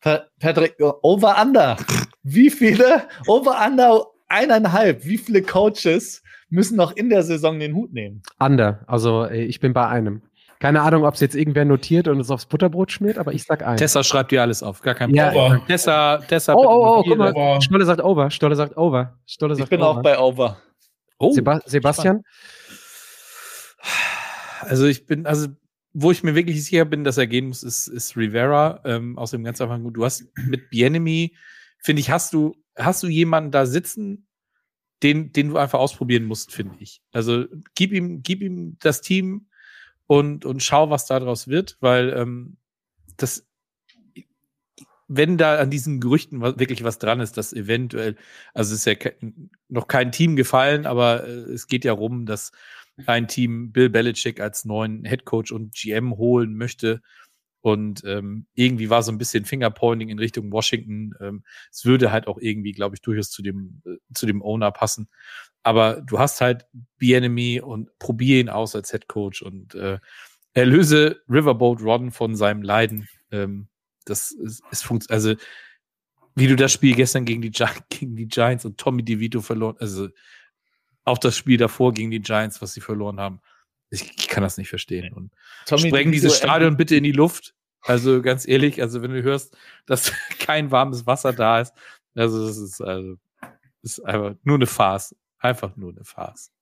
Pa- 0.00 0.26
Patrick, 0.38 0.76
over 1.02 1.42
under. 1.42 1.76
Wie 2.22 2.50
viele, 2.50 3.08
over 3.26 3.66
under 3.66 4.06
eineinhalb, 4.28 5.04
wie 5.04 5.18
viele 5.18 5.42
Coaches 5.42 6.22
müssen 6.50 6.76
noch 6.76 6.92
in 6.92 7.08
der 7.10 7.22
Saison 7.22 7.58
den 7.58 7.74
Hut 7.74 7.92
nehmen? 7.92 8.22
Ander. 8.38 8.80
Also 8.86 9.26
ich 9.26 9.60
bin 9.60 9.72
bei 9.72 9.86
einem. 9.86 10.22
Keine 10.58 10.82
Ahnung, 10.82 11.04
ob 11.06 11.14
es 11.14 11.20
jetzt 11.20 11.34
irgendwer 11.34 11.64
notiert 11.64 12.06
und 12.06 12.20
es 12.20 12.30
aufs 12.30 12.44
Butterbrot 12.44 12.92
schmiert, 12.92 13.16
aber 13.16 13.32
ich 13.32 13.44
sag 13.44 13.62
ein. 13.66 13.78
Tessa 13.78 14.04
schreibt 14.04 14.30
dir 14.30 14.42
alles 14.42 14.62
auf, 14.62 14.82
gar 14.82 14.94
kein 14.94 15.08
Ja, 15.14 15.30
Problem. 15.30 15.52
aber- 15.52 15.66
Tessa, 15.66 16.18
Tessa, 16.18 16.52
Oh, 16.54 16.58
bitte 16.58 16.68
oh, 16.68 16.98
oh, 16.98 17.02
guck 17.32 17.34
mal. 17.34 17.60
Stolle 17.62 17.84
sagt 17.86 18.02
over. 18.02 18.30
Stolle 18.30 18.56
sagt 18.56 18.76
over. 18.76 19.18
Stolle 19.24 19.54
Ich 19.54 19.58
sagt 19.60 19.70
bin 19.70 19.80
over. 19.80 19.88
auch 19.90 20.02
bei 20.02 20.18
over. 20.18 20.58
Oh, 21.18 21.32
Seba 21.32 21.60
Sebastian? 21.64 22.22
Also 24.60 24.86
ich 24.86 25.06
bin, 25.06 25.26
also 25.26 25.48
wo 25.92 26.10
ich 26.12 26.22
mir 26.22 26.34
wirklich 26.34 26.62
sicher 26.62 26.84
bin, 26.84 27.02
dass 27.04 27.16
er 27.18 27.26
gehen 27.26 27.48
muss, 27.48 27.62
ist, 27.62 27.88
ist 27.88 28.16
Rivera. 28.16 28.80
Ähm, 28.84 29.18
aus 29.18 29.30
dem 29.32 29.42
ganz 29.42 29.60
einfachen 29.60 29.82
Grund. 29.82 29.96
Du 29.96 30.04
hast 30.04 30.24
mit 30.46 30.70
Bienemy, 30.70 31.34
finde 31.78 32.00
ich, 32.00 32.10
hast 32.10 32.32
du, 32.34 32.54
hast 32.76 33.02
du 33.02 33.08
jemanden 33.08 33.50
da 33.50 33.66
sitzen, 33.66 34.26
den, 35.02 35.32
den 35.32 35.48
du 35.48 35.56
einfach 35.56 35.78
ausprobieren 35.78 36.24
musst, 36.24 36.52
finde 36.52 36.76
ich. 36.78 37.02
Also 37.12 37.46
gib 37.74 37.92
ihm, 37.92 38.22
gib 38.22 38.42
ihm 38.42 38.76
das 38.80 39.00
Team 39.00 39.46
und, 40.06 40.44
und 40.44 40.62
schau, 40.62 40.90
was 40.90 41.06
daraus 41.06 41.48
wird, 41.48 41.76
weil 41.80 42.12
ähm, 42.16 42.56
das, 43.16 43.46
wenn 45.08 45.38
da 45.38 45.58
an 45.58 45.70
diesen 45.70 46.00
Gerüchten 46.00 46.40
wirklich 46.40 46.84
was 46.84 46.98
dran 46.98 47.20
ist, 47.20 47.36
dass 47.36 47.52
eventuell, 47.52 48.16
also 48.54 48.74
es 48.74 48.80
ist 48.80 48.84
ja 48.86 48.94
ke 48.94 49.16
noch 49.68 49.88
kein 49.88 50.12
Team 50.12 50.36
gefallen, 50.36 50.86
aber 50.86 51.26
äh, 51.26 51.52
es 51.52 51.66
geht 51.66 51.84
ja 51.84 51.92
rum, 51.92 52.26
dass 52.26 52.52
ein 53.06 53.28
Team 53.28 53.72
Bill 53.72 53.88
Belichick 53.88 54.40
als 54.40 54.64
neuen 54.64 55.04
Head 55.04 55.24
Coach 55.24 55.52
und 55.52 55.74
GM 55.74 56.16
holen 56.16 56.54
möchte. 56.54 57.02
Und 57.62 58.02
ähm, 58.04 58.46
irgendwie 58.54 58.88
war 58.88 59.02
so 59.02 59.12
ein 59.12 59.18
bisschen 59.18 59.44
Fingerpointing 59.44 60.08
in 60.08 60.18
Richtung 60.18 60.50
Washington. 60.50 61.14
Ähm, 61.20 61.44
es 61.70 61.84
würde 61.84 62.10
halt 62.10 62.26
auch 62.26 62.38
irgendwie, 62.38 62.72
glaube 62.72 62.96
ich, 62.96 63.02
durchaus 63.02 63.30
zu 63.30 63.42
dem, 63.42 63.82
äh, 63.84 63.96
zu 64.14 64.26
dem 64.26 64.42
Owner 64.42 64.72
passen. 64.72 65.08
Aber 65.62 66.00
du 66.00 66.18
hast 66.18 66.40
halt 66.40 66.66
Bienemy 66.96 67.60
und 67.60 67.98
probier 67.98 68.40
ihn 68.40 68.48
aus 68.48 68.74
als 68.74 68.90
Head 68.90 69.08
Coach 69.08 69.42
und 69.42 69.74
äh, 69.74 69.98
erlöse 70.54 71.22
Riverboat 71.28 71.82
Ron 71.82 72.10
von 72.10 72.34
seinem 72.34 72.62
Leiden. 72.62 73.08
Ähm, 73.30 73.68
das 74.04 74.32
ist, 74.32 74.62
ist 74.70 74.82
funkt 74.82 75.10
also 75.10 75.34
wie 76.34 76.46
du 76.46 76.56
das 76.56 76.72
Spiel 76.72 76.94
gestern 76.94 77.24
gegen 77.24 77.42
die, 77.42 77.50
Gi 77.50 77.64
gegen 77.90 78.16
die 78.16 78.28
Giants 78.28 78.64
und 78.64 78.78
Tommy 78.78 79.02
DeVito 79.04 79.40
verloren, 79.40 79.76
also 79.78 80.08
auch 81.04 81.18
das 81.18 81.36
Spiel 81.36 81.56
davor 81.56 81.92
gegen 81.92 82.10
die 82.10 82.20
Giants, 82.20 82.62
was 82.62 82.72
sie 82.72 82.80
verloren 82.80 83.20
haben. 83.20 83.40
Ich, 83.90 84.10
ich 84.16 84.28
kann 84.28 84.42
das 84.42 84.56
nicht 84.56 84.68
verstehen. 84.68 85.12
Und 85.12 85.32
Tommy 85.66 85.88
sprengen 85.88 86.12
dieses 86.12 86.36
Stadion 86.36 86.76
bitte 86.76 86.96
in 86.96 87.04
die 87.04 87.12
Luft. 87.12 87.54
Also 87.82 88.22
ganz 88.22 88.46
ehrlich, 88.46 88.80
also 88.82 89.02
wenn 89.02 89.12
du 89.12 89.22
hörst, 89.22 89.56
dass 89.86 90.12
kein 90.38 90.70
warmes 90.70 91.06
Wasser 91.06 91.32
da 91.32 91.60
ist, 91.60 91.72
also 92.14 92.46
das 92.46 92.56
ist 92.58 92.80
also 92.80 93.16
das 93.82 93.98
ist 93.98 94.00
einfach 94.04 94.34
nur 94.44 94.56
eine 94.56 94.66
Farce. 94.66 95.16
Einfach 95.38 95.74
nur 95.76 95.90
eine 95.90 96.04
Farce. 96.04 96.52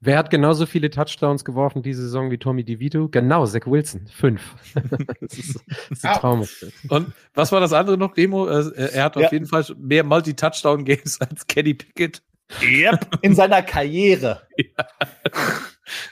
Wer 0.00 0.18
hat 0.18 0.28
genauso 0.30 0.66
viele 0.66 0.90
Touchdowns 0.90 1.44
geworfen 1.44 1.82
diese 1.82 2.02
Saison 2.02 2.30
wie 2.30 2.36
Tommy 2.38 2.64
DeVito? 2.64 3.08
Genau, 3.08 3.46
Zach 3.46 3.66
Wilson. 3.66 4.06
Fünf. 4.08 4.42
das 5.20 5.38
ist, 5.38 5.60
das 5.66 5.90
ist 5.90 6.04
ein 6.04 6.10
Ah. 6.10 6.18
Traum. 6.18 6.46
Und 6.88 7.12
was 7.32 7.50
war 7.52 7.60
das 7.60 7.72
andere 7.72 7.96
noch, 7.96 8.12
Demo? 8.12 8.46
Äh, 8.46 8.90
Er 8.92 9.04
hat 9.04 9.16
Ja. 9.16 9.26
auf 9.26 9.32
jeden 9.32 9.46
Fall 9.46 9.64
mehr 9.78 10.04
Multi-Touchdown-Games 10.04 11.20
als 11.22 11.46
Kenny 11.46 11.74
Pickett. 11.74 12.22
Yep. 12.62 13.18
In 13.22 13.34
seiner 13.34 13.62
Karriere. 13.62 14.42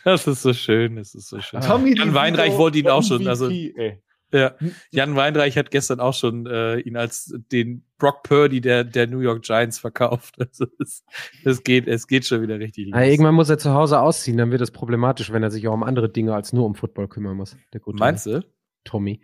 Das 0.05 0.27
ist 0.27 0.43
so 0.43 0.53
schön, 0.53 0.97
das 0.97 1.15
ist 1.15 1.29
so 1.29 1.41
schön. 1.41 1.61
Tommy 1.61 1.91
Jan 1.91 2.09
DeVito, 2.09 2.15
Weinreich 2.15 2.53
wollte 2.57 2.79
ihn 2.79 2.89
auch 2.89 3.03
schon, 3.03 3.27
also 3.27 3.49
ey. 3.49 4.01
Ja, 4.33 4.53
Jan 4.91 5.15
Weinreich 5.15 5.57
hat 5.57 5.71
gestern 5.71 6.01
auch 6.01 6.15
schon 6.15 6.47
äh, 6.47 6.81
ihn 6.81 6.97
als 6.97 7.33
den 7.53 7.85
Brock 7.99 8.25
Purdy 8.25 8.61
der, 8.61 8.83
der 8.83 9.07
New 9.07 9.21
York 9.21 9.43
Giants 9.43 9.79
verkauft. 9.79 10.35
Also 10.41 10.67
es, 10.81 11.05
es, 11.45 11.63
geht, 11.63 11.87
es 11.87 12.09
geht 12.09 12.27
schon 12.27 12.43
wieder 12.43 12.59
richtig 12.59 12.93
Ah, 12.93 13.05
irgendwann 13.05 13.35
muss 13.35 13.49
er 13.49 13.59
zu 13.59 13.73
Hause 13.73 14.01
ausziehen, 14.01 14.37
dann 14.37 14.51
wird 14.51 14.61
es 14.61 14.73
problematisch, 14.73 15.33
wenn 15.33 15.45
er 15.45 15.53
sich 15.53 15.69
auch 15.69 15.75
um 15.75 15.85
andere 15.85 16.09
Dinge 16.09 16.35
als 16.35 16.53
nur 16.53 16.67
um 16.67 16.75
Football 16.75 17.07
kümmern 17.07 17.37
muss. 17.37 17.57
Der 17.73 17.81
gute 17.81 17.99
Meinst 17.99 18.27
du? 18.27 18.45
Tommy. 18.83 19.21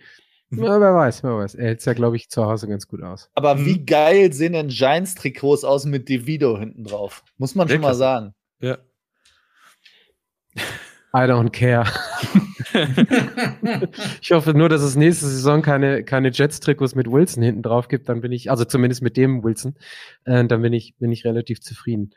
Ja, 0.52 0.80
wer 0.80 0.94
weiß, 0.94 1.22
wer 1.22 1.36
weiß. 1.36 1.54
Er 1.54 1.66
hält 1.68 1.78
es 1.78 1.84
ja, 1.84 1.92
glaube 1.92 2.16
ich, 2.16 2.28
zu 2.28 2.44
Hause 2.44 2.66
ganz 2.68 2.88
gut 2.88 3.02
aus. 3.02 3.30
Aber 3.34 3.54
Mhm. 3.54 3.66
wie 3.66 3.84
geil 3.84 4.32
sehen 4.32 4.52
denn 4.52 4.68
Giants-Trikots 4.68 5.62
aus 5.64 5.84
mit 5.86 6.08
DeVito 6.08 6.58
hinten 6.58 6.84
drauf? 6.84 7.22
Muss 7.38 7.54
man 7.54 7.68
schon 7.68 7.80
mal 7.80 7.94
sagen. 7.94 8.34
Ja. 8.60 8.78
I 11.12 11.26
don't 11.26 11.50
care. 11.50 11.84
ich 14.20 14.30
hoffe 14.32 14.54
nur, 14.54 14.68
dass 14.68 14.82
es 14.82 14.96
nächste 14.96 15.26
Saison 15.26 15.62
keine, 15.62 16.04
keine 16.04 16.30
Jets-Trikots 16.30 16.94
mit 16.94 17.10
Wilson 17.10 17.42
hinten 17.42 17.62
drauf 17.62 17.88
gibt. 17.88 18.08
Dann 18.08 18.20
bin 18.20 18.32
ich, 18.32 18.50
also 18.50 18.64
zumindest 18.64 19.02
mit 19.02 19.16
dem 19.16 19.42
Wilson, 19.42 19.74
äh, 20.24 20.44
dann 20.44 20.62
bin 20.62 20.72
ich, 20.72 20.96
bin 20.98 21.10
ich 21.12 21.24
relativ 21.24 21.60
zufrieden. 21.60 22.10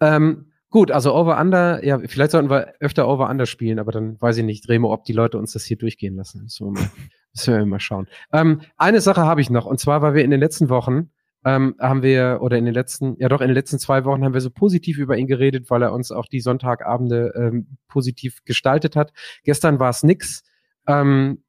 Ähm, 0.00 0.52
gut, 0.74 0.90
also 0.90 1.14
Over-Under, 1.14 1.84
ja, 1.84 2.00
vielleicht 2.00 2.32
sollten 2.32 2.50
wir 2.50 2.74
öfter 2.80 3.06
Over-Under 3.06 3.46
spielen, 3.46 3.78
aber 3.78 3.92
dann 3.92 4.20
weiß 4.20 4.38
ich 4.38 4.44
nicht, 4.44 4.68
Remo, 4.68 4.92
ob 4.92 5.04
die 5.04 5.12
Leute 5.12 5.38
uns 5.38 5.52
das 5.52 5.64
hier 5.64 5.78
durchgehen 5.78 6.16
lassen. 6.16 6.42
Müssen 6.42 6.66
wir 6.66 6.72
mal, 6.72 6.90
müssen 7.32 7.54
wir 7.54 7.64
mal 7.64 7.78
schauen. 7.78 8.08
Ähm, 8.32 8.60
eine 8.76 9.00
Sache 9.00 9.20
habe 9.20 9.40
ich 9.40 9.50
noch, 9.50 9.66
und 9.66 9.78
zwar, 9.78 10.02
weil 10.02 10.14
wir 10.14 10.24
in 10.24 10.32
den 10.32 10.40
letzten 10.40 10.68
Wochen 10.70 11.12
ähm, 11.44 11.76
haben 11.78 12.02
wir, 12.02 12.40
oder 12.42 12.58
in 12.58 12.64
den 12.64 12.74
letzten, 12.74 13.14
ja 13.20 13.28
doch, 13.28 13.40
in 13.40 13.46
den 13.46 13.54
letzten 13.54 13.78
zwei 13.78 14.04
Wochen 14.04 14.24
haben 14.24 14.34
wir 14.34 14.40
so 14.40 14.50
positiv 14.50 14.98
über 14.98 15.16
ihn 15.16 15.28
geredet, 15.28 15.70
weil 15.70 15.80
er 15.80 15.92
uns 15.92 16.10
auch 16.10 16.26
die 16.26 16.40
Sonntagabende 16.40 17.32
ähm, 17.36 17.76
positiv 17.86 18.42
gestaltet 18.44 18.96
hat. 18.96 19.12
Gestern 19.44 19.78
war 19.78 19.90
es 19.90 20.02
nix. 20.02 20.42
Ähm, 20.88 21.44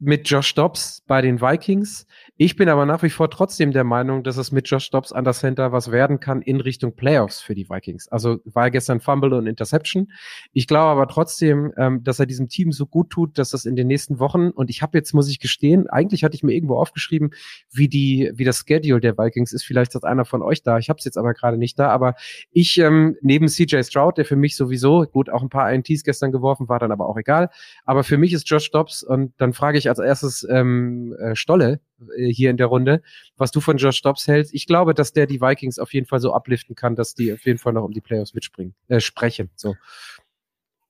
mit 0.00 0.28
Josh 0.28 0.54
Dobbs 0.54 1.02
bei 1.06 1.20
den 1.20 1.42
Vikings. 1.42 2.06
Ich 2.38 2.56
bin 2.56 2.70
aber 2.70 2.86
nach 2.86 3.02
wie 3.02 3.10
vor 3.10 3.28
trotzdem 3.28 3.70
der 3.70 3.84
Meinung, 3.84 4.24
dass 4.24 4.38
es 4.38 4.50
mit 4.50 4.66
Josh 4.66 4.88
Dobbs 4.88 5.12
an 5.12 5.24
der 5.24 5.34
Center 5.34 5.72
was 5.72 5.90
werden 5.90 6.20
kann 6.20 6.40
in 6.40 6.58
Richtung 6.58 6.96
Playoffs 6.96 7.42
für 7.42 7.54
die 7.54 7.68
Vikings. 7.68 8.08
Also 8.08 8.38
war 8.46 8.70
gestern 8.70 9.00
Fumble 9.00 9.34
und 9.34 9.46
Interception. 9.46 10.10
Ich 10.54 10.66
glaube 10.66 10.90
aber 10.90 11.06
trotzdem, 11.06 11.74
ähm, 11.76 12.02
dass 12.02 12.18
er 12.18 12.24
diesem 12.24 12.48
Team 12.48 12.72
so 12.72 12.86
gut 12.86 13.10
tut, 13.10 13.38
dass 13.38 13.50
das 13.50 13.66
in 13.66 13.76
den 13.76 13.88
nächsten 13.88 14.18
Wochen, 14.18 14.48
und 14.48 14.70
ich 14.70 14.80
habe 14.80 14.96
jetzt, 14.96 15.12
muss 15.12 15.28
ich 15.28 15.38
gestehen, 15.38 15.86
eigentlich 15.86 16.24
hatte 16.24 16.34
ich 16.34 16.42
mir 16.42 16.54
irgendwo 16.54 16.78
aufgeschrieben, 16.78 17.30
wie 17.70 17.88
die, 17.88 18.32
wie 18.34 18.44
das 18.44 18.64
Schedule 18.66 19.00
der 19.00 19.18
Vikings 19.18 19.52
ist. 19.52 19.64
Vielleicht 19.64 19.94
hat 19.94 20.04
einer 20.04 20.24
von 20.24 20.40
euch 20.40 20.62
da. 20.62 20.78
Ich 20.78 20.88
habe 20.88 20.96
es 20.96 21.04
jetzt 21.04 21.18
aber 21.18 21.34
gerade 21.34 21.58
nicht 21.58 21.78
da. 21.78 21.90
Aber 21.90 22.14
ich, 22.52 22.78
ähm, 22.78 23.16
neben 23.20 23.48
CJ 23.48 23.82
Stroud, 23.82 24.16
der 24.16 24.24
für 24.24 24.36
mich 24.36 24.56
sowieso, 24.56 25.02
gut, 25.02 25.28
auch 25.28 25.42
ein 25.42 25.50
paar 25.50 25.70
INTs 25.70 26.04
gestern 26.04 26.32
geworfen, 26.32 26.70
war 26.70 26.78
dann 26.78 26.90
aber 26.90 27.06
auch 27.06 27.18
egal. 27.18 27.50
Aber 27.84 28.02
für 28.02 28.16
mich 28.16 28.32
ist 28.32 28.48
Josh 28.48 28.70
Dobbs, 28.70 29.02
und 29.02 29.34
dann 29.36 29.52
frage 29.52 29.76
ich 29.76 29.89
als 29.90 29.98
erstes 29.98 30.46
ähm, 30.48 31.14
äh, 31.20 31.36
Stolle 31.36 31.80
äh, 32.16 32.32
hier 32.32 32.50
in 32.50 32.56
der 32.56 32.66
Runde, 32.66 33.02
was 33.36 33.50
du 33.50 33.60
von 33.60 33.76
Josh 33.76 34.00
Dobbs 34.02 34.26
hältst. 34.26 34.54
Ich 34.54 34.66
glaube, 34.66 34.94
dass 34.94 35.12
der 35.12 35.26
die 35.26 35.40
Vikings 35.40 35.78
auf 35.78 35.92
jeden 35.92 36.06
Fall 36.06 36.20
so 36.20 36.34
upliften 36.34 36.74
kann, 36.74 36.96
dass 36.96 37.14
die 37.14 37.32
auf 37.32 37.44
jeden 37.44 37.58
Fall 37.58 37.72
noch 37.72 37.84
um 37.84 37.92
die 37.92 38.00
Playoffs 38.00 38.34
mitspringen, 38.34 38.74
äh, 38.88 39.00
sprechen. 39.00 39.50
So. 39.56 39.76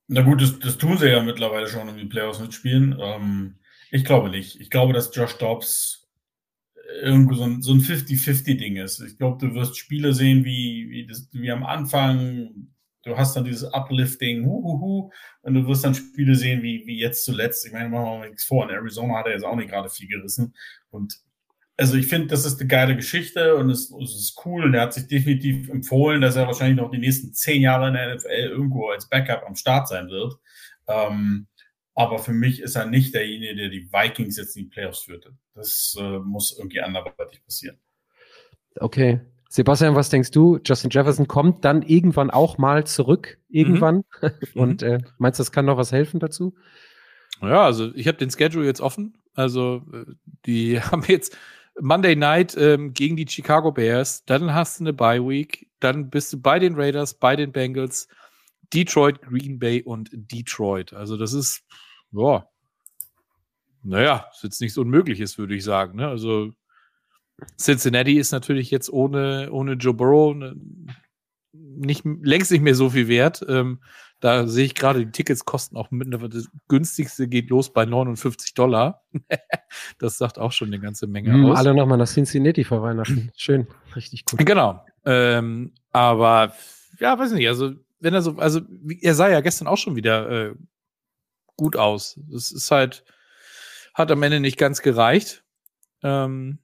Na 0.06 0.22
gut, 0.22 0.42
das, 0.42 0.58
das 0.58 0.78
tun 0.78 0.98
sie 0.98 1.08
ja 1.08 1.22
mittlerweile 1.22 1.68
schon, 1.68 1.88
um 1.88 1.96
die 1.96 2.06
Playoffs 2.06 2.40
mitspielen. 2.40 2.96
Ähm, 3.00 3.58
ich 3.90 4.04
glaube 4.04 4.30
nicht. 4.30 4.60
Ich 4.60 4.70
glaube, 4.70 4.92
dass 4.92 5.14
Josh 5.14 5.36
Dobbs 5.38 6.08
irgendwo 7.02 7.34
so 7.34 7.44
ein, 7.44 7.62
so 7.62 7.72
ein 7.72 7.80
50-50-Ding 7.80 8.76
ist. 8.76 9.00
Ich 9.00 9.18
glaube, 9.18 9.44
du 9.44 9.54
wirst 9.54 9.78
Spiele 9.78 10.12
sehen 10.12 10.44
wie, 10.44 10.88
wie, 10.90 11.06
das, 11.06 11.28
wie 11.32 11.50
am 11.50 11.64
Anfang. 11.64 12.68
Du 13.02 13.16
hast 13.16 13.34
dann 13.34 13.44
dieses 13.44 13.64
Uplifting, 13.72 14.44
huhuhu, 14.44 15.10
und 15.42 15.54
du 15.54 15.66
wirst 15.66 15.84
dann 15.84 15.94
Spiele 15.94 16.34
sehen 16.34 16.62
wie, 16.62 16.86
wie 16.86 16.98
jetzt 16.98 17.24
zuletzt. 17.24 17.66
Ich 17.66 17.72
meine, 17.72 17.88
machen 17.88 18.04
wir 18.04 18.18
mal 18.18 18.28
nichts 18.28 18.44
vor. 18.44 18.64
In 18.64 18.74
Arizona 18.74 19.18
hat 19.18 19.26
er 19.26 19.32
jetzt 19.32 19.44
auch 19.44 19.56
nicht 19.56 19.70
gerade 19.70 19.88
viel 19.88 20.08
gerissen. 20.08 20.54
Und 20.90 21.18
also 21.78 21.96
ich 21.96 22.08
finde, 22.08 22.26
das 22.26 22.44
ist 22.44 22.60
eine 22.60 22.68
geile 22.68 22.94
Geschichte 22.94 23.56
und 23.56 23.70
es, 23.70 23.90
es, 23.90 24.14
ist 24.14 24.42
cool. 24.44 24.64
Und 24.64 24.74
er 24.74 24.82
hat 24.82 24.92
sich 24.92 25.06
definitiv 25.06 25.70
empfohlen, 25.70 26.20
dass 26.20 26.36
er 26.36 26.46
wahrscheinlich 26.46 26.76
noch 26.76 26.90
die 26.90 26.98
nächsten 26.98 27.32
zehn 27.32 27.62
Jahre 27.62 27.88
in 27.88 27.94
der 27.94 28.16
NFL 28.16 28.50
irgendwo 28.50 28.88
als 28.88 29.08
Backup 29.08 29.44
am 29.46 29.54
Start 29.54 29.88
sein 29.88 30.08
wird. 30.08 30.34
Ähm, 30.86 31.46
aber 31.94 32.18
für 32.18 32.32
mich 32.32 32.60
ist 32.60 32.76
er 32.76 32.84
nicht 32.84 33.14
derjenige, 33.14 33.56
der 33.56 33.68
die 33.70 33.90
Vikings 33.90 34.36
jetzt 34.36 34.56
in 34.56 34.64
die 34.64 34.68
Playoffs 34.68 35.00
führte. 35.00 35.34
Das 35.54 35.96
äh, 35.98 36.18
muss 36.18 36.56
irgendwie 36.56 36.80
anderweitig 36.80 37.42
passieren. 37.44 37.78
Okay. 38.76 39.20
Sebastian, 39.52 39.96
was 39.96 40.10
denkst 40.10 40.30
du? 40.30 40.60
Justin 40.64 40.90
Jefferson 40.90 41.26
kommt 41.26 41.64
dann 41.64 41.82
irgendwann 41.82 42.30
auch 42.30 42.56
mal 42.56 42.86
zurück, 42.86 43.36
irgendwann. 43.48 44.04
Mhm. 44.22 44.60
Und 44.60 44.82
äh, 44.84 45.00
meinst 45.18 45.40
du, 45.40 45.42
das 45.42 45.50
kann 45.50 45.64
noch 45.64 45.76
was 45.76 45.90
helfen 45.90 46.20
dazu? 46.20 46.54
Ja, 47.42 47.64
also 47.64 47.92
ich 47.96 48.06
habe 48.06 48.16
den 48.16 48.30
Schedule 48.30 48.64
jetzt 48.64 48.80
offen. 48.80 49.18
Also 49.34 49.82
äh, 49.92 50.04
die 50.46 50.80
haben 50.80 51.02
jetzt 51.08 51.36
Monday 51.80 52.14
Night 52.14 52.56
ähm, 52.56 52.94
gegen 52.94 53.16
die 53.16 53.26
Chicago 53.26 53.72
Bears, 53.72 54.24
dann 54.24 54.54
hast 54.54 54.78
du 54.78 54.84
eine 54.84 54.92
Bye 54.92 55.26
Week, 55.26 55.68
dann 55.80 56.10
bist 56.10 56.32
du 56.32 56.40
bei 56.40 56.60
den 56.60 56.76
Raiders, 56.76 57.14
bei 57.14 57.34
den 57.34 57.50
Bengals, 57.50 58.06
Detroit, 58.72 59.20
Green 59.20 59.58
Bay 59.58 59.82
und 59.82 60.10
Detroit. 60.12 60.92
Also 60.92 61.16
das 61.16 61.32
ist, 61.32 61.64
boah, 62.12 62.48
naja, 63.82 64.26
ist 64.32 64.44
jetzt 64.44 64.60
nichts 64.60 64.78
Unmögliches, 64.78 65.38
würde 65.38 65.56
ich 65.56 65.64
sagen. 65.64 65.96
Ne? 65.96 66.06
Also 66.06 66.52
Cincinnati 67.58 68.18
ist 68.18 68.32
natürlich 68.32 68.70
jetzt 68.70 68.90
ohne, 68.92 69.50
ohne 69.50 69.74
Joe 69.74 69.94
Burrow 69.94 70.34
ne, 70.34 70.56
nicht, 71.52 72.04
längst 72.04 72.50
nicht 72.50 72.62
mehr 72.62 72.74
so 72.74 72.90
viel 72.90 73.08
wert. 73.08 73.44
Ähm, 73.48 73.80
da 74.20 74.46
sehe 74.46 74.66
ich 74.66 74.74
gerade, 74.74 75.04
die 75.04 75.12
Tickets 75.12 75.46
kosten 75.46 75.76
auch 75.76 75.90
mittlerweile, 75.90 76.28
das 76.28 76.48
günstigste 76.68 77.26
geht 77.26 77.48
los 77.48 77.72
bei 77.72 77.86
59 77.86 78.52
Dollar. 78.54 79.02
das 79.98 80.18
sagt 80.18 80.38
auch 80.38 80.52
schon 80.52 80.68
eine 80.68 80.78
ganze 80.78 81.06
Menge 81.06 81.32
mm, 81.32 81.46
aus. 81.46 81.58
Alle 81.58 81.74
nochmal 81.74 81.98
nach 81.98 82.08
Cincinnati 82.08 82.64
vor 82.64 82.82
Weihnachten. 82.82 83.30
Schön, 83.36 83.66
richtig 83.96 84.26
gut. 84.26 84.44
Genau. 84.44 84.84
Ähm, 85.06 85.72
aber 85.90 86.54
ja, 86.98 87.18
weiß 87.18 87.32
nicht, 87.32 87.48
also 87.48 87.72
wenn 87.98 88.14
er 88.14 88.22
so, 88.22 88.36
also 88.36 88.60
er 89.00 89.14
sah 89.14 89.28
ja 89.28 89.40
gestern 89.40 89.68
auch 89.68 89.78
schon 89.78 89.96
wieder 89.96 90.50
äh, 90.50 90.54
gut 91.56 91.76
aus. 91.76 92.18
Das 92.30 92.52
ist 92.52 92.70
halt, 92.70 93.04
hat 93.94 94.10
am 94.10 94.22
Ende 94.22 94.40
nicht 94.40 94.58
ganz 94.58 94.82
gereicht. 94.82 95.44
Ähm, 96.02 96.58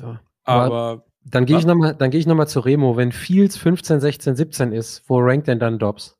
ja. 0.00 0.20
Aber 0.44 1.04
dann 1.24 1.46
gehe 1.46 1.58
ich 1.58 1.66
nochmal, 1.66 1.94
dann 1.94 2.10
gehe 2.10 2.20
ich 2.20 2.26
nochmal 2.26 2.48
zu 2.48 2.60
Remo. 2.60 2.96
Wenn 2.96 3.12
Fields 3.12 3.56
15, 3.56 4.00
16, 4.00 4.36
17 4.36 4.72
ist, 4.72 5.02
wo 5.06 5.18
rankt 5.18 5.48
denn 5.48 5.58
dann 5.58 5.78
Dobbs? 5.78 6.18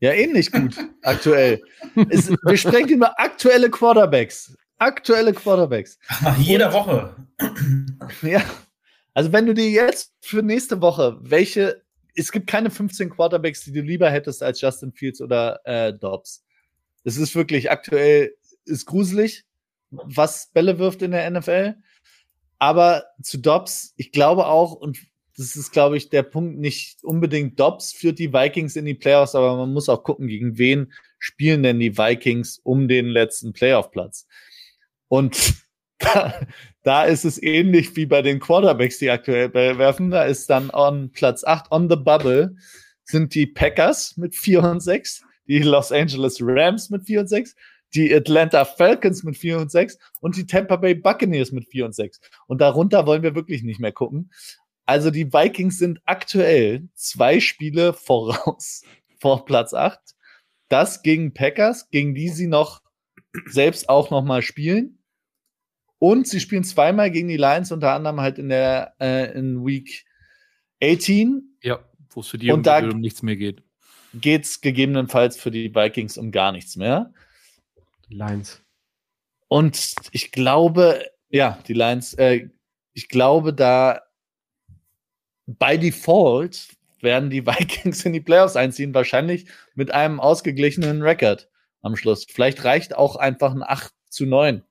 Ja, 0.00 0.12
ähnlich 0.12 0.50
gut, 0.50 0.76
aktuell. 1.02 1.62
Es, 2.08 2.30
wir 2.30 2.56
sprechen 2.56 2.88
über 2.88 3.18
aktuelle 3.20 3.70
Quarterbacks. 3.70 4.56
Aktuelle 4.78 5.34
Quarterbacks. 5.34 5.98
Nach 6.22 6.38
jeder 6.38 6.72
Woche. 6.72 7.14
Ja. 8.22 8.42
Also, 9.12 9.32
wenn 9.32 9.44
du 9.44 9.52
dir 9.52 9.68
jetzt 9.68 10.14
für 10.22 10.42
nächste 10.42 10.80
Woche, 10.80 11.18
welche, 11.20 11.82
es 12.14 12.32
gibt 12.32 12.46
keine 12.46 12.70
15 12.70 13.10
Quarterbacks, 13.10 13.64
die 13.64 13.72
du 13.72 13.82
lieber 13.82 14.10
hättest 14.10 14.42
als 14.42 14.60
Justin 14.60 14.92
Fields 14.92 15.20
oder 15.20 15.60
äh, 15.64 15.92
Dobbs. 15.92 16.44
Es 17.04 17.18
ist 17.18 17.34
wirklich 17.34 17.70
aktuell, 17.70 18.34
ist 18.64 18.86
gruselig, 18.86 19.44
was 19.90 20.50
Bälle 20.52 20.78
wirft 20.78 21.02
in 21.02 21.10
der 21.10 21.30
NFL. 21.30 21.74
Aber 22.60 23.06
zu 23.22 23.38
Dobbs, 23.38 23.94
ich 23.96 24.12
glaube 24.12 24.46
auch, 24.46 24.72
und 24.72 24.98
das 25.36 25.56
ist, 25.56 25.72
glaube 25.72 25.96
ich, 25.96 26.10
der 26.10 26.22
Punkt, 26.22 26.58
nicht 26.58 27.02
unbedingt 27.02 27.58
Dobbs 27.58 27.92
führt 27.92 28.18
die 28.18 28.32
Vikings 28.32 28.76
in 28.76 28.84
die 28.84 28.94
Playoffs, 28.94 29.34
aber 29.34 29.56
man 29.56 29.72
muss 29.72 29.88
auch 29.88 30.04
gucken, 30.04 30.28
gegen 30.28 30.58
wen 30.58 30.92
spielen 31.18 31.62
denn 31.62 31.80
die 31.80 31.96
Vikings 31.96 32.60
um 32.62 32.86
den 32.86 33.06
letzten 33.06 33.54
Playoff-Platz. 33.54 34.26
Und 35.08 35.54
da, 35.98 36.34
da 36.82 37.04
ist 37.04 37.24
es 37.24 37.42
ähnlich 37.42 37.96
wie 37.96 38.04
bei 38.04 38.20
den 38.20 38.40
Quarterbacks, 38.40 38.98
die 38.98 39.10
aktuell 39.10 39.54
werfen. 39.54 40.10
Da 40.10 40.24
ist 40.24 40.50
dann 40.50 40.68
on 40.70 41.10
Platz 41.12 41.42
8 41.42 41.72
on 41.72 41.88
the 41.88 41.96
bubble 41.96 42.54
sind 43.04 43.34
die 43.34 43.46
Packers 43.46 44.18
mit 44.18 44.34
4 44.34 44.62
und 44.62 44.80
6, 44.80 45.22
die 45.48 45.60
Los 45.60 45.92
Angeles 45.92 46.38
Rams 46.40 46.90
mit 46.90 47.04
4 47.04 47.20
und 47.20 47.28
6, 47.28 47.56
die 47.94 48.14
Atlanta 48.14 48.64
Falcons 48.64 49.22
mit 49.22 49.36
4 49.36 49.58
und 49.58 49.70
6 49.70 49.98
und 50.20 50.36
die 50.36 50.46
Tampa 50.46 50.76
Bay 50.76 50.94
Buccaneers 50.94 51.52
mit 51.52 51.68
4 51.68 51.86
und 51.86 51.94
6. 51.94 52.20
Und 52.46 52.60
darunter 52.60 53.06
wollen 53.06 53.22
wir 53.22 53.34
wirklich 53.34 53.62
nicht 53.62 53.80
mehr 53.80 53.92
gucken. 53.92 54.30
Also 54.86 55.10
die 55.10 55.32
Vikings 55.32 55.78
sind 55.78 56.00
aktuell 56.04 56.88
zwei 56.94 57.40
Spiele 57.40 57.92
voraus 57.92 58.82
vor 59.20 59.44
Platz 59.44 59.74
8. 59.74 59.98
Das 60.68 61.02
gegen 61.02 61.34
Packers, 61.34 61.90
gegen 61.90 62.14
die 62.14 62.28
sie 62.28 62.46
noch 62.46 62.82
selbst 63.46 63.88
auch 63.88 64.10
noch 64.10 64.24
mal 64.24 64.42
spielen. 64.42 64.98
Und 65.98 66.26
sie 66.26 66.40
spielen 66.40 66.64
zweimal 66.64 67.10
gegen 67.10 67.28
die 67.28 67.36
Lions, 67.36 67.72
unter 67.72 67.92
anderem 67.92 68.20
halt 68.20 68.38
in 68.38 68.48
der 68.48 68.94
äh, 69.00 69.32
in 69.38 69.64
Week 69.66 70.06
18. 70.82 71.58
Ja, 71.62 71.80
wo 72.08 72.20
es 72.20 72.28
für 72.28 72.38
die 72.38 72.50
um, 72.50 72.62
da 72.62 72.78
um 72.78 73.00
nichts 73.00 73.22
mehr 73.22 73.36
geht. 73.36 73.62
Geht 74.14 74.44
es 74.44 74.60
gegebenenfalls 74.60 75.36
für 75.36 75.50
die 75.50 75.74
Vikings 75.74 76.16
um 76.16 76.32
gar 76.32 76.52
nichts 76.52 76.76
mehr. 76.76 77.12
Lions. 78.10 78.62
Und 79.48 79.94
ich 80.12 80.32
glaube, 80.32 81.10
ja, 81.28 81.58
die 81.66 81.72
Lions, 81.72 82.14
äh, 82.14 82.48
ich 82.92 83.08
glaube, 83.08 83.54
da 83.54 84.02
by 85.46 85.78
Default 85.78 86.68
werden 87.00 87.30
die 87.30 87.46
Vikings 87.46 88.04
in 88.04 88.12
die 88.12 88.20
Playoffs 88.20 88.56
einziehen, 88.56 88.94
wahrscheinlich 88.94 89.46
mit 89.74 89.90
einem 89.92 90.20
ausgeglichenen 90.20 91.02
Rekord 91.02 91.48
am 91.82 91.96
Schluss. 91.96 92.26
Vielleicht 92.28 92.64
reicht 92.64 92.96
auch 92.96 93.16
einfach 93.16 93.52
ein 93.52 93.62
8 93.62 93.92
zu 94.08 94.26
9, 94.26 94.62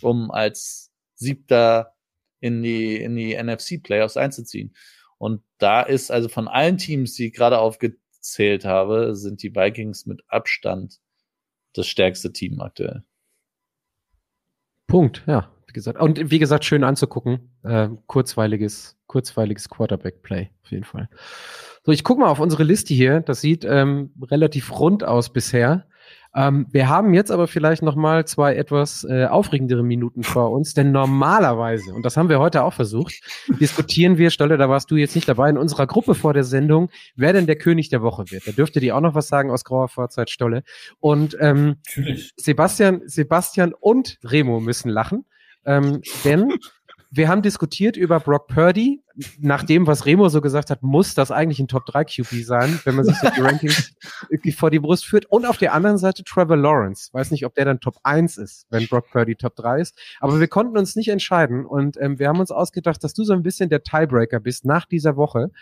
um 0.00 0.30
als 0.30 0.92
Siebter 1.14 1.94
in 2.40 2.62
die, 2.62 2.96
in 2.96 3.16
die 3.16 3.34
NFC 3.34 3.82
Playoffs 3.82 4.16
einzuziehen. 4.16 4.74
Und 5.18 5.42
da 5.58 5.82
ist 5.82 6.10
also 6.10 6.28
von 6.28 6.48
allen 6.48 6.78
Teams, 6.78 7.14
die 7.14 7.28
ich 7.28 7.34
gerade 7.34 7.58
aufgezählt 7.58 8.64
habe, 8.64 9.16
sind 9.16 9.42
die 9.42 9.54
Vikings 9.54 10.06
mit 10.06 10.22
Abstand 10.28 11.00
das 11.74 11.86
stärkste 11.86 12.32
Team 12.32 12.60
aktuell. 12.60 13.04
Punkt, 14.86 15.24
ja, 15.26 15.50
wie 15.66 15.72
gesagt. 15.72 16.00
Und 16.00 16.30
wie 16.30 16.38
gesagt, 16.38 16.64
schön 16.64 16.84
anzugucken. 16.84 17.50
Äh, 17.62 17.88
kurzweiliges, 18.06 18.96
kurzweiliges 19.06 19.68
Quarterback-Play, 19.68 20.50
auf 20.62 20.70
jeden 20.70 20.84
Fall. 20.84 21.08
So, 21.86 21.92
ich 21.92 22.02
gucke 22.02 22.22
mal 22.22 22.28
auf 22.28 22.40
unsere 22.40 22.64
Liste 22.64 22.94
hier. 22.94 23.20
Das 23.20 23.42
sieht 23.42 23.66
ähm, 23.68 24.10
relativ 24.22 24.80
rund 24.80 25.04
aus 25.04 25.30
bisher. 25.30 25.86
Ähm, 26.34 26.66
wir 26.70 26.88
haben 26.88 27.12
jetzt 27.12 27.30
aber 27.30 27.46
vielleicht 27.46 27.82
noch 27.82 27.94
mal 27.94 28.26
zwei 28.26 28.56
etwas 28.56 29.04
äh, 29.04 29.26
aufregendere 29.26 29.82
Minuten 29.82 30.22
vor 30.22 30.50
uns, 30.50 30.72
denn 30.72 30.92
normalerweise, 30.92 31.92
und 31.92 32.02
das 32.04 32.16
haben 32.16 32.30
wir 32.30 32.40
heute 32.40 32.64
auch 32.64 32.72
versucht, 32.72 33.20
diskutieren 33.60 34.16
wir, 34.16 34.30
Stolle, 34.30 34.56
da 34.56 34.70
warst 34.70 34.90
du 34.90 34.96
jetzt 34.96 35.14
nicht 35.14 35.28
dabei, 35.28 35.50
in 35.50 35.58
unserer 35.58 35.86
Gruppe 35.86 36.14
vor 36.14 36.32
der 36.32 36.42
Sendung, 36.42 36.88
wer 37.16 37.34
denn 37.34 37.46
der 37.46 37.56
König 37.56 37.90
der 37.90 38.00
Woche 38.00 38.24
wird. 38.30 38.48
Da 38.48 38.52
dürfte 38.52 38.80
dir 38.80 38.96
auch 38.96 39.02
noch 39.02 39.14
was 39.14 39.28
sagen 39.28 39.50
aus 39.50 39.62
grauer 39.62 39.88
Vorzeit, 39.88 40.30
Stolle. 40.30 40.64
Und 41.00 41.36
ähm, 41.38 41.76
Sebastian, 42.36 43.02
Sebastian 43.04 43.74
und 43.78 44.18
Remo 44.24 44.58
müssen 44.58 44.88
lachen, 44.88 45.26
ähm, 45.66 46.00
denn 46.24 46.54
wir 47.16 47.28
haben 47.28 47.42
diskutiert 47.42 47.96
über 47.96 48.18
Brock 48.18 48.48
Purdy. 48.48 49.00
Nach 49.38 49.62
dem, 49.62 49.86
was 49.86 50.04
Remo 50.04 50.28
so 50.28 50.40
gesagt 50.40 50.70
hat, 50.70 50.82
muss 50.82 51.14
das 51.14 51.30
eigentlich 51.30 51.60
ein 51.60 51.68
Top 51.68 51.86
3 51.86 52.04
QB 52.04 52.44
sein, 52.44 52.80
wenn 52.82 52.96
man 52.96 53.04
sich 53.04 53.16
so 53.16 53.28
die 53.30 53.40
Rankings 53.40 53.94
wirklich 54.28 54.56
vor 54.56 54.70
die 54.70 54.80
Brust 54.80 55.06
führt. 55.06 55.26
Und 55.26 55.46
auf 55.46 55.56
der 55.56 55.74
anderen 55.74 55.98
Seite 55.98 56.24
Trevor 56.24 56.56
Lawrence. 56.56 57.10
Weiß 57.12 57.30
nicht, 57.30 57.46
ob 57.46 57.54
der 57.54 57.66
dann 57.66 57.78
Top 57.78 57.98
1 58.02 58.36
ist, 58.38 58.66
wenn 58.70 58.88
Brock 58.88 59.10
Purdy 59.12 59.36
Top 59.36 59.54
3 59.54 59.80
ist. 59.80 59.96
Aber 60.18 60.40
wir 60.40 60.48
konnten 60.48 60.76
uns 60.76 60.96
nicht 60.96 61.08
entscheiden. 61.08 61.64
Und 61.64 61.96
ähm, 62.00 62.18
wir 62.18 62.26
haben 62.26 62.40
uns 62.40 62.50
ausgedacht, 62.50 63.04
dass 63.04 63.14
du 63.14 63.22
so 63.22 63.32
ein 63.32 63.44
bisschen 63.44 63.70
der 63.70 63.84
Tiebreaker 63.84 64.40
bist 64.40 64.64
nach 64.64 64.84
dieser 64.84 65.16
Woche. 65.16 65.52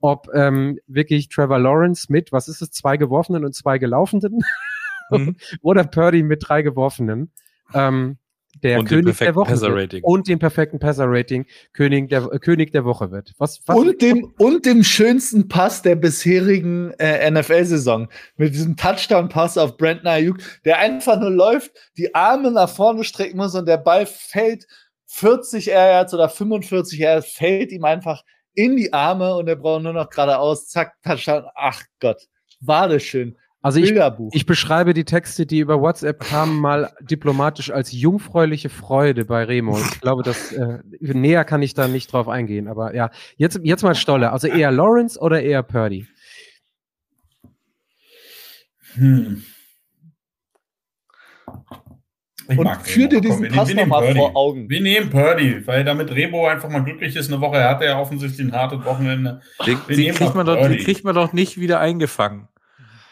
Ob 0.00 0.28
ähm, 0.32 0.78
wirklich 0.86 1.28
Trevor 1.28 1.58
Lawrence 1.58 2.06
mit, 2.08 2.30
was 2.30 2.46
ist 2.46 2.62
es, 2.62 2.70
zwei 2.70 2.96
geworfenen 2.96 3.44
und 3.44 3.54
zwei 3.56 3.78
gelaufenen? 3.78 4.38
Mhm. 5.10 5.36
Oder 5.62 5.82
Purdy 5.82 6.22
mit 6.22 6.44
drei 6.46 6.62
geworfenen. 6.62 7.32
Ähm, 7.74 8.18
der 8.62 8.78
und 8.80 8.88
König 8.88 9.16
der 9.16 9.34
Woche 9.34 9.60
wird. 9.60 10.02
und 10.02 10.28
dem 10.28 10.38
perfekten 10.38 10.78
Passer-Rating 10.78 11.46
König 11.72 12.08
der, 12.08 12.24
äh, 12.32 12.38
König 12.38 12.72
der 12.72 12.84
Woche 12.84 13.10
wird. 13.10 13.32
Was, 13.38 13.60
was 13.66 13.76
und, 13.76 14.02
dem, 14.02 14.32
und 14.38 14.66
dem 14.66 14.82
schönsten 14.82 15.48
Pass 15.48 15.82
der 15.82 15.96
bisherigen 15.96 16.92
äh, 16.98 17.30
NFL-Saison 17.30 18.08
mit 18.36 18.54
diesem 18.54 18.76
Touchdown-Pass 18.76 19.56
auf 19.58 19.76
Brent 19.76 20.06
Ayuk, 20.06 20.38
der 20.64 20.78
einfach 20.78 21.18
nur 21.18 21.30
läuft, 21.30 21.72
die 21.96 22.14
Arme 22.14 22.50
nach 22.50 22.68
vorne 22.68 23.04
strecken 23.04 23.36
muss 23.36 23.54
und 23.54 23.66
der 23.66 23.78
Ball 23.78 24.06
fällt 24.06 24.66
40 25.06 25.66
Yards 25.66 26.14
oder 26.14 26.28
45 26.28 26.98
Yards, 26.98 27.32
fällt 27.32 27.72
ihm 27.72 27.84
einfach 27.84 28.22
in 28.54 28.76
die 28.76 28.92
Arme 28.92 29.34
und 29.36 29.48
er 29.48 29.56
braucht 29.56 29.82
nur 29.82 29.92
noch 29.92 30.10
geradeaus, 30.10 30.68
zack, 30.68 30.94
Touchdown. 31.02 31.44
Ach 31.54 31.82
Gott, 32.00 32.26
war 32.60 32.88
das 32.88 33.02
schön. 33.02 33.36
Also 33.62 33.78
ich, 33.78 33.92
ich 34.32 34.46
beschreibe 34.46 34.94
die 34.94 35.04
Texte, 35.04 35.44
die 35.44 35.58
über 35.58 35.82
WhatsApp 35.82 36.20
kamen, 36.20 36.60
mal 36.60 36.90
diplomatisch 37.02 37.70
als 37.70 37.92
jungfräuliche 37.92 38.70
Freude 38.70 39.26
bei 39.26 39.44
Remo. 39.44 39.78
Ich 39.78 40.00
glaube, 40.00 40.22
das 40.22 40.52
äh, 40.52 40.78
näher 41.00 41.44
kann 41.44 41.60
ich 41.60 41.74
da 41.74 41.86
nicht 41.86 42.10
drauf 42.10 42.26
eingehen. 42.26 42.68
Aber 42.68 42.94
ja, 42.94 43.10
jetzt, 43.36 43.60
jetzt 43.62 43.82
mal 43.82 43.94
Stolle. 43.94 44.32
Also 44.32 44.48
eher 44.48 44.70
Lawrence 44.70 45.20
oder 45.20 45.42
eher 45.42 45.62
Purdy? 45.62 46.06
Hm. 48.94 49.42
Ich 52.48 52.58
Und 52.58 52.64
mag 52.64 52.86
führ 52.86 53.04
Remo. 53.04 53.08
dir 53.10 53.20
diesen 53.20 53.46
Komm, 53.48 53.56
Pass 53.56 53.74
nochmal 53.74 54.02
Purdy. 54.04 54.18
vor 54.18 54.36
Augen. 54.36 54.70
Wir 54.70 54.80
nehmen 54.80 55.10
Purdy, 55.10 55.66
weil 55.66 55.84
damit 55.84 56.10
Rebo 56.10 56.46
einfach 56.46 56.70
mal 56.70 56.82
glücklich 56.82 57.14
ist 57.14 57.30
eine 57.30 57.42
Woche. 57.42 57.58
Er 57.58 57.68
hatte 57.68 57.84
ja 57.84 57.98
offensichtlich 58.00 58.48
ein 58.48 58.52
hartes 58.52 58.84
Wochenende. 58.86 59.42
Den, 59.66 59.78
den, 59.86 60.14
kriegt 60.14 60.34
man 60.34 60.46
doch, 60.46 60.56
den 60.56 60.78
kriegt 60.78 61.04
man 61.04 61.14
doch 61.14 61.34
nicht 61.34 61.60
wieder 61.60 61.78
eingefangen. 61.78 62.48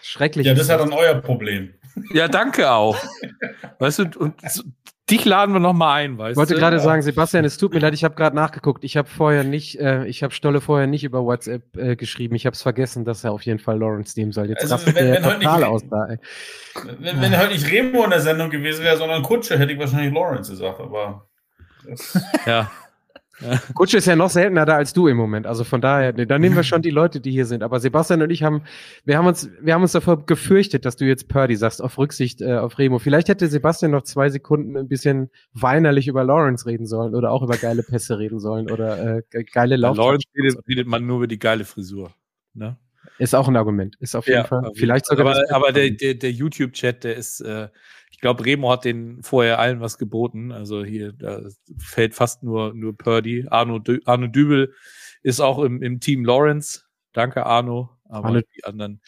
Schrecklich. 0.08 0.46
Ja, 0.46 0.54
das 0.54 0.62
ist 0.62 0.68
ja 0.70 0.78
dann 0.78 0.92
euer 0.92 1.14
Problem. 1.16 1.74
Ja, 2.12 2.28
danke 2.28 2.70
auch. 2.70 2.96
weißt 3.78 3.98
du, 3.98 4.04
und 4.18 4.34
so, 4.50 4.62
dich 5.10 5.24
laden 5.24 5.52
wir 5.52 5.58
noch 5.60 5.72
mal 5.72 5.94
ein, 5.94 6.16
weißt 6.16 6.32
Ich 6.32 6.36
wollte 6.36 6.54
du? 6.54 6.60
gerade 6.60 6.80
sagen, 6.80 7.02
Sebastian, 7.02 7.44
es 7.44 7.58
tut 7.58 7.74
mir 7.74 7.80
leid, 7.80 7.92
ich 7.94 8.04
habe 8.04 8.14
gerade 8.14 8.36
nachgeguckt. 8.36 8.84
Ich 8.84 8.96
habe 8.96 9.08
vorher 9.08 9.42
nicht, 9.44 9.78
äh, 9.80 10.04
ich 10.06 10.22
habe 10.22 10.32
Stolle 10.32 10.60
vorher 10.60 10.86
nicht 10.86 11.04
über 11.04 11.24
WhatsApp 11.24 11.76
äh, 11.76 11.96
geschrieben. 11.96 12.34
Ich 12.36 12.46
habe 12.46 12.54
es 12.54 12.62
vergessen, 12.62 13.04
dass 13.04 13.24
er 13.24 13.32
auf 13.32 13.42
jeden 13.42 13.58
Fall 13.58 13.78
Lawrence 13.78 14.18
nehmen 14.18 14.32
soll. 14.32 14.48
Jetzt 14.48 14.70
Also, 14.70 14.86
wenn- 14.86 14.94
der 14.94 15.14
wenn 15.14 15.24
heute 15.24 15.38
total 15.40 15.58
nicht- 15.58 15.68
aus 15.68 15.82
da. 15.88 16.06
Ey. 16.08 16.18
Wenn, 17.00 17.20
wenn 17.20 17.38
heute 17.38 17.52
nicht 17.52 17.70
Remo 17.70 18.04
in 18.04 18.10
der 18.10 18.20
Sendung 18.20 18.48
gewesen 18.50 18.84
wäre, 18.84 18.96
sondern 18.96 19.22
Kutsche, 19.22 19.58
hätte 19.58 19.72
ich 19.72 19.78
wahrscheinlich 19.78 20.12
Lawrence 20.14 20.50
gesagt. 20.52 20.80
Aber 20.80 21.26
das, 21.86 22.18
Ja. 22.46 22.70
Kutsche 23.74 23.98
ist 23.98 24.06
ja 24.06 24.16
noch 24.16 24.30
seltener 24.30 24.66
da 24.66 24.76
als 24.76 24.92
du 24.92 25.06
im 25.08 25.16
Moment. 25.16 25.46
Also 25.46 25.64
von 25.64 25.80
daher, 25.80 26.12
nee, 26.12 26.26
da 26.26 26.38
nehmen 26.38 26.56
wir 26.56 26.62
schon 26.64 26.82
die 26.82 26.90
Leute, 26.90 27.20
die 27.20 27.30
hier 27.30 27.46
sind. 27.46 27.62
Aber 27.62 27.80
Sebastian 27.80 28.22
und 28.22 28.30
ich 28.30 28.42
haben, 28.42 28.62
wir 29.04 29.16
haben 29.16 29.26
uns, 29.26 29.48
wir 29.60 29.74
haben 29.74 29.82
uns 29.82 29.92
davor 29.92 30.26
gefürchtet, 30.26 30.84
dass 30.84 30.96
du 30.96 31.04
jetzt 31.04 31.28
Purdy 31.28 31.56
sagst, 31.56 31.82
auf 31.82 31.98
Rücksicht 31.98 32.40
äh, 32.40 32.56
auf 32.56 32.78
Remo. 32.78 32.98
Vielleicht 32.98 33.28
hätte 33.28 33.46
Sebastian 33.48 33.92
noch 33.92 34.02
zwei 34.02 34.28
Sekunden 34.28 34.76
ein 34.76 34.88
bisschen 34.88 35.30
weinerlich 35.52 36.08
über 36.08 36.24
Lawrence 36.24 36.66
reden 36.66 36.86
sollen 36.86 37.14
oder 37.14 37.30
auch 37.30 37.42
über 37.42 37.56
geile 37.56 37.82
Pässe 37.82 38.18
reden 38.18 38.40
sollen 38.40 38.70
oder 38.70 39.18
äh, 39.18 39.22
ge- 39.30 39.44
geile 39.44 39.76
Lauf. 39.76 39.96
Lawrence 39.96 40.26
redet, 40.36 40.58
redet 40.68 40.86
man 40.86 41.06
nur 41.06 41.18
über 41.18 41.26
die 41.26 41.38
geile 41.38 41.64
Frisur. 41.64 42.12
Ne? 42.54 42.76
Ist 43.18 43.34
auch 43.34 43.48
ein 43.48 43.56
Argument. 43.56 43.96
Ist 44.00 44.14
auf 44.14 44.26
jeden 44.26 44.44
Fall. 44.44 44.60
auf 44.60 44.66
jeden 44.66 44.76
Vielleicht 44.78 45.06
Fall. 45.08 45.16
sogar. 45.16 45.34
Aber, 45.34 45.54
aber 45.54 45.72
der, 45.72 45.90
der, 45.90 46.14
der 46.14 46.30
YouTube-Chat, 46.30 47.04
der 47.04 47.16
ist, 47.16 47.40
äh, 47.40 47.68
ich 48.18 48.20
glaube, 48.20 48.44
Remo 48.44 48.72
hat 48.72 48.84
den 48.84 49.22
vorher 49.22 49.60
allen 49.60 49.80
was 49.80 49.96
geboten. 49.96 50.50
Also 50.50 50.84
hier, 50.84 51.12
da 51.12 51.40
fällt 51.78 52.16
fast 52.16 52.42
nur, 52.42 52.74
nur 52.74 52.96
Purdy. 52.98 53.46
Arno, 53.48 53.76
Dü- 53.76 54.02
Arno 54.06 54.26
Dübel 54.26 54.74
ist 55.22 55.38
auch 55.38 55.60
im, 55.60 55.84
im 55.84 56.00
Team 56.00 56.24
Lawrence. 56.24 56.80
Danke, 57.12 57.46
Arno. 57.46 57.90
Aber 58.08 58.30
Arno- 58.30 58.42
die 58.56 58.64
anderen, 58.64 59.00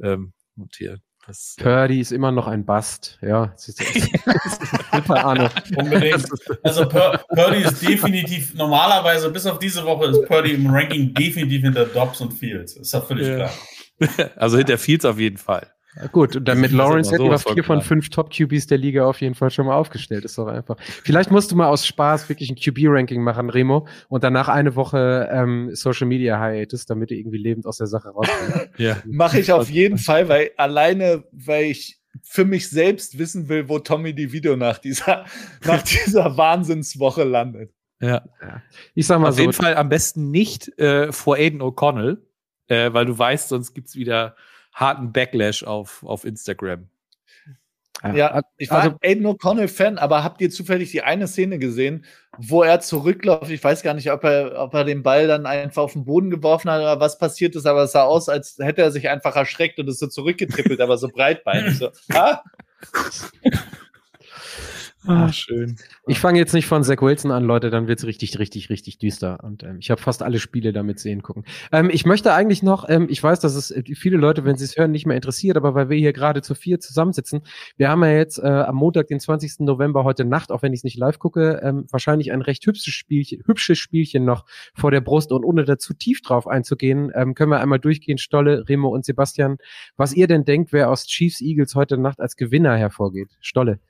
ähm, 0.00 0.32
und 0.56 0.76
hier, 0.76 1.00
das, 1.26 1.56
Purdy 1.58 1.98
ist 1.98 2.12
immer 2.12 2.30
noch 2.30 2.46
ein 2.46 2.64
Bast. 2.64 3.18
Ja, 3.22 3.52
super, 3.56 5.24
Arno. 5.24 5.48
unbedingt. 5.76 6.24
Also 6.62 6.88
Pur 6.88 7.20
Purdy 7.30 7.62
ist 7.64 7.82
definitiv, 7.82 8.54
normalerweise, 8.54 9.30
bis 9.32 9.46
auf 9.46 9.58
diese 9.58 9.84
Woche, 9.84 10.06
ist 10.10 10.26
Purdy 10.28 10.52
im 10.52 10.68
Ranking 10.68 11.12
definitiv 11.12 11.62
hinter 11.62 11.86
Dobbs 11.86 12.20
und 12.20 12.32
Fields. 12.34 12.76
Ist 12.76 12.92
ja 12.92 13.00
völlig 13.00 13.26
Ja. 13.26 13.34
klar. 13.34 14.30
also 14.36 14.58
hinter 14.58 14.78
Fields 14.78 15.04
auf 15.04 15.18
jeden 15.18 15.38
Fall. 15.38 15.73
Gut, 16.10 16.34
und 16.34 16.48
dann 16.48 16.58
mit 16.58 16.66
Das 16.66 16.72
ist 16.72 16.78
Lawrence 16.78 17.12
hätten 17.12 17.30
wir 17.30 17.38
vier 17.38 17.62
von 17.62 17.80
fünf 17.80 18.08
Top-QBs 18.08 18.66
der 18.66 18.78
Liga 18.78 19.06
auf 19.06 19.20
jeden 19.20 19.34
Fall 19.34 19.50
schon 19.50 19.66
mal 19.66 19.76
aufgestellt. 19.76 20.24
Ist 20.24 20.36
doch 20.38 20.48
einfach. 20.48 20.76
Vielleicht 20.80 21.30
musst 21.30 21.52
du 21.52 21.56
mal 21.56 21.68
aus 21.68 21.86
Spaß 21.86 22.28
wirklich 22.28 22.50
ein 22.50 22.56
QB-Ranking 22.56 23.22
machen, 23.22 23.48
Remo, 23.48 23.86
und 24.08 24.24
danach 24.24 24.48
eine 24.48 24.74
Woche 24.74 25.28
ähm, 25.30 25.70
Social 25.74 26.08
Media 26.08 26.42
Hiatus, 26.42 26.86
damit 26.86 27.10
du 27.10 27.14
irgendwie 27.14 27.38
lebend 27.38 27.66
aus 27.66 27.78
der 27.78 27.86
Sache 27.86 28.08
rauskommst. 28.10 28.70
Ja. 28.78 28.96
Mache 29.06 29.38
ich 29.38 29.52
auf 29.52 29.70
jeden 29.70 29.98
Fall, 29.98 30.28
weil 30.28 30.50
alleine, 30.56 31.24
weil 31.30 31.66
ich 31.66 32.00
für 32.22 32.44
mich 32.44 32.68
selbst 32.70 33.18
wissen 33.18 33.48
will, 33.48 33.68
wo 33.68 33.78
Tommy 33.78 34.14
die 34.14 34.32
Video 34.32 34.56
nach 34.56 34.78
dieser, 34.78 35.24
nach 35.64 35.82
dieser 35.82 36.36
Wahnsinnswoche 36.36 37.22
landet. 37.22 37.72
ja. 38.00 38.62
Ich 38.94 39.06
sag 39.06 39.20
mal 39.20 39.28
Auf 39.28 39.36
so, 39.36 39.42
jeden 39.42 39.52
Fall 39.52 39.76
am 39.76 39.88
besten 39.88 40.30
nicht 40.30 40.76
äh, 40.78 41.12
vor 41.12 41.36
Aiden 41.36 41.62
O'Connell, 41.62 42.18
äh, 42.66 42.92
weil 42.92 43.06
du 43.06 43.16
weißt, 43.16 43.48
sonst 43.48 43.74
gibt's 43.74 43.94
wieder 43.94 44.34
harten 44.74 45.12
Backlash 45.12 45.62
auf, 45.62 46.02
auf 46.04 46.24
Instagram. 46.24 46.88
Ja, 48.12 48.42
ich 48.58 48.70
war 48.70 48.82
also- 48.82 48.96
Aiden 49.02 49.24
O'Connell-Fan, 49.24 49.96
aber 49.96 50.24
habt 50.24 50.40
ihr 50.42 50.50
zufällig 50.50 50.90
die 50.90 51.02
eine 51.02 51.26
Szene 51.26 51.58
gesehen, 51.58 52.04
wo 52.36 52.62
er 52.62 52.80
zurückläuft? 52.80 53.50
Ich 53.50 53.64
weiß 53.64 53.82
gar 53.82 53.94
nicht, 53.94 54.10
ob 54.10 54.24
er, 54.24 54.58
ob 54.58 54.74
er 54.74 54.84
den 54.84 55.02
Ball 55.02 55.26
dann 55.26 55.46
einfach 55.46 55.84
auf 55.84 55.94
den 55.94 56.04
Boden 56.04 56.28
geworfen 56.28 56.70
hat 56.70 56.80
oder 56.80 57.00
was 57.00 57.16
passiert 57.18 57.54
ist, 57.56 57.64
aber 57.66 57.84
es 57.84 57.92
sah 57.92 58.02
aus, 58.02 58.28
als 58.28 58.58
hätte 58.58 58.82
er 58.82 58.90
sich 58.90 59.08
einfach 59.08 59.36
erschreckt 59.36 59.78
und 59.78 59.88
ist 59.88 60.00
so 60.00 60.06
zurückgetrippelt, 60.08 60.80
aber 60.80 60.98
so 60.98 61.08
breitbeinig. 61.08 61.78
So, 61.78 61.90
ah, 62.12 62.42
Ah, 65.06 65.30
schön. 65.30 65.76
Ich 66.06 66.18
fange 66.18 66.38
jetzt 66.38 66.54
nicht 66.54 66.66
von 66.66 66.82
Zach 66.82 67.02
Wilson 67.02 67.30
an, 67.30 67.44
Leute, 67.44 67.68
dann 67.68 67.88
wird's 67.88 68.04
richtig, 68.06 68.38
richtig, 68.38 68.70
richtig 68.70 68.98
düster. 68.98 69.42
Und 69.42 69.62
ähm, 69.62 69.76
ich 69.78 69.90
habe 69.90 70.00
fast 70.00 70.22
alle 70.22 70.38
Spiele 70.38 70.72
damit 70.72 70.98
sehen 70.98 71.22
gucken. 71.22 71.44
Ähm, 71.72 71.90
ich 71.92 72.06
möchte 72.06 72.32
eigentlich 72.32 72.62
noch, 72.62 72.88
ähm, 72.88 73.08
ich 73.10 73.22
weiß, 73.22 73.40
dass 73.40 73.54
es 73.54 73.70
äh, 73.70 73.82
viele 73.94 74.16
Leute, 74.16 74.44
wenn 74.44 74.56
sie 74.56 74.64
es 74.64 74.76
hören, 74.76 74.92
nicht 74.92 75.06
mehr 75.06 75.16
interessiert, 75.16 75.58
aber 75.58 75.74
weil 75.74 75.90
wir 75.90 75.98
hier 75.98 76.14
gerade 76.14 76.40
zu 76.40 76.54
vier 76.54 76.80
zusammensitzen, 76.80 77.42
wir 77.76 77.90
haben 77.90 78.02
ja 78.02 78.12
jetzt 78.12 78.38
äh, 78.38 78.46
am 78.46 78.76
Montag, 78.76 79.08
den 79.08 79.20
20. 79.20 79.60
November, 79.60 80.04
heute 80.04 80.24
Nacht, 80.24 80.50
auch 80.50 80.62
wenn 80.62 80.72
ich 80.72 80.80
es 80.80 80.84
nicht 80.84 80.96
live 80.96 81.18
gucke, 81.18 81.60
ähm, 81.62 81.86
wahrscheinlich 81.90 82.32
ein 82.32 82.40
recht 82.40 82.64
hübsches 82.64 82.94
Spielchen, 82.94 83.42
hübsches 83.44 83.78
Spielchen 83.78 84.24
noch 84.24 84.46
vor 84.74 84.90
der 84.90 85.02
Brust. 85.02 85.32
Und 85.32 85.44
ohne 85.44 85.64
da 85.64 85.76
zu 85.76 85.92
tief 85.92 86.22
drauf 86.22 86.46
einzugehen, 86.46 87.12
ähm, 87.14 87.34
können 87.34 87.50
wir 87.50 87.60
einmal 87.60 87.78
durchgehen, 87.78 88.16
Stolle, 88.16 88.68
Remo 88.68 88.88
und 88.88 89.04
Sebastian, 89.04 89.58
was 89.96 90.14
ihr 90.14 90.28
denn 90.28 90.44
denkt, 90.46 90.72
wer 90.72 90.90
aus 90.90 91.06
Chiefs 91.06 91.42
Eagles 91.42 91.74
heute 91.74 91.98
Nacht 91.98 92.20
als 92.20 92.36
Gewinner 92.36 92.76
hervorgeht. 92.76 93.28
Stolle. 93.40 93.80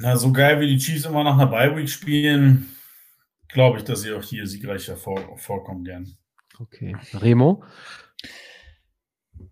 Na, 0.00 0.16
so 0.16 0.32
geil 0.32 0.60
wie 0.60 0.66
die 0.66 0.78
Chiefs 0.78 1.04
immer 1.04 1.24
nach 1.24 1.38
einer 1.38 1.46
Bye-Week 1.46 1.88
spielen, 1.88 2.68
glaube 3.48 3.78
ich, 3.78 3.84
dass 3.84 4.02
sie 4.02 4.12
auch 4.12 4.22
hier 4.22 4.46
siegreich 4.46 4.86
hervor 4.88 5.38
vorkommen 5.38 5.84
gern. 5.84 6.16
Okay. 6.58 6.96
Remo? 7.14 7.62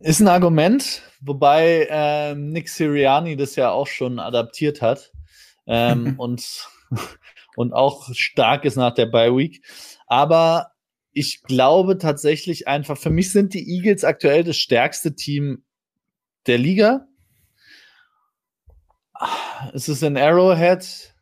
ist 0.00 0.20
ein 0.20 0.28
Argument, 0.28 1.02
wobei 1.20 1.88
ähm, 1.90 2.50
Nick 2.50 2.68
Sirianni 2.68 3.36
das 3.36 3.56
ja 3.56 3.70
auch 3.70 3.86
schon 3.86 4.18
adaptiert 4.18 4.82
hat 4.82 5.12
ähm, 5.66 6.14
und, 6.18 6.68
und 7.56 7.72
auch 7.72 8.12
stark 8.12 8.64
ist 8.64 8.76
nach 8.76 8.94
der 8.94 9.06
Bye 9.06 9.36
Week. 9.36 9.64
Aber 10.06 10.72
ich 11.12 11.42
glaube 11.42 11.98
tatsächlich 11.98 12.68
einfach, 12.68 12.98
für 12.98 13.10
mich 13.10 13.32
sind 13.32 13.54
die 13.54 13.68
Eagles 13.68 14.04
aktuell 14.04 14.44
das 14.44 14.56
stärkste 14.56 15.14
Team 15.14 15.64
der 16.46 16.58
Liga. 16.58 17.06
Es 19.72 19.88
ist 19.88 20.02
in 20.02 20.16
Arrowhead. 20.16 21.14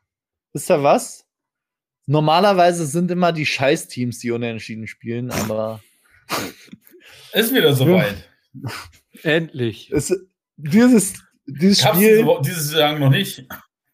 Ist 0.53 0.71
da 0.71 0.83
was? 0.83 1.25
Normalerweise 2.07 2.87
sind 2.87 3.11
immer 3.11 3.33
die 3.33 3.47
Scheißteams, 3.47 4.19
die 4.19 4.31
unentschieden 4.31 4.87
spielen, 4.87 5.31
aber 5.31 5.81
Ist 7.33 7.53
wieder 7.53 7.75
soweit. 7.75 8.29
Endlich. 9.23 9.91
es, 9.93 10.15
dieses, 10.57 11.15
dieses 11.47 11.83
Gab's 11.83 11.97
Spiel. 11.99 12.27
dieses 12.45 12.75
Jahr 12.75 12.99
noch 12.99 13.11
nicht. 13.11 13.45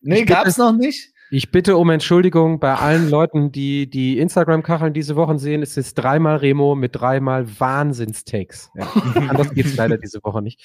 Nee, 0.03 0.21
Ich 0.21 0.27
gab's 0.27 0.59
noch 0.59 0.73
nicht. 0.73 1.11
Ich 1.33 1.53
bitte 1.53 1.77
um 1.77 1.89
Entschuldigung 1.91 2.59
bei 2.59 2.75
allen 2.75 3.09
Leuten, 3.09 3.53
die 3.53 3.89
die 3.89 4.19
Instagram-Kacheln 4.19 4.93
diese 4.93 5.15
Wochen 5.15 5.39
sehen. 5.39 5.63
Es 5.63 5.77
ist 5.77 5.95
dreimal 5.95 6.37
Remo 6.39 6.75
mit 6.75 6.97
dreimal 6.97 7.47
Wahnsinnstakes. 7.61 8.69
Ja. 8.75 8.87
Anders 9.15 9.55
geht's 9.55 9.77
leider 9.77 9.97
diese 9.97 10.19
Woche 10.25 10.43
nicht. 10.43 10.61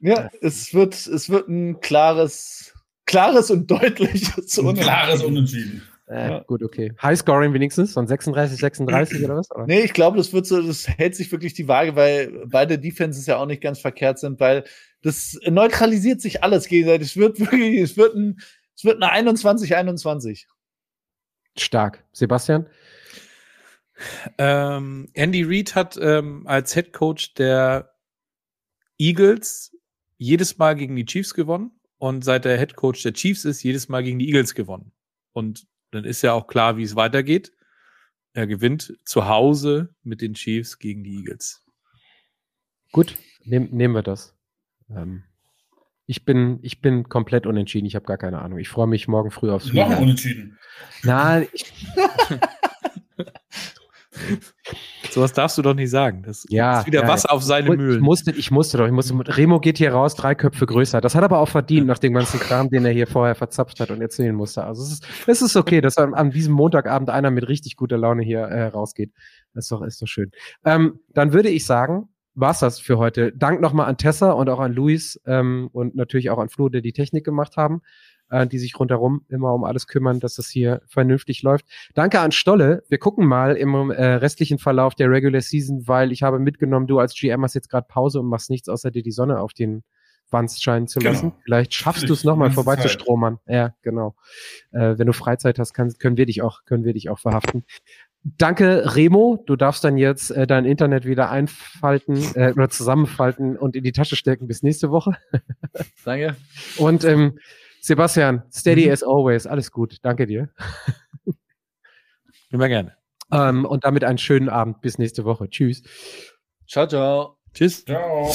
Ja, 0.00 0.28
es 0.42 0.74
wird, 0.74 0.94
es 0.94 1.30
wird 1.30 1.48
ein 1.48 1.80
klares, 1.80 2.59
klares 3.10 3.50
und 3.50 3.70
deutliches 3.70 4.58
Ein 4.58 4.64
Unentschieden. 4.64 4.74
klares 4.74 5.22
Unentschieden. 5.22 5.82
Äh, 6.06 6.30
Ja. 6.30 6.38
Gut, 6.40 6.62
okay. 6.62 6.92
Highscoring 7.02 7.52
wenigstens, 7.52 7.92
von 7.92 8.06
36, 8.06 8.58
36 8.58 9.24
oder 9.24 9.36
was? 9.36 9.50
Oder? 9.50 9.66
Nee, 9.66 9.80
ich 9.80 9.92
glaube, 9.92 10.16
das 10.16 10.32
wird 10.32 10.46
so, 10.46 10.62
das 10.62 10.88
hält 10.88 11.14
sich 11.16 11.30
wirklich 11.30 11.54
die 11.54 11.68
Waage, 11.68 11.94
weil 11.96 12.46
beide 12.46 12.78
Defenses 12.78 13.26
ja 13.26 13.36
auch 13.36 13.46
nicht 13.46 13.62
ganz 13.62 13.80
verkehrt 13.80 14.18
sind, 14.18 14.40
weil 14.40 14.64
das 15.02 15.38
neutralisiert 15.46 16.20
sich 16.20 16.42
alles 16.42 16.66
gegenseitig. 16.68 17.08
Es 17.08 17.16
wird 17.16 17.38
wirklich, 17.40 17.80
es 17.80 17.96
wird 17.96 18.14
ein, 18.14 18.40
es 18.76 18.84
wird 18.84 19.02
eine 19.02 19.30
21-21. 19.30 20.46
Stark. 21.56 22.04
Sebastian? 22.12 22.66
Ähm, 24.38 25.08
Andy 25.14 25.42
Reid 25.42 25.74
hat 25.74 25.98
ähm, 26.00 26.46
als 26.46 26.72
Head 26.74 26.92
Coach 26.92 27.34
der 27.34 27.92
Eagles 28.98 29.76
jedes 30.16 30.58
Mal 30.58 30.74
gegen 30.74 30.96
die 30.96 31.04
Chiefs 31.04 31.34
gewonnen 31.34 31.72
und 32.00 32.24
seit 32.24 32.46
er 32.46 32.58
Head 32.58 32.76
Coach 32.76 33.02
der 33.02 33.12
Chiefs 33.12 33.44
ist, 33.44 33.62
jedes 33.62 33.90
Mal 33.90 34.02
gegen 34.02 34.18
die 34.18 34.26
Eagles 34.28 34.54
gewonnen. 34.54 34.90
Und 35.32 35.66
dann 35.90 36.04
ist 36.04 36.22
ja 36.22 36.32
auch 36.32 36.46
klar, 36.46 36.78
wie 36.78 36.82
es 36.82 36.96
weitergeht. 36.96 37.52
Er 38.32 38.46
gewinnt 38.46 38.96
zu 39.04 39.28
Hause 39.28 39.94
mit 40.02 40.22
den 40.22 40.32
Chiefs 40.32 40.78
gegen 40.78 41.04
die 41.04 41.16
Eagles. 41.16 41.62
Gut, 42.90 43.18
nehm, 43.44 43.68
nehmen 43.70 43.94
wir 43.94 44.02
das. 44.02 44.34
Ähm, 44.88 45.24
ich 46.06 46.24
bin, 46.24 46.58
ich 46.62 46.80
bin 46.80 47.08
komplett 47.08 47.46
unentschieden. 47.46 47.86
Ich 47.86 47.96
habe 47.96 48.06
gar 48.06 48.18
keine 48.18 48.40
Ahnung. 48.40 48.58
Ich 48.58 48.70
freue 48.70 48.86
mich 48.86 49.06
morgen 49.06 49.30
früh 49.30 49.50
aufs 49.50 49.68
Spiel. 49.68 49.82
Unentschieden. 49.82 50.58
Nein, 51.02 51.48
ich, 51.52 51.70
Sowas 55.10 55.32
darfst 55.32 55.58
du 55.58 55.62
doch 55.62 55.74
nicht 55.74 55.90
sagen. 55.90 56.22
Das 56.24 56.44
Ja, 56.48 56.80
ist 56.80 56.86
wieder 56.86 57.02
ja, 57.02 57.08
Wasser 57.08 57.32
auf 57.32 57.42
seine 57.42 57.70
Ich 57.70 57.76
Mühlen. 57.76 58.00
musste, 58.00 58.30
ich 58.30 58.50
musste 58.50 58.78
doch, 58.78 58.86
ich 58.86 58.92
musste, 58.92 59.14
Remo 59.36 59.60
geht 59.60 59.78
hier 59.78 59.92
raus, 59.92 60.14
drei 60.14 60.34
Köpfe 60.34 60.66
größer. 60.66 61.00
Das 61.00 61.14
hat 61.14 61.24
aber 61.24 61.38
auch 61.38 61.48
verdient 61.48 61.86
nach 61.86 61.98
dem 61.98 62.14
ganzen 62.14 62.38
Kram, 62.40 62.70
den 62.70 62.84
er 62.84 62.92
hier 62.92 63.06
vorher 63.06 63.34
verzapft 63.34 63.80
hat 63.80 63.90
und 63.90 64.00
erzählen 64.00 64.34
musste. 64.34 64.64
Also 64.64 64.82
es 64.82 64.92
ist, 64.92 65.06
es 65.26 65.42
ist 65.42 65.56
okay, 65.56 65.80
dass 65.80 65.96
an, 65.98 66.14
an 66.14 66.30
diesem 66.30 66.54
Montagabend 66.54 67.10
einer 67.10 67.30
mit 67.30 67.48
richtig 67.48 67.76
guter 67.76 67.98
Laune 67.98 68.22
hier 68.22 68.40
äh, 68.40 68.66
rausgeht. 68.68 69.12
Das 69.54 69.64
ist 69.64 69.72
doch, 69.72 69.82
ist 69.82 70.00
doch 70.00 70.06
schön. 70.06 70.30
Ähm, 70.64 71.00
dann 71.12 71.32
würde 71.32 71.48
ich 71.48 71.66
sagen, 71.66 72.08
war's 72.34 72.60
das 72.60 72.78
für 72.78 72.96
heute. 72.98 73.32
Dank 73.32 73.60
nochmal 73.60 73.86
an 73.86 73.96
Tessa 73.96 74.30
und 74.30 74.48
auch 74.48 74.60
an 74.60 74.72
Luis 74.72 75.20
ähm, 75.26 75.68
und 75.72 75.96
natürlich 75.96 76.30
auch 76.30 76.38
an 76.38 76.48
Flo, 76.48 76.68
der 76.68 76.80
die 76.80 76.92
Technik 76.92 77.24
gemacht 77.24 77.56
haben, 77.56 77.82
äh, 78.30 78.46
die 78.46 78.58
sich 78.58 78.78
rundherum 78.78 79.24
immer 79.28 79.52
um 79.54 79.64
alles 79.64 79.86
kümmern, 79.86 80.20
dass 80.20 80.34
das 80.36 80.48
hier 80.48 80.82
vernünftig 80.86 81.42
läuft. 81.42 81.66
Danke 81.94 82.20
an 82.20 82.32
Stolle. 82.32 82.82
Wir 82.88 82.98
gucken 82.98 83.26
mal 83.26 83.56
im 83.56 83.90
äh, 83.90 84.04
restlichen 84.14 84.58
Verlauf 84.58 84.94
der 84.94 85.10
Regular 85.10 85.40
Season, 85.40 85.86
weil 85.86 86.12
ich 86.12 86.22
habe 86.22 86.38
mitgenommen, 86.38 86.86
du 86.86 86.98
als 86.98 87.14
GM 87.14 87.42
hast 87.42 87.54
jetzt 87.54 87.68
gerade 87.70 87.86
Pause 87.88 88.20
und 88.20 88.26
machst 88.26 88.50
nichts, 88.50 88.68
außer 88.68 88.90
dir 88.90 89.02
die 89.02 89.12
Sonne 89.12 89.40
auf 89.40 89.52
den 89.52 89.82
Wanst 90.32 90.62
scheinen 90.62 90.86
zu 90.86 91.00
Genau. 91.00 91.10
lassen. 91.12 91.32
Vielleicht 91.42 91.74
schaffst 91.74 92.08
du 92.08 92.12
es 92.12 92.22
nochmal 92.22 92.52
vorbei 92.52 92.76
zu 92.76 92.82
Zeit. 92.82 92.92
stromern. 92.92 93.38
Ja, 93.48 93.74
genau. 93.82 94.14
Äh, 94.70 94.96
wenn 94.96 95.08
du 95.08 95.12
Freizeit 95.12 95.58
hast, 95.58 95.74
kann, 95.74 95.92
können 95.98 96.16
wir 96.16 96.26
dich 96.26 96.40
auch, 96.40 96.64
können 96.66 96.84
wir 96.84 96.92
dich 96.92 97.10
auch 97.10 97.18
verhaften. 97.18 97.64
Danke, 98.22 98.94
Remo. 98.94 99.42
Du 99.46 99.56
darfst 99.56 99.82
dann 99.82 99.96
jetzt 99.96 100.30
äh, 100.30 100.46
dein 100.46 100.66
Internet 100.66 101.04
wieder 101.06 101.30
einfalten 101.30 102.16
äh, 102.34 102.52
oder 102.52 102.68
zusammenfalten 102.68 103.56
und 103.56 103.74
in 103.74 103.82
die 103.82 103.92
Tasche 103.92 104.14
stecken 104.14 104.46
bis 104.46 104.62
nächste 104.62 104.90
Woche. 104.90 105.16
Danke. 106.04 106.36
Und 106.76 107.04
ähm, 107.04 107.38
Sebastian, 107.80 108.42
steady 108.52 108.86
Mhm. 108.86 108.92
as 108.92 109.02
always. 109.02 109.46
Alles 109.46 109.70
gut. 109.70 109.96
Danke 110.02 110.26
dir. 110.26 110.50
Immer 112.50 112.68
gerne. 112.68 112.96
Ähm, 113.32 113.64
und 113.64 113.84
damit 113.84 114.04
einen 114.04 114.18
schönen 114.18 114.48
Abend. 114.48 114.80
Bis 114.80 114.98
nächste 114.98 115.24
Woche. 115.24 115.48
Tschüss. 115.48 115.82
Ciao, 116.68 116.86
ciao. 116.86 117.38
Tschüss. 117.54 117.84
Ciao. 117.84 118.32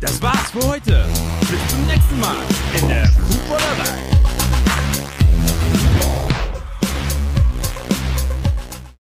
Das 0.00 0.20
war's 0.20 0.50
für 0.50 0.66
heute. 0.68 1.04
Bis 1.40 1.68
zum 1.68 1.86
nächsten 1.86 2.20
Mal 2.20 2.36
in 2.80 2.88
der 2.88 4.23